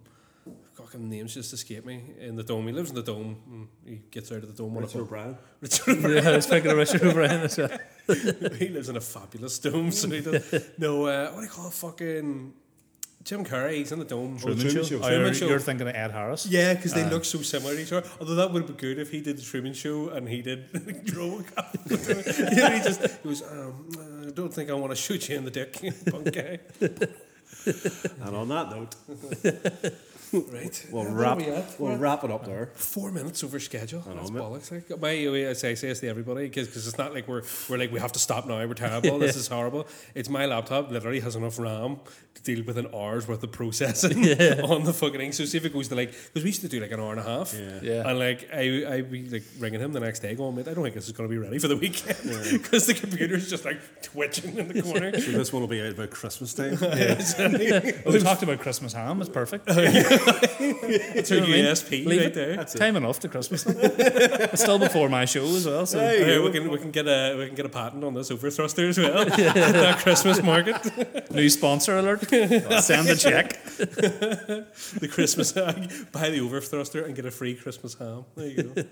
Fucking 0.75 1.09
names 1.09 1.33
just 1.33 1.53
escape 1.53 1.85
me. 1.85 2.01
In 2.19 2.35
the 2.35 2.43
dome, 2.43 2.65
he 2.67 2.73
lives 2.73 2.89
in 2.89 2.95
the 2.95 3.03
dome. 3.03 3.69
He 3.85 4.01
gets 4.11 4.31
out 4.31 4.43
of 4.43 4.55
the 4.55 4.63
dome. 4.63 4.73
one 4.73 4.83
of 4.83 4.89
Richard 4.89 4.97
them- 4.99 5.07
O'Brien. 5.07 5.37
Richard 5.61 6.23
yeah, 6.23 6.29
I 6.31 6.35
was 6.35 6.45
thinking 6.47 6.71
of 6.71 6.77
Richard 6.77 7.03
O'Brien 7.03 7.41
as 7.41 7.57
well. 7.57 7.77
he 8.57 8.69
lives 8.69 8.89
in 8.89 8.97
a 8.97 9.01
fabulous 9.01 9.57
dome. 9.59 9.91
So 9.91 10.09
he 10.09 10.21
does. 10.21 10.69
no, 10.77 11.05
uh, 11.05 11.29
what 11.31 11.41
do 11.41 11.45
you 11.45 11.51
call 11.51 11.67
it? 11.67 11.73
Fucking 11.73 12.53
Jim 13.23 13.45
Carrey. 13.45 13.75
He's 13.75 13.91
in 13.91 13.99
the 13.99 14.05
dome. 14.05 14.37
Truman, 14.37 14.59
Truman 14.59 14.83
Show. 14.83 14.83
Show. 14.83 14.95
Oh, 14.97 15.07
Truman 15.07 15.25
you're, 15.25 15.33
Show. 15.33 15.47
you're 15.47 15.59
thinking 15.59 15.87
of 15.87 15.95
Ed 15.95 16.11
Harris. 16.11 16.45
Yeah, 16.45 16.73
because 16.73 16.93
they 16.93 17.07
look 17.07 17.25
so 17.25 17.41
similar 17.41 17.75
to 17.75 17.81
each 17.81 17.91
other. 17.91 18.07
Although 18.19 18.35
that 18.35 18.51
would 18.51 18.63
have 18.63 18.67
been 18.67 18.77
good 18.77 18.99
if 18.99 19.11
he 19.11 19.21
did 19.21 19.37
the 19.37 19.41
Truman 19.41 19.73
Show 19.73 20.09
and 20.09 20.27
he 20.27 20.41
did 20.41 20.71
RoboCop. 20.73 22.55
yeah, 22.57 22.77
he 22.77 22.83
just 22.83 23.01
he 23.21 23.27
was. 23.27 23.41
Um, 23.43 24.25
I 24.27 24.31
don't 24.31 24.53
think 24.53 24.69
I 24.69 24.73
want 24.73 24.91
to 24.91 24.95
shoot 24.95 25.29
you 25.29 25.37
in 25.37 25.45
the 25.45 25.51
dick, 25.51 25.73
punk 26.11 26.33
guy. 26.33 26.59
And 28.25 28.35
on 28.35 28.47
that 28.49 28.69
note, 28.71 28.95
Right. 30.33 30.87
we'll 30.91 31.03
Where 31.03 31.13
wrap 31.13 31.37
we 31.37 31.45
we'll 31.77 31.97
wrap 31.97 32.23
it 32.23 32.31
up 32.31 32.45
there. 32.45 32.71
Four 32.75 33.11
minutes 33.11 33.43
over 33.43 33.59
schedule. 33.59 34.03
know, 34.07 34.15
That's 34.15 34.31
bollocks. 34.31 34.71
Like, 34.71 34.99
my 35.01 35.07
way 35.09 35.49
I 35.49 35.53
say, 35.53 35.75
say 35.75 35.89
this 35.89 35.99
to 36.01 36.07
everybody 36.07 36.47
because 36.47 36.67
it's 36.75 36.97
not 36.97 37.13
like 37.13 37.27
we're 37.27 37.43
we're 37.69 37.77
like 37.77 37.91
we 37.91 37.99
have 37.99 38.13
to 38.13 38.19
stop 38.19 38.45
now. 38.45 38.65
We're 38.65 38.73
terrible. 38.73 39.19
This 39.19 39.35
is 39.41 39.47
horrible. 39.47 39.87
It's 40.15 40.29
my 40.29 40.45
laptop. 40.45 40.89
Literally 40.89 41.19
has 41.19 41.35
enough 41.35 41.59
RAM 41.59 41.99
to 42.35 42.43
deal 42.43 42.63
with 42.63 42.77
an 42.77 42.87
hour's 42.93 43.27
worth 43.27 43.43
of 43.43 43.51
processing 43.51 44.19
on 44.63 44.83
the 44.85 44.93
fucking 44.93 45.19
thing. 45.19 45.31
So 45.33 45.43
see 45.45 45.57
if 45.57 45.65
it 45.65 45.73
goes 45.73 45.89
to 45.89 45.95
like 45.95 46.11
because 46.11 46.43
we 46.43 46.49
used 46.49 46.61
to 46.61 46.69
do 46.69 46.79
like 46.79 46.91
an 46.91 46.99
hour 47.01 47.11
and 47.11 47.19
a 47.19 47.23
half. 47.23 47.53
Yeah. 47.53 47.79
Yeah. 47.81 48.09
And 48.09 48.17
like 48.17 48.49
I 48.53 48.85
I 48.87 49.01
be 49.01 49.27
like 49.29 49.43
ringing 49.59 49.81
him 49.81 49.91
the 49.91 49.99
next 49.99 50.19
day 50.19 50.33
going, 50.35 50.55
mate, 50.55 50.67
I 50.67 50.73
don't 50.73 50.83
think 50.83 50.95
this 50.95 51.07
is 51.07 51.11
going 51.13 51.29
to 51.29 51.33
be 51.33 51.39
ready 51.39 51.59
for 51.59 51.67
the 51.67 51.77
weekend 51.77 52.17
because 52.51 52.87
the 52.87 52.93
computer's 52.93 53.49
just 53.49 53.65
like 53.65 53.79
twitching 54.01 54.57
in 54.57 54.67
the 54.69 54.81
corner. 54.81 55.19
So 55.19 55.31
this 55.31 55.51
one 55.51 55.61
will 55.61 55.67
be 55.67 55.81
out 55.81 55.91
about 55.91 56.09
Christmas 56.11 56.53
time. 56.53 56.77
Oh, 56.81 58.11
we 58.11 58.19
talked 58.19 58.43
about 58.43 58.59
Christmas 58.59 58.93
ham. 58.93 59.19
It's 59.21 59.29
perfect. 59.29 59.67
It's 60.23 61.31
a 61.31 61.35
You 61.35 61.41
know 61.41 61.47
what 61.47 61.53
I 61.53 61.55
mean? 61.57 61.65
USP 61.65 62.05
Leave 62.05 62.19
right 62.21 62.27
it. 62.27 62.33
there. 62.33 62.63
Time 62.65 62.95
enough 62.95 63.19
to 63.21 63.27
Christmas. 63.29 63.65
it's 63.67 64.61
still 64.61 64.79
before 64.79 65.09
my 65.09 65.25
show 65.25 65.43
as 65.45 65.65
well. 65.65 65.85
So 65.85 65.97
There 65.97 66.15
you 66.17 66.23
Okay, 66.23 66.35
go. 66.37 66.43
we 66.45 66.51
can 66.51 66.71
we 66.71 66.77
can 66.77 66.91
get 66.91 67.07
a 67.07 67.35
we 67.37 67.45
can 67.47 67.55
get 67.55 67.65
a 67.65 67.69
patent 67.69 68.03
on 68.03 68.13
this 68.13 68.31
over 68.31 68.49
thruster 68.49 68.87
as 68.87 68.97
well. 68.97 69.19
At 69.19 69.35
that 69.37 69.99
Christmas 69.99 70.41
market, 70.43 71.31
new 71.31 71.49
sponsor 71.49 71.97
alert. 71.97 72.21
Send 72.29 73.07
the 73.07 73.17
check. 73.19 73.63
the 74.99 75.07
Christmas 75.11 75.51
hag. 75.51 75.91
buy 76.11 76.29
the 76.29 76.39
over 76.41 76.61
thruster 76.61 77.03
and 77.05 77.15
get 77.15 77.25
a 77.25 77.31
free 77.31 77.55
Christmas 77.55 77.95
ham. 77.95 78.25
There 78.35 78.47
you 78.47 78.63
go. 78.63 78.83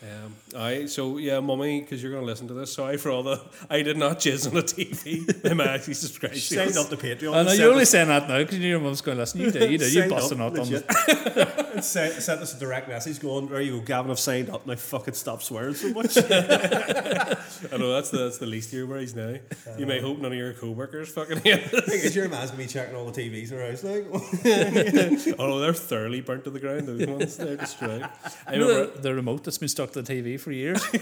Um, 0.00 0.36
aye, 0.56 0.86
so 0.86 1.16
yeah, 1.18 1.40
mummy, 1.40 1.80
because 1.80 2.00
you're 2.00 2.12
going 2.12 2.22
to 2.22 2.26
listen 2.26 2.46
to 2.48 2.54
this. 2.54 2.72
Sorry 2.72 2.96
for 2.96 3.10
all 3.10 3.24
the. 3.24 3.40
I 3.70 3.82
did 3.82 3.96
not 3.96 4.18
jizz 4.20 4.46
on 4.46 4.54
the 4.54 4.62
TV. 4.62 5.44
I'm 5.50 5.60
actually 5.74 5.94
subscribed. 5.94 6.34
to 6.36 6.40
Signed 6.40 6.70
this. 6.70 6.76
up 6.76 6.88
to 6.90 6.96
Patreon. 6.96 7.34
I 7.34 7.42
know 7.42 7.50
and 7.50 7.58
you're 7.58 7.70
only 7.72 7.84
sent 7.84 8.06
saying 8.06 8.20
that 8.20 8.28
now 8.28 8.38
because 8.38 8.58
your 8.60 8.78
mum's 8.78 9.00
going 9.00 9.16
to 9.16 9.22
listen. 9.22 9.40
You 9.40 9.50
did, 9.50 9.70
you 9.72 9.78
did. 9.78 9.92
You 9.92 10.00
Signed 10.02 10.10
busted 10.10 10.40
up, 10.40 10.52
up 10.52 10.58
on 10.60 10.64
legit. 10.66 10.86
the. 10.86 11.70
and 11.74 11.84
sent, 11.84 12.14
sent 12.22 12.40
us 12.40 12.54
a 12.54 12.60
direct 12.60 12.88
message 12.88 13.18
going, 13.18 13.48
There 13.48 13.60
you 13.60 13.78
go, 13.78 13.84
Gavin, 13.84 14.12
I've 14.12 14.20
signed 14.20 14.50
up. 14.50 14.66
Now 14.68 14.76
fucking 14.76 15.14
stop 15.14 15.42
swearing 15.42 15.74
so 15.74 15.88
much. 15.88 16.16
I 16.16 17.76
know 17.76 17.92
that's 17.92 18.10
the 18.10 18.18
that's 18.18 18.38
the 18.38 18.46
least 18.46 18.68
of 18.68 18.74
your 18.74 18.86
worries 18.86 19.16
now. 19.16 19.34
You 19.76 19.86
may 19.86 20.00
hope 20.00 20.18
none 20.18 20.30
of 20.30 20.38
your 20.38 20.52
co-workers 20.52 21.08
fucking 21.10 21.40
hear 21.40 21.56
this. 21.56 21.88
Is 21.88 22.14
your 22.16 22.28
man's 22.28 22.50
gonna 22.52 22.62
be 22.62 22.68
checking 22.68 22.94
all 22.94 23.10
the 23.10 23.20
TVs 23.20 23.50
in 23.50 23.58
our 23.58 23.70
house 23.70 23.82
now? 23.82 25.34
Oh, 25.40 25.58
they're 25.58 25.72
thoroughly 25.74 26.20
burnt 26.20 26.44
to 26.44 26.50
the 26.50 26.60
ground. 26.60 26.86
Those 26.86 27.06
ones, 27.06 27.36
they're 27.36 27.56
destroyed. 27.56 28.08
I 28.46 28.52
remember. 28.52 28.86
the, 28.92 29.00
the 29.00 29.14
remote 29.14 29.42
that's 29.44 29.58
been 29.58 29.68
stuck 29.68 29.87
to 29.92 30.02
the 30.02 30.12
TV 30.12 30.38
for 30.38 30.52
years. 30.52 30.82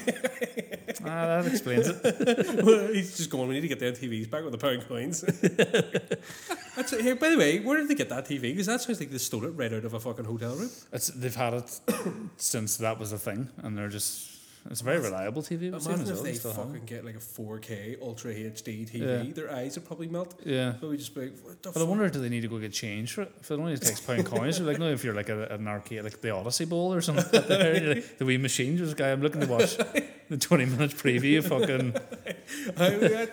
ah, 1.04 1.40
that 1.40 1.46
explains 1.46 1.88
it. 1.88 2.94
He's 2.94 3.16
just 3.16 3.30
going. 3.30 3.48
We 3.48 3.54
need 3.54 3.62
to 3.62 3.68
get 3.68 3.80
the 3.80 3.92
TVs 3.92 4.30
back 4.30 4.42
with 4.42 4.52
the 4.52 4.58
pound 4.58 4.86
coins. 4.88 5.20
That's 6.76 6.98
here. 7.00 7.16
By 7.16 7.30
the 7.30 7.38
way, 7.38 7.60
where 7.60 7.78
did 7.78 7.88
they 7.88 7.94
get 7.94 8.08
that 8.10 8.26
TV? 8.26 8.42
Because 8.42 8.66
that 8.66 8.80
sounds 8.80 9.00
like 9.00 9.10
they 9.10 9.18
stole 9.18 9.44
it 9.44 9.50
right 9.50 9.72
out 9.72 9.84
of 9.84 9.94
a 9.94 10.00
fucking 10.00 10.24
hotel 10.24 10.54
room. 10.54 10.70
It's, 10.92 11.08
they've 11.08 11.34
had 11.34 11.54
it 11.54 11.80
since 12.36 12.76
that 12.78 12.98
was 12.98 13.12
a 13.12 13.18
thing, 13.18 13.48
and 13.58 13.76
they're 13.76 13.88
just. 13.88 14.35
It's 14.70 14.80
a 14.80 14.84
very 14.84 14.98
reliable 14.98 15.42
TV. 15.42 15.68
Imagine 15.68 16.00
if 16.00 16.08
well, 16.08 16.22
they 16.22 16.34
fucking 16.34 16.84
get 16.86 17.04
like 17.04 17.14
a 17.14 17.18
4K 17.18 18.00
Ultra 18.00 18.34
HD 18.34 18.88
TV. 18.88 19.26
Yeah. 19.26 19.32
Their 19.32 19.52
eyes 19.52 19.76
would 19.76 19.86
probably 19.86 20.08
melt. 20.08 20.40
Yeah. 20.44 20.74
But 20.80 20.90
we 20.90 20.96
just 20.96 21.14
be 21.14 21.22
like, 21.22 21.38
what 21.42 21.62
the 21.62 21.70
But 21.70 21.80
I 21.80 21.84
wonder, 21.84 22.08
do 22.08 22.20
they 22.20 22.28
need 22.28 22.42
to 22.42 22.48
go 22.48 22.58
get 22.58 22.72
change 22.72 23.14
for 23.14 23.22
it? 23.22 23.32
If 23.40 23.50
it 23.50 23.54
only 23.54 23.76
takes 23.76 24.00
pound 24.00 24.26
coins, 24.26 24.60
like, 24.60 24.78
no, 24.78 24.90
if 24.90 25.04
you're 25.04 25.14
like 25.14 25.28
a, 25.28 25.46
an 25.46 25.66
arcade, 25.68 26.04
like 26.04 26.20
the 26.20 26.30
Odyssey 26.30 26.64
Bowl 26.64 26.92
or 26.92 27.00
something, 27.00 27.24
like 27.32 27.48
like, 27.48 28.18
the 28.18 28.24
wee 28.24 28.38
machine, 28.38 28.76
just 28.76 28.96
guy, 28.96 29.12
I'm 29.12 29.22
looking 29.22 29.40
to 29.40 29.46
watch 29.46 29.76
the 30.28 30.36
20 30.38 30.64
minutes 30.66 30.94
preview 30.94 31.38
of 31.38 31.46
fucking 31.46 31.94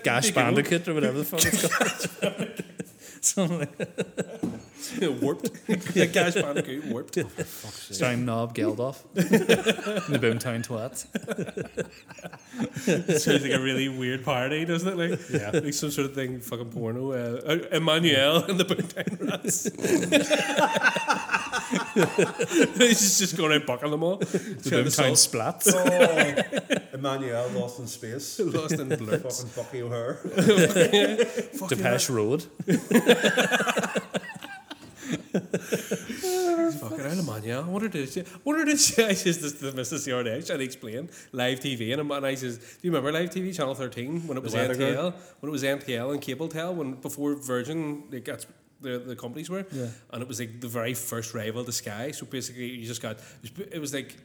Gash. 0.04 0.32
Bandicoot 0.32 0.88
or 0.88 0.94
whatever 0.94 1.18
the 1.20 1.26
fuck 1.26 1.42
it's 1.44 2.18
called. 2.18 2.64
Something 3.22 3.60
like 3.60 4.54
warped. 5.22 5.50
yeah, 5.96 6.06
Gash 6.06 6.36
Bandicoot 6.36 6.86
warped. 6.86 7.18
starring 7.94 8.26
Knob 8.26 8.54
Geldof, 8.56 8.98
the 9.14 10.20
Boomtown 10.20 10.66
Twats. 10.66 11.06
It 12.88 13.20
sounds 13.22 13.44
like 13.44 13.52
a 13.52 13.60
really 13.62 13.90
weird 13.90 14.24
parody, 14.24 14.66
doesn't 14.66 14.88
it? 14.88 14.98
Like, 15.12 15.20
Yeah. 15.30 15.52
like 15.54 15.74
some 15.74 15.92
sort 15.92 16.08
of 16.08 16.16
thing, 16.16 16.40
fucking 16.40 16.70
porno. 16.72 17.12
Uh, 17.12 17.42
uh, 17.46 17.58
Emmanuelle 17.78 18.48
and 18.50 18.60
the 18.60 18.66
Boomtown 18.66 19.30
Rats. 19.30 19.70
He's 22.78 23.00
just, 23.00 23.20
just 23.20 23.38
going 23.38 23.54
out 23.54 23.66
bucking 23.66 23.92
them 23.92 24.04
all. 24.04 24.18
The 24.18 24.26
Boomtown 24.26 25.14
Splats. 25.14 25.74
oh, 25.74 26.98
Emmanuelle 26.98 27.54
lost 27.60 27.80
in 27.80 27.88
space. 27.88 28.40
Lost 28.40 28.74
in 28.74 28.90
blur. 28.90 29.18
Fucking 29.20 29.50
Bucky 29.56 29.82
O'Hare. 29.82 30.20
Depeche 31.70 32.10
Road. 32.10 32.46
Fucking 35.20 37.00
hell, 37.00 37.18
Emmanuelle. 37.18 37.66
I 37.66 37.68
wonder 37.68 37.88
did 37.88 38.10
she, 38.10 38.24
wonder 38.44 38.66
did 38.66 38.80
she, 38.80 39.04
I 39.04 39.14
says 39.24 39.40
this 39.40 39.54
to 39.54 39.72
the 39.72 39.74
missus 39.74 40.06
the 40.06 40.14
other 40.14 40.24
day, 40.24 40.42
trying 40.42 40.60
to 40.60 40.66
explain 40.66 41.10
live 41.32 41.60
TV. 41.60 41.94
And, 41.94 42.12
and 42.12 42.26
I 42.26 42.36
says, 42.36 42.58
do 42.58 42.64
you 42.82 42.92
remember 42.92 43.12
live 43.12 43.30
TV, 43.30 43.56
Channel 43.56 43.76
13, 43.76 44.28
when 44.28 44.38
it 44.38 44.44
was 44.44 44.54
NTL? 44.54 45.14
When 45.40 45.50
it 45.50 45.52
was 45.52 45.64
NTL 45.64 46.14
and 46.14 46.22
Cable 46.22 46.48
Tel, 46.48 46.76
when 46.76 46.94
before 46.96 47.36
Virgin, 47.36 48.04
like, 48.12 48.26
that's 48.26 48.46
the, 48.82 49.00
the 49.00 49.16
companies 49.16 49.50
were. 49.50 49.66
Yeah. 49.72 49.88
And 50.12 50.22
it 50.22 50.28
was 50.28 50.40
like 50.40 50.60
the 50.60 50.68
very 50.68 50.94
first 50.94 51.34
rival 51.34 51.64
to 51.64 51.72
Sky. 51.72 52.12
So 52.12 52.26
basically, 52.26 52.68
you 52.70 52.86
just 52.86 53.02
got, 53.02 53.18
it 53.44 53.52
was, 53.52 53.70
it 53.72 53.80
was 53.80 53.94
like, 53.94 54.16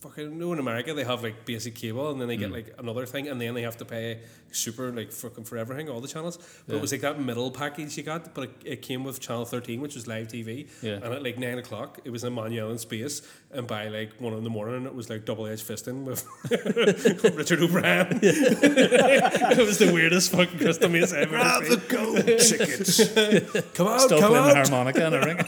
fucking, 0.00 0.38
no, 0.38 0.52
in 0.52 0.58
America, 0.58 0.94
they 0.94 1.04
have 1.04 1.22
like 1.22 1.44
basic 1.44 1.74
cable 1.74 2.10
and 2.10 2.20
then 2.20 2.28
they 2.28 2.36
get 2.36 2.50
mm. 2.50 2.54
like 2.54 2.74
another 2.78 3.06
thing 3.06 3.28
and 3.28 3.40
then 3.40 3.54
they 3.54 3.62
have 3.62 3.76
to 3.78 3.84
pay 3.84 4.20
super, 4.52 4.92
like, 4.92 5.12
fucking 5.12 5.44
for 5.44 5.58
everything, 5.58 5.88
all 5.88 6.00
the 6.00 6.08
channels. 6.08 6.38
But 6.66 6.76
it 6.76 6.80
was 6.80 6.92
like 6.92 7.00
that 7.02 7.20
middle 7.20 7.50
package 7.50 7.96
you 7.96 8.02
got, 8.02 8.34
but 8.34 8.44
it, 8.44 8.50
it 8.64 8.82
came 8.82 9.04
with 9.04 9.20
Channel 9.20 9.44
13, 9.44 9.80
which 9.80 9.94
was 9.94 10.06
live 10.06 10.28
TV. 10.28 10.68
Yeah. 10.82 10.94
And 10.94 11.04
at 11.04 11.22
like 11.22 11.38
nine 11.38 11.58
o'clock, 11.58 12.00
it 12.04 12.10
was 12.10 12.24
Emmanuelle 12.24 12.70
in 12.70 12.78
space. 12.78 13.22
And 13.52 13.66
by 13.66 13.88
like 13.88 14.12
one 14.20 14.34
in 14.34 14.42
the 14.44 14.50
morning, 14.50 14.84
it 14.86 14.94
was 14.94 15.08
like 15.08 15.24
double 15.24 15.46
edged 15.46 15.66
fisting 15.66 16.04
with 16.04 16.24
Richard 17.36 17.62
O'Brien. 17.62 18.08
it 18.22 19.56
was 19.58 19.78
the 19.78 19.92
weirdest 19.92 20.32
fucking 20.32 20.58
crystal 20.58 20.88
maze 20.90 21.12
I've 21.12 21.32
ever 21.32 21.64
seen. 21.64 21.80
go 21.88 22.16
tickets. 22.16 23.08
Come 23.74 23.86
out, 23.86 24.00
Still 24.00 24.18
come 24.20 24.30
playing 24.32 24.44
the 24.46 24.56
out. 24.56 24.68
harmonica 24.68 25.06
and 25.06 25.14
a 25.14 25.20
ring. 25.24 25.38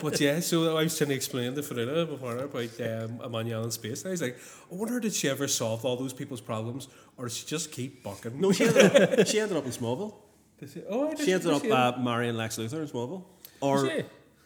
But 0.00 0.20
yeah, 0.20 0.40
so 0.40 0.76
I 0.76 0.82
was 0.84 0.96
trying 0.96 1.08
to 1.10 1.14
explain 1.16 1.54
to 1.54 1.62
Farina 1.62 2.04
before 2.06 2.36
about 2.36 2.62
um, 2.62 3.18
Emmanuelle 3.20 3.64
in 3.64 3.70
space. 3.70 4.02
And 4.02 4.08
I 4.08 4.12
was 4.12 4.22
like, 4.22 4.36
I 4.70 4.74
wonder 4.74 5.00
did 5.00 5.14
she 5.14 5.28
ever 5.28 5.48
solve 5.48 5.84
all 5.84 5.96
those 5.96 6.12
people's 6.12 6.40
problems 6.40 6.88
or 7.16 7.24
did 7.26 7.32
she 7.34 7.46
just 7.46 7.72
keep 7.72 8.02
bucking? 8.04 8.40
No, 8.40 8.52
she 8.52 8.64
ended, 8.66 9.18
up, 9.20 9.26
she 9.26 9.40
ended 9.40 9.56
up 9.56 9.64
in 9.64 9.72
Smallville. 9.72 10.14
Did 10.60 10.70
she, 10.70 10.82
oh, 10.88 11.08
I 11.08 11.14
did 11.14 11.24
She 11.24 11.32
ended 11.32 11.52
up 11.52 11.64
uh, 11.64 11.98
marrying 12.00 12.36
Lex 12.36 12.58
Luthor 12.58 12.80
in 12.80 12.86
Smallville. 12.88 13.24
Or 13.60 13.88
she? 13.88 14.02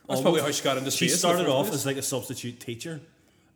That's 0.09 0.21
probably 0.21 0.41
how 0.41 0.51
she 0.51 0.63
got 0.65 0.77
into 0.79 0.91
She 0.91 1.09
space 1.09 1.13
in 1.13 1.19
started 1.19 1.49
off 1.49 1.67
place. 1.69 1.81
as 1.81 1.87
like 1.87 1.97
a 1.97 2.03
substitute 2.03 2.61
teacher, 2.61 3.01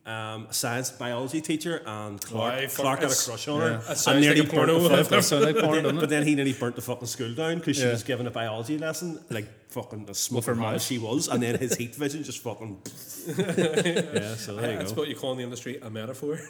um, 0.05 0.47
a 0.49 0.53
science 0.53 0.89
biology 0.91 1.41
teacher, 1.41 1.81
and 1.85 2.19
Clark, 2.21 2.53
Why, 2.55 2.67
Clark 2.67 2.99
had 3.01 3.11
a 3.11 3.15
crush 3.15 3.47
on 3.47 3.61
her. 3.61 3.77
That 3.77 4.07
and 4.07 4.21
nearly 4.21 4.41
like 4.41 4.49
a 4.51 4.55
burnt 4.55 4.69
porno. 4.69 4.79
the 4.79 4.89
fucking- 4.89 5.09
That 5.11 5.23
sounds 5.23 5.45
like 5.45 5.57
porn, 5.57 5.83
doesn't 5.83 5.99
but 5.99 6.09
then 6.09 6.25
he 6.25 6.35
nearly 6.35 6.53
burnt 6.53 6.75
the 6.75 6.81
fucking 6.81 7.07
school 7.07 7.33
down 7.33 7.59
because 7.59 7.75
she 7.77 7.83
Yeah. 7.83 7.91
was 7.91 8.03
giving 8.03 8.25
a 8.27 8.31
biology 8.31 8.77
lesson 8.77 9.19
like 9.29 9.47
fucking 9.69 10.05
as 10.09 10.17
smooth 10.17 10.45
her 10.45 10.61
as 10.63 10.83
she 10.85 10.97
was, 10.97 11.27
and 11.27 11.43
then 11.43 11.57
his 11.59 11.75
heat 11.75 11.93
vision 11.95 12.23
just 12.23 12.39
fucking. 12.39 12.79
yeah, 13.27 14.35
so 14.35 14.55
there 14.55 14.71
you 14.71 14.77
That's 14.77 14.91
go. 14.91 15.01
what 15.01 15.09
you 15.09 15.15
call 15.15 15.33
in 15.33 15.37
the 15.37 15.43
industry 15.43 15.79
a 15.81 15.89
metaphor. 15.89 16.39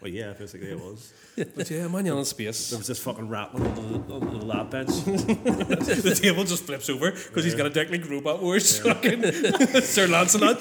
Well, 0.00 0.10
yeah, 0.10 0.32
basically 0.32 0.68
it 0.68 0.80
was. 0.80 1.12
but 1.36 1.70
yeah, 1.70 1.86
man, 1.86 2.04
you're 2.06 2.18
in 2.18 2.24
space. 2.24 2.70
There 2.70 2.78
was 2.78 2.88
this 2.88 2.98
fucking 2.98 3.28
rattling 3.28 3.66
on 3.66 3.92
the, 4.08 4.14
on 4.14 4.38
the 4.40 4.44
lab 4.44 4.68
bench. 4.70 4.88
the 5.04 6.18
table 6.20 6.42
just 6.42 6.64
flips 6.64 6.90
over 6.90 7.12
because 7.12 7.44
he's 7.44 7.54
got 7.54 7.66
a 7.66 7.70
dick 7.70 7.88
like 7.88 8.08
Robot 8.10 8.42
Wars. 8.42 8.80
Fucking 8.80 9.22
Sir 9.82 10.08
Lancelot. 10.08 10.58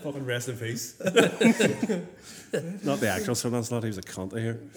fucking 0.00 0.24
rest 0.24 0.48
in 0.48 0.56
peace. 0.56 0.94
Not 2.84 3.00
the 3.00 3.08
actual 3.08 3.34
Sir 3.34 3.48
Lancelot, 3.48 3.82
he 3.84 3.88
was 3.88 3.98
a 3.98 4.02
cunt 4.02 4.38
here. 4.38 4.60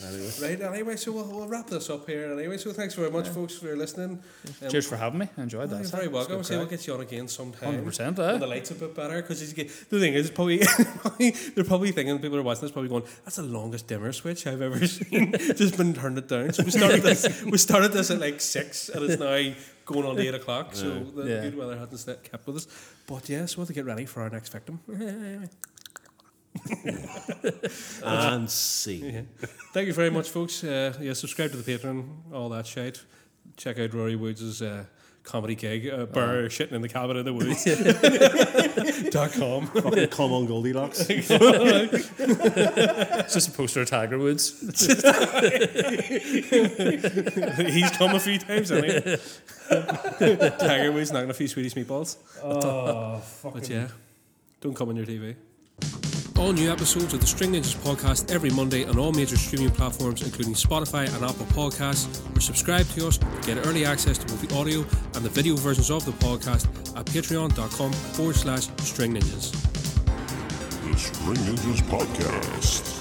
Anyway. 0.00 0.30
right, 0.42 0.60
anyway, 0.60 0.94
so 0.94 1.10
we'll, 1.10 1.24
we'll 1.24 1.48
wrap 1.48 1.66
this 1.66 1.90
up 1.90 2.08
here. 2.08 2.32
Anyway, 2.32 2.56
so 2.56 2.70
thanks 2.72 2.94
very 2.94 3.10
much, 3.10 3.26
folks, 3.30 3.58
for 3.58 3.74
listening. 3.74 4.22
Um, 4.62 4.70
Cheers 4.70 4.86
for 4.86 4.96
having 4.96 5.18
me. 5.18 5.28
I 5.36 5.42
enjoyed 5.42 5.68
You're 5.68 5.80
that. 5.80 5.90
very 5.90 6.06
welcome. 6.06 6.38
It's 6.38 6.48
See, 6.48 6.56
we'll 6.56 6.66
get 6.66 6.86
you 6.86 6.94
on 6.94 7.00
again 7.00 7.26
sometime. 7.26 7.84
100%, 7.84 8.16
When 8.16 8.30
eh? 8.30 8.38
the 8.38 8.46
lights 8.46 8.70
a 8.70 8.76
bit 8.76 8.94
better 8.94 9.20
because 9.20 9.52
the 9.52 9.64
thing 9.64 10.14
is, 10.14 10.30
probably, 10.30 10.58
probably 11.00 11.30
they're 11.30 11.64
probably 11.64 11.90
thinking 11.90 12.16
people 12.20 12.38
are 12.38 12.44
watching 12.44 12.60
this 12.62 12.70
probably 12.70 12.90
going, 12.90 13.02
"That's 13.24 13.34
the 13.36 13.42
longest 13.42 13.88
dimmer 13.88 14.12
switch 14.12 14.46
I've 14.46 14.62
ever 14.62 14.86
seen." 14.86 15.32
Just 15.32 15.76
been 15.76 15.94
turned 15.94 16.18
it 16.18 16.28
down. 16.28 16.52
So 16.52 16.62
we 16.62 16.70
started 16.70 17.02
this. 17.02 17.42
we 17.42 17.58
started 17.58 17.92
this 17.92 18.12
at 18.12 18.20
like 18.20 18.40
six, 18.40 18.90
and 18.90 19.02
it's 19.04 19.18
now 19.20 19.52
going 19.84 20.06
on 20.06 20.14
to 20.14 20.22
eight 20.22 20.34
o'clock. 20.34 20.76
So 20.76 21.00
the 21.00 21.24
Yeah. 21.28 21.40
good 21.40 21.56
weather 21.56 21.76
hasn't 21.76 22.22
kept 22.22 22.46
with 22.46 22.54
us. 22.58 22.68
But 23.08 23.28
yeah, 23.28 23.46
so 23.46 23.56
we'll 23.56 23.62
have 23.64 23.68
to 23.68 23.74
get 23.74 23.84
ready 23.84 24.04
for 24.04 24.22
our 24.22 24.30
next 24.30 24.50
victim. 24.52 24.78
And 28.04 28.50
see. 28.50 29.22
Thank 29.72 29.86
you 29.86 29.92
very 29.92 30.10
much, 30.10 30.28
folks. 30.30 30.64
Uh, 30.64 30.92
yeah, 31.00 31.12
subscribe 31.12 31.50
to 31.52 31.56
the 31.56 31.62
Patreon, 31.78 32.04
all 32.32 32.48
that 32.50 32.66
shit. 32.66 33.00
Check 33.56 33.78
out 33.78 33.92
Rory 33.94 34.16
Woods' 34.16 34.60
uh, 34.62 34.84
comedy 35.22 35.54
gig, 35.54 35.88
uh, 35.88 36.06
Burr 36.06 36.48
shitting 36.48 36.72
in 36.72 36.82
the 36.82 36.88
cabin 36.88 37.16
in 37.18 37.24
the 37.24 37.32
woods. 37.34 37.64
dot 39.10 39.32
com. 39.32 39.66
Fucking 39.66 40.08
come 40.08 40.32
on 40.32 40.46
Goldilocks. 40.46 41.06
It's 41.10 41.28
just 43.34 43.48
a 43.48 43.50
poster 43.52 43.82
of 43.82 43.88
Tiger 43.88 44.18
Woods. 44.18 44.58
He's 44.60 44.86
come 47.90 48.14
a 48.14 48.20
few 48.20 48.38
times, 48.38 48.68
hasn't 48.70 49.04
he? 49.04 49.16
Tiger 50.58 50.92
Woods 50.92 51.12
knocking 51.12 51.30
a 51.30 51.34
few 51.34 51.48
Swedish 51.48 51.74
meatballs. 51.74 52.16
Oh, 52.42 53.20
But 53.42 53.68
yeah, 53.68 53.88
don't 54.60 54.74
come 54.74 54.88
on 54.90 54.96
your 54.96 55.06
TV. 55.06 55.34
All 56.38 56.52
new 56.52 56.70
episodes 56.70 57.12
of 57.12 57.20
the 57.20 57.26
String 57.26 57.52
Ninjas 57.52 57.74
podcast 57.74 58.30
every 58.30 58.50
Monday 58.50 58.84
on 58.84 58.96
all 58.96 59.10
major 59.10 59.36
streaming 59.36 59.72
platforms, 59.72 60.22
including 60.22 60.54
Spotify 60.54 61.12
and 61.12 61.24
Apple 61.24 61.46
Podcasts. 61.46 62.06
Or 62.36 62.40
subscribe 62.40 62.86
to 62.90 63.08
us 63.08 63.18
to 63.18 63.26
get 63.44 63.66
early 63.66 63.84
access 63.84 64.18
to 64.18 64.26
both 64.28 64.46
the 64.46 64.54
audio 64.54 64.80
and 65.14 65.24
the 65.24 65.30
video 65.30 65.56
versions 65.56 65.90
of 65.90 66.04
the 66.04 66.12
podcast 66.12 66.68
at 66.96 67.06
patreon.com 67.06 67.92
forward 67.92 68.36
slash 68.36 68.68
string 68.78 69.14
ninjas. 69.14 69.50
The 70.84 70.96
String 70.96 71.36
Ninjas 71.38 71.82
Podcast. 71.88 72.97